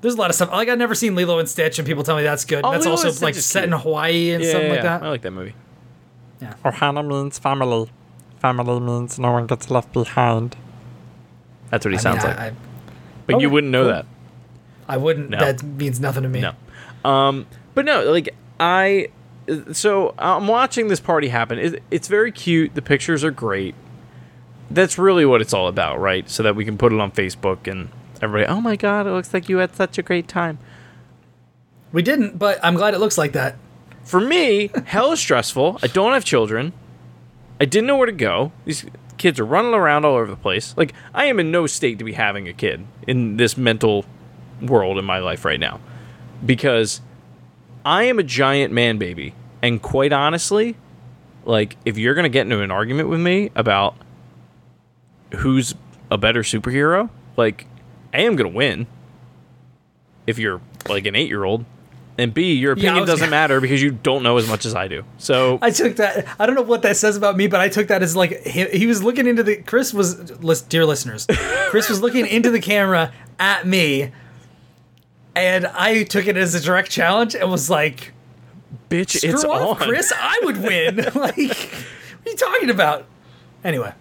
There's 0.00 0.14
a 0.14 0.18
lot 0.18 0.30
of 0.30 0.36
stuff. 0.36 0.50
Like 0.52 0.68
I've 0.68 0.78
never 0.78 0.94
seen 0.94 1.14
Lilo 1.16 1.38
and 1.38 1.48
Stitch, 1.48 1.78
and 1.78 1.86
people 1.86 2.04
tell 2.04 2.16
me 2.16 2.22
that's 2.22 2.44
good. 2.44 2.64
Oh, 2.64 2.70
that's 2.72 2.84
Lilo 2.84 2.96
also 2.96 3.24
like 3.24 3.34
set 3.34 3.62
cute. 3.62 3.72
in 3.72 3.78
Hawaii 3.80 4.30
and 4.30 4.44
Yeah, 4.44 4.50
something 4.52 4.68
yeah, 4.68 4.74
like 4.74 4.82
that. 4.82 5.02
I 5.02 5.08
like 5.08 5.22
that 5.22 5.30
movie. 5.32 5.54
Yeah. 6.40 6.54
Ohana 6.64 7.04
means 7.06 7.38
family. 7.38 7.90
Family 8.40 8.78
means 8.80 9.18
no 9.18 9.32
one 9.32 9.46
gets 9.48 9.70
left 9.70 9.92
behind. 9.92 10.56
That's 11.70 11.84
what 11.84 11.90
he 11.92 11.98
I 11.98 12.00
sounds 12.00 12.18
mean, 12.22 12.26
like. 12.28 12.38
I, 12.38 12.46
I, 12.48 12.52
but 13.26 13.40
you 13.40 13.50
wouldn't 13.50 13.72
know 13.72 13.82
cool. 13.84 13.92
that. 13.92 14.06
I 14.88 14.96
wouldn't. 14.96 15.30
No. 15.30 15.38
That 15.38 15.62
means 15.64 15.98
nothing 16.00 16.22
to 16.22 16.28
me. 16.28 16.40
No. 16.42 16.52
Um, 17.10 17.46
but 17.74 17.84
no, 17.84 18.10
like 18.10 18.34
I, 18.60 19.08
so 19.72 20.14
I'm 20.18 20.46
watching 20.48 20.88
this 20.88 21.00
party 21.00 21.28
happen. 21.28 21.78
It's 21.90 22.08
very 22.08 22.32
cute. 22.32 22.74
The 22.74 22.82
pictures 22.82 23.24
are 23.24 23.30
great. 23.30 23.74
That's 24.70 24.98
really 24.98 25.24
what 25.24 25.40
it's 25.40 25.54
all 25.54 25.68
about, 25.68 25.98
right? 26.00 26.28
So 26.28 26.42
that 26.42 26.54
we 26.54 26.64
can 26.64 26.76
put 26.76 26.92
it 26.92 27.00
on 27.00 27.10
Facebook 27.12 27.66
and 27.66 27.88
everybody. 28.20 28.52
Oh 28.52 28.60
my 28.60 28.76
god, 28.76 29.06
it 29.06 29.10
looks 29.10 29.32
like 29.32 29.48
you 29.48 29.58
had 29.58 29.74
such 29.74 29.96
a 29.96 30.02
great 30.02 30.28
time. 30.28 30.58
We 31.92 32.02
didn't, 32.02 32.38
but 32.38 32.58
I'm 32.62 32.74
glad 32.74 32.92
it 32.92 32.98
looks 32.98 33.16
like 33.16 33.32
that. 33.32 33.56
For 34.04 34.20
me, 34.20 34.70
hell 34.84 35.12
is 35.12 35.20
stressful. 35.20 35.78
I 35.82 35.86
don't 35.86 36.12
have 36.12 36.24
children. 36.24 36.72
I 37.60 37.64
didn't 37.64 37.86
know 37.86 37.96
where 37.96 38.06
to 38.06 38.12
go. 38.12 38.52
These 38.64 38.86
kids 39.16 39.40
are 39.40 39.44
running 39.44 39.74
around 39.74 40.04
all 40.04 40.14
over 40.14 40.26
the 40.26 40.36
place. 40.36 40.74
Like 40.76 40.92
I 41.14 41.24
am 41.26 41.40
in 41.40 41.50
no 41.50 41.66
state 41.66 41.98
to 41.98 42.04
be 42.04 42.12
having 42.12 42.46
a 42.46 42.52
kid 42.52 42.86
in 43.06 43.36
this 43.36 43.56
mental 43.56 44.04
world 44.60 44.98
in 44.98 45.04
my 45.04 45.18
life 45.18 45.44
right 45.44 45.58
now. 45.58 45.80
Because 46.44 47.00
I 47.88 48.02
am 48.02 48.18
a 48.18 48.22
giant 48.22 48.70
man 48.70 48.98
baby. 48.98 49.32
And 49.62 49.80
quite 49.80 50.12
honestly, 50.12 50.76
like 51.46 51.76
if 51.86 51.96
you're 51.96 52.14
going 52.14 52.24
to 52.24 52.28
get 52.28 52.42
into 52.42 52.60
an 52.60 52.70
argument 52.70 53.08
with 53.08 53.18
me 53.18 53.50
about 53.56 53.96
who's 55.36 55.74
a 56.10 56.18
better 56.18 56.42
superhero, 56.42 57.08
like 57.38 57.66
I 58.12 58.20
am 58.20 58.36
going 58.36 58.50
to 58.52 58.54
win. 58.56 58.86
If 60.26 60.38
you're 60.38 60.60
like 60.86 61.06
an 61.06 61.14
8-year-old, 61.14 61.64
and 62.18 62.34
B, 62.34 62.52
your 62.52 62.72
opinion 62.72 62.96
was 62.96 63.06
doesn't 63.06 63.26
gonna- 63.26 63.30
matter 63.30 63.60
because 63.60 63.80
you 63.80 63.92
don't 63.92 64.22
know 64.22 64.36
as 64.36 64.46
much 64.48 64.66
as 64.66 64.74
I 64.74 64.88
do. 64.88 65.04
So 65.16 65.58
I 65.62 65.70
took 65.70 65.96
that. 65.96 66.26
I 66.38 66.44
don't 66.44 66.56
know 66.56 66.62
what 66.62 66.82
that 66.82 66.98
says 66.98 67.16
about 67.16 67.36
me, 67.38 67.46
but 67.46 67.60
I 67.60 67.68
took 67.70 67.86
that 67.88 68.02
as 68.02 68.14
like 68.14 68.44
he, 68.44 68.64
he 68.66 68.86
was 68.86 69.02
looking 69.02 69.26
into 69.26 69.42
the. 69.44 69.56
Chris 69.62 69.94
was, 69.94 70.16
dear 70.68 70.84
listeners, 70.84 71.26
Chris 71.70 71.88
was 71.88 72.02
looking 72.02 72.26
into 72.26 72.50
the 72.50 72.60
camera 72.60 73.12
at 73.38 73.66
me, 73.66 74.10
and 75.34 75.66
I 75.66 76.02
took 76.02 76.26
it 76.26 76.36
as 76.36 76.54
a 76.54 76.60
direct 76.60 76.90
challenge 76.90 77.34
and 77.34 77.50
was 77.50 77.70
like, 77.70 78.12
bitch, 78.88 79.18
"Screw 79.18 79.30
it's 79.30 79.44
off, 79.44 79.80
on. 79.80 79.88
Chris! 79.88 80.12
I 80.16 80.40
would 80.44 80.62
win." 80.62 80.96
like, 81.14 81.14
what 81.14 82.26
are 82.26 82.30
you 82.30 82.36
talking 82.36 82.70
about? 82.70 83.06
Anyway, 83.64 83.92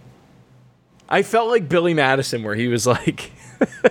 I 1.09 1.23
felt 1.23 1.49
like 1.49 1.69
Billy 1.69 1.93
Madison, 1.93 2.43
where 2.43 2.55
he 2.55 2.67
was 2.67 2.87
like, 2.87 3.31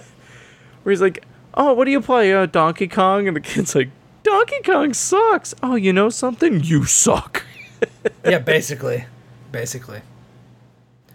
where 0.83 0.91
he's 0.91 1.01
like, 1.01 1.25
"Oh, 1.55 1.75
what 1.75 1.85
do 1.85 1.91
you 1.91 2.01
play? 2.01 2.33
Uh, 2.33 2.47
Donkey 2.47 2.89
Kong?" 2.89 3.29
And 3.29 3.37
the 3.37 3.41
kid's 3.41 3.75
like, 3.75 3.91
"Donkey 4.23 4.61
Kong 4.65 4.93
sucks." 4.95 5.55
Oh, 5.63 5.77
you 5.77 5.93
know 5.93 6.09
something? 6.09 6.63
You 6.63 6.85
suck. 6.85 7.45
yeah, 8.25 8.39
basically, 8.39 9.07
basically. 9.53 10.01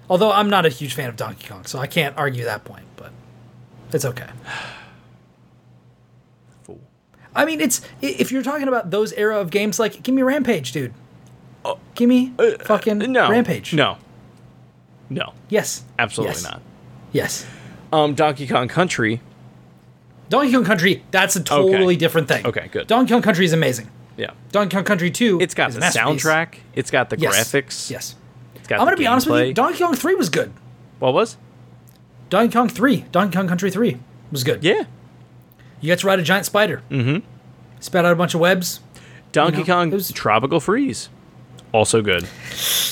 Although 0.10 0.32
I'm 0.32 0.50
not 0.50 0.66
a 0.66 0.70
huge 0.70 0.94
fan 0.94 1.10
of 1.10 1.16
Donkey 1.16 1.48
Kong, 1.48 1.66
so 1.66 1.80
I 1.80 1.88
can't 1.88 2.18
argue 2.18 2.44
that 2.44 2.66
point, 2.66 2.86
but 2.98 3.12
it's 3.92 4.06
okay. 4.06 4.30
I 7.36 7.46
mean, 7.46 7.62
it's 7.62 7.82
if 8.02 8.32
you're 8.32 8.44
talking 8.44 8.68
about 8.68 8.92
those 8.92 9.14
era 9.14 9.40
of 9.40 9.50
games, 9.52 9.80
like 9.80 10.04
give 10.04 10.14
me 10.16 10.22
Rampage, 10.22 10.72
dude. 10.72 10.94
give 11.96 12.10
me 12.10 12.34
fucking 12.64 13.02
Uh, 13.04 13.08
No, 13.08 13.30
Rampage. 13.30 13.74
No, 13.74 13.98
no, 15.10 15.34
Yes. 15.50 15.84
absolutely 16.00 16.36
Yes. 16.36 16.44
not. 16.44 16.62
Yes. 17.12 17.46
Um, 17.94 18.14
Donkey 18.16 18.48
Kong 18.48 18.68
Country. 18.68 19.22
Donkey 20.30 20.54
Kong 20.54 20.64
Country, 20.64 21.04
that's 21.12 21.36
a 21.36 21.44
totally 21.44 21.96
different 21.98 22.28
thing. 22.30 22.46
Okay, 22.46 22.70
good. 22.72 22.88
Donkey 22.88 23.12
Kong 23.14 23.22
Country 23.22 23.44
is 23.46 23.52
amazing. 23.54 23.90
Yeah, 24.18 24.32
Donkey 24.52 24.76
Kong 24.76 24.84
Country 24.86 25.12
2 25.12 25.40
it's 25.42 25.54
got 25.54 25.72
the 25.72 25.80
soundtrack. 25.82 26.56
It's 26.74 26.90
got 26.92 27.10
the 27.10 27.18
Yes. 27.20 27.36
graphics. 27.52 27.90
Yes. 27.90 28.16
It's 28.56 28.68
got 28.68 28.80
I'm 28.80 28.86
going 28.86 28.96
to 28.96 29.00
be 29.00 29.08
honest 29.08 29.28
with 29.28 29.48
you. 29.48 29.54
Donkey 29.54 29.80
Kong 29.84 29.94
3 29.96 30.16
was 30.16 30.30
good. 30.30 30.52
what 31.00 31.14
was? 31.14 31.38
Donkey 32.30 32.54
Kong 32.54 32.70
3, 32.70 33.06
Donkey 33.12 33.36
Kong 33.38 33.48
Country 33.48 33.70
3 33.72 33.98
was 34.32 34.44
good. 34.46 34.64
Yeah, 34.64 34.84
You 35.82 35.88
got 35.88 36.00
to 36.00 36.08
ride 36.08 36.20
a 36.20 36.24
giant 36.24 36.46
spider. 36.46 36.82
Mm-hmm. 36.90 37.26
Spat 37.80 38.06
out 38.06 38.14
a 38.14 38.16
bunch 38.16 38.34
of 38.34 38.40
webs. 38.40 38.80
Donkey 39.32 39.60
know, 39.60 39.64
Kong 39.66 39.92
it 39.92 39.96
was- 39.96 40.12
Tropical 40.12 40.60
Freeze, 40.60 41.10
also 41.72 42.02
good. 42.02 42.28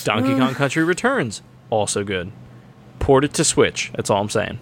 Donkey 0.04 0.34
Uh. 0.34 0.40
Kong 0.40 0.56
Country 0.56 0.84
Returns, 0.84 1.42
also 1.70 2.04
good. 2.04 2.32
Port 3.00 3.24
it 3.24 3.34
to 3.36 3.44
Switch. 3.44 3.92
That's 3.96 4.10
all 4.10 4.22
I'm 4.22 4.30
saying. 4.30 4.60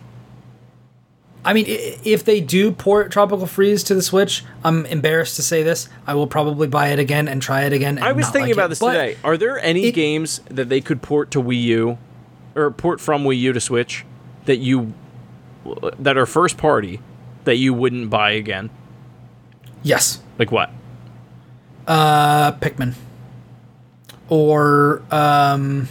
I 1.45 1.53
mean, 1.53 1.65
if 1.67 2.25
they 2.25 2.41
do 2.41 2.71
port 2.71 3.09
Tropical 3.11 3.47
Freeze 3.47 3.83
to 3.85 3.95
the 3.95 4.01
Switch, 4.01 4.43
I'm 4.65 4.85
embarrassed 4.87 5.37
to 5.37 5.41
say 5.41 5.63
this. 5.63 5.87
I 6.05 6.13
will 6.15 6.27
probably 6.27 6.67
buy 6.67 6.89
it 6.89 6.99
again 6.99 7.27
and 7.29 7.41
try 7.41 7.61
it 7.63 7.71
again. 7.73 7.97
And 7.97 8.05
I 8.05 8.11
was 8.11 8.25
thinking 8.29 8.49
like 8.49 8.53
about 8.55 8.65
it. 8.65 8.69
this 8.69 8.79
But 8.79 8.91
today. 8.93 9.17
Are 9.23 9.37
there 9.37 9.57
any 9.59 9.85
it- 9.85 9.91
games 9.93 10.41
that 10.49 10.67
they 10.67 10.81
could 10.81 11.01
port 11.01 11.31
to 11.31 11.41
Wii 11.41 11.61
U, 11.63 11.97
or 12.55 12.71
port 12.71 12.99
from 12.99 13.23
Wii 13.23 13.39
U 13.39 13.53
to 13.53 13.61
Switch, 13.61 14.03
that 14.45 14.57
you 14.57 14.93
that 15.99 16.17
are 16.17 16.25
first 16.25 16.57
party 16.57 16.99
that 17.47 17.55
you 17.55 17.73
wouldn't 17.73 18.09
buy 18.11 18.31
again? 18.31 18.69
Yes, 19.83 20.21
Like 20.37 20.51
what? 20.51 20.69
uh, 21.87 22.51
Pikmin, 22.53 22.93
or 24.29 25.01
um, 25.11 25.87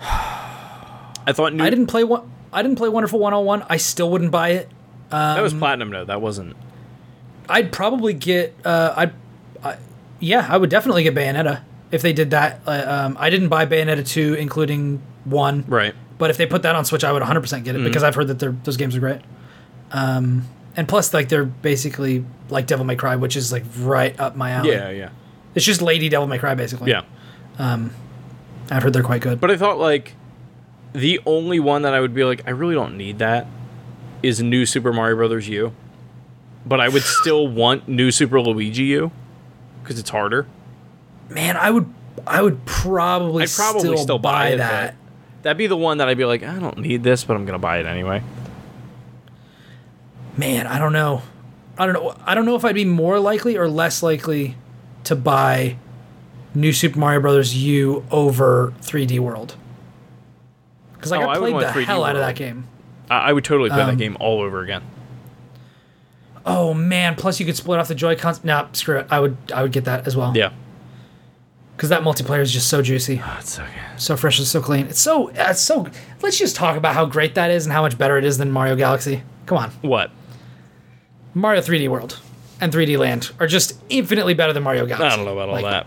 I 0.00 1.32
thought 1.32 1.52
new, 1.54 1.62
I 1.64 1.70
didn't 1.70 1.86
play 1.86 2.04
one. 2.04 2.30
I 2.52 2.62
didn't 2.62 2.76
play 2.76 2.88
Wonderful 2.88 3.18
101. 3.18 3.64
I 3.68 3.76
still 3.76 4.10
wouldn't 4.10 4.30
buy 4.30 4.50
it. 4.50 4.68
that 5.10 5.36
um, 5.38 5.42
was 5.42 5.54
platinum. 5.54 5.90
No, 5.90 6.04
that 6.04 6.20
wasn't. 6.20 6.56
I'd 7.48 7.72
probably 7.72 8.12
get. 8.14 8.54
Uh, 8.64 8.92
I'd. 8.96 9.12
I, 9.64 9.76
yeah, 10.20 10.46
I 10.48 10.56
would 10.56 10.70
definitely 10.70 11.02
get 11.02 11.14
Bayonetta 11.14 11.62
if 11.90 12.02
they 12.02 12.12
did 12.12 12.30
that. 12.30 12.60
Uh, 12.66 12.84
um, 13.06 13.16
I 13.18 13.30
didn't 13.30 13.48
buy 13.48 13.66
Bayonetta 13.66 14.06
2, 14.06 14.34
including 14.34 15.02
one. 15.24 15.64
Right. 15.66 15.94
But 16.22 16.30
if 16.30 16.36
they 16.36 16.46
put 16.46 16.62
that 16.62 16.76
on 16.76 16.84
Switch, 16.84 17.02
I 17.02 17.10
would 17.10 17.20
100% 17.22 17.42
Mm-hmm. 17.42 17.62
get 17.64 17.74
it 17.74 17.82
because 17.82 18.04
I've 18.04 18.14
heard 18.14 18.28
that 18.28 18.38
those 18.64 18.76
games 18.76 18.94
are 18.94 19.00
great. 19.00 19.20
Um, 19.90 20.46
and 20.76 20.86
plus, 20.86 21.12
like 21.12 21.28
they're 21.28 21.44
basically 21.44 22.24
like 22.48 22.68
Devil 22.68 22.84
May 22.84 22.94
Cry, 22.94 23.16
which 23.16 23.34
is 23.36 23.50
like 23.50 23.64
right 23.80 24.18
up 24.20 24.36
my 24.36 24.50
alley. 24.52 24.70
Yeah, 24.70 24.90
yeah, 24.90 25.10
It's 25.56 25.64
just 25.66 25.82
Lady 25.82 26.08
Devil 26.08 26.28
May 26.28 26.38
Cry, 26.38 26.54
basically. 26.54 26.90
yeah. 26.92 27.02
I've 27.58 28.82
heard 28.82 28.92
they're 28.92 29.02
quite 29.02 29.20
good. 29.20 29.40
But 29.40 29.50
I 29.50 29.56
thought 29.56 29.78
like 29.78 30.14
the 30.92 31.20
only 31.26 31.58
one 31.60 31.82
that 31.82 31.92
I 31.94 32.00
would 32.00 32.14
be 32.14 32.22
like, 32.24 32.42
I 32.46 32.50
really 32.50 32.74
don't 32.74 32.96
need 32.96 33.18
that, 33.18 33.46
is 34.22 34.40
New 34.40 34.64
Super 34.64 34.92
Mario 34.92 35.16
Brothers 35.16 35.48
U. 35.48 35.72
But 36.64 36.80
I 36.80 36.88
would 36.88 37.02
still 37.02 37.48
want 37.62 37.88
New 37.88 38.10
Super 38.12 38.40
Luigi 38.40 38.84
U 38.84 39.10
because 39.82 39.98
it's 39.98 40.10
harder. 40.10 40.46
man, 41.28 41.56
I 41.56 41.70
would, 41.70 41.92
I 42.26 42.40
would 42.42 42.64
probably, 42.64 43.42
I'd 43.42 43.50
probably 43.50 43.80
still, 43.80 43.96
still, 43.96 44.18
buy, 44.18 44.50
it, 44.50 44.56
that. 44.58 44.94
That'd 45.42 45.58
be 45.58 45.66
the 45.66 45.76
one 45.76 45.98
that 45.98 46.08
I'd 46.08 46.16
be 46.18 46.24
like, 46.24 46.42
I 46.42 46.58
don't 46.58 46.78
need 46.78 47.02
this, 47.02 47.24
but 47.24 47.36
I'm 47.36 47.44
gonna 47.44 47.58
buy 47.58 47.78
it 47.78 47.86
anyway. 47.86 48.22
Man, 50.36 50.66
I 50.66 50.78
don't 50.78 50.92
know. 50.92 51.22
I 51.78 51.86
don't 51.86 51.94
know. 51.94 52.14
I 52.24 52.34
don't 52.34 52.46
know 52.46 52.54
if 52.56 52.64
I'd 52.64 52.74
be 52.74 52.84
more 52.84 53.18
likely 53.18 53.56
or 53.56 53.68
less 53.68 54.02
likely 54.02 54.56
to 55.04 55.16
buy 55.16 55.76
New 56.54 56.72
Super 56.72 56.98
Mario 56.98 57.20
Brothers 57.20 57.56
U 57.56 58.04
over 58.10 58.72
3D 58.82 59.18
World. 59.18 59.56
Because 60.94 61.10
like 61.10 61.20
Oh, 61.20 61.28
I 61.28 61.32
I 61.34 61.38
played 61.38 61.54
want 61.54 61.66
the 61.66 61.72
3D 61.72 61.84
hell 61.84 62.04
out 62.04 62.14
of 62.16 62.20
that 62.22 62.36
game. 62.36 62.66
I, 63.10 63.30
I 63.30 63.32
would 63.32 63.44
totally 63.44 63.68
play 63.70 63.80
Um, 63.82 63.88
that 63.90 63.98
game 63.98 64.16
all 64.20 64.40
over 64.40 64.60
again. 64.62 64.82
Oh 66.44 66.74
man! 66.74 67.14
Plus 67.14 67.38
you 67.38 67.46
could 67.46 67.56
split 67.56 67.78
off 67.78 67.88
the 67.88 67.94
Joy 67.94 68.16
Cons. 68.16 68.42
Nah, 68.42 68.66
screw 68.72 68.98
it. 68.98 69.06
I 69.10 69.20
would 69.20 69.36
I 69.54 69.62
would 69.62 69.70
get 69.72 69.84
that 69.84 70.06
as 70.08 70.16
well. 70.16 70.32
Yeah, 70.36 70.52
Because 71.76 71.88
that 71.88 72.02
multiplayer 72.02 72.40
is 72.40 72.52
just 72.52 72.68
so 72.68 72.82
juicy, 72.82 73.20
ah, 73.22 73.34
that's 73.36 73.58
okay. 73.58 73.68
so 73.96 74.16
fresh 74.16 74.38
and 74.38 74.46
so 74.46 74.60
clean. 74.60 74.86
It's 74.86 75.00
so 75.00 75.30
uh, 75.30 75.46
it's 75.50 75.60
so. 75.60 75.86
Let's 76.22 76.38
just 76.38 76.54
talk 76.54 76.76
about 76.76 76.94
how 76.94 77.06
great 77.06 77.34
that 77.34 77.50
is 77.50 77.64
and 77.66 77.72
how 77.72 77.82
much 77.82 77.96
better 77.98 78.18
it 78.18 78.24
is 78.24 78.38
than 78.38 78.50
Mario 78.52 78.76
Galaxy. 78.76 79.22
Come 79.46 79.58
on, 79.58 79.70
What? 79.80 80.10
Mario 81.34 81.60
3D 81.62 81.88
World 81.88 82.20
and 82.60 82.72
3D 82.72 82.98
Land 82.98 83.32
are 83.40 83.46
just 83.46 83.80
infinitely 83.88 84.34
better 84.34 84.52
than 84.52 84.62
Mario 84.62 84.84
Galaxy. 84.86 85.06
I 85.06 85.16
don't 85.16 85.24
know 85.24 85.32
about 85.32 85.48
all 85.48 85.54
Like, 85.54 85.64
that. 85.64 85.86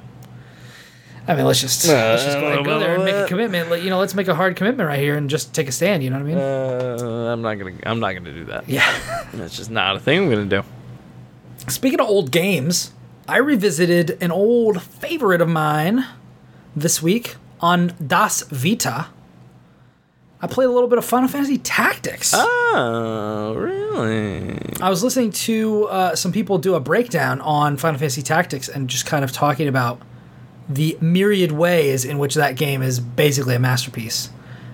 I 1.27 1.35
mean, 1.35 1.45
let's 1.45 1.61
just 1.61 1.87
uh, 1.87 1.91
let's 1.93 2.23
just 2.23 2.37
go, 2.39 2.43
I 2.43 2.47
ahead 2.47 2.57
and 2.57 2.65
go 2.65 2.79
there 2.79 2.95
and 2.95 3.05
make 3.05 3.15
a 3.15 3.27
commitment. 3.27 3.69
Let- 3.69 3.83
You 3.83 3.89
know, 3.91 3.99
let's 3.99 4.13
make 4.15 4.27
a 4.27 4.35
hard 4.35 4.55
commitment 4.55 4.87
right 4.87 4.99
here 4.99 5.15
and 5.15 5.29
just 5.29 5.53
take 5.53 5.67
a 5.67 5.71
stand. 5.71 6.03
You 6.03 6.09
know 6.09 6.17
what 6.17 6.23
I 6.23 6.27
mean? 6.27 6.37
Uh, 6.37 7.31
I'm 7.31 7.41
not 7.41 7.55
gonna. 7.55 7.73
I'm 7.83 7.99
not 7.99 8.13
gonna 8.13 8.33
do 8.33 8.45
that. 8.45 8.67
yeah. 8.67 8.91
That's 9.33 9.55
just 9.55 9.69
not 9.71 9.95
a 9.95 9.99
thing 9.99 10.23
I'm 10.23 10.29
gonna 10.29 10.45
do. 10.45 10.63
Speaking 11.67 11.99
of 11.99 12.07
old 12.07 12.31
games, 12.31 12.91
I 13.27 13.37
revisited 13.37 14.17
an 14.21 14.31
old 14.31 14.81
favorite 14.83 15.41
of 15.41 15.49
mine 15.49 16.05
this 16.75 17.01
week 17.01 17.37
on 17.59 17.93
Das 18.05 18.43
Vita. 18.43 19.07
I 20.41 20.47
played 20.47 20.65
a 20.65 20.71
little 20.71 20.87
bit 20.87 20.99
of 20.99 21.05
Final 21.05 21.27
Fantasy 21.27 21.57
Tactics. 21.57 22.33
Oh, 22.35 23.55
really? 23.57 24.59
I 24.79 24.91
was 24.91 25.03
listening 25.03 25.31
to 25.31 25.85
uh, 25.85 26.15
some 26.15 26.31
people 26.31 26.59
do 26.59 26.75
a 26.75 26.79
breakdown 26.79 27.41
on 27.41 27.77
Final 27.77 27.97
Fantasy 27.97 28.21
Tactics 28.21 28.69
and 28.69 28.87
just 28.87 29.07
kind 29.07 29.23
of 29.23 29.31
talking 29.31 29.67
about 29.67 29.99
the 30.69 30.95
myriad 31.01 31.51
ways 31.51 32.05
in 32.05 32.19
which 32.19 32.35
that 32.35 32.55
game 32.55 32.83
is 32.83 32.99
basically 32.99 33.55
a 33.55 33.59
masterpiece. 33.59 34.29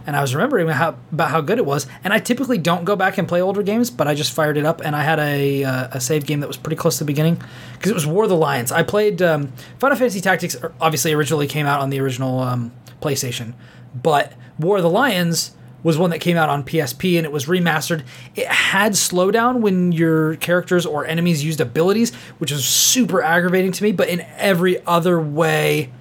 And 0.06 0.16
I 0.16 0.22
was 0.22 0.34
remembering 0.34 0.68
how 0.68 0.96
about 1.12 1.32
how 1.32 1.42
good 1.42 1.58
it 1.58 1.66
was. 1.66 1.88
And 2.04 2.14
I 2.14 2.20
typically 2.20 2.58
don't 2.58 2.86
go 2.86 2.96
back 2.96 3.18
and 3.18 3.28
play 3.28 3.42
older 3.42 3.64
games, 3.64 3.90
but 3.90 4.08
I 4.08 4.16
just 4.16 4.34
fired 4.34 4.58
it 4.58 4.66
up, 4.66 4.82
and 4.82 4.96
I 4.96 5.04
had 5.04 5.20
a 5.20 5.64
uh, 5.64 5.88
a 5.92 6.02
save 6.02 6.26
game 6.26 6.40
that 6.42 6.48
was 6.48 6.58
pretty 6.58 6.76
close 6.76 6.98
to 6.98 7.04
the 7.04 7.08
beginning 7.08 7.42
because 7.74 7.92
it 7.92 7.94
was 7.96 8.06
War 8.06 8.24
of 8.24 8.30
the 8.30 8.38
Lions. 8.38 8.72
I 8.72 8.84
played 8.84 9.22
um, 9.22 9.52
Final 9.80 9.98
Fantasy 9.98 10.22
Tactics. 10.22 10.56
er, 10.62 10.74
Obviously, 10.82 11.14
originally 11.14 11.48
came 11.48 11.66
out 11.66 11.82
on 11.82 11.90
the 11.90 12.00
original 12.00 12.40
um, 12.40 12.72
PlayStation, 13.02 13.54
but 13.94 14.34
War 14.60 14.78
of 14.78 14.84
the 14.84 14.90
Lions 14.90 15.52
was 15.84 15.98
one 15.98 16.12
that 16.12 16.20
came 16.20 16.38
out 16.38 16.50
on 16.50 16.64
PSP 16.64 17.18
and 17.18 17.26
it 17.26 17.32
was 17.32 17.46
remastered. 17.46 18.04
It 18.36 18.48
had 18.48 18.94
slowdown 18.94 19.62
when 19.62 19.92
your 19.92 20.36
characters 20.36 20.86
or 20.86 21.06
enemies 21.06 21.44
used 21.44 21.60
abilities, 21.60 22.14
which 22.38 22.52
was 22.52 22.66
super 22.66 23.24
aggravating 23.24 23.72
to 23.72 23.84
me. 23.84 23.92
But 23.92 24.10
in 24.10 24.22
every 24.38 24.86
other 24.86 25.20
way, 25.20 25.92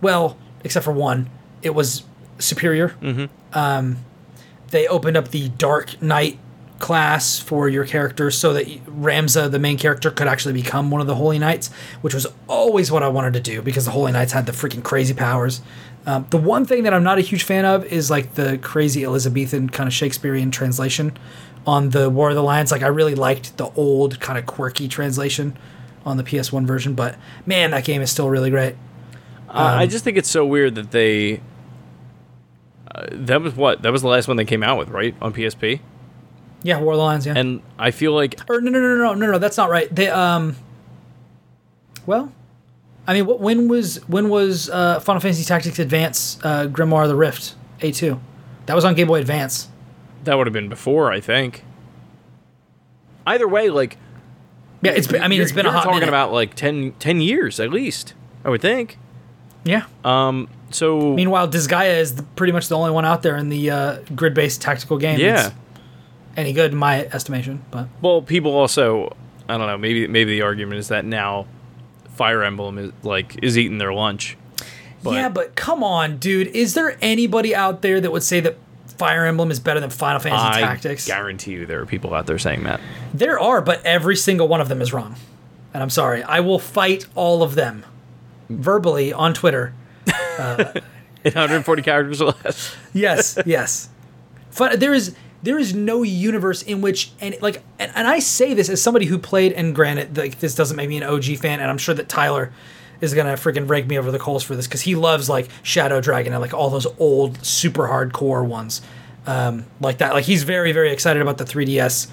well, 0.00 0.38
except 0.62 0.84
for 0.84 0.92
one, 0.92 1.30
it 1.62 1.70
was 1.74 2.04
superior. 2.38 2.94
Um, 3.52 3.98
they 4.70 4.86
opened 4.86 5.16
up 5.16 5.28
the 5.28 5.48
Dark 5.50 6.00
Knight 6.02 6.38
class 6.78 7.38
for 7.40 7.68
your 7.68 7.84
character 7.84 8.30
so 8.30 8.52
that 8.52 8.66
Ramza, 8.86 9.50
the 9.50 9.58
main 9.58 9.78
character, 9.78 10.10
could 10.10 10.28
actually 10.28 10.52
become 10.54 10.90
one 10.90 11.00
of 11.00 11.06
the 11.06 11.14
Holy 11.16 11.38
Knights, 11.38 11.70
which 12.02 12.14
was 12.14 12.26
always 12.46 12.90
what 12.92 13.02
I 13.02 13.08
wanted 13.08 13.32
to 13.34 13.40
do 13.40 13.62
because 13.62 13.84
the 13.86 13.90
Holy 13.90 14.12
Knights 14.12 14.32
had 14.32 14.46
the 14.46 14.52
freaking 14.52 14.84
crazy 14.84 15.14
powers. 15.14 15.60
Um, 16.06 16.26
the 16.30 16.38
one 16.38 16.64
thing 16.64 16.84
that 16.84 16.94
I'm 16.94 17.02
not 17.02 17.18
a 17.18 17.22
huge 17.22 17.42
fan 17.42 17.64
of 17.64 17.84
is 17.86 18.10
like 18.10 18.34
the 18.34 18.58
crazy 18.58 19.04
Elizabethan 19.04 19.70
kind 19.70 19.86
of 19.88 19.92
Shakespearean 19.92 20.50
translation 20.50 21.16
on 21.66 21.90
the 21.90 22.08
War 22.08 22.28
of 22.30 22.34
the 22.36 22.42
Lions. 22.42 22.70
Like 22.70 22.82
I 22.82 22.86
really 22.86 23.14
liked 23.14 23.56
the 23.56 23.70
old 23.72 24.20
kind 24.20 24.38
of 24.38 24.46
quirky 24.46 24.86
translation 24.88 25.56
on 26.06 26.16
the 26.16 26.22
PS1 26.22 26.64
version, 26.66 26.94
but 26.94 27.16
man, 27.44 27.72
that 27.72 27.84
game 27.84 28.00
is 28.00 28.10
still 28.10 28.30
really 28.30 28.50
great. 28.50 28.74
Uh, 29.48 29.52
I 29.78 29.82
Um, 29.84 29.88
just 29.88 30.04
think 30.04 30.16
it's 30.16 30.30
so 30.30 30.46
weird 30.46 30.76
that 30.76 30.92
they. 30.92 31.40
Uh, 32.94 33.06
that 33.10 33.40
was 33.42 33.54
what? 33.54 33.82
That 33.82 33.92
was 33.92 34.02
the 34.02 34.08
last 34.08 34.28
one 34.28 34.36
they 34.36 34.44
came 34.44 34.62
out 34.62 34.78
with, 34.78 34.88
right? 34.88 35.14
On 35.20 35.32
PSP? 35.32 35.80
Yeah, 36.62 36.80
War 36.80 36.94
of 36.94 36.98
the 36.98 37.02
Lions. 37.04 37.26
Yeah. 37.26 37.34
And 37.36 37.62
I 37.78 37.90
feel 37.90 38.12
like. 38.12 38.38
or 38.48 38.60
no, 38.60 38.70
no, 38.70 38.80
no, 38.80 38.96
no, 38.96 39.14
no, 39.14 39.32
no, 39.32 39.38
that's 39.38 39.56
not 39.56 39.70
right. 39.70 39.94
They 39.94 40.08
um. 40.08 40.56
Well, 42.06 42.32
I 43.06 43.14
mean, 43.14 43.26
what 43.26 43.40
when 43.40 43.68
was 43.68 43.96
when 44.08 44.28
was 44.28 44.70
uh, 44.70 45.00
Final 45.00 45.20
Fantasy 45.20 45.44
Tactics 45.44 45.78
Advance 45.78 46.38
uh, 46.42 46.66
Grimoire 46.66 47.02
of 47.02 47.08
the 47.08 47.16
Rift 47.16 47.54
A 47.80 47.92
two? 47.92 48.20
That 48.66 48.74
was 48.74 48.84
on 48.84 48.94
Game 48.94 49.06
Boy 49.08 49.20
Advance. 49.20 49.68
That 50.24 50.36
would 50.36 50.46
have 50.46 50.54
been 50.54 50.68
before, 50.68 51.12
I 51.12 51.20
think. 51.20 51.64
Either 53.26 53.46
way, 53.48 53.68
like. 53.70 53.96
Yeah, 54.82 54.92
it's 54.92 55.06
been, 55.08 55.22
I 55.22 55.28
mean, 55.28 55.40
it's 55.40 55.52
been 55.52 55.66
a 55.66 55.72
hot 55.72 55.82
talking 55.84 55.96
minute. 56.00 56.08
about 56.08 56.32
like 56.32 56.54
10, 56.54 56.92
10 57.00 57.20
years 57.20 57.58
at 57.58 57.70
least, 57.70 58.14
I 58.44 58.48
would 58.50 58.60
think. 58.60 58.96
yeah. 59.64 59.86
Um. 60.04 60.48
So. 60.70 61.14
Meanwhile, 61.14 61.48
Disgaea 61.48 61.98
is 61.98 62.16
the, 62.16 62.22
pretty 62.22 62.52
much 62.52 62.68
the 62.68 62.76
only 62.76 62.90
one 62.90 63.04
out 63.04 63.22
there 63.22 63.36
in 63.36 63.48
the 63.48 63.70
uh, 63.70 63.98
grid 64.14 64.34
based 64.34 64.60
tactical 64.60 64.98
game. 64.98 65.18
yeah. 65.18 65.34
that's 65.34 65.54
any 66.38 66.52
good 66.52 66.72
in 66.72 66.78
my 66.78 67.04
estimation, 67.06 67.64
but 67.70 67.88
Well, 68.00 68.22
people 68.22 68.52
also, 68.52 69.16
I 69.48 69.58
don't 69.58 69.66
know. 69.66 69.76
Maybe 69.76 70.06
maybe 70.06 70.32
the 70.32 70.42
argument 70.42 70.78
is 70.78 70.88
that 70.88 71.04
now, 71.04 71.46
Fire 72.14 72.42
Emblem 72.44 72.78
is 72.78 72.92
like 73.02 73.42
is 73.42 73.58
eating 73.58 73.78
their 73.78 73.92
lunch. 73.92 74.36
But 75.02 75.14
yeah, 75.14 75.28
but 75.28 75.54
come 75.56 75.82
on, 75.82 76.18
dude. 76.18 76.48
Is 76.48 76.74
there 76.74 76.96
anybody 77.02 77.54
out 77.54 77.82
there 77.82 78.00
that 78.00 78.10
would 78.10 78.22
say 78.22 78.40
that 78.40 78.56
Fire 78.86 79.24
Emblem 79.26 79.50
is 79.50 79.60
better 79.60 79.80
than 79.80 79.90
Final 79.90 80.20
Fantasy 80.20 80.60
Tactics? 80.60 80.62
I 80.62 80.66
Tactics? 80.66 81.06
guarantee 81.06 81.52
you 81.52 81.66
there 81.66 81.80
are 81.80 81.86
people 81.86 82.14
out 82.14 82.26
there 82.26 82.38
saying 82.38 82.64
that. 82.64 82.80
There 83.14 83.38
are, 83.38 83.60
but 83.60 83.84
every 83.84 84.16
single 84.16 84.48
one 84.48 84.60
of 84.60 84.68
them 84.68 84.80
is 84.80 84.92
wrong. 84.92 85.16
And 85.74 85.82
I'm 85.82 85.90
sorry. 85.90 86.22
I 86.22 86.40
will 86.40 86.58
fight 86.58 87.06
all 87.14 87.42
of 87.42 87.54
them 87.54 87.84
verbally 88.48 89.12
on 89.12 89.34
Twitter. 89.34 89.74
140 91.22 91.82
characters 91.82 92.20
or 92.20 92.34
less. 92.44 92.74
Yes, 92.92 93.38
yes. 93.46 93.88
But 94.56 94.80
there 94.80 94.94
is 94.94 95.14
there 95.42 95.58
is 95.58 95.74
no 95.74 96.02
universe 96.02 96.62
in 96.62 96.80
which 96.80 97.12
and 97.20 97.36
like 97.40 97.62
and, 97.78 97.92
and 97.94 98.08
I 98.08 98.18
say 98.18 98.54
this 98.54 98.68
as 98.68 98.82
somebody 98.82 99.06
who 99.06 99.18
played 99.18 99.52
and 99.52 99.74
granted 99.74 100.16
like 100.16 100.40
this 100.40 100.54
doesn't 100.54 100.76
make 100.76 100.88
me 100.88 100.96
an 100.96 101.04
OG 101.04 101.24
fan 101.38 101.60
and 101.60 101.70
I'm 101.70 101.78
sure 101.78 101.94
that 101.94 102.08
Tyler 102.08 102.52
is 103.00 103.14
gonna 103.14 103.34
freaking 103.34 103.68
rake 103.68 103.86
me 103.86 103.98
over 103.98 104.10
the 104.10 104.18
coals 104.18 104.42
for 104.42 104.56
this 104.56 104.66
because 104.66 104.80
he 104.82 104.94
loves 104.94 105.28
like 105.28 105.48
Shadow 105.62 106.00
Dragon 106.00 106.32
and 106.32 106.42
like 106.42 106.54
all 106.54 106.70
those 106.70 106.86
old 106.98 107.44
super 107.44 107.86
hardcore 107.86 108.44
ones 108.44 108.82
um, 109.26 109.66
like 109.80 109.98
that. 109.98 110.14
Like 110.14 110.24
he's 110.24 110.42
very 110.42 110.72
very 110.72 110.90
excited 110.90 111.22
about 111.22 111.38
the 111.38 111.44
3DS 111.44 112.10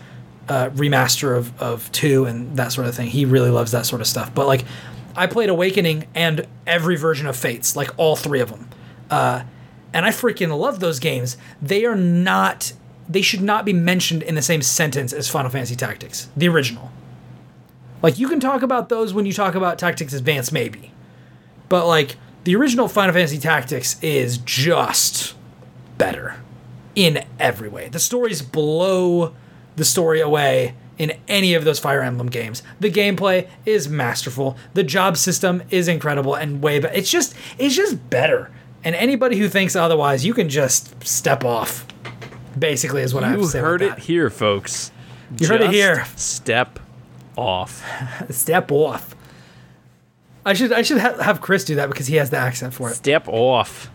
uh, 0.48 0.70
remaster 0.72 1.36
of 1.36 1.60
of 1.62 1.92
two 1.92 2.26
and 2.26 2.56
that 2.58 2.72
sort 2.72 2.86
of 2.88 2.94
thing. 2.96 3.10
He 3.10 3.26
really 3.26 3.50
loves 3.50 3.72
that 3.72 3.86
sort 3.88 4.02
of 4.02 4.08
stuff. 4.08 4.34
But 4.36 4.46
like 4.46 4.66
I 5.16 5.28
played 5.28 5.50
Awakening 5.50 6.08
and 6.14 6.48
every 6.68 6.98
version 6.98 7.28
of 7.28 7.36
Fates, 7.36 7.76
like 7.76 7.90
all 7.98 8.16
three 8.16 8.42
of 8.42 8.50
them. 8.50 8.70
Uh, 9.10 9.44
and 9.94 10.06
I 10.06 10.10
freaking 10.10 10.58
love 10.58 10.80
those 10.80 11.00
games. 11.00 11.38
They 11.62 11.86
are 11.86 11.96
not. 11.96 12.74
They 13.08 13.22
should 13.22 13.42
not 13.42 13.66
be 13.66 13.74
mentioned 13.74 14.24
in 14.24 14.36
the 14.36 14.42
same 14.42 14.62
sentence 14.62 15.14
as 15.14 15.30
Final 15.30 15.52
Fantasy 15.52 15.76
Tactics, 15.76 16.30
the 16.36 16.48
original. 16.50 16.92
Like 18.02 18.20
you 18.20 18.28
can 18.28 18.40
talk 18.40 18.62
about 18.62 18.90
those 18.90 19.14
when 19.14 19.26
you 19.26 19.34
talk 19.34 19.56
about 19.56 19.80
Tactics 19.80 20.14
Advance, 20.14 20.52
maybe, 20.52 20.92
but 21.70 21.88
like 21.88 22.18
the 22.44 22.56
original 22.56 22.88
Final 22.88 23.14
Fantasy 23.14 23.38
Tactics 23.38 24.02
is 24.04 24.38
just 24.40 25.36
better 25.98 26.38
in 26.96 27.24
every 27.40 27.70
way. 27.70 27.90
The 27.90 28.00
stories 28.00 28.42
blow 28.42 29.34
the 29.76 29.86
story 29.86 30.20
away 30.20 30.76
in 30.98 31.14
any 31.28 31.54
of 31.54 31.64
those 31.66 31.80
Fire 31.80 32.02
Emblem 32.02 32.28
games. 32.28 32.64
The 32.80 32.90
gameplay 32.92 33.48
is 33.66 33.90
masterful. 33.90 34.58
The 34.74 34.84
job 34.84 35.18
system 35.18 35.62
is 35.70 35.88
incredible 35.88 36.36
and 36.36 36.62
way 36.62 36.80
better. 36.80 36.94
It's 36.96 37.10
just 37.12 37.36
it's 37.58 37.76
just 37.76 38.10
better. 38.10 38.52
And 38.84 38.96
anybody 38.96 39.38
who 39.38 39.50
thinks 39.50 39.76
otherwise, 39.76 40.26
you 40.26 40.34
can 40.34 40.48
just 40.50 41.04
step 41.06 41.44
off. 41.44 41.86
Basically, 42.58 43.02
is 43.02 43.14
what 43.14 43.24
I 43.24 43.30
have 43.30 43.40
You 43.40 43.46
to 43.46 43.52
say. 43.52 43.60
heard 43.60 43.82
about 43.82 43.98
it 43.98 44.04
here, 44.04 44.30
folks. 44.30 44.92
You 45.40 45.48
heard 45.48 45.62
it 45.62 45.72
here. 45.72 46.06
Step 46.16 46.80
off. 47.36 47.84
Step 48.30 48.72
off. 48.72 49.14
I 50.46 50.54
should 50.54 50.72
I 50.72 50.84
should 50.84 51.00
ha- 51.00 51.18
have 51.22 51.42
Chris 51.42 51.66
do 51.66 51.76
that 51.76 51.90
because 51.90 52.08
he 52.08 52.16
has 52.18 52.30
the 52.30 52.38
accent 52.38 52.74
for 52.74 52.90
it. 52.92 52.96
Step 52.96 53.28
off. 53.28 53.90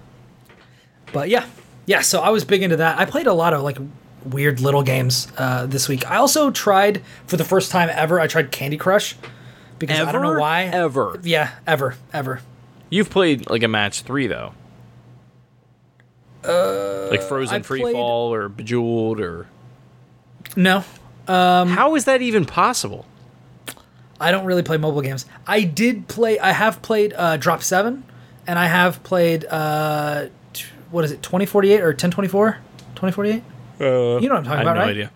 But 1.13 1.29
yeah, 1.31 1.47
yeah. 1.87 2.01
So 2.03 2.21
I 2.21 2.31
was 2.31 2.45
big 2.45 2.63
into 2.63 2.77
that. 2.77 2.99
I 2.99 3.05
played 3.05 3.27
a 3.29 3.33
lot 3.33 3.55
of 3.55 3.63
like 3.63 3.79
weird 4.25 4.61
little 4.61 4.83
games 4.83 5.29
uh, 5.39 5.67
this 5.67 5.89
week. 5.89 6.09
I 6.11 6.17
also 6.17 6.51
tried 6.51 7.03
for 7.27 7.37
the 7.37 7.45
first 7.45 7.71
time 7.71 7.89
ever. 7.93 8.21
I 8.21 8.27
tried 8.27 8.51
Candy 8.51 8.77
Crush 8.77 9.17
because 9.79 10.01
I 10.01 10.13
don't 10.13 10.23
know 10.23 10.39
why. 10.39 10.65
Ever. 10.65 11.19
Yeah, 11.23 11.51
ever, 11.67 11.95
ever. 12.13 12.41
You've 12.91 13.11
played 13.11 13.49
like 13.49 13.63
a 13.63 13.69
match 13.69 14.03
three 14.03 14.27
though. 14.27 14.53
Uh, 16.45 17.09
like 17.11 17.23
Frozen 17.23 17.63
Free 17.63 17.81
played- 17.81 17.93
Fall 17.95 18.33
or 18.33 18.49
Bejeweled 18.49 19.21
or 19.21 19.47
No, 20.57 20.85
how 21.27 21.95
is 21.97 22.07
that 22.07 22.23
even 22.23 22.45
possible? 22.47 23.07
I 24.19 24.31
don't 24.33 24.45
really 24.45 24.63
play 24.63 24.77
mobile 24.77 25.01
games. 25.03 25.25
I 25.47 25.63
did 25.63 26.07
play. 26.09 26.39
I 26.39 26.53
have 26.53 26.83
played 26.83 27.15
uh, 27.17 27.37
Drop 27.39 27.63
Seven, 27.63 28.05
and 28.47 28.59
I 28.59 28.67
have 28.67 29.03
played 29.03 29.47
uh, 29.47 30.27
t- 30.53 30.67
what 30.91 31.05
is 31.07 31.13
it, 31.13 31.23
twenty 31.23 31.47
forty 31.47 31.73
eight 31.73 31.81
or 31.81 31.95
ten 31.95 32.11
twenty 32.11 32.29
four? 32.29 32.59
Twenty 32.95 33.13
forty 33.13 33.31
eight. 33.31 33.43
Uh, 33.81 34.19
You 34.21 34.29
know 34.29 34.35
what 34.35 34.39
I'm 34.39 34.45
talking 34.45 34.51
I 34.51 34.57
have 34.57 34.63
about, 34.63 34.75
no 34.75 34.81
right? 34.81 34.91
idea. 34.91 35.11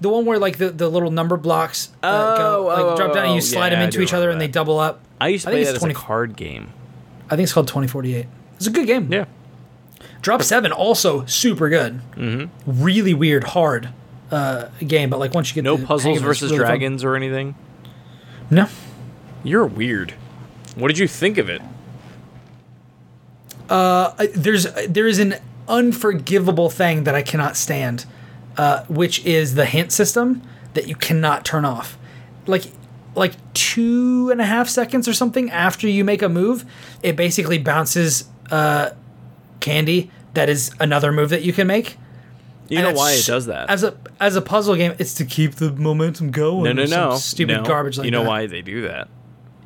The 0.00 0.08
one 0.08 0.24
where 0.24 0.38
like 0.38 0.58
the, 0.58 0.70
the 0.70 0.88
little 0.88 1.10
number 1.10 1.36
blocks 1.36 1.90
uh, 2.02 2.36
go 2.36 2.62
Oh, 2.62 2.66
like 2.66 2.78
oh, 2.78 2.96
drop 2.96 3.14
down 3.14 3.24
and 3.24 3.32
oh, 3.32 3.34
you 3.34 3.40
slide 3.40 3.68
yeah, 3.72 3.76
them 3.76 3.82
into 3.82 4.00
each 4.00 4.12
other 4.14 4.30
and 4.30 4.40
they 4.40 4.48
double 4.48 4.78
up. 4.78 5.00
I 5.20 5.28
used 5.28 5.44
to 5.44 5.50
I 5.50 5.52
play 5.52 5.64
think 5.64 5.66
that 5.66 5.74
it's 5.76 5.84
as 5.84 5.92
20 5.92 5.94
a 5.94 5.96
card 5.96 6.36
game. 6.36 6.72
I 7.26 7.36
think 7.36 7.42
it's 7.44 7.52
called 7.52 7.68
2048. 7.68 8.26
It's 8.56 8.66
a 8.66 8.70
good 8.70 8.86
game. 8.86 9.12
Yeah. 9.12 9.24
Drop 10.20 10.42
7 10.42 10.70
also 10.72 11.24
super 11.26 11.68
good. 11.68 12.00
Mm-hmm. 12.16 12.82
Really 12.82 13.14
weird, 13.14 13.44
hard 13.44 13.88
uh, 14.30 14.68
game, 14.86 15.10
but 15.10 15.18
like 15.18 15.34
once 15.34 15.50
you 15.50 15.54
get 15.56 15.64
No 15.64 15.72
the 15.74 15.78
hang 15.78 15.86
puzzles 15.86 16.04
of 16.18 16.24
it, 16.24 16.26
it's 16.30 16.40
versus 16.40 16.50
really 16.52 16.58
fun. 16.64 16.66
dragons 16.68 17.04
or 17.04 17.16
anything. 17.16 17.54
No. 18.50 18.68
You're 19.44 19.66
weird. 19.66 20.12
What 20.76 20.88
did 20.88 20.98
you 20.98 21.08
think 21.08 21.38
of 21.38 21.48
it? 21.48 21.60
Uh, 23.68 24.12
there's 24.34 24.64
there 24.88 25.06
is 25.06 25.18
an 25.18 25.36
unforgivable 25.68 26.70
thing 26.70 27.04
that 27.04 27.14
I 27.14 27.22
cannot 27.22 27.56
stand, 27.56 28.06
uh, 28.56 28.84
which 28.84 29.24
is 29.24 29.54
the 29.54 29.64
hint 29.66 29.92
system 29.92 30.42
that 30.74 30.88
you 30.88 30.94
cannot 30.94 31.44
turn 31.44 31.64
off. 31.64 31.98
Like 32.46 32.64
like 33.14 33.34
two 33.52 34.30
and 34.30 34.40
a 34.40 34.44
half 34.44 34.68
seconds 34.68 35.06
or 35.06 35.12
something 35.12 35.50
after 35.50 35.86
you 35.86 36.02
make 36.04 36.22
a 36.22 36.28
move, 36.28 36.64
it 37.02 37.14
basically 37.14 37.58
bounces 37.58 38.24
uh, 38.50 38.90
candy. 39.60 40.10
That 40.34 40.48
is 40.48 40.70
another 40.80 41.12
move 41.12 41.28
that 41.28 41.42
you 41.42 41.52
can 41.52 41.66
make. 41.66 41.98
You 42.68 42.78
And 42.78 42.88
know 42.88 42.94
why 42.98 43.12
it 43.12 43.26
does 43.26 43.46
that? 43.46 43.68
As 43.68 43.84
a 43.84 43.94
as 44.18 44.34
a 44.34 44.40
puzzle 44.40 44.76
game, 44.76 44.94
it's 44.98 45.12
to 45.14 45.26
keep 45.26 45.56
the 45.56 45.70
momentum 45.72 46.30
going. 46.30 46.64
no, 46.74 46.84
no, 46.84 46.84
no. 47.10 47.16
Stupid 47.16 47.58
no. 47.58 47.64
garbage 47.64 47.98
like 47.98 48.06
You 48.06 48.10
know 48.10 48.22
that. 48.22 48.28
why 48.28 48.46
they 48.46 48.62
do 48.62 48.82
that? 48.82 49.08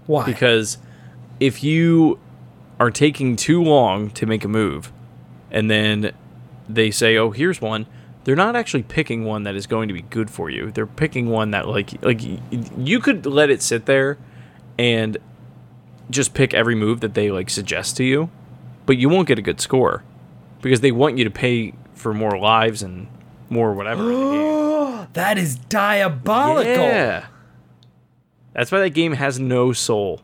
Why? 0.06 0.24
Because 0.26 0.78
if 1.38 1.62
you 1.62 2.18
are 2.80 2.90
taking 2.90 3.36
too 3.36 3.62
long 3.62 4.10
to 4.10 4.26
make 4.26 4.44
a 4.44 4.48
move, 4.48 4.92
and 5.50 5.70
then 5.70 6.12
they 6.68 6.90
say, 6.90 7.16
"Oh, 7.16 7.30
here's 7.30 7.60
one," 7.60 7.86
they're 8.24 8.36
not 8.36 8.56
actually 8.56 8.82
picking 8.82 9.24
one 9.24 9.44
that 9.44 9.54
is 9.54 9.66
going 9.66 9.88
to 9.88 9.94
be 9.94 10.02
good 10.02 10.30
for 10.30 10.50
you. 10.50 10.70
They're 10.72 10.86
picking 10.86 11.28
one 11.28 11.50
that 11.52 11.68
like 11.68 12.02
like 12.04 12.20
you 12.76 13.00
could 13.00 13.24
let 13.26 13.50
it 13.50 13.62
sit 13.62 13.86
there 13.86 14.18
and 14.78 15.16
just 16.10 16.34
pick 16.34 16.54
every 16.54 16.74
move 16.74 17.00
that 17.00 17.14
they 17.14 17.30
like 17.30 17.50
suggest 17.50 17.96
to 17.98 18.04
you, 18.04 18.30
but 18.84 18.96
you 18.96 19.08
won't 19.08 19.28
get 19.28 19.38
a 19.38 19.42
good 19.42 19.60
score 19.60 20.02
because 20.62 20.80
they 20.80 20.92
want 20.92 21.18
you 21.18 21.24
to 21.24 21.30
pay 21.30 21.72
for 21.94 22.12
more 22.12 22.38
lives 22.38 22.82
and 22.82 23.06
more 23.48 23.72
whatever. 23.72 24.02
in 24.02 24.08
the 24.08 24.30
game. 24.32 24.62
That 25.12 25.38
is 25.38 25.56
diabolical. 25.56 26.72
Yeah. 26.72 27.26
That's 28.52 28.70
why 28.72 28.80
that 28.80 28.90
game 28.90 29.12
has 29.12 29.38
no 29.38 29.72
soul. 29.72 30.20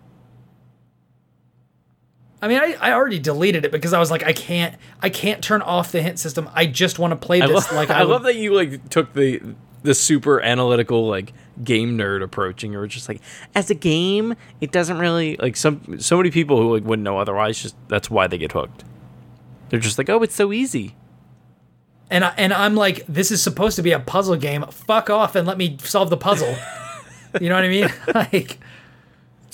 I 2.42 2.48
mean, 2.48 2.58
I, 2.58 2.76
I 2.80 2.92
already 2.92 3.20
deleted 3.20 3.64
it 3.64 3.70
because 3.70 3.92
I 3.92 4.00
was 4.00 4.10
like, 4.10 4.24
I 4.24 4.32
can't, 4.32 4.74
I 5.00 5.08
can't 5.10 5.42
turn 5.42 5.62
off 5.62 5.92
the 5.92 6.02
hint 6.02 6.18
system. 6.18 6.50
I 6.54 6.66
just 6.66 6.98
want 6.98 7.12
to 7.12 7.16
play 7.16 7.40
I, 7.40 7.46
this. 7.46 7.70
lo- 7.70 7.76
like 7.78 7.88
I, 7.90 8.02
would- 8.02 8.10
love 8.10 8.22
that 8.24 8.34
you 8.36 8.52
like 8.54 8.88
took 8.90 9.12
the 9.14 9.40
the 9.84 9.94
super 9.94 10.40
analytical 10.40 11.08
like 11.08 11.32
game 11.64 11.98
nerd 11.98 12.22
approach 12.22 12.62
and 12.62 12.72
you 12.72 12.78
were 12.78 12.86
just 12.86 13.08
like 13.08 13.20
as 13.52 13.68
a 13.68 13.74
game 13.74 14.36
it 14.60 14.70
doesn't 14.70 14.96
really 15.00 15.36
like 15.38 15.56
some 15.56 15.98
so 15.98 16.16
many 16.16 16.30
people 16.30 16.56
who 16.56 16.72
like 16.74 16.84
wouldn't 16.84 17.02
know 17.02 17.18
otherwise 17.18 17.60
just 17.60 17.74
that's 17.88 18.08
why 18.08 18.28
they 18.28 18.38
get 18.38 18.52
hooked 18.52 18.84
they're 19.70 19.80
just 19.80 19.98
like 19.98 20.08
oh 20.08 20.22
it's 20.22 20.36
so 20.36 20.52
easy 20.52 20.94
And 22.10 22.24
I, 22.24 22.32
and 22.36 22.52
I'm 22.52 22.74
like, 22.76 23.04
this 23.08 23.32
is 23.32 23.42
supposed 23.42 23.74
to 23.76 23.82
be 23.82 23.90
a 23.92 23.98
puzzle 23.98 24.36
game. 24.36 24.64
Fuck 24.70 25.10
off 25.10 25.34
and 25.34 25.46
let 25.48 25.58
me 25.58 25.76
solve 25.82 26.10
the 26.10 26.16
puzzle. 26.16 26.54
you 27.40 27.48
know 27.48 27.54
what 27.56 27.64
I 27.64 27.68
mean? 27.68 27.88
like, 28.14 28.58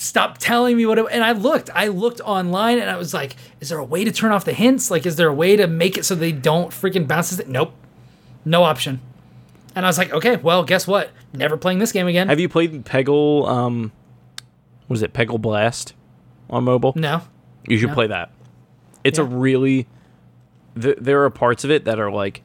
stop 0.01 0.37
telling 0.37 0.77
me 0.77 0.85
what. 0.85 0.97
It, 0.97 1.05
and 1.11 1.23
I 1.23 1.33
looked, 1.33 1.69
I 1.75 1.87
looked 1.89 2.21
online, 2.21 2.79
and 2.79 2.89
I 2.89 2.95
was 2.97 3.13
like, 3.13 3.35
is 3.59 3.67
there 3.69 3.77
a 3.77 3.83
way 3.83 4.03
to 4.05 4.11
turn 4.11 4.31
off 4.31 4.45
the 4.45 4.53
hints? 4.53 4.89
Like, 4.89 5.05
is 5.05 5.17
there 5.17 5.27
a 5.27 5.33
way 5.33 5.55
to 5.57 5.67
make 5.67 5.97
it 5.97 6.05
so 6.05 6.15
they 6.15 6.31
don't 6.31 6.71
freaking 6.71 7.07
bounce 7.07 7.31
this? 7.31 7.45
Nope, 7.47 7.73
no 8.45 8.63
option. 8.63 9.01
And 9.75 9.85
I 9.85 9.89
was 9.89 9.97
like, 9.97 10.11
okay, 10.13 10.37
well, 10.37 10.63
guess 10.63 10.87
what? 10.87 11.11
Never 11.33 11.57
playing 11.57 11.77
this 11.79 11.91
game 11.91 12.07
again. 12.07 12.27
have 12.29 12.39
you 12.39 12.49
played 12.49 12.83
peggle 12.85 13.47
um 13.47 13.91
was 14.87 15.03
it 15.03 15.13
peggle 15.13 15.39
blast 15.39 15.93
on 16.49 16.63
mobile 16.63 16.91
no. 16.95 17.21
you 17.67 17.77
should 17.77 17.89
No. 17.89 17.93
play 17.93 18.07
that 18.07 18.31
it's 19.03 19.19
a 19.19 19.23
really 19.23 19.87
th- 20.81 20.97
there 20.99 21.23
are 21.23 21.29
parts 21.29 21.63
of 21.63 21.69
it 21.69 21.85
that 21.85 21.99
are 21.99 22.09
like 22.09 22.41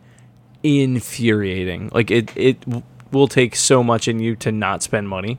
infuriating 0.63 1.89
like 1.95 2.11
it 2.11 2.31
it 2.37 2.61
w- 2.63 2.83
will 3.13 3.29
take 3.29 3.57
so 3.57 3.83
much 3.83 4.07
in 4.09 4.19
you 4.19 4.37
to 4.37 4.53
not 4.53 4.83
spend 4.83 5.09
money 5.09 5.39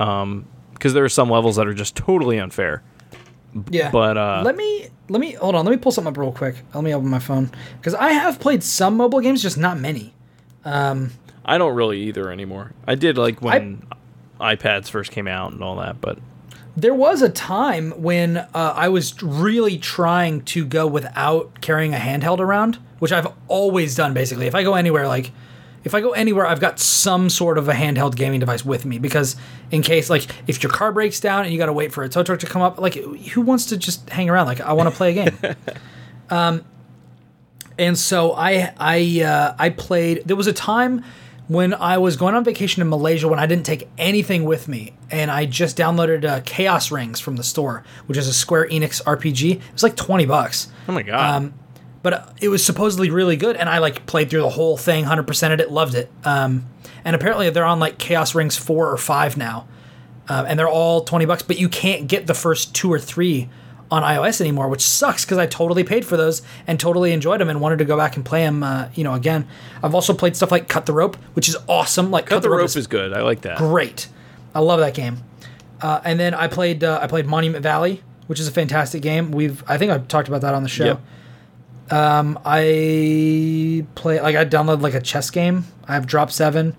um 0.00 0.46
because 0.76 0.94
there 0.94 1.04
are 1.04 1.08
some 1.08 1.28
levels 1.30 1.56
that 1.56 1.66
are 1.66 1.74
just 1.74 1.96
totally 1.96 2.38
unfair 2.38 2.82
Yeah. 3.70 3.90
but 3.90 4.16
uh 4.16 4.42
let 4.44 4.56
me 4.56 4.88
let 5.08 5.20
me 5.20 5.32
hold 5.32 5.54
on. 5.54 5.64
Let 5.64 5.70
me 5.70 5.76
pull 5.76 5.92
something 5.92 6.10
up 6.12 6.18
real 6.18 6.32
quick. 6.32 6.56
Let 6.74 6.82
me 6.82 6.92
open 6.92 7.08
my 7.08 7.20
phone 7.20 7.50
because 7.78 7.94
I 7.94 8.10
have 8.10 8.40
played 8.40 8.64
some 8.64 8.96
mobile 8.96 9.20
games, 9.20 9.40
just 9.40 9.56
not 9.56 9.78
many. 9.78 10.12
Um, 10.64 11.12
I 11.44 11.58
don't 11.58 11.76
really 11.76 12.00
either 12.08 12.28
anymore. 12.32 12.72
I 12.88 12.96
did 12.96 13.16
like 13.16 13.40
when 13.40 13.86
iPads 14.40 14.88
first 14.90 15.12
came 15.12 15.28
out 15.28 15.52
and 15.52 15.62
all 15.62 15.76
that, 15.76 16.00
but 16.00 16.18
There 16.76 16.92
was 16.92 17.22
a 17.22 17.28
time 17.28 17.92
when 18.02 18.36
uh, 18.38 18.48
I 18.52 18.88
was 18.88 19.22
really 19.22 19.78
trying 19.78 20.42
to 20.46 20.64
go 20.66 20.88
without 20.88 21.60
carrying 21.60 21.94
a 21.94 21.98
handheld 21.98 22.40
around, 22.40 22.78
which 22.98 23.12
I've 23.12 23.28
always 23.46 23.94
done 23.94 24.12
basically. 24.12 24.46
If 24.48 24.56
I 24.56 24.64
go 24.64 24.74
anywhere, 24.74 25.06
like 25.06 25.30
if 25.86 25.94
I 25.94 26.00
go 26.00 26.10
anywhere, 26.10 26.44
I've 26.44 26.58
got 26.58 26.80
some 26.80 27.30
sort 27.30 27.58
of 27.58 27.68
a 27.68 27.72
handheld 27.72 28.16
gaming 28.16 28.40
device 28.40 28.64
with 28.64 28.84
me 28.84 28.98
because 28.98 29.36
in 29.70 29.82
case, 29.82 30.10
like, 30.10 30.26
if 30.48 30.60
your 30.60 30.72
car 30.72 30.90
breaks 30.92 31.20
down 31.20 31.44
and 31.44 31.52
you 31.52 31.58
got 31.58 31.66
to 31.66 31.72
wait 31.72 31.92
for 31.92 32.02
a 32.02 32.08
tow 32.08 32.24
truck 32.24 32.40
to 32.40 32.46
come 32.46 32.60
up, 32.60 32.80
like, 32.80 32.94
who 32.94 33.40
wants 33.40 33.66
to 33.66 33.76
just 33.76 34.10
hang 34.10 34.28
around? 34.28 34.46
Like, 34.46 34.60
I 34.60 34.72
want 34.72 34.90
to 34.90 34.94
play 34.96 35.16
a 35.16 35.24
game. 35.24 35.54
um, 36.30 36.64
and 37.78 37.96
so 37.96 38.32
I 38.32 38.72
I 38.78 39.22
uh, 39.22 39.54
I 39.58 39.70
played. 39.70 40.22
There 40.26 40.34
was 40.34 40.48
a 40.48 40.52
time 40.52 41.04
when 41.46 41.72
I 41.72 41.98
was 41.98 42.16
going 42.16 42.34
on 42.34 42.42
vacation 42.42 42.82
in 42.82 42.88
Malaysia 42.88 43.28
when 43.28 43.38
I 43.38 43.46
didn't 43.46 43.64
take 43.64 43.88
anything 43.96 44.44
with 44.44 44.66
me, 44.66 44.94
and 45.12 45.30
I 45.30 45.46
just 45.46 45.76
downloaded 45.76 46.24
uh, 46.24 46.40
Chaos 46.44 46.90
Rings 46.90 47.20
from 47.20 47.36
the 47.36 47.44
store, 47.44 47.84
which 48.06 48.18
is 48.18 48.26
a 48.26 48.32
Square 48.32 48.70
Enix 48.70 49.00
RPG. 49.04 49.52
It 49.56 49.72
was 49.72 49.84
like 49.84 49.94
twenty 49.94 50.26
bucks, 50.26 50.68
oh 50.88 50.92
my 50.92 51.02
god, 51.02 51.36
Um, 51.36 51.54
but 52.06 52.32
it 52.40 52.50
was 52.50 52.64
supposedly 52.64 53.10
really 53.10 53.36
good, 53.36 53.56
and 53.56 53.68
I 53.68 53.78
like 53.78 54.06
played 54.06 54.30
through 54.30 54.42
the 54.42 54.50
whole 54.50 54.76
thing, 54.76 55.02
hundred 55.02 55.26
percented 55.26 55.58
it, 55.58 55.72
loved 55.72 55.96
it. 55.96 56.08
Um, 56.24 56.66
and 57.04 57.16
apparently 57.16 57.50
they're 57.50 57.64
on 57.64 57.80
like 57.80 57.98
Chaos 57.98 58.32
Rings 58.32 58.56
four 58.56 58.92
or 58.92 58.96
five 58.96 59.36
now, 59.36 59.66
uh, 60.28 60.44
and 60.46 60.56
they're 60.56 60.68
all 60.68 61.00
twenty 61.02 61.24
bucks, 61.24 61.42
but 61.42 61.58
you 61.58 61.68
can't 61.68 62.06
get 62.06 62.28
the 62.28 62.32
first 62.32 62.76
two 62.76 62.92
or 62.92 63.00
three 63.00 63.48
on 63.90 64.04
iOS 64.04 64.40
anymore, 64.40 64.68
which 64.68 64.82
sucks 64.82 65.24
because 65.24 65.36
I 65.36 65.46
totally 65.46 65.82
paid 65.82 66.04
for 66.04 66.16
those 66.16 66.42
and 66.68 66.78
totally 66.78 67.12
enjoyed 67.12 67.40
them 67.40 67.48
and 67.48 67.60
wanted 67.60 67.80
to 67.80 67.84
go 67.84 67.96
back 67.96 68.14
and 68.14 68.24
play 68.24 68.44
them. 68.44 68.62
Uh, 68.62 68.88
you 68.94 69.02
know, 69.02 69.14
again, 69.14 69.48
I've 69.82 69.92
also 69.96 70.14
played 70.14 70.36
stuff 70.36 70.52
like 70.52 70.68
Cut 70.68 70.86
the 70.86 70.92
Rope, 70.92 71.16
which 71.34 71.48
is 71.48 71.56
awesome. 71.68 72.12
Like 72.12 72.26
Cut 72.26 72.40
the 72.40 72.50
rope 72.50 72.76
is 72.76 72.86
good. 72.86 73.14
I 73.14 73.22
like 73.22 73.40
that. 73.40 73.58
great. 73.58 74.06
I 74.54 74.60
love 74.60 74.78
that 74.78 74.94
game. 74.94 75.24
Uh, 75.82 76.00
and 76.04 76.20
then 76.20 76.34
I 76.34 76.46
played 76.46 76.84
uh, 76.84 77.00
I 77.02 77.08
played 77.08 77.26
Monument 77.26 77.64
Valley, 77.64 78.04
which 78.28 78.38
is 78.38 78.46
a 78.46 78.52
fantastic 78.52 79.02
game. 79.02 79.32
We've 79.32 79.64
I 79.68 79.76
think 79.76 79.90
I've 79.90 80.06
talked 80.06 80.28
about 80.28 80.42
that 80.42 80.54
on 80.54 80.62
the 80.62 80.68
show. 80.68 80.84
Yep. 80.84 81.00
Um, 81.90 82.38
I 82.44 83.86
play 83.94 84.20
like 84.20 84.36
I 84.36 84.44
downloaded 84.44 84.82
like 84.82 84.94
a 84.94 85.00
chess 85.00 85.30
game. 85.30 85.64
I 85.86 85.94
have 85.94 86.06
Drop 86.06 86.30
Seven, 86.32 86.76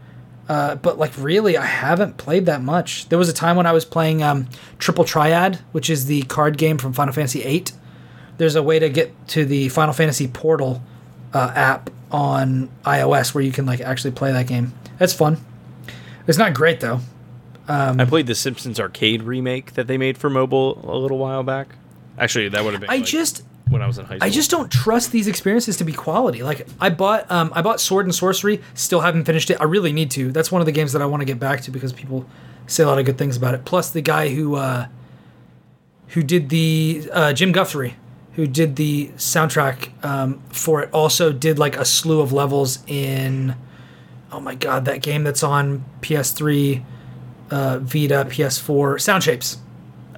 uh, 0.49 0.75
but 0.75 0.97
like 0.97 1.13
really 1.17 1.57
I 1.57 1.65
haven't 1.65 2.17
played 2.17 2.45
that 2.47 2.61
much. 2.61 3.07
There 3.09 3.17
was 3.17 3.29
a 3.29 3.33
time 3.33 3.55
when 3.55 3.65
I 3.65 3.71
was 3.71 3.85
playing 3.85 4.21
um, 4.21 4.47
Triple 4.79 5.05
Triad, 5.05 5.57
which 5.71 5.89
is 5.89 6.07
the 6.07 6.23
card 6.23 6.57
game 6.57 6.77
from 6.77 6.93
Final 6.93 7.13
Fantasy 7.13 7.41
VIII. 7.41 7.65
There's 8.37 8.55
a 8.55 8.63
way 8.63 8.79
to 8.79 8.89
get 8.89 9.27
to 9.29 9.45
the 9.45 9.69
Final 9.69 9.93
Fantasy 9.93 10.27
Portal 10.27 10.81
uh, 11.33 11.51
app 11.55 11.89
on 12.11 12.69
iOS 12.83 13.33
where 13.33 13.43
you 13.43 13.51
can 13.51 13.65
like 13.65 13.81
actually 13.81 14.11
play 14.11 14.31
that 14.31 14.47
game. 14.47 14.73
That's 14.97 15.13
fun. 15.13 15.37
It's 16.27 16.37
not 16.37 16.53
great 16.53 16.81
though. 16.81 16.99
Um, 17.69 17.99
I 17.99 18.05
played 18.05 18.27
the 18.27 18.35
Simpsons 18.35 18.79
arcade 18.79 19.23
remake 19.23 19.73
that 19.73 19.87
they 19.87 19.97
made 19.97 20.17
for 20.17 20.29
mobile 20.29 20.79
a 20.89 20.95
little 20.97 21.17
while 21.17 21.43
back. 21.43 21.67
Actually, 22.17 22.49
that 22.49 22.63
would 22.63 22.73
have 22.73 22.81
been. 22.81 22.89
I 22.89 22.97
like, 22.97 23.05
just 23.05 23.43
when 23.69 23.81
I 23.81 23.87
was 23.87 23.97
in 23.97 24.05
high 24.05 24.17
school. 24.17 24.27
I 24.27 24.29
just 24.29 24.49
don't 24.51 24.71
trust 24.71 25.11
these 25.11 25.27
experiences 25.27 25.77
to 25.77 25.83
be 25.83 25.93
quality. 25.93 26.43
Like 26.43 26.67
I 26.79 26.89
bought 26.89 27.29
um 27.31 27.51
I 27.55 27.61
bought 27.61 27.79
Sword 27.79 28.05
and 28.05 28.13
Sworcery, 28.13 28.61
still 28.73 29.01
haven't 29.01 29.25
finished 29.25 29.49
it. 29.49 29.57
I 29.59 29.65
really 29.65 29.91
need 29.93 30.11
to. 30.11 30.31
That's 30.31 30.51
one 30.51 30.61
of 30.61 30.65
the 30.65 30.71
games 30.71 30.93
that 30.93 31.01
I 31.01 31.05
want 31.05 31.21
to 31.21 31.25
get 31.25 31.39
back 31.39 31.61
to 31.61 31.71
because 31.71 31.93
people 31.93 32.25
say 32.67 32.83
a 32.83 32.87
lot 32.87 32.99
of 32.99 33.05
good 33.05 33.17
things 33.17 33.37
about 33.37 33.53
it. 33.53 33.65
Plus 33.65 33.89
the 33.91 34.01
guy 34.01 34.29
who 34.29 34.55
uh 34.55 34.87
who 36.09 36.23
did 36.23 36.49
the 36.49 37.09
uh 37.11 37.33
Jim 37.33 37.51
Guthrie 37.51 37.95
who 38.33 38.45
did 38.45 38.75
the 38.75 39.07
soundtrack 39.15 39.89
um, 40.05 40.39
for 40.49 40.83
it 40.83 40.89
also 40.93 41.31
did 41.31 41.57
like 41.57 41.75
a 41.75 41.83
slew 41.83 42.21
of 42.21 42.31
levels 42.31 42.79
in 42.85 43.55
oh 44.31 44.39
my 44.39 44.53
god 44.53 44.85
that 44.85 45.01
game 45.01 45.23
that's 45.23 45.41
on 45.41 45.83
PS3 46.01 46.83
uh, 47.49 47.79
Vita 47.79 48.25
PS4 48.29 49.01
Sound 49.01 49.23
Shapes 49.23 49.57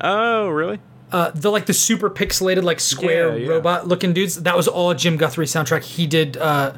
Oh, 0.02 0.50
really? 0.50 0.80
Uh, 1.12 1.32
the 1.34 1.50
like 1.50 1.66
the 1.66 1.74
super 1.74 2.10
pixelated 2.10 2.64
like 2.64 2.80
square 2.80 3.36
Yeah, 3.36 3.46
yeah. 3.46 3.50
robot 3.50 3.88
looking 3.88 4.14
dudes. 4.14 4.36
That 4.44 4.56
was 4.56 4.68
all 4.68 4.94
Jim 4.94 5.18
Guthrie 5.18 5.46
soundtrack. 5.48 5.82
He 5.84 6.06
did 6.06 6.38
uh, 6.38 6.74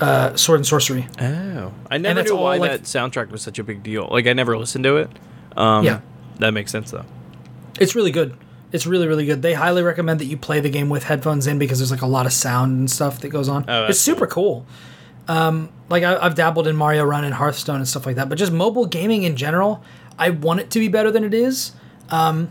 uh, 0.00 0.34
Sword 0.36 0.58
and 0.60 0.66
Sworcery. 0.66 1.06
Oh, 1.20 1.72
I 1.90 1.98
never 1.98 2.22
knew 2.22 2.36
all, 2.36 2.44
why 2.44 2.56
like- 2.56 2.70
that 2.70 2.82
soundtrack 2.82 3.30
was 3.30 3.42
such 3.42 3.58
a 3.58 3.64
big 3.64 3.82
deal. 3.82 4.08
Like, 4.10 4.26
I 4.26 4.32
never 4.32 4.58
listened 4.58 4.84
to 4.84 4.96
it. 4.96 5.10
Um, 5.56 5.84
Yeah. 5.84 6.00
that 6.38 6.52
makes 6.52 6.72
sense 6.72 6.90
though. 6.90 7.04
It's 7.78 7.94
really 7.94 8.10
good. 8.10 8.34
It's 8.72 8.86
really 8.86 9.06
really 9.06 9.26
good. 9.26 9.42
They 9.42 9.52
highly 9.54 9.82
recommend 9.82 10.18
that 10.20 10.24
you 10.24 10.36
play 10.36 10.58
the 10.60 10.70
game 10.70 10.88
with 10.88 11.04
headphones 11.04 11.46
in 11.46 11.58
because 11.58 11.78
there's 11.78 11.90
like 11.90 12.02
a 12.02 12.06
lot 12.06 12.26
of 12.26 12.32
sound 12.32 12.72
and 12.78 12.90
stuff 12.90 13.20
that 13.20 13.28
goes 13.28 13.48
on. 13.48 13.64
Oh, 13.68 13.84
it's 13.86 14.00
super 14.00 14.26
cool. 14.26 14.66
Um, 15.28 15.68
like 15.88 16.02
I, 16.02 16.16
I've 16.16 16.34
dabbled 16.34 16.66
in 16.66 16.74
Mario 16.74 17.04
Run 17.04 17.22
and 17.24 17.34
Hearthstone 17.34 17.76
and 17.76 17.86
stuff 17.86 18.06
like 18.06 18.16
that, 18.16 18.28
but 18.28 18.38
just 18.38 18.50
mobile 18.50 18.86
gaming 18.86 19.22
in 19.22 19.36
general, 19.36 19.84
I 20.18 20.30
want 20.30 20.58
it 20.60 20.70
to 20.70 20.78
be 20.80 20.88
better 20.88 21.10
than 21.12 21.22
it 21.22 21.34
is. 21.34 21.72
Um, 22.10 22.50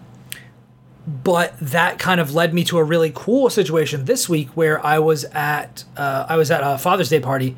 but 1.07 1.57
that 1.59 1.97
kind 1.97 2.21
of 2.21 2.33
led 2.33 2.53
me 2.53 2.63
to 2.65 2.77
a 2.77 2.83
really 2.83 3.11
cool 3.13 3.49
situation 3.49 4.05
this 4.05 4.29
week 4.29 4.49
where 4.49 4.83
I 4.85 4.99
was 4.99 5.25
at 5.25 5.83
uh, 5.97 6.25
I 6.29 6.37
was 6.37 6.51
at 6.51 6.61
a 6.63 6.77
Father's 6.77 7.09
Day 7.09 7.19
party, 7.19 7.57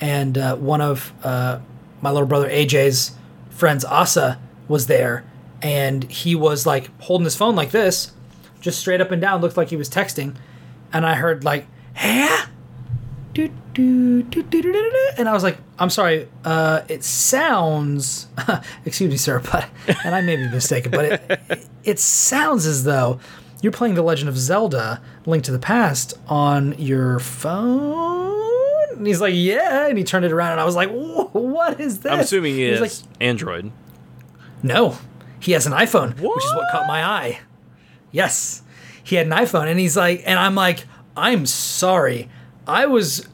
and 0.00 0.36
uh, 0.36 0.56
one 0.56 0.80
of 0.80 1.12
uh, 1.22 1.60
my 2.00 2.10
little 2.10 2.28
brother 2.28 2.48
AJ's 2.48 3.12
friends, 3.50 3.84
Asa, 3.84 4.38
was 4.68 4.86
there, 4.86 5.24
and 5.62 6.04
he 6.04 6.34
was 6.34 6.66
like 6.66 6.90
holding 7.00 7.24
his 7.24 7.36
phone 7.36 7.56
like 7.56 7.70
this, 7.70 8.12
just 8.60 8.78
straight 8.78 9.00
up 9.00 9.10
and 9.10 9.22
down, 9.22 9.40
looked 9.40 9.56
like 9.56 9.70
he 9.70 9.76
was 9.76 9.88
texting, 9.88 10.36
and 10.92 11.06
I 11.06 11.14
heard 11.14 11.44
like, 11.44 11.66
"Hey." 11.94 12.28
Do, 13.34 13.48
do, 13.74 14.22
do, 14.22 14.42
do, 14.42 14.42
do, 14.42 14.62
do, 14.62 14.72
do," 14.72 15.08
And 15.18 15.28
I 15.28 15.32
was 15.32 15.42
like, 15.42 15.58
I'm 15.78 15.90
sorry, 15.90 16.28
uh, 16.44 16.82
it 16.88 17.02
sounds, 17.04 18.26
excuse 18.84 19.10
me, 19.10 19.16
sir, 19.16 19.40
but, 19.40 19.68
and 20.04 20.14
I 20.14 20.20
may 20.20 20.36
be 20.36 20.48
mistaken, 20.48 20.90
but 20.90 21.04
it, 21.04 21.22
it, 21.50 21.68
it 21.84 21.98
sounds 21.98 22.66
as 22.66 22.84
though 22.84 23.18
you're 23.62 23.72
playing 23.72 23.94
The 23.94 24.02
Legend 24.02 24.28
of 24.28 24.36
Zelda 24.36 25.00
Link 25.26 25.44
to 25.44 25.52
the 25.52 25.58
Past 25.58 26.14
on 26.28 26.74
your 26.78 27.18
phone. 27.20 28.96
And 28.98 29.06
he's 29.06 29.20
like, 29.20 29.34
yeah. 29.34 29.86
And 29.88 29.96
he 29.98 30.04
turned 30.04 30.24
it 30.24 30.32
around, 30.32 30.52
and 30.52 30.60
I 30.60 30.64
was 30.64 30.76
like, 30.76 30.90
what 30.90 31.80
is 31.80 32.00
this? 32.00 32.12
I'm 32.12 32.20
assuming 32.20 32.54
he 32.54 32.68
He's 32.68 32.80
is 32.80 33.04
like, 33.06 33.08
Android. 33.20 33.72
no, 34.62 34.98
he 35.40 35.52
has 35.52 35.66
an 35.66 35.72
iPhone, 35.72 36.10
which 36.20 36.44
is 36.44 36.54
what 36.54 36.70
caught 36.70 36.86
my 36.86 37.02
eye. 37.04 37.40
Yes, 38.12 38.62
he 39.02 39.16
had 39.16 39.26
an 39.26 39.32
iPhone, 39.32 39.66
and 39.68 39.80
he's 39.80 39.96
like, 39.96 40.22
and 40.26 40.38
I'm 40.38 40.54
like, 40.54 40.84
I'm 41.16 41.46
sorry, 41.46 42.28
I 42.66 42.86
was 42.86 43.28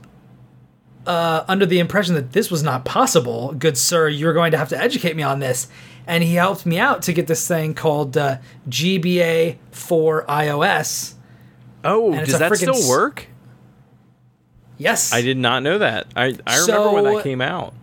uh, 1.06 1.44
under 1.48 1.66
the 1.66 1.78
impression 1.78 2.14
that 2.14 2.32
this 2.32 2.50
was 2.50 2.62
not 2.62 2.84
possible. 2.84 3.54
Good 3.54 3.76
sir, 3.78 4.08
you're 4.08 4.34
going 4.34 4.52
to 4.52 4.58
have 4.58 4.68
to 4.70 4.78
educate 4.80 5.16
me 5.16 5.22
on 5.22 5.38
this. 5.40 5.68
And 6.06 6.24
he 6.24 6.34
helped 6.34 6.64
me 6.64 6.78
out 6.78 7.02
to 7.02 7.12
get 7.12 7.26
this 7.26 7.46
thing 7.46 7.74
called 7.74 8.16
uh, 8.16 8.38
GBA 8.68 9.58
for 9.70 10.24
iOS. 10.24 11.14
Oh, 11.84 12.12
does 12.24 12.38
that 12.38 12.54
still 12.56 12.88
work? 12.88 13.26
Yes. 14.78 15.12
I 15.12 15.22
did 15.22 15.36
not 15.36 15.62
know 15.62 15.78
that. 15.78 16.06
I 16.16 16.34
I 16.46 16.60
remember 16.60 16.92
when 16.92 17.04
So- 17.04 17.16
that 17.16 17.22
came 17.22 17.40
out. 17.40 17.74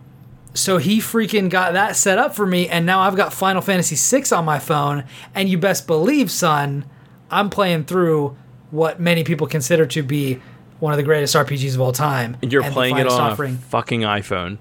So 0.54 0.78
he 0.78 1.00
freaking 1.00 1.50
got 1.50 1.74
that 1.74 1.96
set 1.96 2.16
up 2.16 2.34
for 2.34 2.46
me, 2.46 2.66
and 2.66 2.86
now 2.86 3.00
I've 3.00 3.14
got 3.14 3.34
Final 3.34 3.60
Fantasy 3.60 3.94
VI 3.94 4.34
on 4.34 4.46
my 4.46 4.58
phone. 4.58 5.04
And 5.34 5.50
you 5.50 5.58
best 5.58 5.86
believe, 5.86 6.30
son, 6.30 6.86
I'm 7.30 7.50
playing 7.50 7.84
through 7.84 8.34
what 8.70 8.98
many 8.98 9.22
people 9.22 9.46
consider 9.46 9.84
to 9.84 10.02
be 10.02 10.40
one 10.80 10.92
of 10.92 10.96
the 10.96 11.02
greatest 11.02 11.34
RPGs 11.34 11.74
of 11.74 11.80
all 11.80 11.92
time. 11.92 12.36
You're 12.42 12.62
and 12.62 12.72
playing 12.72 12.98
it 12.98 13.06
on 13.06 13.20
offering. 13.32 13.54
a 13.54 13.58
fucking 13.58 14.00
iPhone. 14.02 14.58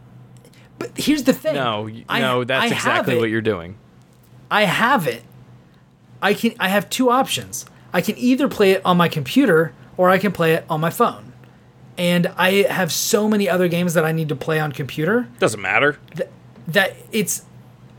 But 0.80 0.92
here's 0.98 1.24
the 1.24 1.34
thing. 1.34 1.56
No, 1.56 1.90
I- 2.10 2.20
no, 2.20 2.44
that's 2.44 2.72
I 2.72 2.76
exactly 2.76 3.18
what 3.18 3.30
you're 3.30 3.42
doing. 3.42 3.78
I 4.52 4.64
have 4.64 5.08
it. 5.08 5.24
I 6.22 6.34
can. 6.34 6.54
I 6.60 6.70
have 6.70 6.90
two 6.90 7.10
options. 7.10 7.66
I 7.94 8.02
can 8.02 8.18
either 8.18 8.48
play 8.48 8.72
it 8.72 8.82
on 8.86 8.98
my 8.98 9.08
computer 9.08 9.74
or 9.98 10.10
I 10.10 10.18
can 10.18 10.32
play 10.32 10.54
it 10.54 10.66
on 10.70 10.82
my 10.82 10.90
phone. 10.90 11.34
And 11.98 12.28
I 12.36 12.64
have 12.70 12.92
so 12.92 13.30
many 13.30 13.48
other 13.48 13.68
games 13.70 13.94
that 13.94 14.04
I 14.04 14.12
need 14.12 14.28
to 14.30 14.36
play 14.36 14.60
on 14.60 14.74
computer 14.74 15.30
Doesn't 15.40 15.62
matter. 15.62 15.98
that 16.68 16.94
it's 17.14 17.44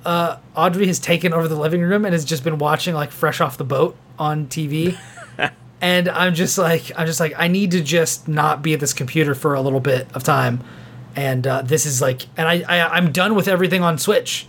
uh, 0.04 0.36
Audrey 0.54 0.86
has 0.86 0.98
taken 0.98 1.32
over 1.32 1.48
the 1.48 1.56
living 1.56 1.80
room 1.80 2.04
and 2.04 2.12
has 2.12 2.24
just 2.24 2.44
been 2.44 2.58
watching 2.58 2.94
like 2.94 3.10
fresh 3.10 3.40
off 3.40 3.56
the 3.56 3.64
boat 3.64 3.96
on 4.18 4.46
TV. 4.48 4.98
and 5.80 6.08
I'm 6.08 6.34
just 6.34 6.56
like 6.58 6.90
I'm 6.96 7.06
just 7.06 7.20
like 7.20 7.34
I 7.36 7.48
need 7.48 7.70
to 7.72 7.82
just 7.82 8.28
not 8.28 8.62
be 8.62 8.72
at 8.74 8.80
this 8.80 8.92
computer 8.92 9.34
for 9.34 9.54
a 9.54 9.60
little 9.60 9.80
bit 9.80 10.08
of 10.14 10.22
time. 10.24 10.62
And 11.14 11.46
uh, 11.46 11.62
this 11.62 11.86
is 11.86 12.00
like 12.02 12.26
and 12.36 12.46
I, 12.48 12.62
I 12.68 12.88
I'm 12.96 13.12
done 13.12 13.34
with 13.34 13.48
everything 13.48 13.82
on 13.82 13.98
Switch. 13.98 14.46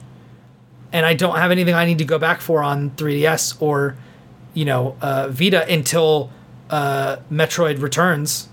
And 0.94 1.06
I 1.06 1.14
don't 1.14 1.36
have 1.36 1.52
anything 1.52 1.74
I 1.74 1.86
need 1.86 1.98
to 1.98 2.06
go 2.06 2.18
back 2.18 2.40
for 2.40 2.64
on 2.64 2.92
3DS 2.92 3.62
or 3.62 3.98
you 4.54 4.64
know 4.66 4.96
uh, 5.02 5.28
Vita 5.30 5.70
until 5.72 6.32
uh, 6.70 7.18
Metroid 7.32 7.82
Returns 7.82 8.48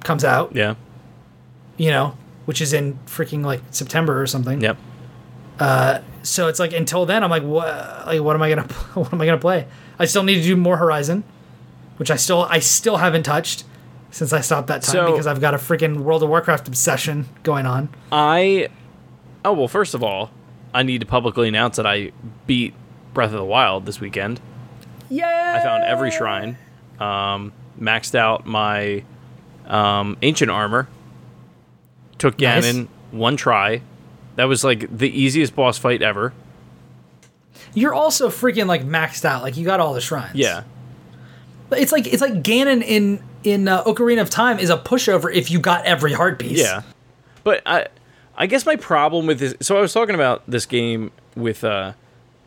comes 0.00 0.24
out, 0.24 0.54
Yeah. 0.54 0.74
you 1.76 1.90
know, 1.90 2.16
which 2.44 2.60
is 2.60 2.72
in 2.72 2.98
freaking 3.06 3.44
like 3.44 3.60
September 3.70 4.20
or 4.20 4.26
something 4.26 4.60
Yep. 4.60 4.76
Uh, 5.60 6.00
so 6.22 6.48
it's 6.48 6.58
like 6.58 6.72
until 6.72 7.06
then 7.06 7.22
I'm 7.24 7.30
like 7.30 7.42
what 7.42 7.66
like 8.06 8.20
what 8.20 8.34
am 8.36 8.42
I 8.42 8.48
gonna 8.50 8.62
what 8.94 9.12
am 9.12 9.20
I 9.20 9.26
gonna 9.26 9.38
play? 9.38 9.66
I 9.98 10.04
still 10.06 10.22
need 10.24 10.36
to 10.36 10.42
do 10.42 10.56
more 10.56 10.76
Horizon, 10.76 11.24
which 12.02 12.10
I 12.10 12.16
still 12.16 12.42
I 12.50 12.58
still 12.58 12.96
haven't 12.96 13.22
touched 13.22 13.62
since 14.10 14.32
I 14.32 14.40
stopped 14.40 14.66
that 14.66 14.82
time 14.82 14.92
So- 14.92 15.10
because 15.12 15.28
I've 15.28 15.40
got 15.40 15.54
a 15.54 15.56
freaking 15.56 15.98
World 16.00 16.24
of 16.24 16.30
Warcraft 16.30 16.66
obsession 16.66 17.28
going 17.44 17.64
on. 17.64 17.90
I 18.10 18.70
oh 19.44 19.52
well. 19.52 19.68
First 19.68 19.94
of 19.94 20.02
all, 20.02 20.32
I 20.74 20.82
need 20.82 21.00
to 21.02 21.06
publicly 21.06 21.46
announce 21.46 21.76
that 21.76 21.86
I 21.86 22.10
beat 22.48 22.74
Breath 23.14 23.30
of 23.30 23.36
the 23.36 23.44
Wild 23.44 23.86
this 23.86 24.00
weekend. 24.00 24.40
Yeah, 25.10 25.54
I 25.56 25.62
found 25.62 25.84
every 25.84 26.10
shrine, 26.10 26.58
um, 26.98 27.52
maxed 27.80 28.16
out 28.16 28.46
my 28.46 29.04
um, 29.68 30.16
ancient 30.22 30.50
armor, 30.50 30.88
took 32.18 32.40
Nice. 32.40 32.66
Ganon 32.66 32.88
one 33.12 33.36
try. 33.36 33.80
That 34.34 34.46
was 34.46 34.64
like 34.64 34.98
the 34.98 35.08
easiest 35.08 35.54
boss 35.54 35.78
fight 35.78 36.02
ever. 36.02 36.32
You're 37.74 37.94
also 37.94 38.28
freaking 38.28 38.66
like 38.66 38.82
maxed 38.84 39.24
out. 39.24 39.44
Like 39.44 39.56
you 39.56 39.64
got 39.64 39.78
all 39.78 39.94
the 39.94 40.00
shrines. 40.00 40.34
Yeah, 40.34 40.64
it's 41.78 41.92
like 41.92 42.06
it's 42.06 42.20
like 42.22 42.42
Ganon 42.42 42.82
in 42.82 43.22
in 43.44 43.68
uh, 43.68 43.84
Ocarina 43.84 44.20
of 44.20 44.30
Time 44.30 44.58
is 44.58 44.70
a 44.70 44.76
pushover 44.76 45.32
if 45.32 45.50
you 45.50 45.60
got 45.60 45.84
every 45.84 46.12
heart 46.12 46.38
piece. 46.38 46.60
yeah. 46.60 46.82
But 47.44 47.62
I, 47.66 47.88
I 48.36 48.46
guess 48.46 48.64
my 48.64 48.76
problem 48.76 49.26
with 49.26 49.40
this. 49.40 49.54
So 49.60 49.76
I 49.76 49.80
was 49.80 49.92
talking 49.92 50.14
about 50.14 50.42
this 50.46 50.64
game 50.66 51.10
with 51.34 51.64
uh, 51.64 51.92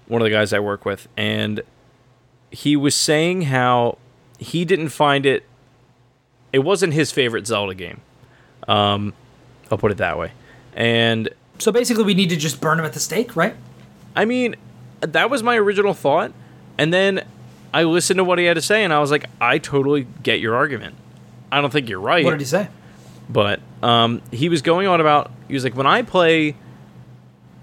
one 0.07 0.21
of 0.21 0.25
the 0.25 0.31
guys 0.31 0.53
I 0.53 0.59
work 0.59 0.85
with, 0.85 1.07
and 1.17 1.61
he 2.51 2.75
was 2.75 2.95
saying 2.95 3.43
how 3.43 3.97
he 4.39 4.63
didn't 4.65 4.89
find 4.89 5.25
it. 5.25 5.43
It 6.53 6.59
wasn't 6.59 6.93
his 6.93 7.11
favorite 7.11 7.45
Zelda 7.45 7.75
game. 7.75 7.99
Um, 8.67 9.13
I'll 9.69 9.77
put 9.77 9.91
it 9.91 9.97
that 9.97 10.17
way. 10.17 10.31
And 10.73 11.29
So 11.59 11.71
basically, 11.71 12.03
we 12.05 12.13
need 12.13 12.29
to 12.29 12.37
just 12.37 12.61
burn 12.61 12.79
him 12.79 12.85
at 12.85 12.93
the 12.93 12.99
stake, 12.99 13.35
right? 13.35 13.55
I 14.15 14.23
mean, 14.25 14.55
that 15.01 15.29
was 15.29 15.43
my 15.43 15.57
original 15.57 15.93
thought. 15.93 16.31
And 16.77 16.93
then 16.93 17.25
I 17.75 17.83
listened 17.83 18.19
to 18.19 18.23
what 18.23 18.39
he 18.39 18.45
had 18.45 18.53
to 18.53 18.61
say, 18.61 18.85
and 18.85 18.93
I 18.93 18.99
was 18.99 19.11
like, 19.11 19.25
I 19.41 19.57
totally 19.57 20.07
get 20.23 20.39
your 20.39 20.55
argument. 20.55 20.95
I 21.51 21.59
don't 21.59 21.71
think 21.71 21.89
you're 21.89 21.99
right. 21.99 22.23
What 22.23 22.31
did 22.31 22.39
he 22.39 22.45
say? 22.45 22.69
But 23.27 23.59
um, 23.83 24.21
he 24.31 24.47
was 24.47 24.61
going 24.61 24.87
on 24.87 25.01
about, 25.01 25.29
he 25.49 25.55
was 25.55 25.65
like, 25.65 25.75
when 25.75 25.85
I 25.85 26.01
play 26.01 26.55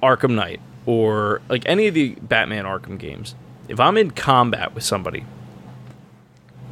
Arkham 0.03 0.35
Knight 0.35 0.61
or 0.85 1.41
like 1.49 1.63
any 1.65 1.87
of 1.87 1.95
the 1.95 2.11
Batman 2.17 2.67
Arkham 2.67 2.99
games, 2.99 3.35
if 3.69 3.81
I'm 3.81 3.97
in 3.97 4.11
combat 4.11 4.75
with 4.75 4.85
somebody 4.85 5.25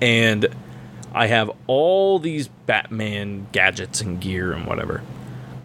and 0.02 0.46
I 1.14 1.26
have 1.28 1.50
all 1.66 2.18
these 2.18 2.48
Batman 2.66 3.46
gadgets 3.52 4.02
and 4.02 4.20
gear 4.20 4.52
and 4.52 4.66
whatever, 4.66 5.00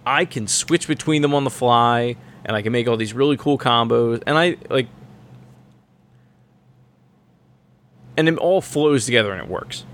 I 0.06 0.24
can 0.24 0.48
switch 0.48 0.88
between 0.88 1.22
them 1.22 1.34
on 1.34 1.44
the 1.44 1.50
fly 1.50 2.16
and 2.46 2.56
I 2.56 2.62
can 2.62 2.72
make 2.72 2.88
all 2.88 2.96
these 2.96 3.14
really 3.14 3.36
cool 3.36 3.58
combos. 3.58 4.24
And 4.26 4.38
I 4.38 4.56
like, 4.70 4.88
and 8.18 8.28
it 8.30 8.38
all 8.38 8.62
flows 8.62 9.06
together 9.06 9.32
and 9.34 9.42
it 9.42 9.48
works. 9.50 9.86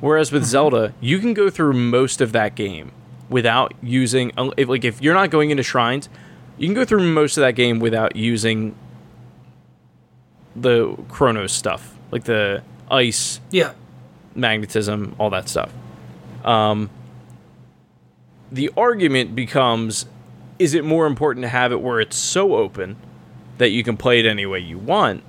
Whereas 0.00 0.32
with 0.32 0.44
Zelda, 0.44 0.94
you 1.00 1.18
can 1.18 1.34
go 1.34 1.50
through 1.50 1.74
most 1.74 2.20
of 2.20 2.32
that 2.32 2.54
game 2.54 2.92
without 3.28 3.74
using 3.82 4.32
if, 4.56 4.68
like 4.68 4.84
if 4.84 5.00
you're 5.02 5.14
not 5.14 5.30
going 5.30 5.50
into 5.50 5.62
shrines, 5.62 6.08
you 6.58 6.66
can 6.66 6.74
go 6.74 6.84
through 6.84 7.02
most 7.12 7.36
of 7.36 7.42
that 7.42 7.52
game 7.54 7.78
without 7.80 8.16
using 8.16 8.74
the 10.56 10.94
Chronos 11.08 11.52
stuff, 11.52 11.96
like 12.10 12.24
the 12.24 12.62
ice, 12.90 13.40
Yeah. 13.50 13.72
magnetism, 14.34 15.14
all 15.18 15.30
that 15.30 15.48
stuff. 15.48 15.70
Um, 16.44 16.90
the 18.50 18.70
argument 18.76 19.34
becomes 19.34 20.06
is 20.58 20.74
it 20.74 20.84
more 20.84 21.06
important 21.06 21.42
to 21.44 21.48
have 21.48 21.72
it 21.72 21.80
where 21.80 22.00
it's 22.00 22.16
so 22.16 22.56
open 22.56 22.96
that 23.58 23.70
you 23.70 23.82
can 23.82 23.96
play 23.96 24.18
it 24.20 24.26
any 24.26 24.44
way 24.44 24.58
you 24.58 24.76
want 24.76 25.22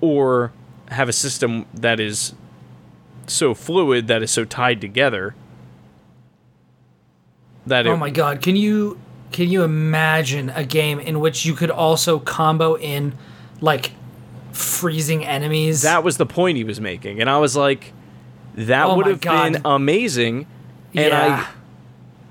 or 0.00 0.50
have 0.90 1.08
a 1.08 1.12
system 1.12 1.66
that 1.74 1.98
is 2.00 2.34
so 3.26 3.54
fluid 3.54 4.06
that 4.08 4.22
is 4.22 4.30
so 4.30 4.44
tied 4.44 4.80
together 4.80 5.34
that 7.66 7.86
oh 7.86 7.90
it, 7.90 7.94
Oh 7.94 7.96
my 7.96 8.10
god, 8.10 8.42
can 8.42 8.56
you 8.56 9.00
can 9.32 9.48
you 9.48 9.62
imagine 9.64 10.50
a 10.50 10.64
game 10.64 11.00
in 11.00 11.18
which 11.20 11.44
you 11.44 11.54
could 11.54 11.70
also 11.70 12.18
combo 12.20 12.76
in 12.76 13.14
like 13.60 13.92
freezing 14.52 15.24
enemies? 15.24 15.82
that 15.82 16.04
was 16.04 16.16
the 16.18 16.26
point 16.26 16.56
he 16.56 16.62
was 16.64 16.80
making 16.80 17.20
and 17.20 17.28
i 17.28 17.36
was 17.38 17.56
like 17.56 17.92
that 18.54 18.84
Oh 18.86 18.96
would 18.96 19.06
have 19.06 19.20
been 19.20 19.60
amazing 19.64 20.46
and 20.94 21.06
Yeah. 21.08 21.46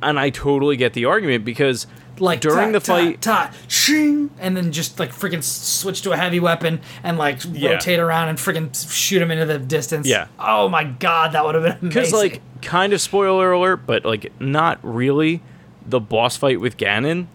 i 0.02 0.08
and 0.08 0.18
i 0.20 0.30
totally 0.30 0.78
get 0.78 0.94
the 0.94 1.04
argument 1.06 1.44
because 1.44 1.86
like 2.20 2.42
during 2.42 2.72
the 2.74 2.80
fight 2.80 3.22
ta, 3.22 3.52
shing, 3.68 4.30
and 4.40 4.56
then 4.56 4.72
just 4.72 5.00
like 5.00 5.12
freaking 5.12 5.44
switch 5.44 6.02
to 6.04 6.12
a 6.12 6.18
heavy 6.18 6.40
weapon 6.40 6.80
and 7.04 7.18
like 7.18 7.40
Yeah. 7.52 7.72
rotate 7.72 8.00
around 8.00 8.30
and 8.30 8.38
freaking 8.38 8.70
shoot 8.92 9.22
him 9.22 9.32
into 9.32 9.46
the 9.46 9.58
distance. 9.60 10.08
Yeah. 10.08 10.28
Oh 10.40 10.70
my 10.70 10.84
god, 10.84 11.32
that 11.34 11.44
would 11.46 11.56
have 11.56 11.64
been 11.64 11.72
amazing. 11.74 11.90
because 11.90 12.14
like 12.14 12.42
kind 12.62 12.94
of 12.94 13.02
spoiler 13.02 13.52
alert 13.52 13.86
but 13.86 14.06
like 14.06 14.32
not 14.40 14.80
really 14.84 15.42
the 15.86 16.00
boss 16.00 16.38
fight 16.38 16.62
with 16.62 16.78
ganon 16.78 17.26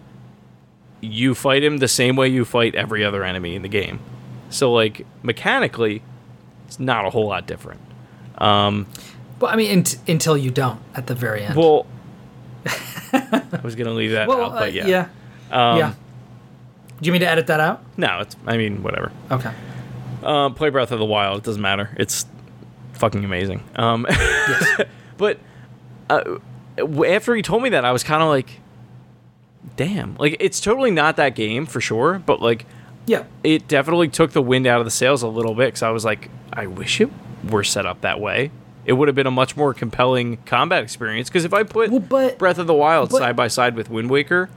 you 1.01 1.35
fight 1.35 1.63
him 1.63 1.77
the 1.79 1.87
same 1.89 2.17
way 2.17 2.29
you 2.29 2.45
fight 2.45 2.75
every 2.75 3.05
other 3.05 3.23
enemy 3.23 3.55
in 3.55 3.61
the 3.63 3.69
game 3.69 4.01
so 4.51 4.73
like 4.73 5.07
mechanically 5.23 6.01
it's 6.67 6.81
not 6.81 7.05
a 7.05 7.11
whole 7.11 7.27
lot 7.29 7.47
different 7.47 7.81
um, 8.39 8.87
but 9.39 9.53
I 9.53 9.57
mean, 9.57 9.71
unt- 9.81 9.99
until 10.09 10.37
you 10.37 10.51
don't 10.51 10.81
at 10.95 11.07
the 11.09 11.15
very 11.15 11.43
end. 11.43 11.57
well 11.57 11.87
i 13.13 13.61
was 13.63 13.75
gonna 13.75 13.93
leave 13.93 14.13
that 14.13 14.29
Well, 14.29 14.45
out 14.47 14.53
but 14.53 14.63
uh, 14.63 14.67
yeah 14.67 14.87
yeah, 14.87 15.09
Um, 15.51 15.79
yeah. 15.79 15.95
Do 17.01 17.07
you 17.07 17.13
mean 17.13 17.21
to 17.23 17.29
edit 17.29 17.47
that 17.49 17.61
out? 17.61 17.83
no 17.97 18.21
it's 18.21 18.37
i 18.47 18.57
mean 18.57 18.83
whatever 18.83 19.11
Okay. 19.31 19.51
Um, 20.23 20.55
play 20.55 20.69
Breath 20.71 20.91
of 20.91 20.99
the 20.99 21.05
Wild. 21.05 21.39
It 21.39 21.45
doesn't 21.45 21.63
matter. 21.63 21.91
It's 21.97 22.27
fucking 22.95 23.25
amazing. 23.25 23.63
Um, 23.77 24.05
but 25.17 25.39
uh, 26.11 26.39
after 27.07 27.37
he 27.37 27.41
told 27.43 27.63
me 27.63 27.69
that, 27.69 27.85
I 27.85 27.93
was 27.93 28.03
kind 28.03 28.21
of 28.21 28.29
like, 28.29 28.59
damn. 29.77 30.17
Like, 30.17 30.37
it's 30.41 30.61
totally 30.61 30.91
not 30.91 31.17
that 31.19 31.37
game 31.37 31.67
for 31.67 31.81
sure, 31.81 32.19
but 32.27 32.43
like, 32.43 32.67
Yeah. 33.07 33.25
it 33.45 33.69
definitely 33.69 34.09
took 34.09 34.33
the 34.33 34.43
wind 34.43 34.67
out 34.67 34.81
of 34.81 34.85
the 34.87 34.91
sails 34.91 35.23
a 35.23 35.29
little 35.29 35.55
bit 35.55 35.69
because 35.69 35.85
I 35.85 35.91
was 35.91 36.05
like, 36.05 36.31
I 36.53 36.67
wish 36.67 37.01
it 37.01 37.11
were 37.49 37.63
set 37.63 37.87
up 37.87 38.01
that 38.01 38.19
way. 38.21 38.51
It 38.89 38.95
would 38.95 39.07
have 39.07 39.15
been 39.15 39.27
a 39.27 39.31
much 39.31 39.55
more 39.55 39.75
compelling 39.75 40.39
combat 40.47 40.83
experience. 40.83 41.29
Because 41.29 41.45
if 41.45 41.53
I 41.53 41.63
put 41.63 41.91
Well, 41.91 42.01
but- 42.01 42.39
Breath 42.39 42.57
of 42.59 42.67
the 42.67 42.73
Wild 42.73 43.11
but- 43.11 43.19
side 43.19 43.37
by 43.37 43.47
side 43.47 43.77
with 43.77 43.91
Wind 43.91 44.09
Waker, 44.09 44.49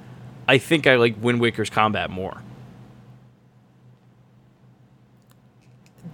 I 0.47 0.57
think 0.57 0.88
I 0.88 0.95
like 0.95 1.15
Wind 1.21 1.41
Waker's 1.41 1.69
combat 1.69 2.09
more. 2.09 2.38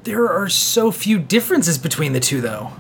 There 0.04 0.28
are 0.28 0.50
so 0.50 0.90
few 0.90 1.20
differences 1.20 1.78
between 1.78 2.14
the 2.14 2.20
two, 2.20 2.42
though. 2.42 2.72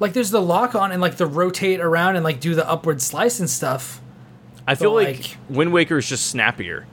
Like, 0.00 0.12
there's 0.12 0.30
the 0.30 0.42
lock 0.42 0.74
on 0.74 0.90
and 0.90 1.00
like 1.00 1.18
the 1.18 1.26
rotate 1.26 1.78
around 1.78 2.16
and 2.16 2.24
like 2.24 2.40
do 2.40 2.56
the 2.56 2.68
upward 2.68 3.00
slice 3.00 3.38
and 3.38 3.48
stuff. 3.48 4.00
I 4.66 4.74
feel 4.74 4.92
like, 4.92 5.06
like- 5.18 5.36
Wind 5.48 5.72
Waker 5.72 5.98
is 5.98 6.08
just 6.08 6.26
snappier. 6.26 6.86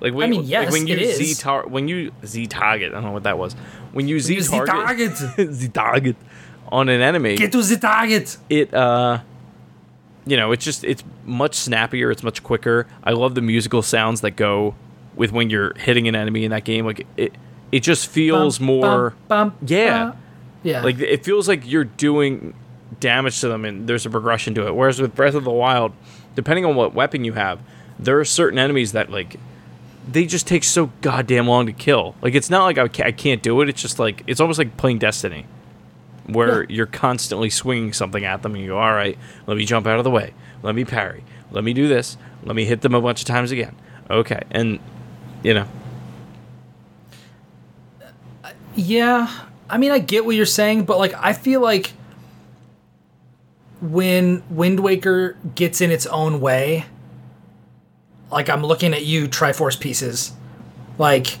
Like 0.00 0.14
when, 0.14 0.28
I 0.28 0.30
mean, 0.30 0.48
like 0.48 0.70
when 0.70 0.86
you. 0.86 1.12
Z 1.12 1.34
tar- 1.42 1.66
when 1.66 1.88
you 1.88 2.12
Z 2.24 2.46
target, 2.46 2.92
I 2.92 2.94
don't 2.94 3.04
know 3.04 3.10
what 3.12 3.24
that 3.24 3.36
was. 3.38 3.56
When 3.92 4.08
you 4.08 4.18
Z 4.20 4.34
use 4.34 4.48
target, 4.50 4.66
the 5.16 5.26
target. 5.36 5.52
Z 5.54 5.68
target 5.68 6.16
on 6.70 6.88
an 6.88 7.00
enemy, 7.02 7.36
Get 7.36 7.52
to 7.52 7.62
the 7.62 7.76
target. 7.76 8.36
it 8.48 8.72
uh 8.72 9.20
you 10.24 10.36
know 10.36 10.52
it's 10.52 10.64
just 10.64 10.84
it's 10.84 11.02
much 11.24 11.54
snappier 11.54 12.10
it's 12.12 12.22
much 12.22 12.42
quicker 12.44 12.86
i 13.02 13.10
love 13.10 13.34
the 13.34 13.40
musical 13.42 13.82
sounds 13.82 14.20
that 14.20 14.30
go 14.36 14.72
with 15.16 15.32
when 15.32 15.50
you're 15.50 15.74
hitting 15.74 16.06
an 16.06 16.14
enemy 16.14 16.44
in 16.44 16.52
that 16.52 16.62
game 16.64 16.86
like 16.86 17.04
it 17.16 17.34
it 17.72 17.80
just 17.80 18.06
feels 18.06 18.60
more 18.60 19.14
bum, 19.26 19.52
Yeah. 19.66 20.12
Yeah. 20.62 20.82
like 20.84 21.00
it 21.00 21.24
feels 21.24 21.48
like 21.48 21.68
you're 21.68 21.82
doing 21.84 22.54
damage 23.00 23.40
to 23.40 23.48
them 23.48 23.64
and 23.64 23.88
there's 23.88 24.06
a 24.06 24.10
progression 24.10 24.54
to 24.54 24.66
it 24.68 24.74
whereas 24.76 25.00
with 25.00 25.12
breath 25.14 25.34
of 25.34 25.42
the 25.42 25.50
wild 25.50 25.92
depending 26.36 26.64
on 26.64 26.76
what 26.76 26.94
weapon 26.94 27.24
you 27.24 27.32
have 27.32 27.58
there 27.98 28.20
are 28.20 28.24
certain 28.24 28.60
enemies 28.60 28.92
that 28.92 29.10
like 29.10 29.40
they 30.10 30.26
just 30.26 30.46
take 30.46 30.64
so 30.64 30.90
goddamn 31.00 31.46
long 31.46 31.66
to 31.66 31.72
kill. 31.72 32.14
Like 32.22 32.34
it's 32.34 32.50
not 32.50 32.64
like 32.64 32.78
i, 32.78 33.04
I 33.06 33.12
can't 33.12 33.42
do 33.42 33.60
it. 33.60 33.68
It's 33.68 33.80
just 33.82 33.98
like 33.98 34.22
it's 34.26 34.40
almost 34.40 34.58
like 34.58 34.76
playing 34.76 34.98
destiny 34.98 35.46
where 36.26 36.62
Yeah. 36.62 36.66
you're 36.76 36.86
constantly 36.86 37.50
swinging 37.50 37.92
something 37.92 38.24
at 38.24 38.42
them 38.42 38.54
and 38.54 38.62
you 38.62 38.68
go 38.70 38.78
all 38.78 38.92
right 38.92 39.18
let 39.48 39.56
me 39.56 39.64
jump 39.64 39.86
out 39.86 39.98
of 39.98 40.04
the 40.04 40.10
way. 40.10 40.32
Let 40.62 40.74
me 40.74 40.84
parry. 40.84 41.24
Let 41.50 41.64
me 41.64 41.72
do 41.72 41.88
this. 41.88 42.16
Let 42.44 42.54
me 42.56 42.64
hit 42.64 42.80
them 42.80 42.94
a 42.94 43.00
bunch 43.00 43.20
of 43.20 43.26
times 43.26 43.50
again. 43.50 43.74
Okay. 44.10 44.40
And 44.50 44.78
you 45.42 45.54
know. 45.54 45.66
Yeah, 48.74 49.28
I 49.68 49.76
mean, 49.78 49.90
I 49.90 49.98
get 49.98 50.24
what 50.24 50.34
you're 50.34 50.46
saying, 50.46 50.84
but 50.84 50.98
like, 50.98 51.12
I 51.14 51.32
feel 51.34 51.60
like 51.60 51.92
when 53.82 54.42
Wind 54.48 54.80
Waker 54.80 55.36
gets 55.54 55.80
in 55.80 55.90
its 55.90 56.06
own 56.06 56.40
way, 56.40 56.86
like 58.32 58.48
I'm 58.48 58.64
looking 58.64 58.92
at 58.94 59.04
you, 59.04 59.28
Triforce 59.28 59.78
pieces, 59.78 60.32
like 60.98 61.38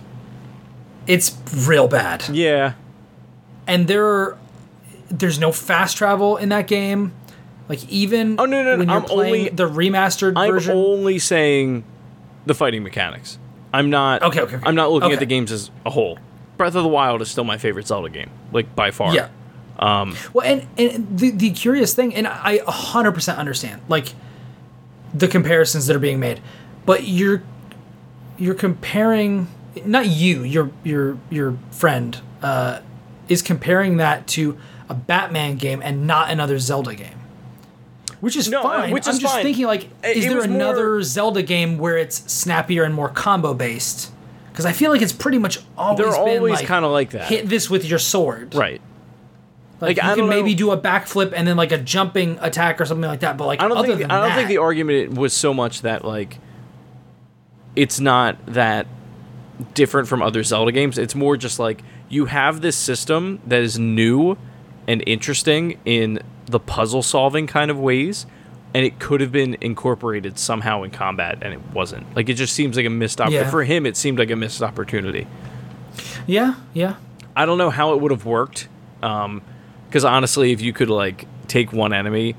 it's 1.06 1.36
real 1.66 1.88
bad. 1.88 2.28
yeah 2.30 2.74
And 3.66 3.88
there, 3.88 4.06
are, 4.06 4.38
there's 5.08 5.38
no 5.38 5.50
fast 5.52 5.96
travel 5.96 6.36
in 6.36 6.48
that 6.50 6.66
game. 6.68 7.12
Like 7.68 7.88
even 7.88 8.38
Oh, 8.38 8.44
no, 8.44 8.62
no, 8.62 8.76
no, 8.76 8.92
I'm 8.94 9.04
only- 9.10 9.48
the 9.48 9.68
remastered 9.68 10.34
i'm 10.36 10.52
version. 10.52 10.76
only 10.76 11.18
saying 11.18 11.84
the 12.44 12.54
fighting 12.54 12.82
mechanics 12.82 13.38
i'm 13.72 13.88
not 13.88 14.22
Okay, 14.22 14.40
okay, 14.40 14.56
okay. 14.56 14.66
i'm 14.68 14.74
not 14.74 14.90
looking 14.90 15.12
at 15.12 15.20
the 15.20 15.26
games 15.26 15.50
as 15.52 15.70
a 15.86 15.90
whole 15.90 16.18
breath 16.58 16.74
of 16.74 16.82
the 16.82 16.88
wild 16.88 17.22
is 17.22 17.30
still 17.30 17.44
my 17.44 17.56
favorite 17.56 17.86
zelda 17.86 18.08
game 18.10 18.28
like 18.52 18.74
by 18.76 18.90
far 18.90 19.14
Yeah. 19.14 19.28
Um, 19.78 20.14
well, 20.34 20.46
and 20.46 20.66
and 20.76 21.18
the 21.18 21.30
the 21.30 21.50
curious 21.50 21.94
thing, 21.94 22.14
and 22.14 22.26
I 22.28 22.60
hundred 22.68 23.12
percent 23.12 23.38
understand, 23.38 23.80
like 23.88 24.12
the 25.14 25.26
comparisons 25.26 25.86
that 25.86 25.96
are 25.96 26.00
being 26.00 26.20
made, 26.20 26.40
but 26.86 27.04
you're 27.04 27.42
you're 28.38 28.54
comparing 28.54 29.48
not 29.84 30.06
you, 30.06 30.42
your 30.44 30.70
your 30.84 31.18
your 31.30 31.56
friend 31.70 32.20
uh, 32.42 32.80
is 33.28 33.42
comparing 33.42 33.96
that 33.98 34.26
to 34.28 34.58
a 34.88 34.94
Batman 34.94 35.56
game 35.56 35.80
and 35.82 36.06
not 36.06 36.30
another 36.30 36.58
Zelda 36.58 36.94
game. 36.94 37.18
Which 38.20 38.36
is 38.36 38.48
No, 38.48 38.60
uh, 38.60 38.62
fine. 38.62 38.90
which 38.92 39.06
I'm 39.08 39.14
is 39.14 39.18
just 39.20 39.34
fine. 39.34 39.42
thinking, 39.42 39.66
like, 39.66 39.84
is 40.04 40.24
it 40.24 40.28
there 40.28 40.36
was 40.36 40.46
more- 40.46 40.54
another 40.56 41.02
Zelda 41.02 41.42
game 41.42 41.78
where 41.78 41.96
it's 41.98 42.30
snappier 42.32 42.84
and 42.84 42.94
more 42.94 43.08
combo 43.08 43.52
based? 43.52 44.12
Because 44.52 44.64
I 44.66 44.72
feel 44.72 44.90
like 44.92 45.02
it's 45.02 45.12
pretty 45.12 45.38
much 45.38 45.58
always 45.76 45.98
They're 45.98 46.10
been 46.24 46.36
always 46.38 46.54
like, 46.56 46.66
kinda 46.66 46.86
like 46.88 47.10
that. 47.10 47.24
Hit 47.24 47.48
this 47.48 47.68
with 47.70 47.84
your 47.84 47.98
sword, 47.98 48.54
right 48.54 48.80
like, 49.80 49.96
Like, 49.96 50.16
you 50.16 50.22
can 50.22 50.28
maybe 50.28 50.54
do 50.54 50.70
a 50.70 50.78
backflip 50.78 51.32
and 51.34 51.48
then 51.48 51.56
like 51.56 51.72
a 51.72 51.78
jumping 51.78 52.38
attack 52.40 52.80
or 52.80 52.84
something 52.84 53.08
like 53.08 53.20
that. 53.20 53.36
But 53.36 53.46
like 53.46 53.60
I 53.60 53.66
don't 53.66 53.84
think 53.84 53.96
I 54.04 54.06
don't 54.06 54.08
that, 54.28 54.36
think 54.36 54.48
the 54.48 54.58
argument 54.58 55.14
was 55.14 55.32
so 55.32 55.52
much 55.52 55.82
that 55.82 56.04
like 56.04 56.38
it's 57.76 58.00
not 58.00 58.36
that 58.46 58.86
different 59.74 60.08
from 60.08 60.22
other 60.22 60.42
Zelda 60.42 60.72
games. 60.72 60.98
It's 60.98 61.14
more 61.14 61.36
just 61.36 61.58
like 61.58 61.82
you 62.08 62.26
have 62.26 62.60
this 62.60 62.76
system 62.76 63.40
that 63.46 63.62
is 63.62 63.78
new 63.78 64.36
and 64.86 65.02
interesting 65.06 65.78
in 65.84 66.20
the 66.46 66.60
puzzle 66.60 67.02
solving 67.02 67.46
kind 67.46 67.70
of 67.70 67.78
ways 67.78 68.26
and 68.74 68.84
it 68.84 68.98
could 68.98 69.20
have 69.20 69.30
been 69.30 69.56
incorporated 69.60 70.38
somehow 70.38 70.82
in 70.82 70.90
combat 70.90 71.38
and 71.42 71.52
it 71.52 71.60
wasn't. 71.72 72.14
Like 72.16 72.28
it 72.28 72.34
just 72.34 72.54
seems 72.54 72.76
like 72.76 72.86
a 72.86 72.90
missed 72.90 73.20
opportunity. 73.20 73.44
Yeah. 73.44 73.50
For 73.50 73.64
him 73.64 73.86
it 73.86 73.96
seemed 73.96 74.18
like 74.18 74.30
a 74.30 74.36
missed 74.36 74.62
opportunity. 74.62 75.26
yeah, 76.26 76.54
yeah, 76.72 76.96
I 77.36 77.46
don't 77.46 77.58
know 77.58 77.70
how 77.70 77.92
it 77.94 78.00
would 78.00 78.10
have 78.10 78.24
worked. 78.24 78.68
Um, 79.02 79.42
because 79.88 80.06
honestly, 80.06 80.52
if 80.52 80.62
you 80.62 80.72
could 80.72 80.88
like 80.88 81.26
take 81.48 81.70
one 81.70 81.92
enemy, 81.92 82.34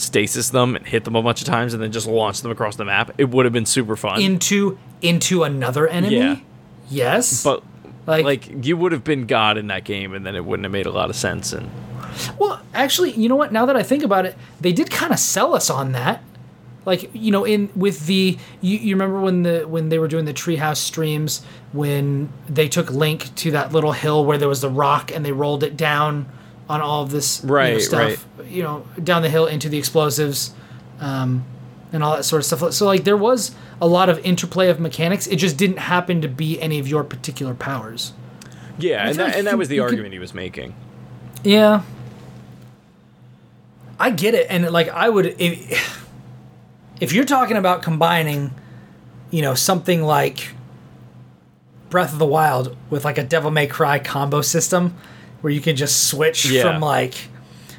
stasis 0.00 0.50
them, 0.50 0.76
and 0.76 0.86
hit 0.86 1.04
them 1.04 1.14
a 1.14 1.22
bunch 1.22 1.40
of 1.40 1.46
times, 1.46 1.74
and 1.74 1.82
then 1.82 1.92
just 1.92 2.06
launch 2.06 2.42
them 2.42 2.50
across 2.50 2.76
the 2.76 2.84
map, 2.84 3.12
it 3.18 3.30
would 3.30 3.46
have 3.46 3.52
been 3.52 3.66
super 3.66 3.96
fun. 3.96 4.20
into 4.20 4.78
into 5.02 5.42
another 5.42 5.86
enemy. 5.86 6.16
Yeah. 6.16 6.36
Yes, 6.88 7.44
but 7.44 7.62
like, 8.06 8.24
like 8.24 8.66
you 8.66 8.76
would 8.76 8.92
have 8.92 9.04
been 9.04 9.26
God 9.26 9.56
in 9.56 9.68
that 9.68 9.84
game, 9.84 10.12
and 10.12 10.26
then 10.26 10.34
it 10.34 10.44
wouldn't 10.44 10.64
have 10.64 10.72
made 10.72 10.86
a 10.86 10.90
lot 10.90 11.10
of 11.10 11.16
sense. 11.16 11.52
And 11.52 11.70
well, 12.38 12.60
actually, 12.74 13.12
you 13.12 13.28
know 13.28 13.36
what? 13.36 13.52
Now 13.52 13.66
that 13.66 13.76
I 13.76 13.82
think 13.82 14.02
about 14.02 14.26
it, 14.26 14.36
they 14.60 14.72
did 14.72 14.90
kind 14.90 15.12
of 15.12 15.18
sell 15.18 15.54
us 15.54 15.70
on 15.70 15.92
that. 15.92 16.22
Like 16.86 17.10
you 17.14 17.30
know, 17.30 17.44
in 17.44 17.70
with 17.76 18.06
the 18.06 18.38
you, 18.60 18.78
you 18.78 18.94
remember 18.94 19.20
when 19.20 19.42
the 19.42 19.68
when 19.68 19.90
they 19.90 19.98
were 19.98 20.08
doing 20.08 20.24
the 20.24 20.34
treehouse 20.34 20.78
streams 20.78 21.44
when 21.72 22.32
they 22.48 22.68
took 22.68 22.90
Link 22.90 23.34
to 23.36 23.50
that 23.52 23.72
little 23.72 23.92
hill 23.92 24.24
where 24.24 24.38
there 24.38 24.48
was 24.48 24.62
the 24.62 24.70
rock 24.70 25.12
and 25.14 25.24
they 25.24 25.32
rolled 25.32 25.62
it 25.62 25.76
down 25.76 26.26
on 26.70 26.80
all 26.80 27.02
of 27.02 27.10
this 27.10 27.40
you 27.42 27.48
know, 27.48 27.54
Right, 27.54 27.82
stuff, 27.82 28.26
you 28.48 28.62
know, 28.62 28.86
down 29.02 29.22
the 29.22 29.28
hill 29.28 29.46
into 29.46 29.68
the 29.68 29.76
explosives. 29.78 30.54
um, 31.00 31.44
and 31.92 32.04
all 32.04 32.14
that 32.14 32.22
sort 32.24 32.38
of 32.38 32.46
stuff. 32.46 32.72
So 32.72 32.86
like 32.86 33.02
there 33.02 33.16
was 33.16 33.50
a 33.80 33.86
lot 33.88 34.08
of 34.08 34.18
interplay 34.24 34.68
of 34.68 34.78
mechanics. 34.78 35.26
It 35.26 35.36
just 35.36 35.56
didn't 35.56 35.78
happen 35.78 36.20
to 36.22 36.28
be 36.28 36.60
any 36.62 36.78
of 36.78 36.86
your 36.86 37.02
particular 37.02 37.52
powers. 37.52 38.12
yeah, 38.78 39.08
and 39.08 39.16
that, 39.18 39.24
like 39.28 39.36
and 39.36 39.46
that 39.48 39.58
was 39.58 39.68
the 39.68 39.74
you 39.76 39.80
could- 39.82 39.90
argument 39.94 40.12
he 40.12 40.20
was 40.20 40.32
making. 40.32 40.74
Yeah. 41.42 41.82
I 43.98 44.10
get 44.10 44.34
it, 44.34 44.46
and 44.48 44.70
like 44.70 44.88
I 44.88 45.08
would, 45.08 45.26
if, 45.38 46.06
if 47.00 47.12
you're 47.12 47.24
talking 47.24 47.56
about 47.56 47.82
combining, 47.82 48.52
you 49.30 49.42
know, 49.42 49.54
something 49.54 50.02
like 50.02 50.54
Breath 51.90 52.12
of 52.12 52.18
the 52.18 52.26
Wild 52.26 52.76
with 52.88 53.04
like 53.04 53.18
a 53.18 53.24
Devil 53.24 53.50
May 53.50 53.66
Cry 53.66 53.98
combo 53.98 54.40
system, 54.42 54.94
where 55.40 55.52
you 55.52 55.60
can 55.60 55.76
just 55.76 56.08
switch 56.08 56.46
Yeah. 56.46 56.62
from 56.62 56.80
like 56.80 57.14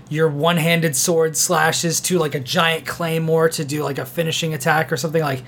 your 0.10 0.28
one-handed 0.28 0.96
sword 0.96 1.38
slashes 1.38 2.02
to 2.02 2.18
like 2.18 2.36
a 2.36 2.40
giant 2.40 2.86
claymore 2.86 3.48
to 3.50 3.64
do 3.64 3.84
like 3.84 3.98
a 3.98 4.06
finishing 4.06 4.54
attack 4.54 4.92
or 4.92 4.98
something 4.98 5.22
like. 5.22 5.44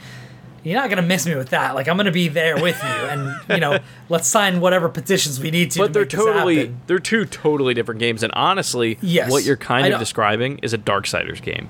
You're 0.65 0.79
not 0.79 0.89
gonna 0.89 1.01
miss 1.01 1.25
me 1.25 1.35
with 1.35 1.49
that. 1.49 1.75
Like 1.75 1.89
I'm 1.89 1.97
gonna 1.97 2.09
be 2.09 2.29
there 2.29 2.55
with 2.55 2.81
you, 2.81 2.87
and 2.89 3.35
you 3.49 3.57
know, 3.59 3.79
let's 4.07 4.29
sign 4.29 4.61
whatever 4.61 4.87
petitions 4.87 5.37
we 5.37 5.51
need 5.51 5.71
to. 5.71 5.79
But 5.79 5.87
to 5.87 5.91
they're 5.91 6.05
totally 6.05 6.73
they're 6.87 6.99
two 6.99 7.25
totally 7.25 7.73
different 7.73 7.99
games, 7.99 8.23
and 8.23 8.31
honestly, 8.33 8.97
Yes, 9.01 9.29
what 9.29 9.43
you're 9.43 9.57
kind 9.57 9.93
of 9.93 9.99
describing 9.99 10.59
is 10.59 10.73
a 10.73 10.77
Darksiders 10.77 11.41
game. 11.41 11.67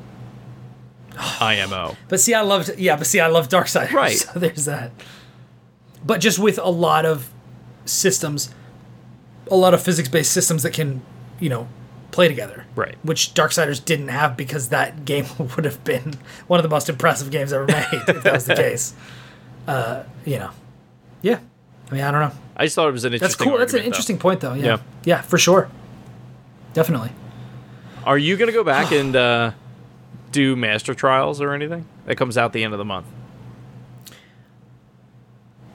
IMO. 1.41 1.95
But 2.07 2.19
see, 2.19 2.35
I 2.35 2.41
loved 2.41 2.77
yeah, 2.77 2.95
but 2.95 3.07
see, 3.07 3.19
I 3.19 3.27
love 3.27 3.49
Darksiders. 3.49 3.91
Right. 3.91 4.13
So 4.34 4.39
there's 4.39 4.65
that. 4.65 4.91
But 6.05 6.22
just 6.22 6.38
with 6.38 6.59
a 6.59 6.69
lot 6.69 7.03
of 7.05 7.31
systems, 7.85 8.53
a 9.53 9.57
lot 9.57 9.73
of 9.73 9.81
physics-based 9.81 10.31
systems 10.31 10.63
that 10.63 10.73
can, 10.73 11.01
you 11.39 11.49
know, 11.49 11.67
play 12.11 12.27
together. 12.27 12.65
Right. 12.75 12.95
Which 13.03 13.34
Darksiders 13.34 13.84
didn't 13.84 14.07
have 14.09 14.35
because 14.35 14.69
that 14.69 15.05
game 15.05 15.25
would 15.38 15.65
have 15.65 15.84
been 15.84 16.15
one 16.47 16.59
of 16.59 16.63
the 16.63 16.69
most 16.69 16.89
impressive 16.89 17.31
games 17.31 17.53
ever 17.53 17.65
made 17.65 17.85
if 18.07 18.23
that 18.23 18.34
was 18.34 18.45
the 18.45 18.55
case. 18.67 18.93
Uh, 19.67 20.03
you 20.25 20.38
know. 20.39 20.51
Yeah. 21.21 21.39
I 21.89 21.93
mean, 21.93 22.03
I 22.03 22.11
don't 22.11 22.21
know. 22.21 22.31
I 22.55 22.65
just 22.65 22.75
thought 22.75 22.88
it 22.88 22.91
was 22.91 23.05
an 23.05 23.13
interesting. 23.13 23.21
That's 23.21 23.34
interesting. 23.41 23.49
cool. 23.49 23.57
That's 23.59 23.73
an 23.73 23.80
argument, 23.80 23.84
though. 23.84 23.88
interesting 23.88 24.17
point, 24.19 24.39
though. 24.41 24.53
Yeah. 24.53 24.65
Yeah. 24.65 24.77
Yeah, 25.05 25.21
for 25.21 25.38
sure. 25.38 25.69
Definitely. 26.73 27.11
Are 28.03 28.17
you 28.17 28.35
gonna 28.38 28.51
go 28.51 28.63
back 28.75 28.91
and 28.91 29.15
uh, 29.15 29.51
do 30.31 30.55
Master 30.55 30.93
Trials 30.93 31.39
or 31.41 31.53
anything? 31.53 31.85
That 32.05 32.15
comes 32.15 32.38
out 32.38 32.53
the 32.53 32.63
end 32.63 32.73
of 32.73 32.77
the 32.80 32.85
month. 32.85 33.05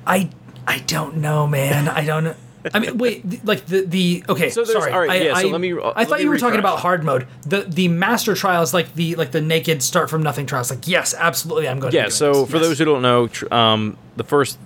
I 0.06 0.30
I 0.66 0.80
don't 0.80 1.16
know, 1.18 1.46
man. 1.46 1.88
I 1.88 2.04
don't 2.04 2.24
know. 2.24 2.34
I 2.74 2.78
mean, 2.80 2.98
wait, 2.98 3.44
like 3.44 3.66
the 3.66 3.82
the 3.82 4.24
okay. 4.28 4.50
So 4.50 4.64
sorry. 4.64 4.92
all 4.92 5.00
right, 5.00 5.10
I, 5.10 5.14
yeah, 5.24 5.34
so 5.38 5.48
I, 5.48 5.50
let 5.52 5.60
me- 5.60 5.72
I 5.72 5.76
let 5.76 6.08
thought 6.08 6.18
me 6.18 6.24
you 6.24 6.30
were 6.30 6.38
talking 6.38 6.58
about 6.60 6.80
hard 6.80 7.04
mode. 7.04 7.26
The 7.42 7.62
the 7.62 7.88
master 7.88 8.34
trials, 8.34 8.72
like 8.74 8.94
the 8.94 9.14
like 9.16 9.30
the 9.32 9.40
naked 9.40 9.82
start 9.82 10.10
from 10.10 10.22
nothing 10.22 10.46
trials. 10.46 10.70
Like 10.70 10.86
yes, 10.88 11.14
absolutely, 11.16 11.68
I'm 11.68 11.78
going. 11.80 11.92
Yeah. 11.94 12.04
to 12.04 12.08
do 12.08 12.14
So 12.14 12.32
this. 12.42 12.50
for 12.50 12.56
Yes. 12.58 12.66
those 12.66 12.78
who 12.78 12.84
don't 12.84 13.02
know, 13.02 13.28
tr- 13.28 13.52
um, 13.54 13.96
the 14.16 14.24
first 14.24 14.58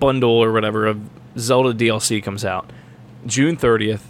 bundle 0.00 0.30
or 0.30 0.52
whatever 0.52 0.86
of 0.86 1.00
Zelda 1.38 1.72
DLC 1.74 2.22
comes 2.22 2.44
out 2.44 2.70
June 3.26 3.56
30th 3.56 4.00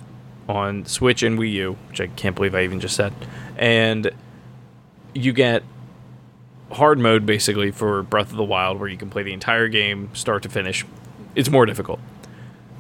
on 0.49 0.85
Switch 0.87 1.23
and 1.25 1.39
Wii 1.39 1.51
U, 1.53 1.77
which 1.89 2.01
I 2.01 2.07
can't 2.07 2.37
believe 2.37 2.55
I 2.55 2.63
even 2.63 2.79
just 2.81 2.95
said, 2.97 3.13
and 3.57 4.11
you 5.15 5.33
get 5.33 5.63
hard 6.73 6.99
mode 6.99 7.25
basically 7.27 7.71
for 7.71 8.03
Breath 8.03 8.31
of 8.31 8.37
the 8.37 8.45
Wild, 8.45 8.79
where 8.79 8.89
you 8.89 8.97
can 8.97 9.09
play 9.11 9.23
the 9.23 9.33
entire 9.33 9.69
game 9.69 10.11
start 10.15 10.43
to 10.45 10.49
finish. 10.49 10.85
It's 11.35 11.49
more 11.51 11.67
difficult. 11.67 12.01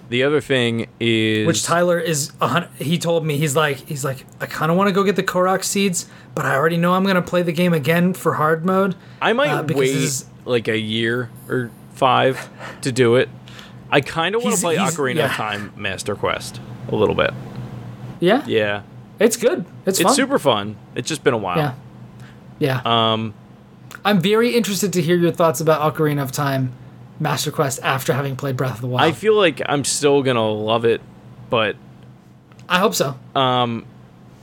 The 0.08 0.22
other 0.22 0.40
thing 0.40 0.88
is 1.00 1.46
which 1.46 1.64
Tyler 1.64 1.98
is 1.98 2.32
a 2.40 2.68
he 2.76 2.96
told 2.98 3.26
me 3.26 3.38
he's 3.38 3.56
like 3.56 3.78
he's 3.88 4.04
like 4.04 4.24
I 4.40 4.46
kind 4.46 4.70
of 4.70 4.76
want 4.76 4.88
to 4.88 4.92
go 4.92 5.02
get 5.02 5.16
the 5.16 5.22
Korok 5.22 5.64
seeds, 5.64 6.08
but 6.34 6.44
I 6.44 6.54
already 6.54 6.76
know 6.76 6.94
I'm 6.94 7.02
going 7.02 7.16
to 7.16 7.22
play 7.22 7.42
the 7.42 7.52
game 7.52 7.74
again 7.74 8.14
for 8.14 8.34
hard 8.34 8.64
mode. 8.64 8.94
I 9.20 9.32
might 9.32 9.50
uh, 9.50 9.64
wait 9.74 10.24
like 10.44 10.68
a 10.68 10.78
year 10.78 11.30
or 11.48 11.70
five 11.94 12.48
to 12.82 12.92
do 12.92 13.16
it. 13.16 13.28
I 13.90 14.00
kind 14.00 14.34
of 14.34 14.42
want 14.42 14.56
to 14.56 14.60
play 14.60 14.76
Ocarina 14.76 15.16
yeah. 15.16 15.26
of 15.26 15.32
Time 15.32 15.72
Master 15.76 16.14
Quest 16.14 16.60
a 16.88 16.96
little 16.96 17.14
bit. 17.14 17.32
Yeah. 18.20 18.44
Yeah, 18.46 18.82
It's 19.18 19.36
good. 19.36 19.64
It's, 19.84 20.00
It's 20.00 20.08
fun. 20.08 20.14
super 20.14 20.38
fun. 20.38 20.76
It's 20.94 21.08
just 21.08 21.22
been 21.22 21.34
a 21.34 21.38
while. 21.38 21.58
Yeah. 21.58 21.74
Yeah. 22.58 22.80
Um, 22.84 23.34
I'm 24.04 24.20
very 24.20 24.54
interested 24.54 24.92
to 24.94 25.02
hear 25.02 25.16
your 25.16 25.32
thoughts 25.32 25.60
about 25.60 25.94
Ocarina 25.94 26.22
of 26.22 26.32
Time 26.32 26.72
Master 27.18 27.50
Quest 27.50 27.80
after 27.82 28.12
having 28.12 28.36
played 28.36 28.56
Breath 28.56 28.76
of 28.76 28.80
the 28.80 28.86
Wild. 28.88 29.08
I 29.08 29.12
feel 29.12 29.34
like 29.34 29.62
I'm 29.66 29.84
still 29.84 30.22
gonna 30.22 30.48
love 30.50 30.84
it, 30.84 31.00
but 31.50 31.76
I 32.68 32.78
hope 32.78 32.94
so. 32.94 33.18
Um, 33.34 33.86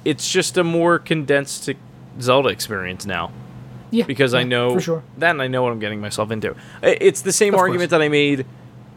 it's 0.05 0.29
just 0.31 0.57
a 0.57 0.63
more 0.63 0.99
condensed 0.99 1.69
Zelda 2.19 2.49
experience 2.49 3.05
now. 3.05 3.31
Yeah. 3.91 4.05
because 4.05 4.33
I 4.33 4.41
know 4.41 4.73
for 4.73 4.81
sure. 4.81 5.03
that 5.19 5.29
and 5.29 5.41
I 5.41 5.47
know 5.47 5.61
what 5.61 5.71
I'm 5.71 5.77
getting 5.77 6.01
myself 6.01 6.31
into. 6.31 6.55
It's 6.81 7.21
the 7.21 7.31
same 7.31 7.53
Of 7.53 7.59
argument 7.59 7.91
course. 7.91 7.99
that 7.99 8.01
I 8.03 8.09
made, 8.09 8.43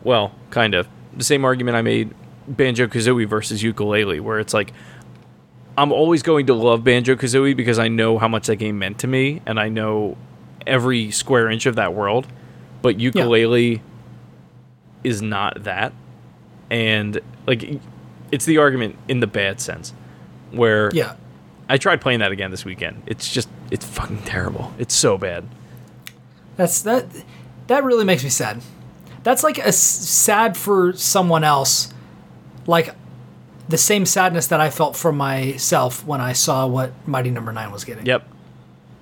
well, 0.03 0.33
kind 0.49 0.73
of 0.75 0.89
the 1.15 1.23
same 1.23 1.45
argument 1.45 1.77
I 1.77 1.83
made 1.83 2.15
Banjo 2.49 2.87
Kazooie 2.87 3.29
versus 3.29 3.63
Yooka-Laylee, 3.63 4.23
where 4.23 4.39
it's 4.41 4.55
like 4.55 4.73
I'm 5.77 5.93
always 5.93 6.23
going 6.23 6.47
to 6.47 6.55
love 6.55 6.83
Banjo 6.83 7.15
Kazooie 7.15 7.55
because 7.55 7.79
I 7.79 7.89
know 7.89 8.17
how 8.17 8.27
much 8.29 8.47
that 8.47 8.57
game 8.57 8.79
meant 8.79 8.99
to 9.01 9.07
me 9.07 9.43
and 9.45 9.61
I 9.61 9.69
know 9.69 10.17
every 10.67 11.11
square 11.11 11.51
inch 11.51 11.67
of 11.67 11.77
that 11.77 11.93
world, 11.93 12.27
but 12.83 12.99
Yooka-Laylee 12.99 13.81
is 15.05 15.23
not 15.23 15.65
that, 15.65 15.93
and 16.71 17.21
like 17.47 17.81
it's 18.33 18.45
the 18.45 18.59
argument 18.59 18.97
in 19.09 19.21
the 19.21 19.27
bad 19.27 19.61
sense, 19.61 19.93
where 20.51 20.91
Yeah. 20.93 21.15
I 21.69 21.79
tried 21.79 22.01
playing 22.01 22.21
that 22.21 22.33
again 22.33 22.51
this 22.51 22.65
weekend. 22.65 23.03
It's 23.07 23.33
just 23.33 23.49
it's 23.71 23.85
fucking 23.85 24.23
terrible. 24.23 24.73
It's 24.79 24.95
so 24.95 25.19
bad. 25.19 25.45
That's 26.57 26.83
that. 26.83 27.07
That 27.67 27.83
really 27.85 28.05
makes 28.05 28.23
me 28.23 28.31
sad. 28.31 28.63
That's 29.25 29.43
like 29.43 29.59
a 29.59 29.67
s- 29.69 29.77
sad 29.77 30.57
for 30.57 30.93
someone 30.93 31.43
else, 31.43 31.93
like 32.67 32.95
the 33.69 33.77
same 33.79 34.07
sadness 34.07 34.47
that 34.47 34.61
I 34.61 34.71
felt 34.71 34.95
for 34.97 35.13
myself 35.13 36.07
when 36.07 36.21
I 36.21 36.33
saw 36.33 36.67
what 36.69 36.93
Mighty 37.09 37.31
Number 37.31 37.53
Nine 37.53 37.73
was 37.73 37.85
getting. 37.85 38.07
Yep. 38.07 38.25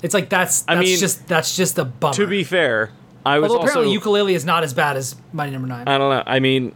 It's 0.03 0.15
like 0.15 0.31
that's 0.31 0.63
that's 0.63 0.79
I 0.79 0.81
mean, 0.81 0.99
just 0.99 1.29
that's 1.29 1.55
just 1.57 1.79
a 1.79 1.85
bummer. 1.85 2.15
To 2.15 2.27
be 2.27 2.43
fair, 2.45 2.91
I 3.27 3.39
was 3.39 3.51
Although 3.51 3.61
also 3.63 3.81
apparently 3.81 3.99
Yooka-Laylee 3.99 4.35
is 4.35 4.45
not 4.45 4.65
as 4.65 4.75
bad 4.75 4.97
as 4.97 5.17
Mighty 5.33 5.53
Number 5.53 5.67
Nine. 5.69 5.89
I 5.89 5.97
don't 5.99 6.11
know. 6.11 6.23
I 6.27 6.41
mean, 6.41 6.75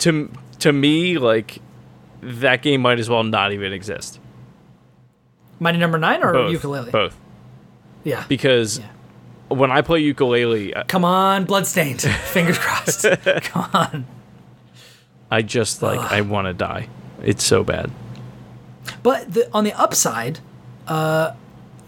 to 0.00 0.30
to 0.60 0.72
me, 0.72 1.18
like 1.18 1.58
that 2.20 2.62
game 2.62 2.80
might 2.82 2.98
as 2.98 3.08
well 3.08 3.22
not 3.22 3.52
even 3.52 3.72
exist. 3.72 4.18
Mighty 5.60 5.78
Number 5.78 5.98
Nine 5.98 6.22
or 6.22 6.32
Both. 6.32 6.52
Yooka-Laylee? 6.62 6.90
Both. 6.92 7.16
Yeah. 8.02 8.24
Because 8.28 8.78
Yeah. 8.80 8.86
when 9.48 9.70
I 9.70 9.82
play 9.82 10.02
Yooka-Laylee, 10.02 10.76
I- 10.76 10.82
Come 10.84 11.04
on, 11.04 11.44
bloodstained. 11.44 12.00
Fingers 12.32 12.58
crossed. 12.58 13.06
Come 13.42 13.66
on. 13.72 14.06
I 15.30 15.42
just 15.42 15.82
like 15.82 16.00
I 16.12 16.20
want 16.22 16.46
to 16.46 16.54
die. 16.54 16.88
It's 17.22 17.44
so 17.44 17.64
bad. 17.64 17.90
But 19.02 19.32
the, 19.32 19.48
on 19.54 19.64
the 19.64 19.72
upside, 19.72 20.40
uh, 20.86 21.32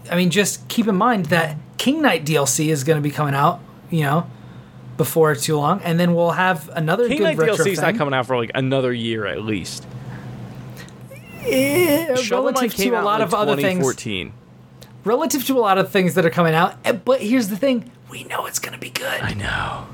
I 0.09 0.15
mean, 0.15 0.29
just 0.31 0.67
keep 0.67 0.87
in 0.87 0.95
mind 0.95 1.27
that 1.27 1.57
King 1.77 2.01
Knight 2.01 2.25
DLC 2.25 2.69
is 2.69 2.83
going 2.83 2.97
to 2.97 3.01
be 3.01 3.11
coming 3.11 3.35
out, 3.35 3.59
you 3.89 4.01
know, 4.03 4.29
before 4.97 5.35
too 5.35 5.57
long, 5.57 5.81
and 5.81 5.99
then 5.99 6.13
we'll 6.13 6.31
have 6.31 6.69
another 6.73 7.07
King 7.07 7.17
good 7.17 7.23
Knight 7.23 7.37
retro 7.37 7.55
DLC 7.65 7.71
is 7.71 7.81
not 7.81 7.95
coming 7.95 8.13
out 8.13 8.25
for 8.25 8.37
like 8.37 8.51
another 8.55 8.93
year 8.93 9.25
at 9.25 9.41
least. 9.43 9.85
Eh, 11.45 12.15
relative 12.29 12.75
to 12.75 12.89
a 12.89 13.01
lot 13.01 13.21
of 13.21 13.33
other 13.33 13.55
things. 13.55 13.79
2014. 13.79 14.33
Relative 15.05 15.45
to 15.45 15.57
a 15.57 15.61
lot 15.61 15.77
of 15.77 15.91
things 15.91 16.15
that 16.15 16.25
are 16.25 16.29
coming 16.29 16.53
out, 16.53 16.75
eh, 16.83 16.91
but 16.91 17.21
here's 17.21 17.47
the 17.47 17.57
thing: 17.57 17.89
we 18.09 18.23
know 18.25 18.45
it's 18.45 18.59
going 18.59 18.73
to 18.73 18.79
be 18.79 18.89
good, 18.89 19.21
I 19.21 19.33
know. 19.33 19.87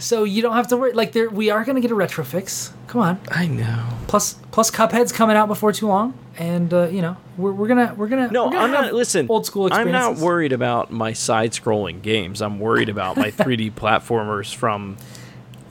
So 0.00 0.24
you 0.24 0.42
don't 0.42 0.54
have 0.54 0.66
to 0.68 0.76
worry. 0.76 0.92
Like, 0.92 1.12
there, 1.12 1.30
we 1.30 1.50
are 1.50 1.64
going 1.64 1.76
to 1.76 1.80
get 1.80 1.90
a 1.90 1.94
retro 1.94 2.24
fix. 2.24 2.72
Come 2.88 3.00
on. 3.00 3.20
I 3.30 3.46
know. 3.46 3.86
Plus, 4.08 4.34
plus, 4.50 4.70
Cuphead's 4.70 5.12
coming 5.12 5.36
out 5.36 5.46
before 5.46 5.72
too 5.72 5.86
long, 5.86 6.14
and 6.36 6.74
uh, 6.74 6.88
you 6.88 7.00
know, 7.02 7.16
we're, 7.36 7.52
we're 7.52 7.68
gonna 7.68 7.94
we're 7.96 8.08
gonna 8.08 8.28
No, 8.32 8.46
we're 8.46 8.52
gonna 8.52 8.64
I'm 8.64 8.72
not. 8.72 8.92
Listen, 8.92 9.26
old 9.30 9.46
school 9.46 9.68
I'm 9.70 9.92
not 9.92 10.16
worried 10.16 10.52
about 10.52 10.90
my 10.90 11.12
side-scrolling 11.12 12.02
games. 12.02 12.42
I'm 12.42 12.58
worried 12.58 12.88
about 12.88 13.16
my 13.16 13.30
3D 13.30 13.72
platformers 13.72 14.52
from. 14.52 14.96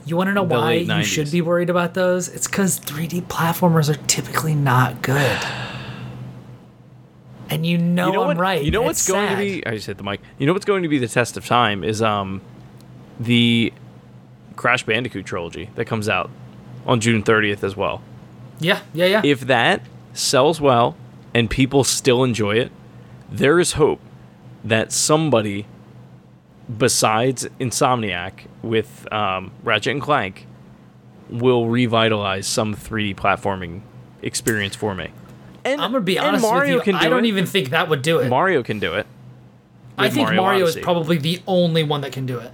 You 0.06 0.16
want 0.16 0.28
to 0.28 0.32
know 0.34 0.42
why 0.44 0.72
you 0.74 1.04
should 1.04 1.30
be 1.30 1.42
worried 1.42 1.68
about 1.68 1.92
those? 1.92 2.28
It's 2.28 2.46
because 2.46 2.80
3D 2.80 3.24
platformers 3.24 3.90
are 3.90 4.00
typically 4.06 4.54
not 4.54 5.02
good. 5.02 5.38
And 7.50 7.66
you 7.66 7.78
know, 7.78 8.06
You 8.06 8.12
know 8.14 8.20
I'm 8.22 8.26
what? 8.28 8.36
right. 8.38 8.64
You 8.64 8.70
know 8.70 8.82
what's 8.82 9.06
going 9.08 9.28
to 9.28 9.36
be? 9.36 9.66
I 9.66 9.74
just 9.74 9.86
hit 9.86 9.98
the 9.98 10.04
mic. 10.04 10.20
You 10.38 10.46
know 10.46 10.52
what's 10.52 10.64
going 10.64 10.84
to 10.84 10.88
be 10.88 10.98
the 10.98 11.08
test 11.08 11.36
of 11.36 11.44
time 11.46 11.82
is 11.84 12.00
um, 12.00 12.40
the 13.18 13.72
Crash 14.60 14.84
Bandicoot 14.84 15.24
trilogy 15.24 15.70
that 15.76 15.86
comes 15.86 16.06
out 16.06 16.28
on 16.84 17.00
June 17.00 17.22
30th 17.22 17.64
as 17.64 17.78
well. 17.78 18.02
Yeah, 18.58 18.82
yeah, 18.92 19.06
yeah. 19.06 19.22
If 19.24 19.40
that 19.46 19.80
sells 20.12 20.60
well 20.60 20.96
and 21.32 21.48
people 21.48 21.82
still 21.82 22.22
enjoy 22.22 22.56
it, 22.56 22.70
there 23.30 23.58
is 23.58 23.72
hope 23.72 24.00
that 24.62 24.92
somebody 24.92 25.64
besides 26.76 27.48
Insomniac 27.58 28.48
with 28.62 29.10
um, 29.10 29.50
Ratchet 29.62 29.92
and 29.92 30.02
Clank 30.02 30.46
will 31.30 31.66
revitalize 31.68 32.46
some 32.46 32.74
3D 32.74 33.16
platforming 33.16 33.80
experience 34.20 34.76
for 34.76 34.94
me. 34.94 35.08
And 35.64 35.80
I'm 35.80 35.92
gonna 35.92 36.04
be 36.04 36.18
and 36.18 36.26
honest 36.26 36.42
Mario 36.42 36.76
with 36.76 36.86
you. 36.86 36.92
Can 36.92 37.00
do 37.00 37.06
I 37.06 37.08
don't 37.08 37.24
it. 37.24 37.28
even 37.28 37.46
think 37.46 37.70
that 37.70 37.88
would 37.88 38.02
do 38.02 38.18
it. 38.18 38.28
Mario 38.28 38.62
can 38.62 38.78
do 38.78 38.92
it. 38.92 39.06
I 39.96 40.10
think 40.10 40.26
Mario 40.26 40.42
Mario, 40.42 40.66
is 40.66 40.76
probably 40.76 41.16
the 41.16 41.40
only 41.46 41.82
one 41.82 42.02
that 42.02 42.12
can 42.12 42.26
do 42.26 42.38
it. 42.38 42.52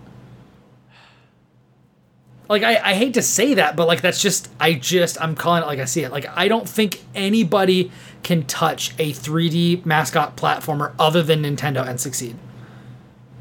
Like 2.48 2.62
I, 2.62 2.76
I 2.76 2.94
hate 2.94 3.14
to 3.14 3.22
say 3.22 3.54
that, 3.54 3.74
but 3.76 3.86
like 3.88 4.00
that's 4.02 4.20
just 4.22 4.48
I 4.60 4.74
just 4.74 5.20
I'm 5.20 5.34
calling 5.34 5.62
it 5.62 5.66
like 5.66 5.80
I 5.80 5.84
see 5.84 6.02
it. 6.04 6.12
Like 6.12 6.26
I 6.36 6.46
don't 6.48 6.68
think 6.68 7.02
anybody 7.14 7.90
can 8.22 8.44
touch 8.44 8.92
a 8.98 9.12
3D 9.12 9.84
mascot 9.84 10.36
platformer 10.36 10.94
other 10.98 11.22
than 11.22 11.42
Nintendo 11.42 11.86
and 11.86 12.00
succeed. 12.00 12.36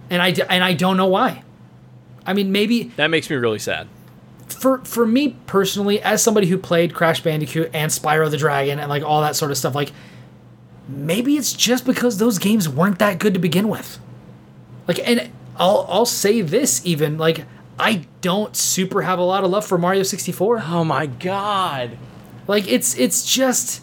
And 0.09 0.21
I 0.21 0.29
and 0.49 0.63
I 0.63 0.73
don't 0.73 0.97
know 0.97 1.07
why. 1.07 1.43
I 2.25 2.33
mean, 2.33 2.51
maybe 2.51 2.85
That 2.95 3.09
makes 3.11 3.29
me 3.29 3.35
really 3.35 3.59
sad. 3.59 3.87
for 4.47 4.79
for 4.79 5.05
me 5.05 5.35
personally, 5.45 6.01
as 6.01 6.23
somebody 6.23 6.47
who 6.47 6.57
played 6.57 6.93
Crash 6.95 7.21
Bandicoot 7.21 7.69
and 7.73 7.91
Spyro 7.91 8.29
the 8.31 8.37
Dragon 8.37 8.79
and 8.79 8.89
like 8.89 9.03
all 9.03 9.21
that 9.21 9.35
sort 9.35 9.51
of 9.51 9.57
stuff, 9.57 9.75
like 9.75 9.91
maybe 10.87 11.35
it's 11.37 11.53
just 11.53 11.85
because 11.85 12.17
those 12.17 12.39
games 12.39 12.67
weren't 12.67 12.97
that 12.99 13.19
good 13.19 13.33
to 13.35 13.39
begin 13.39 13.67
with. 13.69 13.99
Like, 14.87 14.99
and 15.07 15.29
I'll 15.57 15.85
I'll 15.89 16.05
say 16.07 16.41
this 16.41 16.83
even 16.85 17.17
like 17.19 17.45
I 17.77 18.05
don't 18.21 18.55
super 18.55 19.01
have 19.01 19.19
a 19.19 19.23
lot 19.23 19.43
of 19.43 19.49
love 19.51 19.65
for 19.65 19.77
Mario 19.77 20.03
sixty 20.03 20.31
four. 20.31 20.61
Oh 20.65 20.83
my 20.83 21.05
god. 21.07 21.97
Like 22.47 22.67
it's 22.71 22.97
it's 22.97 23.25
just 23.25 23.81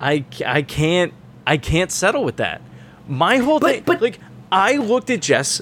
I, 0.00 0.24
I 0.46 0.62
can't 0.62 1.12
I 1.46 1.56
can't 1.58 1.90
settle 1.90 2.24
with 2.24 2.36
that. 2.36 2.60
My 3.06 3.38
whole 3.38 3.58
But- 3.60 3.74
thing 3.74 3.82
but- 3.84 4.00
like 4.00 4.18
I 4.50 4.76
looked 4.76 5.10
at 5.10 5.20
Jess 5.20 5.60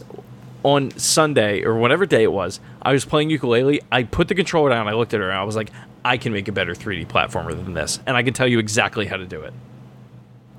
on 0.62 0.90
Sunday 0.98 1.62
or 1.62 1.74
whatever 1.76 2.06
day 2.06 2.22
it 2.22 2.32
was. 2.32 2.60
I 2.82 2.92
was 2.92 3.04
playing 3.04 3.30
Yooka-Laylee. 3.30 3.80
I 3.90 4.04
put 4.04 4.28
the 4.28 4.34
controller 4.36 4.70
down. 4.70 4.86
I 4.88 4.92
looked 4.92 5.12
at 5.14 5.20
her 5.20 5.28
and 5.30 5.38
I 5.38 5.42
was 5.44 5.56
like, 5.56 5.70
I 6.04 6.16
can 6.18 6.32
make 6.32 6.46
a 6.46 6.52
better 6.52 6.72
3D 6.72 7.06
platformer 7.08 7.50
than 7.50 7.74
this, 7.74 7.98
and 8.06 8.16
I 8.16 8.22
can 8.22 8.32
tell 8.32 8.46
you 8.46 8.60
exactly 8.60 9.06
how 9.06 9.16
to 9.16 9.26
do 9.26 9.42
it. 9.42 9.52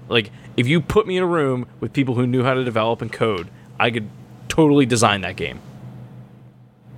Like 0.10 0.32
if 0.58 0.68
you 0.68 0.82
put 0.82 1.08
me 1.08 1.16
in 1.18 1.24
a 1.24 1.28
room 1.28 1.68
with 1.80 1.94
people 1.94 2.16
who 2.16 2.26
knew 2.28 2.44
how 2.44 2.54
to 2.54 2.64
develop 2.64 3.02
and 3.02 3.12
code, 3.12 3.48
I 3.80 3.92
could 3.92 4.10
totally 4.50 4.86
design 4.86 5.22
that 5.22 5.36
game, 5.38 5.60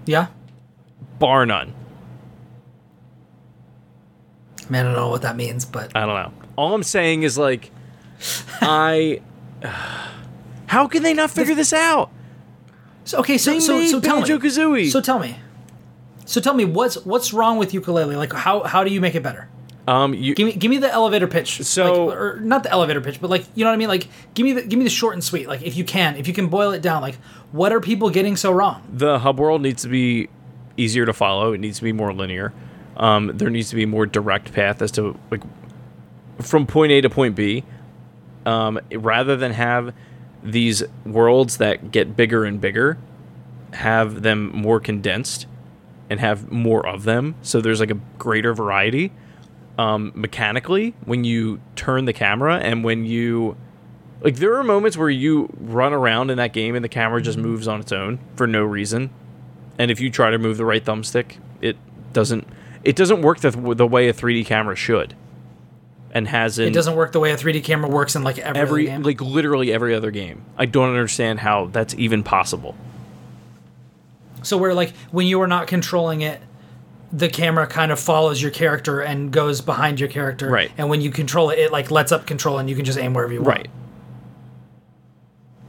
yeah. 0.05 0.27
bar 1.19 1.45
none. 1.45 1.73
Man, 4.69 4.85
I 4.85 4.89
don't 4.89 4.97
know 4.97 5.09
what 5.09 5.23
that 5.23 5.35
means, 5.35 5.65
but 5.65 5.95
I 5.95 6.05
don't 6.05 6.15
know. 6.15 6.31
All 6.55 6.73
I'm 6.75 6.83
saying 6.83 7.23
is 7.23 7.37
like, 7.37 7.71
I. 8.61 9.21
How 10.67 10.87
can 10.87 11.01
they 11.01 11.15
not 11.15 11.31
figure 11.31 11.55
this 11.55 11.73
out? 11.73 12.11
so, 13.03 13.17
okay. 13.19 13.39
So 13.39 13.53
They 13.53 13.59
so 13.59 13.83
so 13.85 13.99
tell 13.99 14.17
me. 14.17 14.21
Banjo-Kazooie. 14.21 14.91
So 14.91 15.01
tell 15.01 15.17
me. 15.17 15.39
So 16.25 16.39
tell 16.39 16.53
me 16.53 16.63
what's 16.63 17.03
what's 17.05 17.33
wrong 17.33 17.57
with 17.57 17.71
Yooka-Laylee? 17.71 18.15
Like 18.15 18.31
how 18.31 18.61
how 18.61 18.83
do 18.83 18.91
you 18.91 19.01
make 19.01 19.15
it 19.15 19.23
better? 19.23 19.49
Um, 19.89 20.13
you 20.13 20.35
Give 20.35 20.45
me 20.45 20.53
give 20.53 20.69
me 20.69 20.77
the 20.77 20.91
elevator 20.91 21.25
pitch. 21.27 21.63
So- 21.63 22.05
like, 22.05 22.17
or 22.17 22.39
not 22.41 22.61
the 22.61 22.71
elevator 22.71 23.01
pitch, 23.01 23.19
but 23.19 23.29
like 23.31 23.45
you 23.55 23.63
know 23.63 23.71
what 23.71 23.73
I 23.73 23.77
mean. 23.77 23.87
Like 23.87 24.07
give 24.35 24.43
me 24.43 24.53
the 24.53 24.61
give 24.61 24.77
me 24.77 24.83
the 24.85 24.89
short 24.91 25.15
and 25.15 25.23
sweet. 25.23 25.47
Like 25.47 25.63
if 25.63 25.75
you 25.75 25.83
can, 25.83 26.15
if 26.15 26.27
you 26.27 26.33
can 26.33 26.47
boil 26.47 26.71
it 26.71 26.83
down. 26.83 27.01
Like 27.01 27.15
what 27.51 27.71
are 27.71 27.79
people 27.79 28.09
getting 28.11 28.35
so 28.35 28.51
wrong? 28.51 28.83
the 28.93 29.17
hub 29.17 29.39
world 29.39 29.61
needs 29.63 29.81
to 29.81 29.87
be 29.89 30.29
easier 30.77 31.05
to 31.07 31.13
follow. 31.13 31.53
It 31.53 31.57
needs 31.59 31.77
to 31.79 31.83
be 31.83 31.91
more 31.91 32.13
linear. 32.13 32.53
Um, 32.97 33.31
there 33.33 33.49
needs 33.49 33.69
to 33.69 33.75
be 33.75 33.83
a 33.83 33.87
more 33.87 34.05
direct 34.05 34.53
path 34.53 34.81
as 34.83 34.91
to 34.91 35.17
like 35.31 35.41
from 36.39 36.67
point 36.67 36.91
A 36.91 37.01
to 37.01 37.09
point 37.09 37.35
B, 37.35 37.63
um, 38.45 38.79
rather 38.91 39.35
than 39.35 39.53
have 39.53 39.93
these 40.43 40.83
worlds 41.05 41.57
that 41.57 41.91
get 41.91 42.15
bigger 42.15 42.45
and 42.45 42.61
bigger, 42.61 42.97
have 43.73 44.21
them 44.21 44.51
more 44.53 44.79
condensed 44.79 45.47
and 46.09 46.19
have 46.19 46.51
more 46.51 46.85
of 46.85 47.03
them. 47.03 47.35
So 47.41 47.59
there's 47.59 47.79
like 47.79 47.91
a 47.91 47.99
greater 48.19 48.53
variety. 48.53 49.11
Um, 49.79 50.11
mechanically, 50.13 50.93
when 51.05 51.23
you 51.23 51.61
turn 51.77 52.03
the 52.03 52.11
camera 52.11 52.57
and 52.57 52.83
when 52.83 53.05
you 53.05 53.55
like, 54.21 54.35
there 54.35 54.57
are 54.57 54.63
moments 54.63 54.97
where 54.97 55.09
you 55.09 55.49
run 55.57 55.93
around 55.93 56.31
in 56.31 56.37
that 56.37 56.51
game 56.51 56.75
and 56.75 56.83
the 56.83 56.89
camera 56.89 57.21
just 57.21 57.37
moves 57.37 57.65
on 57.65 57.79
its 57.79 57.93
own 57.93 58.19
for 58.35 58.45
no 58.45 58.63
reason. 58.63 59.09
And 59.77 59.89
if 59.89 60.01
you 60.01 60.09
try 60.09 60.31
to 60.31 60.37
move 60.37 60.57
the 60.57 60.65
right 60.65 60.83
thumbstick, 60.83 61.37
it 61.61 61.77
doesn't. 62.11 62.45
It 62.83 62.97
doesn't 62.97 63.21
work 63.21 63.39
the, 63.39 63.51
the 63.51 63.87
way 63.87 64.09
a 64.09 64.13
3D 64.13 64.45
camera 64.45 64.75
should. 64.75 65.13
and 66.11 66.27
hasn't 66.27 66.67
It 66.67 66.73
doesn't 66.73 66.95
work 66.95 67.13
the 67.13 67.21
way 67.21 67.31
a 67.31 67.37
3D 67.37 67.63
camera 67.63 67.89
works 67.89 68.17
in 68.17 68.23
like 68.25 68.37
every, 68.39 68.61
every 68.61 68.85
game. 68.87 69.03
like 69.03 69.21
literally 69.21 69.71
every 69.71 69.95
other 69.95 70.11
game. 70.11 70.43
I 70.57 70.65
don't 70.65 70.89
understand 70.89 71.39
how 71.39 71.67
that's 71.67 71.93
even 71.95 72.23
possible. 72.23 72.75
So 74.43 74.57
where 74.57 74.73
like 74.73 74.93
when 75.11 75.25
you 75.25 75.41
are 75.41 75.47
not 75.47 75.67
controlling 75.67 76.19
it, 76.19 76.41
the 77.11 77.27
camera 77.27 77.65
kind 77.65 77.91
of 77.91 77.99
follows 77.99 78.41
your 78.41 78.51
character 78.51 79.01
and 79.01 79.31
goes 79.31 79.61
behind 79.61 79.99
your 79.99 80.09
character. 80.09 80.49
Right. 80.49 80.71
And 80.77 80.89
when 80.89 81.01
you 81.01 81.09
control 81.11 81.49
it, 81.49 81.59
it 81.59 81.71
like 81.71 81.89
lets 81.89 82.11
up 82.11 82.27
control 82.27 82.59
and 82.59 82.69
you 82.69 82.75
can 82.75 82.85
just 82.85 82.99
aim 82.99 83.13
wherever 83.13 83.33
you 83.33 83.41
want. 83.41 83.57
Right. 83.57 83.69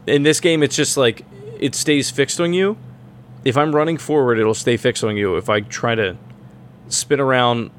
In 0.06 0.22
this 0.22 0.40
game, 0.40 0.62
it's 0.62 0.76
just 0.76 0.96
like 0.96 1.24
it 1.58 1.74
stays 1.74 2.10
fixed 2.10 2.40
on 2.40 2.52
you. 2.52 2.76
If 3.44 3.56
I'm 3.56 3.74
running 3.74 3.96
forward, 3.96 4.38
it'll 4.38 4.54
stay 4.54 4.76
fixed 4.76 5.02
on 5.02 5.16
you. 5.16 5.36
If 5.36 5.48
I 5.48 5.60
try 5.60 5.94
to 5.94 6.16
spin 6.88 7.20
around 7.20 7.70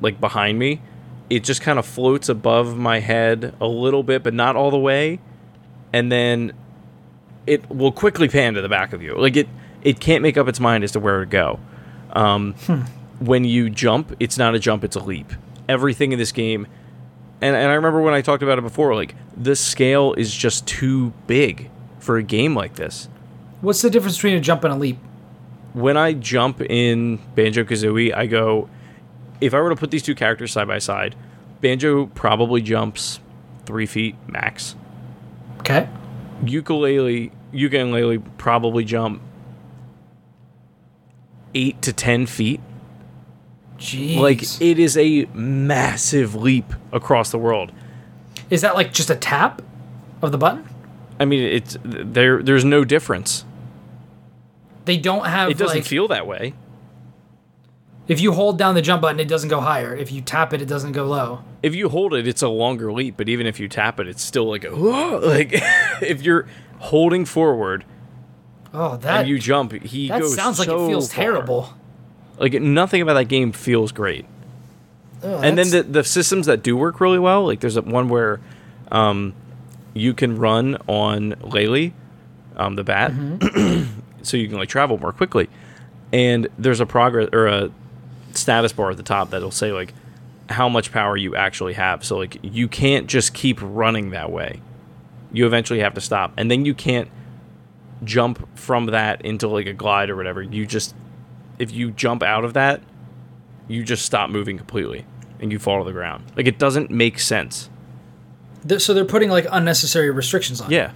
like 0.00 0.20
behind 0.20 0.58
me, 0.58 0.80
it 1.28 1.44
just 1.44 1.60
kind 1.60 1.78
of 1.78 1.86
floats 1.86 2.28
above 2.28 2.76
my 2.76 3.00
head 3.00 3.54
a 3.60 3.66
little 3.66 4.02
bit, 4.02 4.22
but 4.22 4.32
not 4.32 4.54
all 4.54 4.70
the 4.70 4.78
way. 4.78 5.18
And 5.92 6.12
then 6.12 6.52
it 7.46 7.68
will 7.68 7.92
quickly 7.92 8.28
pan 8.28 8.54
to 8.54 8.60
the 8.60 8.68
back 8.68 8.92
of 8.92 9.02
you. 9.02 9.14
Like 9.16 9.36
it, 9.36 9.48
it 9.82 9.98
can't 9.98 10.22
make 10.22 10.36
up 10.36 10.46
its 10.46 10.60
mind 10.60 10.84
as 10.84 10.92
to 10.92 11.00
where 11.00 11.20
to 11.20 11.26
go. 11.26 11.58
Um, 12.12 12.54
When 13.20 13.44
you 13.44 13.70
jump, 13.70 14.14
it's 14.20 14.38
not 14.38 14.54
a 14.54 14.58
jump; 14.58 14.84
it's 14.84 14.96
a 14.96 15.02
leap. 15.02 15.32
Everything 15.68 16.12
in 16.12 16.18
this 16.18 16.32
game 16.32 16.66
and, 17.40 17.54
and 17.54 17.70
I 17.70 17.74
remember 17.74 18.00
when 18.00 18.14
I 18.14 18.20
talked 18.20 18.42
about 18.42 18.58
it 18.58 18.62
before, 18.62 18.94
like 18.94 19.14
the 19.36 19.54
scale 19.54 20.12
is 20.14 20.34
just 20.34 20.66
too 20.66 21.12
big 21.26 21.70
for 22.00 22.16
a 22.16 22.22
game 22.22 22.54
like 22.54 22.74
this. 22.74 23.08
What's 23.60 23.82
the 23.82 23.90
difference 23.90 24.16
between 24.16 24.36
a 24.36 24.40
jump 24.40 24.64
and 24.64 24.72
a 24.72 24.76
leap? 24.76 24.98
When 25.72 25.96
I 25.96 26.14
jump 26.14 26.60
in 26.60 27.18
Banjo 27.34 27.64
Kazooie, 27.64 28.14
I 28.14 28.26
go, 28.26 28.68
if 29.40 29.54
I 29.54 29.60
were 29.60 29.68
to 29.70 29.76
put 29.76 29.90
these 29.90 30.02
two 30.02 30.14
characters 30.14 30.52
side 30.52 30.66
by 30.66 30.78
side, 30.78 31.14
Banjo 31.60 32.06
probably 32.06 32.60
jumps 32.60 33.20
three 33.66 33.86
feet 33.86 34.16
max. 34.26 34.74
Okay. 35.60 35.88
Yooka-Laylee, 36.42 37.30
Yooka-Laylee 37.52 38.22
probably 38.38 38.84
jump 38.84 39.22
eight 41.54 41.80
to 41.82 41.92
ten 41.92 42.26
feet. 42.26 42.60
Jeez. 43.78 44.16
Like 44.18 44.42
it 44.60 44.78
is 44.78 44.96
a 44.96 45.26
massive 45.34 46.34
leap 46.34 46.72
across 46.92 47.30
the 47.30 47.38
world. 47.38 47.72
is 48.50 48.60
that 48.62 48.74
like 48.74 48.92
just 48.92 49.10
a 49.10 49.14
tap 49.16 49.62
of 50.22 50.32
the 50.32 50.38
button? 50.38 50.68
I 51.20 51.24
mean, 51.24 51.42
it's 51.42 51.76
there. 51.84 52.42
There's 52.42 52.64
no 52.64 52.84
difference. 52.84 53.44
They 54.84 54.96
don't 54.96 55.26
have 55.26 55.50
It 55.50 55.58
doesn't 55.58 55.78
like 55.78 55.84
feel 55.86 56.08
that 56.08 56.26
way. 56.26 56.54
if 58.08 58.20
you 58.20 58.32
hold 58.32 58.56
down 58.58 58.74
the 58.74 58.82
jump 58.82 59.02
button, 59.02 59.20
it 59.20 59.28
doesn't 59.28 59.48
go 59.50 59.60
higher. 59.60 59.94
If 59.94 60.10
you 60.10 60.20
tap 60.22 60.52
it, 60.52 60.62
it 60.62 60.66
doesn't 60.66 60.92
go 60.92 61.04
low. 61.06 61.42
if 61.62 61.74
you 61.74 61.88
hold 61.88 62.14
it, 62.14 62.26
it's 62.26 62.40
a 62.42 62.48
longer 62.48 62.90
leap, 62.92 63.16
but 63.16 63.28
even 63.28 63.46
if 63.46 63.60
you 63.60 63.68
tap 63.68 64.00
it, 64.00 64.08
it's 64.08 64.22
still 64.22 64.48
like 64.48 64.64
a 64.64 64.70
like 64.74 65.50
if 66.02 66.22
you're 66.22 66.46
holding 66.78 67.24
forward 67.24 67.84
Oh, 68.74 68.96
that 68.98 69.20
and 69.20 69.28
you 69.28 69.38
jump, 69.38 69.72
he 69.72 70.08
goes 70.08 70.30
that 70.34 70.42
sounds 70.42 70.58
like 70.58 70.68
it 70.68 70.86
feels 70.86 71.12
far. 71.12 71.22
terrible. 71.24 71.74
Like 72.38 72.54
nothing 72.54 73.02
about 73.02 73.14
that 73.14 73.24
game 73.24 73.52
feels 73.52 73.92
great. 73.92 74.24
Ugh, 75.22 75.40
And 75.42 75.58
then 75.58 75.70
the 75.70 75.82
the 75.82 76.04
systems 76.04 76.46
that 76.46 76.62
do 76.62 76.76
work 76.76 77.00
really 77.00 77.18
well, 77.18 77.44
like 77.44 77.60
there's 77.60 77.76
a 77.76 77.82
one 77.82 78.08
where, 78.08 78.40
um, 78.92 79.34
you 79.94 80.14
can 80.14 80.38
run 80.38 80.76
on 80.86 81.32
Laylee, 81.40 81.92
um, 82.56 82.76
the 82.76 82.84
bat, 82.84 83.12
Mm-hmm. 83.12 84.00
so 84.22 84.36
you 84.36 84.48
can 84.48 84.58
like 84.58 84.68
travel 84.68 84.98
more 84.98 85.12
quickly. 85.12 85.48
And 86.12 86.48
there's 86.58 86.80
a 86.80 86.86
progress 86.86 87.28
or 87.32 87.46
a 87.48 87.70
status 88.32 88.72
bar 88.72 88.90
at 88.90 88.96
the 88.96 89.02
top 89.02 89.30
that'll 89.30 89.50
say 89.50 89.72
like 89.72 89.92
how 90.48 90.68
much 90.68 90.92
power 90.92 91.16
you 91.16 91.34
actually 91.36 91.74
have. 91.74 92.04
So 92.04 92.16
like 92.16 92.38
you 92.42 92.68
can't 92.68 93.08
just 93.08 93.34
keep 93.34 93.58
running 93.60 94.10
that 94.10 94.30
way. 94.30 94.60
You 95.32 95.44
eventually 95.46 95.80
have 95.80 95.94
to 95.94 96.00
stop, 96.00 96.32
and 96.38 96.50
then 96.50 96.64
you 96.64 96.72
can't 96.74 97.08
jump 98.04 98.48
from 98.56 98.86
that 98.86 99.20
into 99.22 99.48
like 99.48 99.66
a 99.66 99.72
glide 99.74 100.08
or 100.08 100.16
whatever. 100.16 100.40
You 100.40 100.64
just 100.64 100.94
if 101.58 101.72
you 101.72 101.90
jump 101.90 102.22
out 102.22 102.44
of 102.44 102.54
that, 102.54 102.80
you 103.66 103.82
just 103.84 104.04
stop 104.04 104.30
moving 104.30 104.56
completely 104.56 105.04
and 105.40 105.52
you 105.52 105.58
fall 105.58 105.78
to 105.78 105.84
the 105.84 105.92
ground. 105.92 106.24
Like 106.36 106.46
it 106.46 106.58
doesn't 106.58 106.90
make 106.90 107.18
sense. 107.18 107.68
So 108.78 108.92
they're 108.94 109.04
putting 109.04 109.30
like 109.30 109.46
unnecessary 109.50 110.10
restrictions 110.10 110.60
on. 110.60 110.70
Yeah. 110.70 110.92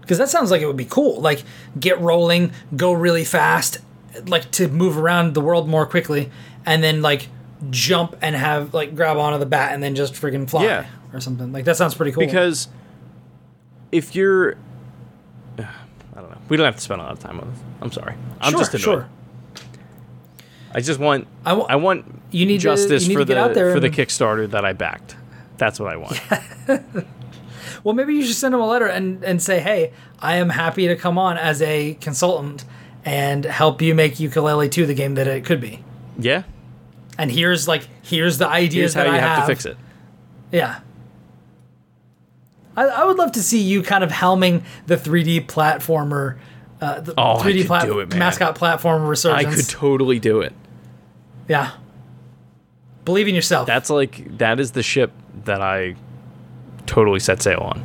Because 0.00 0.18
that 0.18 0.28
sounds 0.28 0.50
like 0.50 0.60
it 0.60 0.66
would 0.66 0.76
be 0.76 0.84
cool. 0.84 1.20
Like 1.20 1.42
get 1.78 2.00
rolling, 2.00 2.52
go 2.76 2.92
really 2.92 3.24
fast, 3.24 3.78
like 4.26 4.50
to 4.52 4.68
move 4.68 4.98
around 4.98 5.34
the 5.34 5.40
world 5.40 5.68
more 5.68 5.86
quickly, 5.86 6.30
and 6.66 6.82
then 6.82 7.00
like 7.00 7.28
jump 7.70 8.16
and 8.20 8.34
have 8.34 8.74
like 8.74 8.94
grab 8.96 9.16
onto 9.16 9.38
the 9.38 9.46
bat 9.46 9.72
and 9.72 9.82
then 9.82 9.94
just 9.94 10.14
friggin' 10.14 10.48
fly 10.50 10.64
Yeah. 10.64 10.86
or 11.12 11.20
something. 11.20 11.52
Like 11.52 11.64
that 11.64 11.76
sounds 11.76 11.94
pretty 11.94 12.12
cool. 12.12 12.24
Because 12.26 12.68
if 13.92 14.14
you're 14.14 14.52
I 14.52 14.54
don't 14.54 14.58
know. 14.58 14.69
We 16.50 16.56
don't 16.58 16.66
have 16.66 16.76
to 16.76 16.80
spend 16.82 17.00
a 17.00 17.04
lot 17.04 17.12
of 17.12 17.20
time 17.20 17.40
on 17.40 17.50
this. 17.50 17.60
I'm 17.80 17.92
sorry. 17.92 18.14
I'm 18.40 18.50
sure, 18.52 18.60
just 18.60 18.74
annoyed. 18.74 18.82
sure. 18.84 19.08
I 20.74 20.80
just 20.80 21.00
want 21.00 21.26
I 21.46 21.52
wa- 21.54 21.66
I 21.68 21.76
want 21.76 22.04
You 22.30 22.44
need 22.46 22.58
to- 22.58 22.64
justice 22.64 23.04
you 23.04 23.10
need 23.10 23.14
for 23.14 23.24
the 23.24 23.70
for 23.72 23.80
the 23.80 23.88
Kickstarter 23.90 24.50
that 24.50 24.64
I 24.64 24.72
backed. 24.72 25.16
That's 25.56 25.80
what 25.80 25.92
I 25.92 25.96
want. 25.96 26.20
Well, 27.82 27.94
maybe 27.94 28.14
you 28.14 28.22
should 28.26 28.36
send 28.36 28.52
them 28.52 28.60
a 28.60 28.66
letter 28.66 28.84
and, 28.86 29.24
and 29.24 29.40
say, 29.40 29.58
hey, 29.58 29.94
I 30.18 30.36
am 30.36 30.50
happy 30.50 30.86
to 30.88 30.96
come 30.96 31.16
on 31.16 31.38
as 31.38 31.62
a 31.62 31.94
consultant 31.94 32.66
and 33.06 33.42
help 33.46 33.80
you 33.80 33.94
make 33.94 34.16
Yooka-Laylee 34.16 34.70
2 34.70 34.84
the 34.84 34.92
game 34.92 35.14
that 35.14 35.26
it 35.26 35.46
could 35.46 35.62
be. 35.62 35.82
yeah. 36.18 36.42
And 37.16 37.30
here's 37.32 37.66
like 37.68 37.88
here's 38.02 38.36
the 38.38 38.46
ideas 38.48 38.92
Here's 38.92 38.94
how 38.94 39.04
that 39.04 39.10
you 39.18 39.24
I 39.24 39.28
have, 39.28 39.40
to 39.40 39.46
fix 39.46 39.64
it. 39.66 39.76
Yeah. 40.52 40.80
I, 42.76 42.84
I 42.84 43.04
would 43.04 43.18
love 43.18 43.32
to 43.32 43.42
see 43.42 43.60
you 43.60 43.82
kind 43.82 44.02
of 44.04 44.10
helming 44.10 44.62
the 44.86 44.96
3D 44.96 45.46
platformer, 45.46 46.38
uh, 46.80 47.00
the 47.00 47.12
Oh, 47.18 47.36
3D 47.38 47.66
plat- 47.66 47.86
do 47.86 47.98
it, 48.00 48.14
mascot 48.14 48.56
platformer 48.56 49.08
resurgence. 49.08 49.52
I 49.52 49.56
could 49.56 49.68
totally 49.68 50.18
do 50.18 50.40
it. 50.40 50.52
yeah. 51.48 51.72
Believe 53.04 53.28
in 53.28 53.34
yourself. 53.34 53.66
That's 53.66 53.90
like 53.90 54.38
that 54.38 54.60
is 54.60 54.72
the 54.72 54.82
ship 54.82 55.10
that 55.44 55.60
I 55.62 55.96
totally 56.86 57.18
set 57.18 57.42
sail 57.42 57.60
on. 57.60 57.82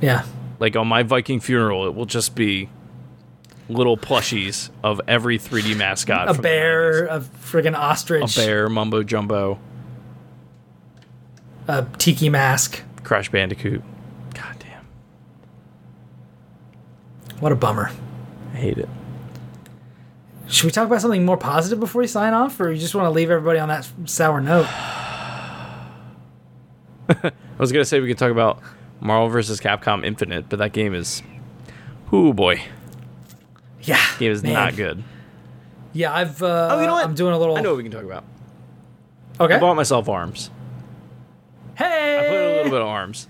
yeah. 0.00 0.24
Like 0.60 0.76
on 0.76 0.86
my 0.86 1.02
Viking 1.02 1.40
funeral, 1.40 1.86
it 1.86 1.94
will 1.94 2.06
just 2.06 2.34
be 2.36 2.68
little 3.68 3.96
plushies 3.98 4.70
of 4.84 5.00
every 5.08 5.36
3D 5.38 5.76
mascot. 5.76 6.28
A 6.34 6.40
bear, 6.40 7.06
a 7.06 7.20
friggin' 7.20 7.76
ostrich, 7.76 8.36
a 8.36 8.40
bear, 8.40 8.68
mumbo 8.68 9.02
jumbo, 9.02 9.58
a 11.66 11.84
tiki 11.98 12.28
mask. 12.28 12.82
Crash 13.04 13.30
Bandicoot. 13.30 13.82
God 14.34 14.56
damn, 14.58 14.84
What 17.40 17.52
a 17.52 17.56
bummer. 17.56 17.90
I 18.52 18.56
hate 18.56 18.78
it. 18.78 18.88
Should 20.48 20.66
we 20.66 20.70
talk 20.72 20.86
about 20.86 21.00
something 21.00 21.24
more 21.24 21.36
positive 21.36 21.80
before 21.80 22.00
we 22.00 22.06
sign 22.06 22.34
off, 22.34 22.60
or 22.60 22.70
you 22.70 22.78
just 22.78 22.94
want 22.94 23.06
to 23.06 23.10
leave 23.10 23.30
everybody 23.30 23.58
on 23.58 23.68
that 23.68 23.88
sour 24.06 24.40
note? 24.40 24.66
I 27.08 27.32
was 27.58 27.72
gonna 27.72 27.84
say 27.84 28.00
we 28.00 28.08
could 28.08 28.18
talk 28.18 28.30
about 28.30 28.60
Marvel 29.00 29.28
vs. 29.28 29.60
Capcom 29.60 30.04
Infinite, 30.04 30.48
but 30.48 30.58
that 30.58 30.72
game 30.72 30.94
is, 30.94 31.22
oh 32.12 32.32
boy, 32.32 32.62
Yeah, 33.82 34.00
game 34.18 34.32
is 34.32 34.42
man. 34.42 34.52
not 34.54 34.76
good. 34.76 35.02
Yeah, 35.92 36.12
I've. 36.14 36.42
Uh, 36.42 36.68
Oh, 36.72 36.80
you 36.80 36.86
know 36.86 36.94
what? 36.94 37.04
I'm 37.04 37.14
doing 37.14 37.34
a 37.34 37.38
little. 37.38 37.56
I 37.56 37.60
know 37.60 37.70
what 37.70 37.76
we 37.76 37.82
can 37.84 37.92
talk 37.92 38.04
about. 38.04 38.24
Okay. 39.38 39.54
I 39.54 39.60
bought 39.60 39.76
myself 39.76 40.08
arms. 40.08 40.50
Hey. 41.76 42.18
I 42.18 42.22
played 42.28 42.40
a 42.40 42.56
little 42.56 42.70
bit 42.70 42.80
of 42.80 42.86
arms. 42.86 43.28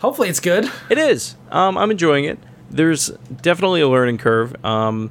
Hopefully, 0.00 0.28
it's 0.28 0.40
good. 0.40 0.70
It 0.90 0.98
is. 0.98 1.36
Um, 1.50 1.78
I'm 1.78 1.90
enjoying 1.90 2.24
it. 2.24 2.38
There's 2.70 3.08
definitely 3.42 3.80
a 3.80 3.88
learning 3.88 4.18
curve. 4.18 4.54
Um, 4.64 5.10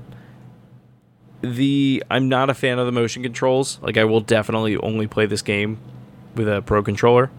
the 1.42 2.04
I'm 2.10 2.28
not 2.30 2.50
a 2.50 2.54
fan 2.54 2.80
of 2.80 2.86
the 2.86 2.92
motion 2.92 3.24
controls. 3.24 3.80
Like 3.82 3.98
I 3.98 4.04
will 4.04 4.22
definitely 4.22 4.78
only 4.78 5.08
play 5.08 5.26
this 5.26 5.42
game 5.42 5.78
with 6.36 6.48
a 6.48 6.62
pro 6.62 6.84
controller. 6.84 7.32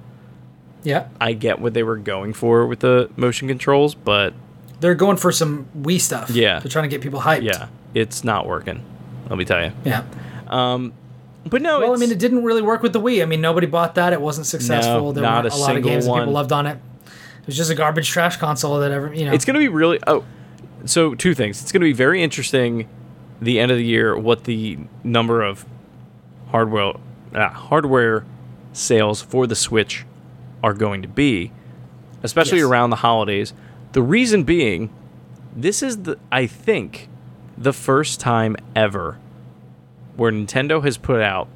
Yeah, 0.83 1.09
I 1.21 1.33
get 1.33 1.59
what 1.61 1.75
they 1.75 1.83
were 1.83 1.97
going 1.97 2.33
for 2.33 2.67
with 2.67 2.81
the 2.81 3.11
motion 3.17 3.49
controls, 3.49 3.95
but 3.95 4.35
they're 4.81 4.95
going 4.95 5.17
for 5.17 5.33
some 5.33 5.67
Wii 5.77 6.01
stuff. 6.01 6.31
Yeah. 6.31 6.61
they're 6.61 6.71
trying 6.71 6.85
to 6.85 6.89
get 6.89 7.01
people 7.01 7.21
hyped. 7.21 7.43
yeah, 7.43 7.69
it's 7.95 8.23
not 8.25 8.47
working. 8.47 8.85
Let 9.29 9.39
me 9.39 9.45
tell 9.45 9.65
you. 9.65 9.73
yeah. 9.85 10.05
But 11.47 11.63
no, 11.63 11.81
Well, 11.81 11.95
I 11.95 11.97
mean, 11.97 12.11
it 12.11 12.19
didn't 12.19 12.43
really 12.43 12.63
work 12.63 12.83
with 12.83 12.93
the 12.93 13.01
Wii. 13.01 13.23
I 13.23 13.25
mean, 13.25 13.41
nobody 13.41 13.67
bought 13.69 13.95
that. 13.95 14.13
It 14.13 14.21
wasn't 14.21 14.47
successful. 14.49 15.07
No, 15.07 15.13
there 15.13 15.23
not 15.23 15.45
weren't 15.45 15.55
a 15.55 15.57
a, 15.57 15.61
lot 15.61 15.77
of 15.77 15.83
games 15.85 16.05
that 16.05 16.11
one. 16.11 16.21
people 16.23 16.33
loved 16.35 16.53
on 16.53 16.67
it. 16.67 16.79
It 17.07 17.47
was 17.47 17.57
just 17.57 17.71
a 17.71 17.75
garbage 17.77 18.09
trash 18.09 18.37
console 18.37 18.81
that 18.81 18.91
ever, 18.91 19.15
you 19.15 19.25
know. 19.25 19.33
it's 19.33 19.45
going 19.45 19.55
to 19.55 19.61
be 19.61 19.69
really. 19.69 20.01
Oh, 20.07 20.25
so 20.85 21.15
two 21.15 21.35
things. 21.35 21.63
It's 21.63 21.71
going 21.71 21.81
to 21.83 21.87
be 21.87 21.93
very 21.93 22.23
interesting. 22.23 22.89
The 23.41 23.61
end 23.61 23.71
of 23.71 23.77
the 23.79 23.85
year, 23.85 24.17
what 24.19 24.45
the 24.45 24.79
number 25.05 25.43
of 25.43 25.65
hardware 26.49 26.95
ah, 27.35 27.51
hardware 27.51 28.25
sales 28.73 29.23
for 29.23 29.47
the 29.47 29.55
Switch 29.55 30.05
are 30.65 30.75
going 30.75 31.03
to 31.03 31.09
be, 31.09 31.53
especially 32.23 32.59
Yes. 32.59 32.67
around 32.69 32.91
the 32.91 32.97
holidays. 32.97 33.53
The 33.93 34.03
reason 34.03 34.43
being, 34.43 34.91
this 35.55 35.83
is 35.83 36.03
the 36.03 36.19
I 36.33 36.47
think 36.47 37.09
the 37.57 37.73
first 37.73 38.19
time 38.21 38.57
ever 38.75 39.19
where 40.17 40.33
Nintendo 40.33 40.83
has 40.85 40.97
put 40.97 41.21
out 41.21 41.49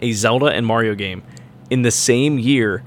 a 0.00 0.12
Zelda 0.12 0.46
and 0.46 0.66
Mario 0.66 0.94
game 0.94 1.22
in 1.70 1.82
the 1.82 1.90
same 1.90 2.38
year 2.38 2.82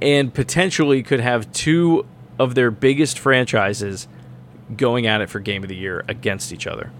and 0.00 0.32
potentially 0.32 1.02
could 1.02 1.20
have 1.20 1.50
two 1.52 2.06
of 2.38 2.54
their 2.54 2.70
biggest 2.70 3.18
franchises 3.18 4.06
going 4.76 5.06
at 5.06 5.20
it 5.20 5.30
for 5.30 5.40
game 5.40 5.62
of 5.62 5.68
the 5.68 5.76
year 5.76 6.04
against 6.08 6.52
each 6.52 6.66
other. 6.66 6.90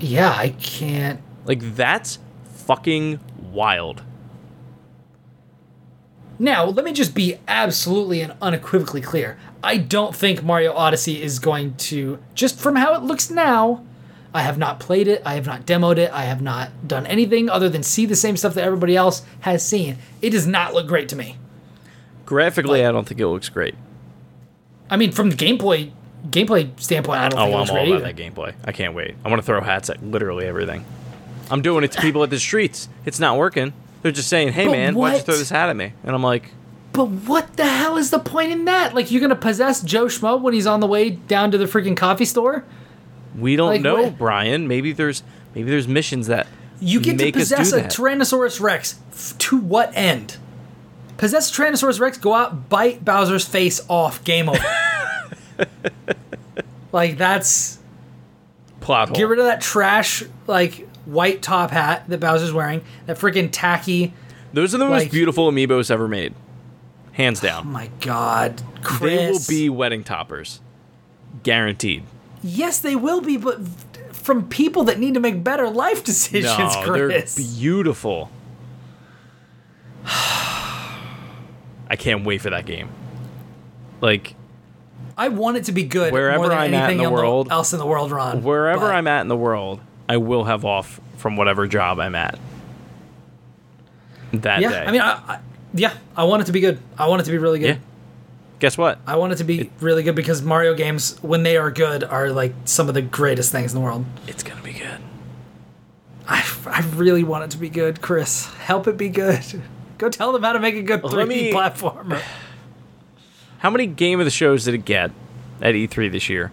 Yeah, 0.00 0.34
I 0.36 0.50
can't. 0.50 1.20
Like 1.44 1.76
that's 1.76 2.18
fucking 2.44 3.20
wild. 3.38 4.02
Now, 6.38 6.64
let 6.64 6.84
me 6.84 6.92
just 6.92 7.14
be 7.14 7.38
absolutely 7.46 8.20
and 8.20 8.34
unequivocally 8.42 9.00
clear. 9.00 9.38
I 9.64 9.76
don't 9.76 10.14
think 10.14 10.42
Mario 10.42 10.72
Odyssey 10.72 11.22
is 11.22 11.38
going 11.38 11.74
to, 11.76 12.18
just 12.34 12.58
from 12.58 12.76
how 12.76 12.94
it 12.94 13.02
looks 13.02 13.30
now, 13.30 13.84
I 14.34 14.42
have 14.42 14.58
not 14.58 14.80
played 14.80 15.06
it, 15.08 15.22
I 15.24 15.34
have 15.34 15.46
not 15.46 15.66
demoed 15.66 15.98
it, 15.98 16.10
I 16.12 16.22
have 16.22 16.42
not 16.42 16.88
done 16.88 17.06
anything 17.06 17.48
other 17.48 17.68
than 17.68 17.82
see 17.82 18.06
the 18.06 18.16
same 18.16 18.36
stuff 18.36 18.54
that 18.54 18.64
everybody 18.64 18.96
else 18.96 19.22
has 19.40 19.64
seen. 19.66 19.98
It 20.20 20.30
does 20.30 20.46
not 20.46 20.74
look 20.74 20.86
great 20.86 21.08
to 21.10 21.16
me. 21.16 21.36
Graphically, 22.26 22.84
I 22.84 22.92
don't 22.92 23.06
think 23.06 23.20
it 23.20 23.26
looks 23.28 23.48
great. 23.48 23.74
I 24.90 24.96
mean, 24.96 25.12
from 25.12 25.30
the 25.30 25.36
gameplay 25.36 25.92
gameplay 26.28 26.70
standpoint, 26.80 27.18
I 27.20 27.28
don't 27.28 27.38
Oh, 27.40 27.42
think 27.44 27.50
it 27.50 27.54
I'm 27.54 27.60
looks 27.60 27.70
all 27.70 27.76
great 27.76 27.88
about 27.88 28.02
either. 28.08 28.12
that 28.12 28.34
gameplay. 28.34 28.54
I 28.64 28.72
can't 28.72 28.94
wait. 28.94 29.16
I 29.24 29.28
want 29.28 29.40
to 29.42 29.46
throw 29.46 29.60
hats 29.60 29.90
at 29.90 30.04
literally 30.04 30.46
everything. 30.46 30.84
I'm 31.50 31.62
doing 31.62 31.82
it 31.84 31.90
to 31.92 32.00
people 32.00 32.22
at 32.22 32.30
the 32.30 32.38
streets. 32.38 32.88
It's 33.04 33.18
not 33.18 33.36
working. 33.36 33.72
They're 34.02 34.12
just 34.12 34.28
saying, 34.28 34.52
"Hey, 34.52 34.66
But 34.66 34.72
man, 34.72 34.94
why'd 34.94 35.16
you 35.16 35.22
throw 35.22 35.36
this 35.36 35.50
hat 35.50 35.68
at 35.68 35.76
me?" 35.76 35.92
And 36.04 36.14
I'm 36.14 36.22
like, 36.22 36.50
But 36.92 37.06
what 37.06 37.56
the 37.56 37.66
hell 37.66 37.96
is 37.96 38.10
the 38.10 38.18
point 38.18 38.52
in 38.52 38.66
that? 38.66 38.94
Like, 38.94 39.10
you're 39.10 39.20
gonna 39.20 39.34
possess 39.34 39.80
Joe 39.82 40.06
Schmo 40.06 40.40
when 40.40 40.52
he's 40.54 40.66
on 40.66 40.80
the 40.80 40.86
way 40.86 41.10
down 41.10 41.50
to 41.52 41.58
the 41.58 41.64
freaking 41.64 41.96
coffee 41.96 42.24
store? 42.26 42.64
"We 43.38 43.56
don't 43.56 43.68
Like, 43.70 43.80
know, 43.80 44.02
what- 44.02 44.18
Brian. 44.18 44.68
Maybe 44.68 44.92
there's 44.92 45.22
maybe 45.54 45.70
there's 45.70 45.88
missions 45.88 46.26
that 46.26 46.46
You 46.80 47.00
get 47.00 47.18
to 47.18 47.32
possess 47.32 47.72
a 47.72 47.76
that." 47.76 47.90
Tyrannosaurus 47.90 48.60
Rex. 48.60 48.96
F- 49.12 49.38
to 49.38 49.56
what 49.56 49.90
end? 49.94 50.36
Possess 51.16 51.50
a 51.50 51.62
Tyrannosaurus 51.62 51.98
Rex, 52.00 52.18
go 52.18 52.34
out, 52.34 52.68
bite 52.68 53.04
Bowser's 53.04 53.46
face 53.46 53.80
off, 53.88 54.22
game 54.24 54.48
over. 54.48 54.58
like, 56.92 57.16
that's. 57.18 57.78
plot 58.80 59.08
hole. 59.08 59.16
Get 59.16 59.28
rid 59.28 59.38
of 59.38 59.44
that 59.46 59.60
trash, 59.60 60.24
like, 60.46 60.88
white 61.04 61.40
top 61.42 61.70
hat 61.70 62.04
that 62.08 62.18
Bowser's 62.20 62.52
wearing. 62.52 62.82
That 63.06 63.18
freaking 63.18 63.48
tacky. 63.52 64.12
Those 64.52 64.74
are 64.74 64.78
the 64.78 64.86
most 64.88 65.10
beautiful 65.10 65.50
amiibos 65.50 65.90
ever 65.90 66.08
made, 66.08 66.34
hands 67.12 67.40
down. 67.40 67.64
Oh 67.66 67.70
my 67.70 67.90
god. 68.00 68.62
Chris. 68.82 69.00
they 69.00 69.30
will 69.30 69.40
be 69.62 69.68
wedding 69.68 70.04
toppers, 70.04 70.60
guaranteed. 71.42 72.02
Yes, 72.42 72.80
they 72.80 72.96
will 72.96 73.20
be, 73.20 73.36
but 73.36 73.60
from 74.12 74.48
people 74.48 74.84
that 74.84 74.98
need 74.98 75.14
to 75.14 75.20
make 75.20 75.42
better 75.44 75.68
life 75.70 76.02
decisions, 76.12 76.56
No, 76.58 76.92
they're 76.94 77.08
Chris. 77.08 77.56
beautiful. 77.58 78.30
I 81.88 81.96
can't 81.98 82.24
wait 82.24 82.40
for 82.40 82.50
that 82.50 82.66
game. 82.66 82.88
Like 84.00 84.34
I 85.16 85.28
want 85.28 85.58
it 85.58 85.64
to 85.64 85.72
be 85.72 85.84
good 85.84 86.12
Wherever 86.12 86.38
more 86.38 86.48
than 86.48 86.58
I'm 86.58 86.74
at 86.74 86.90
in 86.90 86.98
the 86.98 87.10
world- 87.10 87.48
else 87.50 87.72
in 87.72 87.78
the 87.78 87.86
world, 87.86 88.10
Ron. 88.10 88.42
wherever 88.42 88.86
But- 88.86 88.94
I'm 88.94 89.06
at 89.06 89.20
in 89.20 89.28
the 89.28 89.36
world, 89.36 89.80
I 90.08 90.16
will 90.16 90.44
have 90.44 90.64
off 90.64 91.00
from 91.18 91.36
whatever 91.36 91.66
job 91.66 92.00
I'm 92.00 92.14
at. 92.14 92.38
That 94.32 94.60
Yeah, 94.62 94.70
day. 94.70 94.84
I 94.86 94.90
mean, 94.90 95.00
I, 95.02 95.10
I, 95.12 95.38
yeah, 95.74 95.94
I 96.16 96.24
want 96.24 96.42
it 96.42 96.46
to 96.46 96.52
be 96.52 96.60
good. 96.60 96.78
I 96.98 97.08
want 97.08 97.22
it 97.22 97.24
to 97.26 97.30
be 97.30 97.38
really 97.38 97.58
good. 97.58 97.76
yeah. 97.76 97.82
Guess 98.58 98.78
what? 98.78 99.00
I 99.06 99.16
want 99.16 99.32
it 99.32 99.36
to 99.36 99.44
be 99.44 99.70
really 99.80 100.04
good 100.04 100.14
because 100.14 100.40
Mario 100.40 100.74
games, 100.74 101.18
when 101.20 101.42
they 101.42 101.56
are 101.56 101.70
good, 101.70 102.04
are 102.04 102.30
like 102.30 102.54
some 102.64 102.88
of 102.88 102.94
the 102.94 103.02
greatest 103.02 103.50
things 103.50 103.72
in 103.72 103.80
the 103.80 103.84
world. 103.84 104.04
It's 104.28 104.44
gonna 104.44 104.62
be 104.62 104.72
good. 104.74 105.00
I, 106.28 106.44
I 106.66 106.80
really 106.94 107.24
want 107.24 107.44
it 107.44 107.50
to 107.52 107.58
be 107.58 107.68
good, 107.68 108.00
Chris. 108.00 108.46
Help 108.54 108.86
it 108.86 108.96
be 108.96 109.08
good. 109.08 109.40
Go 109.98 110.08
tell 110.08 110.32
them 110.32 110.42
how 110.44 110.52
to 110.52 110.60
make 110.60 110.76
a 110.76 110.82
good 110.82 111.02
3D 111.02 111.26
me- 111.28 111.52
platformer. 111.52 112.20
How 113.58 113.70
many 113.70 113.86
game 113.86 114.18
of 114.18 114.24
the 114.26 114.30
shows 114.32 114.64
did 114.64 114.74
it 114.74 114.84
get 114.84 115.12
at 115.60 115.74
E3 115.76 116.10
this 116.10 116.28
year? 116.28 116.50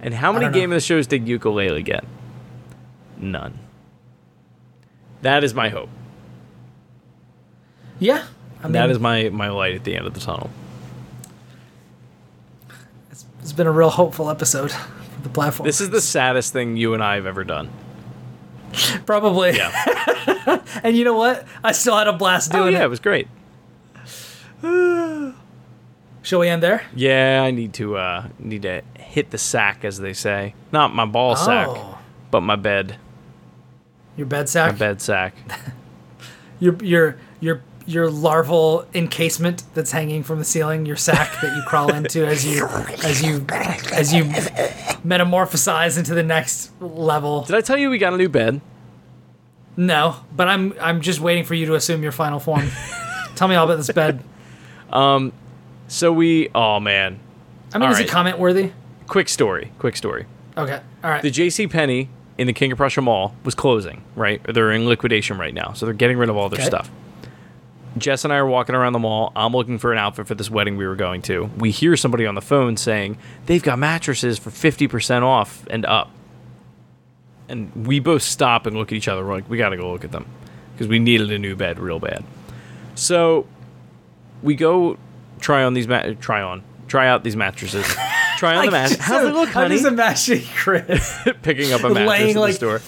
And 0.00 0.12
how 0.12 0.30
many 0.30 0.52
game 0.52 0.70
of 0.70 0.76
the 0.76 0.80
shows 0.82 1.06
did 1.06 1.24
Yooka-Laylee 1.24 1.82
get? 1.82 2.04
None. 3.16 3.58
That 5.22 5.42
is 5.42 5.54
my 5.54 5.70
hope. 5.70 5.88
Yeah, 7.98 8.24
I 8.60 8.64
mean, 8.64 8.72
that 8.72 8.90
is 8.90 8.98
my 8.98 9.28
my 9.30 9.48
light 9.50 9.74
at 9.74 9.84
the 9.84 9.96
end 9.96 10.06
of 10.06 10.14
the 10.14 10.20
tunnel. 10.20 10.50
it's, 13.10 13.24
it's 13.40 13.52
been 13.52 13.66
a 13.66 13.72
real 13.72 13.90
hopeful 13.90 14.30
episode 14.30 14.70
for 14.72 15.20
the 15.22 15.28
platform. 15.28 15.66
This 15.66 15.80
is 15.80 15.90
the 15.90 16.00
saddest 16.00 16.52
thing 16.52 16.76
you 16.76 16.94
and 16.94 17.02
I 17.02 17.16
have 17.16 17.26
ever 17.26 17.44
done. 17.44 17.70
probably. 19.06 19.56
Yeah. 19.56 20.62
And 20.82 20.96
you 20.96 21.04
know 21.04 21.14
what? 21.16 21.46
I 21.64 21.72
still 21.72 21.96
had 21.96 22.06
a 22.08 22.12
blast 22.12 22.54
oh 22.54 22.58
doing 22.62 22.74
yeah, 22.74 22.82
it 22.82 22.84
it. 22.84 22.88
was 22.88 23.00
great. 23.00 23.26
Shall 24.62 26.38
we 26.40 26.48
end 26.48 26.62
there? 26.62 26.82
Yeah, 26.94 27.42
I 27.44 27.50
need 27.50 27.72
to 27.74 27.96
uh 27.96 28.28
need 28.38 28.62
to 28.62 28.82
hit 28.98 29.30
the 29.30 29.38
sack 29.38 29.84
as 29.84 29.98
they 29.98 30.12
say. 30.12 30.54
Not 30.72 30.94
my 30.94 31.04
ball 31.04 31.36
sack, 31.36 31.68
Oh. 31.70 31.98
but 32.30 32.42
my 32.42 32.56
bed. 32.56 32.96
Your 34.16 34.26
bed 34.26 34.48
sack? 34.48 34.72
My 34.72 34.78
bed 34.78 35.00
sack. 35.00 35.34
Your 36.60 36.74
your 36.82 37.16
your 37.40 37.62
your 37.88 38.10
larval 38.10 38.86
encasement 38.94 39.62
that's 39.74 39.90
hanging 39.90 40.22
from 40.22 40.38
the 40.38 40.44
ceiling. 40.44 40.84
Your 40.86 40.96
sack 40.96 41.40
that 41.40 41.56
you 41.56 41.62
crawl 41.66 41.92
into 41.92 42.26
as 42.26 42.44
you 42.44 42.66
as 43.02 43.22
you 43.22 43.44
as 43.92 44.12
you 44.12 44.24
metamorphosize 45.04 45.98
into 45.98 46.14
the 46.14 46.22
next 46.22 46.70
level. 46.80 47.42
Did 47.42 47.56
I 47.56 47.60
tell 47.60 47.78
you 47.78 47.90
we 47.90 47.98
got 47.98 48.12
a 48.12 48.16
new 48.16 48.28
bed? 48.28 48.60
No, 49.76 50.16
but 50.34 50.48
I'm 50.48 50.74
I'm 50.80 51.00
just 51.00 51.20
waiting 51.20 51.44
for 51.44 51.54
you 51.54 51.66
to 51.66 51.74
assume 51.74 52.02
your 52.02 52.12
final 52.12 52.40
form. 52.40 52.68
Tell 53.36 53.46
me 53.46 53.54
all 53.54 53.64
about 53.64 53.76
this 53.76 53.90
bed. 53.92 54.22
Um, 54.92 55.32
So 55.86 56.12
we 56.12 56.48
oh 56.54 56.80
man. 56.80 57.18
I 57.72 57.78
mean, 57.78 57.86
All 57.86 57.92
is 57.92 57.98
right. 57.98 58.06
it 58.06 58.10
comment 58.10 58.38
worthy? 58.38 58.72
Quick 59.06 59.28
story, 59.28 59.70
quick 59.78 59.96
story. 59.96 60.26
Okay, 60.56 60.80
all 61.04 61.10
right. 61.10 61.22
The 61.22 61.30
JC 61.30 61.70
Penney 61.70 62.08
in 62.36 62.46
the 62.46 62.52
King 62.52 62.72
of 62.72 62.78
Prussia 62.78 63.00
Mall 63.02 63.34
was 63.44 63.54
closing, 63.54 64.02
right? 64.16 64.40
They're 64.52 64.72
in 64.72 64.86
liquidation 64.88 65.38
right 65.38 65.54
now. 65.54 65.72
So 65.74 65.86
they're 65.86 65.94
getting 65.94 66.18
rid 66.18 66.28
of 66.28 66.36
all 66.36 66.48
their 66.48 66.58
Okay. 66.58 66.66
stuff. 66.66 66.90
Jess 68.00 68.24
and 68.24 68.32
I 68.32 68.36
are 68.36 68.46
walking 68.46 68.74
around 68.74 68.92
the 68.92 68.98
mall. 68.98 69.32
I'm 69.36 69.52
looking 69.52 69.78
for 69.78 69.92
an 69.92 69.98
outfit 69.98 70.26
for 70.26 70.34
this 70.34 70.50
wedding 70.50 70.76
we 70.76 70.86
were 70.86 70.96
going 70.96 71.22
to. 71.22 71.44
We 71.58 71.70
hear 71.70 71.96
somebody 71.96 72.26
on 72.26 72.34
the 72.34 72.40
phone 72.42 72.76
saying 72.76 73.18
they've 73.46 73.62
got 73.62 73.78
mattresses 73.78 74.38
for 74.38 74.50
50% 74.50 75.22
off 75.22 75.66
and 75.70 75.84
up. 75.86 76.10
And 77.48 77.86
we 77.86 77.98
both 78.00 78.22
stop 78.22 78.66
and 78.66 78.76
look 78.76 78.92
at 78.92 78.96
each 78.96 79.08
other. 79.08 79.24
We're 79.24 79.34
like, 79.34 79.48
we 79.48 79.56
got 79.56 79.70
to 79.70 79.76
go 79.76 79.90
look 79.90 80.04
at 80.04 80.12
them 80.12 80.26
because 80.72 80.86
we 80.86 80.98
needed 80.98 81.32
a 81.32 81.38
new 81.38 81.56
bed 81.56 81.78
real 81.78 81.98
bad. 81.98 82.24
So 82.94 83.46
we 84.42 84.54
go 84.54 84.98
try 85.40 85.64
on 85.64 85.74
these 85.74 85.88
mat- 85.88 86.20
try 86.20 86.42
on 86.42 86.62
try 86.88 87.08
out 87.08 87.22
these 87.24 87.36
mattresses. 87.36 87.86
try 88.38 88.56
on 88.56 88.66
the 88.66 88.70
mattress. 88.72 88.98
How's 89.00 89.24
it 89.26 89.32
look, 89.32 89.48
I'm 89.50 89.54
honey? 89.64 89.76
just 89.76 89.86
imagining 89.86 90.44
Chris. 90.54 91.18
Picking 91.42 91.72
up 91.72 91.82
a 91.84 91.90
mattress 91.90 92.08
Laying, 92.08 92.28
at 92.30 92.34
the 92.34 92.40
like- 92.40 92.54
store. 92.54 92.80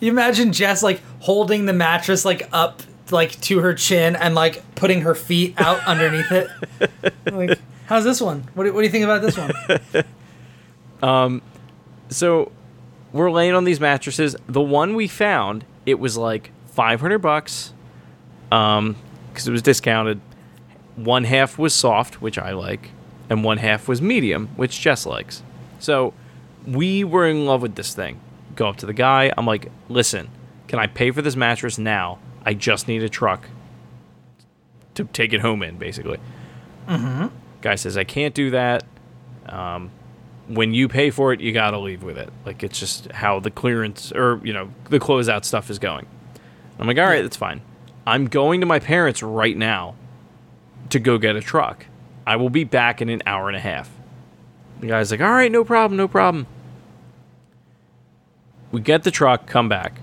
You 0.00 0.10
imagine 0.10 0.52
Jess 0.52 0.82
like 0.82 1.00
holding 1.20 1.66
the 1.66 1.72
mattress 1.72 2.24
like 2.24 2.48
up 2.52 2.82
like 3.12 3.40
to 3.42 3.60
her 3.60 3.74
chin 3.74 4.16
and 4.16 4.34
like 4.34 4.74
putting 4.74 5.02
her 5.02 5.14
feet 5.14 5.54
out 5.60 5.78
underneath 5.86 6.32
it. 6.32 6.48
Like, 7.30 7.58
how's 7.86 8.04
this 8.04 8.20
one? 8.20 8.48
What 8.54 8.64
do, 8.64 8.72
what 8.72 8.80
do 8.80 8.86
you 8.86 8.92
think 8.92 9.04
about 9.04 9.22
this 9.22 9.38
one? 9.38 10.04
So 12.10 12.52
we're 13.12 13.30
laying 13.30 13.54
on 13.54 13.64
these 13.64 13.80
mattresses. 13.80 14.36
The 14.46 14.60
one 14.60 14.94
we 14.94 15.08
found, 15.08 15.64
it 15.86 15.98
was 15.98 16.16
like 16.16 16.50
500 16.68 17.18
bucks 17.18 17.72
um 18.50 18.96
cuz 19.34 19.48
it 19.48 19.50
was 19.50 19.62
discounted. 19.62 20.20
One 20.96 21.24
half 21.24 21.58
was 21.58 21.74
soft, 21.74 22.20
which 22.20 22.36
I 22.38 22.52
like, 22.52 22.90
and 23.30 23.42
one 23.42 23.58
half 23.58 23.88
was 23.88 24.02
medium, 24.02 24.48
which 24.56 24.78
Jess 24.78 25.06
likes. 25.06 25.42
So 25.78 26.12
we 26.66 27.02
were 27.02 27.26
in 27.26 27.46
love 27.46 27.62
with 27.62 27.76
this 27.76 27.94
thing. 27.94 28.20
Go 28.56 28.68
up 28.68 28.76
to 28.76 28.86
the 28.86 28.92
guy. 28.92 29.32
I'm 29.38 29.46
like, 29.46 29.70
"Listen, 29.88 30.28
can 30.68 30.78
I 30.78 30.86
pay 30.86 31.10
for 31.10 31.22
this 31.22 31.34
mattress 31.34 31.78
now? 31.78 32.18
I 32.44 32.54
just 32.54 32.88
need 32.88 33.02
a 33.02 33.08
truck 33.08 33.48
to 34.94 35.04
take 35.04 35.32
it 35.32 35.40
home 35.40 35.62
in, 35.62 35.76
basically." 35.76 36.18
Mm-hmm. 36.88 37.26
Guy 37.60 37.74
says, 37.76 37.96
"I 37.96 38.04
can't 38.04 38.34
do 38.34 38.50
that. 38.50 38.84
Um, 39.46 39.90
when 40.48 40.74
you 40.74 40.88
pay 40.88 41.10
for 41.10 41.32
it, 41.32 41.40
you 41.40 41.52
got 41.52 41.70
to 41.70 41.78
leave 41.78 42.02
with 42.02 42.18
it. 42.18 42.30
Like 42.44 42.62
it's 42.62 42.78
just 42.78 43.10
how 43.12 43.40
the 43.40 43.50
clearance 43.50 44.12
or 44.12 44.40
you 44.44 44.52
know 44.52 44.70
the 44.90 44.98
closeout 44.98 45.44
stuff 45.44 45.70
is 45.70 45.78
going." 45.78 46.06
I'm 46.78 46.86
like, 46.86 46.98
"All 46.98 47.06
right, 47.06 47.22
that's 47.22 47.36
fine. 47.36 47.60
I'm 48.06 48.26
going 48.26 48.60
to 48.60 48.66
my 48.66 48.80
parents 48.80 49.22
right 49.22 49.56
now 49.56 49.94
to 50.90 50.98
go 50.98 51.18
get 51.18 51.36
a 51.36 51.40
truck. 51.40 51.86
I 52.26 52.36
will 52.36 52.50
be 52.50 52.64
back 52.64 53.00
in 53.00 53.08
an 53.08 53.22
hour 53.26 53.48
and 53.48 53.56
a 53.56 53.60
half." 53.60 53.90
The 54.80 54.88
guy's 54.88 55.10
like, 55.12 55.20
"All 55.20 55.30
right, 55.30 55.50
no 55.50 55.64
problem, 55.64 55.96
no 55.96 56.08
problem." 56.08 56.46
We 58.72 58.80
get 58.80 59.04
the 59.04 59.10
truck, 59.10 59.46
come 59.46 59.68
back, 59.68 60.00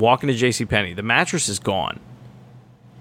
walk 0.00 0.22
into 0.22 0.34
J.C. 0.34 0.64
Penney. 0.64 0.94
The 0.94 1.02
mattress 1.02 1.48
is 1.48 1.58
gone, 1.58 1.98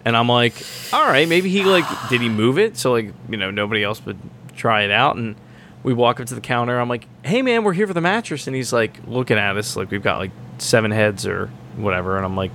and 0.04 0.16
I'm 0.16 0.30
like, 0.30 0.54
"All 0.94 1.06
right, 1.06 1.28
maybe 1.28 1.50
he 1.50 1.64
like 1.64 1.86
did 2.10 2.22
he 2.22 2.30
move 2.30 2.58
it 2.58 2.78
so 2.78 2.92
like 2.92 3.12
you 3.30 3.38
know 3.38 3.52
nobody 3.52 3.84
else 3.84 4.04
would 4.06 4.18
try 4.56 4.84
it 4.84 4.92
out?" 4.92 5.16
And 5.16 5.36
we 5.84 5.94
walk 5.94 6.20
up 6.20 6.28
to 6.28 6.36
the 6.36 6.42
counter. 6.42 6.80
I'm 6.80 6.90
like, 6.90 7.08
"Hey 7.24 7.42
man, 7.42 7.64
we're 7.64 7.74
here 7.74 7.88
for 7.88 7.94
the 7.94 8.02
mattress," 8.02 8.48
and 8.48 8.56
he's 8.56 8.74
like 8.74 9.00
looking 9.08 9.38
at 9.38 9.58
us 9.58 9.76
like 9.76 9.92
we've 9.92 10.04
got 10.04 10.20
like 10.20 10.32
seven 10.58 10.92
heads 10.92 11.26
or 11.28 11.48
whatever, 11.78 12.18
and 12.18 12.26
I'm 12.26 12.36
like, 12.38 12.52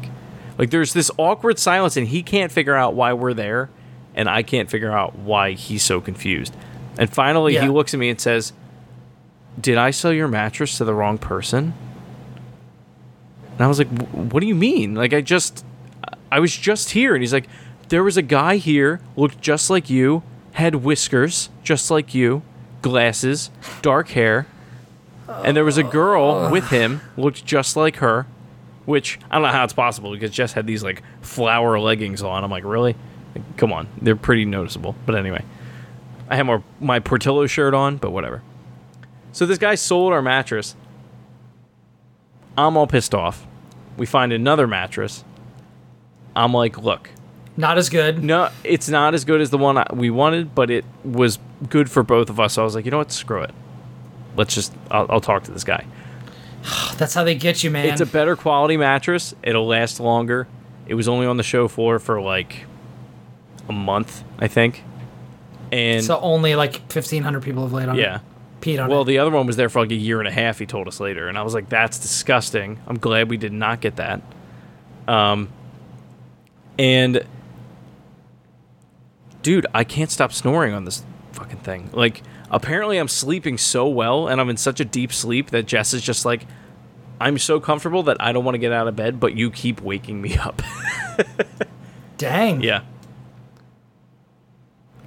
like 0.58 0.70
there's 0.70 0.92
this 0.92 1.10
awkward 1.18 1.58
silence, 1.58 1.96
and 1.96 2.08
he 2.08 2.22
can't 2.22 2.50
figure 2.50 2.74
out 2.74 2.94
why 2.94 3.12
we're 3.12 3.34
there, 3.34 3.68
and 4.14 4.28
I 4.28 4.42
can't 4.42 4.70
figure 4.70 4.90
out 4.92 5.16
why 5.16 5.52
he's 5.52 5.82
so 5.82 6.00
confused. 6.00 6.54
And 6.98 7.08
finally, 7.08 7.54
Yeah. 7.54 7.62
he 7.62 7.68
looks 7.68 7.94
at 7.94 8.00
me 8.00 8.08
and 8.10 8.20
says, 8.20 8.52
"Did 9.60 9.78
I 9.78 9.90
sell 9.90 10.12
your 10.12 10.28
mattress 10.28 10.76
to 10.78 10.84
the 10.84 10.94
wrong 10.94 11.18
person?" 11.18 11.74
And 13.60 13.66
I 13.66 13.68
was 13.68 13.78
like, 13.78 13.88
"What 13.88 14.40
do 14.40 14.46
you 14.46 14.54
mean? 14.54 14.94
Like 14.94 15.12
I 15.12 15.20
just, 15.20 15.66
I 16.32 16.40
was 16.40 16.56
just 16.56 16.92
here." 16.92 17.14
And 17.14 17.22
he's 17.22 17.34
like, 17.34 17.46
"There 17.90 18.02
was 18.02 18.16
a 18.16 18.22
guy 18.22 18.56
here, 18.56 19.02
looked 19.16 19.42
just 19.42 19.68
like 19.68 19.90
you, 19.90 20.22
had 20.52 20.76
whiskers 20.76 21.50
just 21.62 21.90
like 21.90 22.14
you, 22.14 22.40
glasses, 22.80 23.50
dark 23.82 24.08
hair, 24.08 24.46
and 25.44 25.54
there 25.54 25.64
was 25.66 25.76
a 25.76 25.82
girl 25.82 26.50
with 26.50 26.70
him, 26.70 27.02
looked 27.18 27.44
just 27.44 27.76
like 27.76 27.96
her." 27.96 28.26
Which 28.86 29.18
I 29.30 29.34
don't 29.34 29.42
know 29.42 29.48
how 29.48 29.64
it's 29.64 29.74
possible 29.74 30.10
because 30.12 30.30
Jess 30.30 30.54
had 30.54 30.66
these 30.66 30.82
like 30.82 31.02
flower 31.20 31.78
leggings 31.78 32.22
on. 32.22 32.42
I'm 32.42 32.50
like, 32.50 32.64
really? 32.64 32.96
Come 33.58 33.74
on, 33.74 33.88
they're 34.00 34.16
pretty 34.16 34.46
noticeable. 34.46 34.96
But 35.04 35.16
anyway, 35.16 35.44
I 36.30 36.36
had 36.36 36.44
my 36.46 36.62
my 36.80 36.98
Portillo 36.98 37.46
shirt 37.46 37.74
on, 37.74 37.98
but 37.98 38.10
whatever. 38.10 38.40
So 39.32 39.44
this 39.44 39.58
guy 39.58 39.74
sold 39.74 40.14
our 40.14 40.22
mattress. 40.22 40.76
I'm 42.56 42.78
all 42.78 42.86
pissed 42.86 43.14
off. 43.14 43.46
We 44.00 44.06
find 44.06 44.32
another 44.32 44.66
mattress. 44.66 45.24
I'm 46.34 46.54
like, 46.54 46.78
look, 46.78 47.10
Not 47.58 47.76
as 47.76 47.90
good. 47.90 48.24
no, 48.24 48.48
it's 48.64 48.88
not 48.88 49.12
as 49.12 49.26
good 49.26 49.42
as 49.42 49.50
the 49.50 49.58
one 49.58 49.76
I- 49.76 49.92
we 49.92 50.08
wanted, 50.08 50.54
but 50.54 50.70
it 50.70 50.86
was 51.04 51.38
good 51.68 51.90
for 51.90 52.02
both 52.02 52.30
of 52.30 52.40
us. 52.40 52.54
So 52.54 52.62
I 52.62 52.64
was 52.64 52.74
like, 52.74 52.86
you 52.86 52.90
know 52.90 52.96
what? 52.96 53.12
Screw 53.12 53.42
it. 53.42 53.50
Let's 54.36 54.54
just, 54.54 54.72
I'll, 54.90 55.04
I'll 55.10 55.20
talk 55.20 55.42
to 55.44 55.50
this 55.50 55.64
guy. 55.64 55.84
That's 56.96 57.12
how 57.12 57.24
they 57.24 57.34
get 57.34 57.62
you, 57.62 57.70
man. 57.70 57.90
It's 57.90 58.00
a 58.00 58.06
better 58.06 58.36
quality 58.36 58.78
mattress. 58.78 59.34
It'll 59.42 59.66
last 59.66 60.00
longer. 60.00 60.48
It 60.86 60.94
was 60.94 61.06
only 61.06 61.26
on 61.26 61.36
the 61.36 61.42
show 61.42 61.68
floor 61.68 61.98
for 61.98 62.22
like 62.22 62.64
a 63.68 63.72
month, 63.74 64.24
I 64.38 64.48
think. 64.48 64.82
And 65.72 66.02
so 66.02 66.18
only 66.20 66.54
like 66.54 66.76
1,500 66.76 67.42
people 67.42 67.64
have 67.64 67.74
laid 67.74 67.90
on 67.90 67.98
it. 67.98 68.00
yeah. 68.00 68.16
it. 68.16 68.22
Peed 68.60 68.82
on 68.82 68.90
Well, 68.90 69.02
it. 69.02 69.06
the 69.06 69.18
other 69.18 69.30
one 69.30 69.46
was 69.46 69.56
there 69.56 69.68
for 69.68 69.80
like 69.80 69.90
a 69.90 69.94
year 69.94 70.18
and 70.18 70.28
a 70.28 70.32
half. 70.32 70.58
He 70.58 70.66
told 70.66 70.86
us 70.88 71.00
later, 71.00 71.28
and 71.28 71.38
I 71.38 71.42
was 71.42 71.54
like, 71.54 71.68
"That's 71.68 71.98
disgusting." 71.98 72.78
I'm 72.86 72.98
glad 72.98 73.30
we 73.30 73.36
did 73.36 73.52
not 73.52 73.80
get 73.80 73.96
that. 73.96 74.20
Um, 75.08 75.48
and 76.78 77.22
dude, 79.42 79.66
I 79.74 79.84
can't 79.84 80.10
stop 80.10 80.32
snoring 80.32 80.74
on 80.74 80.84
this 80.84 81.02
fucking 81.32 81.58
thing. 81.60 81.88
Like, 81.92 82.22
apparently, 82.50 82.98
I'm 82.98 83.08
sleeping 83.08 83.56
so 83.58 83.88
well, 83.88 84.28
and 84.28 84.40
I'm 84.40 84.50
in 84.50 84.56
such 84.56 84.80
a 84.80 84.84
deep 84.84 85.12
sleep 85.12 85.50
that 85.50 85.64
Jess 85.66 85.94
is 85.94 86.02
just 86.02 86.24
like, 86.26 86.46
"I'm 87.20 87.38
so 87.38 87.60
comfortable 87.60 88.02
that 88.04 88.18
I 88.20 88.32
don't 88.32 88.44
want 88.44 88.54
to 88.54 88.58
get 88.58 88.72
out 88.72 88.86
of 88.88 88.94
bed, 88.96 89.18
but 89.20 89.34
you 89.34 89.50
keep 89.50 89.80
waking 89.80 90.20
me 90.20 90.36
up." 90.36 90.62
Dang. 92.18 92.60
yeah, 92.62 92.82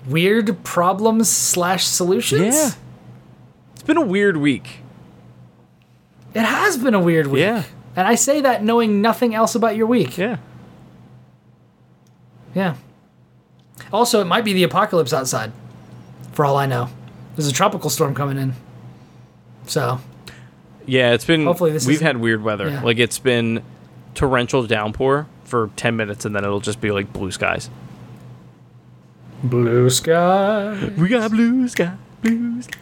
Weird 0.07 0.63
problems 0.63 1.29
slash 1.29 1.85
solutions? 1.85 2.55
yeah. 2.55 2.71
It's 3.83 3.87
been 3.87 3.97
a 3.97 4.01
weird 4.05 4.37
week. 4.37 4.79
It 6.33 6.41
has 6.45 6.77
been 6.77 6.93
a 6.93 7.01
weird 7.01 7.27
week. 7.27 7.41
Yeah. 7.41 7.63
And 7.97 8.07
I 8.07 8.15
say 8.15 8.39
that 8.39 8.63
knowing 8.63 9.01
nothing 9.01 9.35
else 9.35 9.55
about 9.55 9.75
your 9.75 9.87
week. 9.87 10.17
Yeah. 10.17 10.37
Yeah. 12.55 12.75
Also, 13.91 14.21
it 14.21 14.25
might 14.25 14.45
be 14.45 14.53
the 14.53 14.63
apocalypse 14.63 15.11
outside, 15.11 15.51
for 16.31 16.45
all 16.45 16.55
I 16.55 16.65
know. 16.65 16.87
There's 17.35 17.47
a 17.49 17.51
tropical 17.51 17.89
storm 17.89 18.15
coming 18.15 18.37
in. 18.37 18.53
So, 19.67 19.99
Yeah, 20.85 21.11
it's 21.11 21.25
been. 21.25 21.43
Hopefully 21.43 21.71
this 21.71 21.85
we've 21.85 21.99
had 21.99 22.15
weird 22.17 22.41
weather. 22.41 22.69
Yeah. 22.69 22.83
Like 22.83 22.99
it's 22.99 23.19
been 23.19 23.63
torrential 24.15 24.65
downpour 24.65 25.27
for 25.43 25.71
ten 25.75 25.97
minutes, 25.97 26.23
and 26.23 26.33
then 26.33 26.45
it'll 26.45 26.61
just 26.61 26.79
be 26.79 26.91
like 26.91 27.11
blue 27.11 27.31
skies. 27.31 27.69
blue 29.43 29.89
sky. 29.89 30.89
We 30.97 31.09
got 31.09 31.31
blue 31.31 31.67
sky, 31.67 31.95
blue 32.21 32.61
sky. 32.61 32.79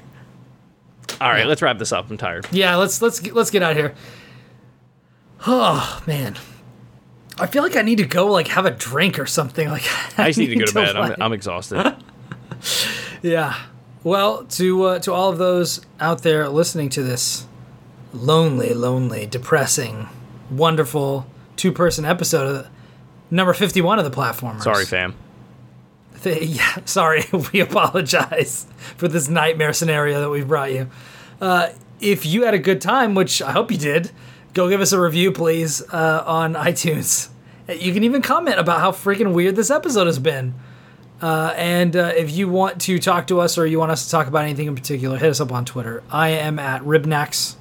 All 1.20 1.30
right, 1.30 1.46
let's 1.46 1.62
wrap 1.62 1.78
this 1.78 1.92
up. 1.92 2.10
I'm 2.10 2.18
tired. 2.18 2.48
Yeah, 2.52 2.76
let's 2.76 3.02
let's 3.02 3.20
get, 3.20 3.34
let's 3.36 3.50
get 3.52 3.64
out 3.64 3.72
of 3.72 3.78
here. 3.78 3.96
Oh 5.48 6.02
man, 6.06 6.38
I 7.40 7.48
feel 7.48 7.64
like 7.64 7.76
I 7.76 7.82
need 7.82 7.98
to 7.98 8.06
go 8.06 8.28
like 8.28 8.48
have 8.50 8.66
a 8.66 8.72
drink 8.72 9.18
or 9.20 9.26
something. 9.26 9.70
Like 9.70 9.84
I 10.20 10.28
just 10.28 10.40
need 10.40 10.48
to 10.48 10.56
go 10.56 10.66
to 10.66 10.74
bed. 10.74 10.96
I'm, 10.96 11.16
I'm 11.22 11.34
exhausted. 11.34 11.96
Yeah. 13.24 13.56
Well, 14.04 14.46
to 14.46 14.84
uh, 14.84 15.00
to 15.00 15.14
all 15.14 15.30
of 15.30 15.38
those 15.38 15.82
out 16.00 16.24
there 16.24 16.50
listening 16.50 16.90
to 16.90 17.04
this 17.04 17.46
lonely, 18.14 18.74
lonely, 18.74 19.28
depressing, 19.28 20.10
wonderful 20.50 21.28
two-person 21.56 22.04
episode 22.06 22.48
of 22.48 22.68
number 23.30 23.54
51 23.54 24.00
of 24.00 24.06
the 24.06 24.12
platformers. 24.12 24.64
Sorry, 24.64 24.86
fam. 24.86 25.14
Yeah, 26.42 26.78
sorry. 26.86 27.24
we 27.54 27.60
apologize 27.60 28.68
for 28.98 29.08
this 29.08 29.28
nightmare 29.28 29.74
scenario 29.74 30.22
that 30.22 30.30
we've 30.30 30.48
brought 30.48 30.72
you. 30.72 30.90
Uh, 31.40 31.70
if 32.00 32.26
you 32.26 32.44
had 32.44 32.54
a 32.54 32.60
good 32.60 32.82
time, 32.82 33.16
which 33.16 33.42
I 33.42 33.52
hope 33.52 33.72
you 33.72 33.78
did, 33.78 34.12
go 34.54 34.70
give 34.70 34.82
us 34.82 34.92
a 34.92 35.00
review, 35.00 35.32
please, 35.32 35.82
uh, 35.94 36.24
on 36.26 36.54
iTunes. 36.54 37.30
You 37.68 37.94
can 37.94 38.04
even 38.04 38.22
comment 38.22 38.60
about 38.60 38.80
how 38.80 38.92
freaking 38.92 39.34
weird 39.34 39.56
this 39.56 39.70
episode 39.72 40.08
has 40.08 40.20
been. 40.20 40.56
Uh, 41.22 41.54
and 41.56 41.96
uh, 41.96 42.12
if 42.16 42.32
you 42.32 42.50
want 42.50 42.82
to 42.82 42.98
talk 42.98 43.28
to 43.28 43.40
us 43.40 43.58
or 43.58 43.66
you 43.68 43.78
want 43.78 43.92
us 43.92 44.06
to 44.06 44.12
talk 44.12 44.28
about 44.28 44.44
anything 44.44 44.68
in 44.68 44.76
particular, 44.76 45.18
hit 45.18 45.30
us 45.30 45.40
up 45.40 45.52
on 45.52 45.66
Twitter. 45.66 46.04
I 46.10 46.30
am 46.30 46.58
at 46.58 46.82
Ribnax, 46.82 47.56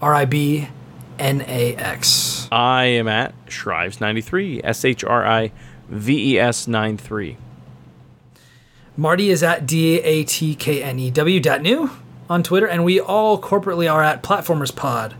R 0.00 0.14
I 0.14 0.24
B 0.24 0.68
N 1.18 1.42
A 1.42 1.74
X. 1.74 2.48
I 2.52 2.84
am 2.84 3.08
at 3.08 3.34
Shrives93, 3.46 4.60
S 4.62 4.84
H 4.84 5.02
R 5.02 5.26
I 5.26 5.50
V 5.88 6.34
E 6.34 6.38
S 6.38 6.68
93. 6.68 7.36
Marty 8.96 9.30
is 9.30 9.42
at 9.42 9.66
D 9.66 10.00
A 10.00 10.24
T 10.24 10.54
K 10.54 10.82
N 10.82 10.98
E 10.98 11.10
W 11.10 11.40
dot 11.40 11.62
new 11.62 11.90
on 12.28 12.42
Twitter, 12.42 12.66
and 12.66 12.84
we 12.84 13.00
all 13.00 13.40
corporately 13.40 13.92
are 13.92 14.02
at 14.02 14.22
Platformers 14.22 14.74
Pod 14.74 15.14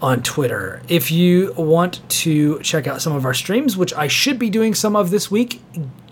on 0.00 0.22
Twitter. 0.22 0.80
If 0.88 1.10
you 1.10 1.52
want 1.56 2.00
to 2.08 2.58
check 2.60 2.86
out 2.86 3.02
some 3.02 3.14
of 3.14 3.24
our 3.24 3.34
streams, 3.34 3.76
which 3.76 3.92
I 3.94 4.06
should 4.08 4.38
be 4.38 4.50
doing 4.50 4.74
some 4.74 4.96
of 4.96 5.10
this 5.10 5.30
week, 5.30 5.60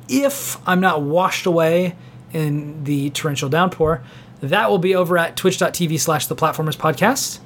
if 0.09 0.59
I'm 0.69 0.81
not 0.81 1.03
washed 1.03 1.47
away 1.47 1.97
in 2.33 2.85
the 2.85 3.11
torrential 3.11 3.49
downpour, 3.49 4.03
that 4.41 4.69
will 4.69 4.79
be 4.79 4.95
over 4.95 5.17
at 5.17 5.37
twitch.tv 5.37 5.99
slash 6.01 6.27
the 6.27 6.37
platformers 6.37 6.77
podcast. 6.77 7.41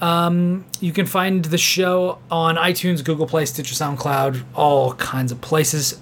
Um, 0.00 0.64
you 0.80 0.92
can 0.92 1.06
find 1.06 1.44
the 1.44 1.58
show 1.58 2.18
on 2.30 2.56
iTunes, 2.56 3.04
Google 3.04 3.26
Play, 3.26 3.44
Stitcher, 3.46 3.74
SoundCloud, 3.74 4.44
all 4.54 4.94
kinds 4.94 5.32
of 5.32 5.40
places. 5.40 6.00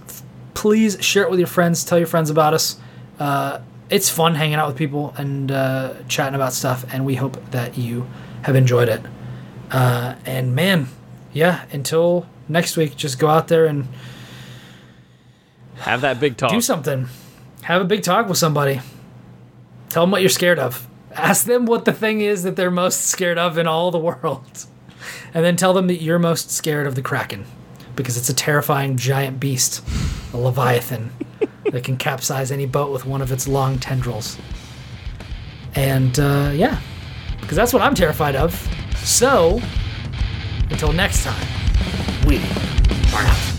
Please 0.56 0.96
share 1.04 1.22
it 1.24 1.30
with 1.30 1.38
your 1.38 1.46
friends. 1.46 1.84
Tell 1.84 1.98
your 1.98 2.06
friends 2.06 2.30
about 2.30 2.54
us. 2.54 2.76
Uh, 3.18 3.60
it's 3.90 4.08
fun 4.10 4.34
hanging 4.34 4.56
out 4.56 4.66
with 4.68 4.76
people 4.76 5.14
and 5.16 5.52
uh, 5.52 5.94
chatting 6.08 6.34
about 6.34 6.52
stuff, 6.52 6.84
and 6.92 7.04
we 7.04 7.14
hope 7.14 7.38
that 7.50 7.76
you 7.78 8.06
have 8.42 8.56
enjoyed 8.56 8.88
it. 8.88 9.00
Uh, 9.70 10.14
and 10.24 10.54
man, 10.54 10.88
yeah, 11.32 11.64
until 11.72 12.26
next 12.48 12.76
week, 12.76 12.96
just 12.96 13.18
go 13.18 13.28
out 13.28 13.48
there 13.48 13.66
and 13.66 13.86
Have 15.78 16.00
that 16.00 16.18
big 16.18 16.36
talk. 16.36 16.50
do 16.50 16.60
something. 16.60 17.06
Have 17.62 17.82
a 17.82 17.84
big 17.84 18.02
talk 18.02 18.28
with 18.28 18.38
somebody. 18.38 18.80
Tell 19.90 20.02
them 20.04 20.10
what 20.10 20.20
you're 20.22 20.28
scared 20.30 20.58
of. 20.58 20.86
Ask 21.12 21.44
them 21.46 21.66
what 21.66 21.84
the 21.84 21.92
thing 21.92 22.20
is 22.22 22.42
that 22.44 22.56
they're 22.56 22.70
most 22.70 23.02
scared 23.02 23.38
of 23.38 23.58
in 23.58 23.66
all 23.66 23.90
the 23.90 23.98
world. 23.98 24.66
And 25.34 25.44
then 25.44 25.56
tell 25.56 25.72
them 25.74 25.86
that 25.88 26.02
you're 26.02 26.18
most 26.18 26.50
scared 26.50 26.86
of 26.86 26.94
the 26.94 27.02
Kraken. 27.02 27.44
Because 27.94 28.16
it's 28.16 28.28
a 28.28 28.34
terrifying 28.34 28.96
giant 28.96 29.40
beast, 29.40 29.82
a 30.36 30.38
Leviathan, 30.38 31.10
that 31.64 31.82
can 31.82 31.96
capsize 31.96 32.52
any 32.52 32.66
boat 32.66 32.92
with 32.92 33.06
one 33.06 33.22
of 33.22 33.32
its 33.32 33.48
long 33.48 33.78
tendrils. 33.78 34.38
And 35.74 36.18
uh, 36.18 36.52
yeah, 36.54 36.80
because 37.40 37.56
that's 37.56 37.72
what 37.72 37.82
I'm 37.82 37.94
terrified 37.94 38.36
of. 38.36 38.54
So, 38.96 39.60
until 40.70 40.92
next 40.92 41.24
time, 41.24 41.46
we 42.26 42.38
are 43.14 43.22
out. 43.22 43.55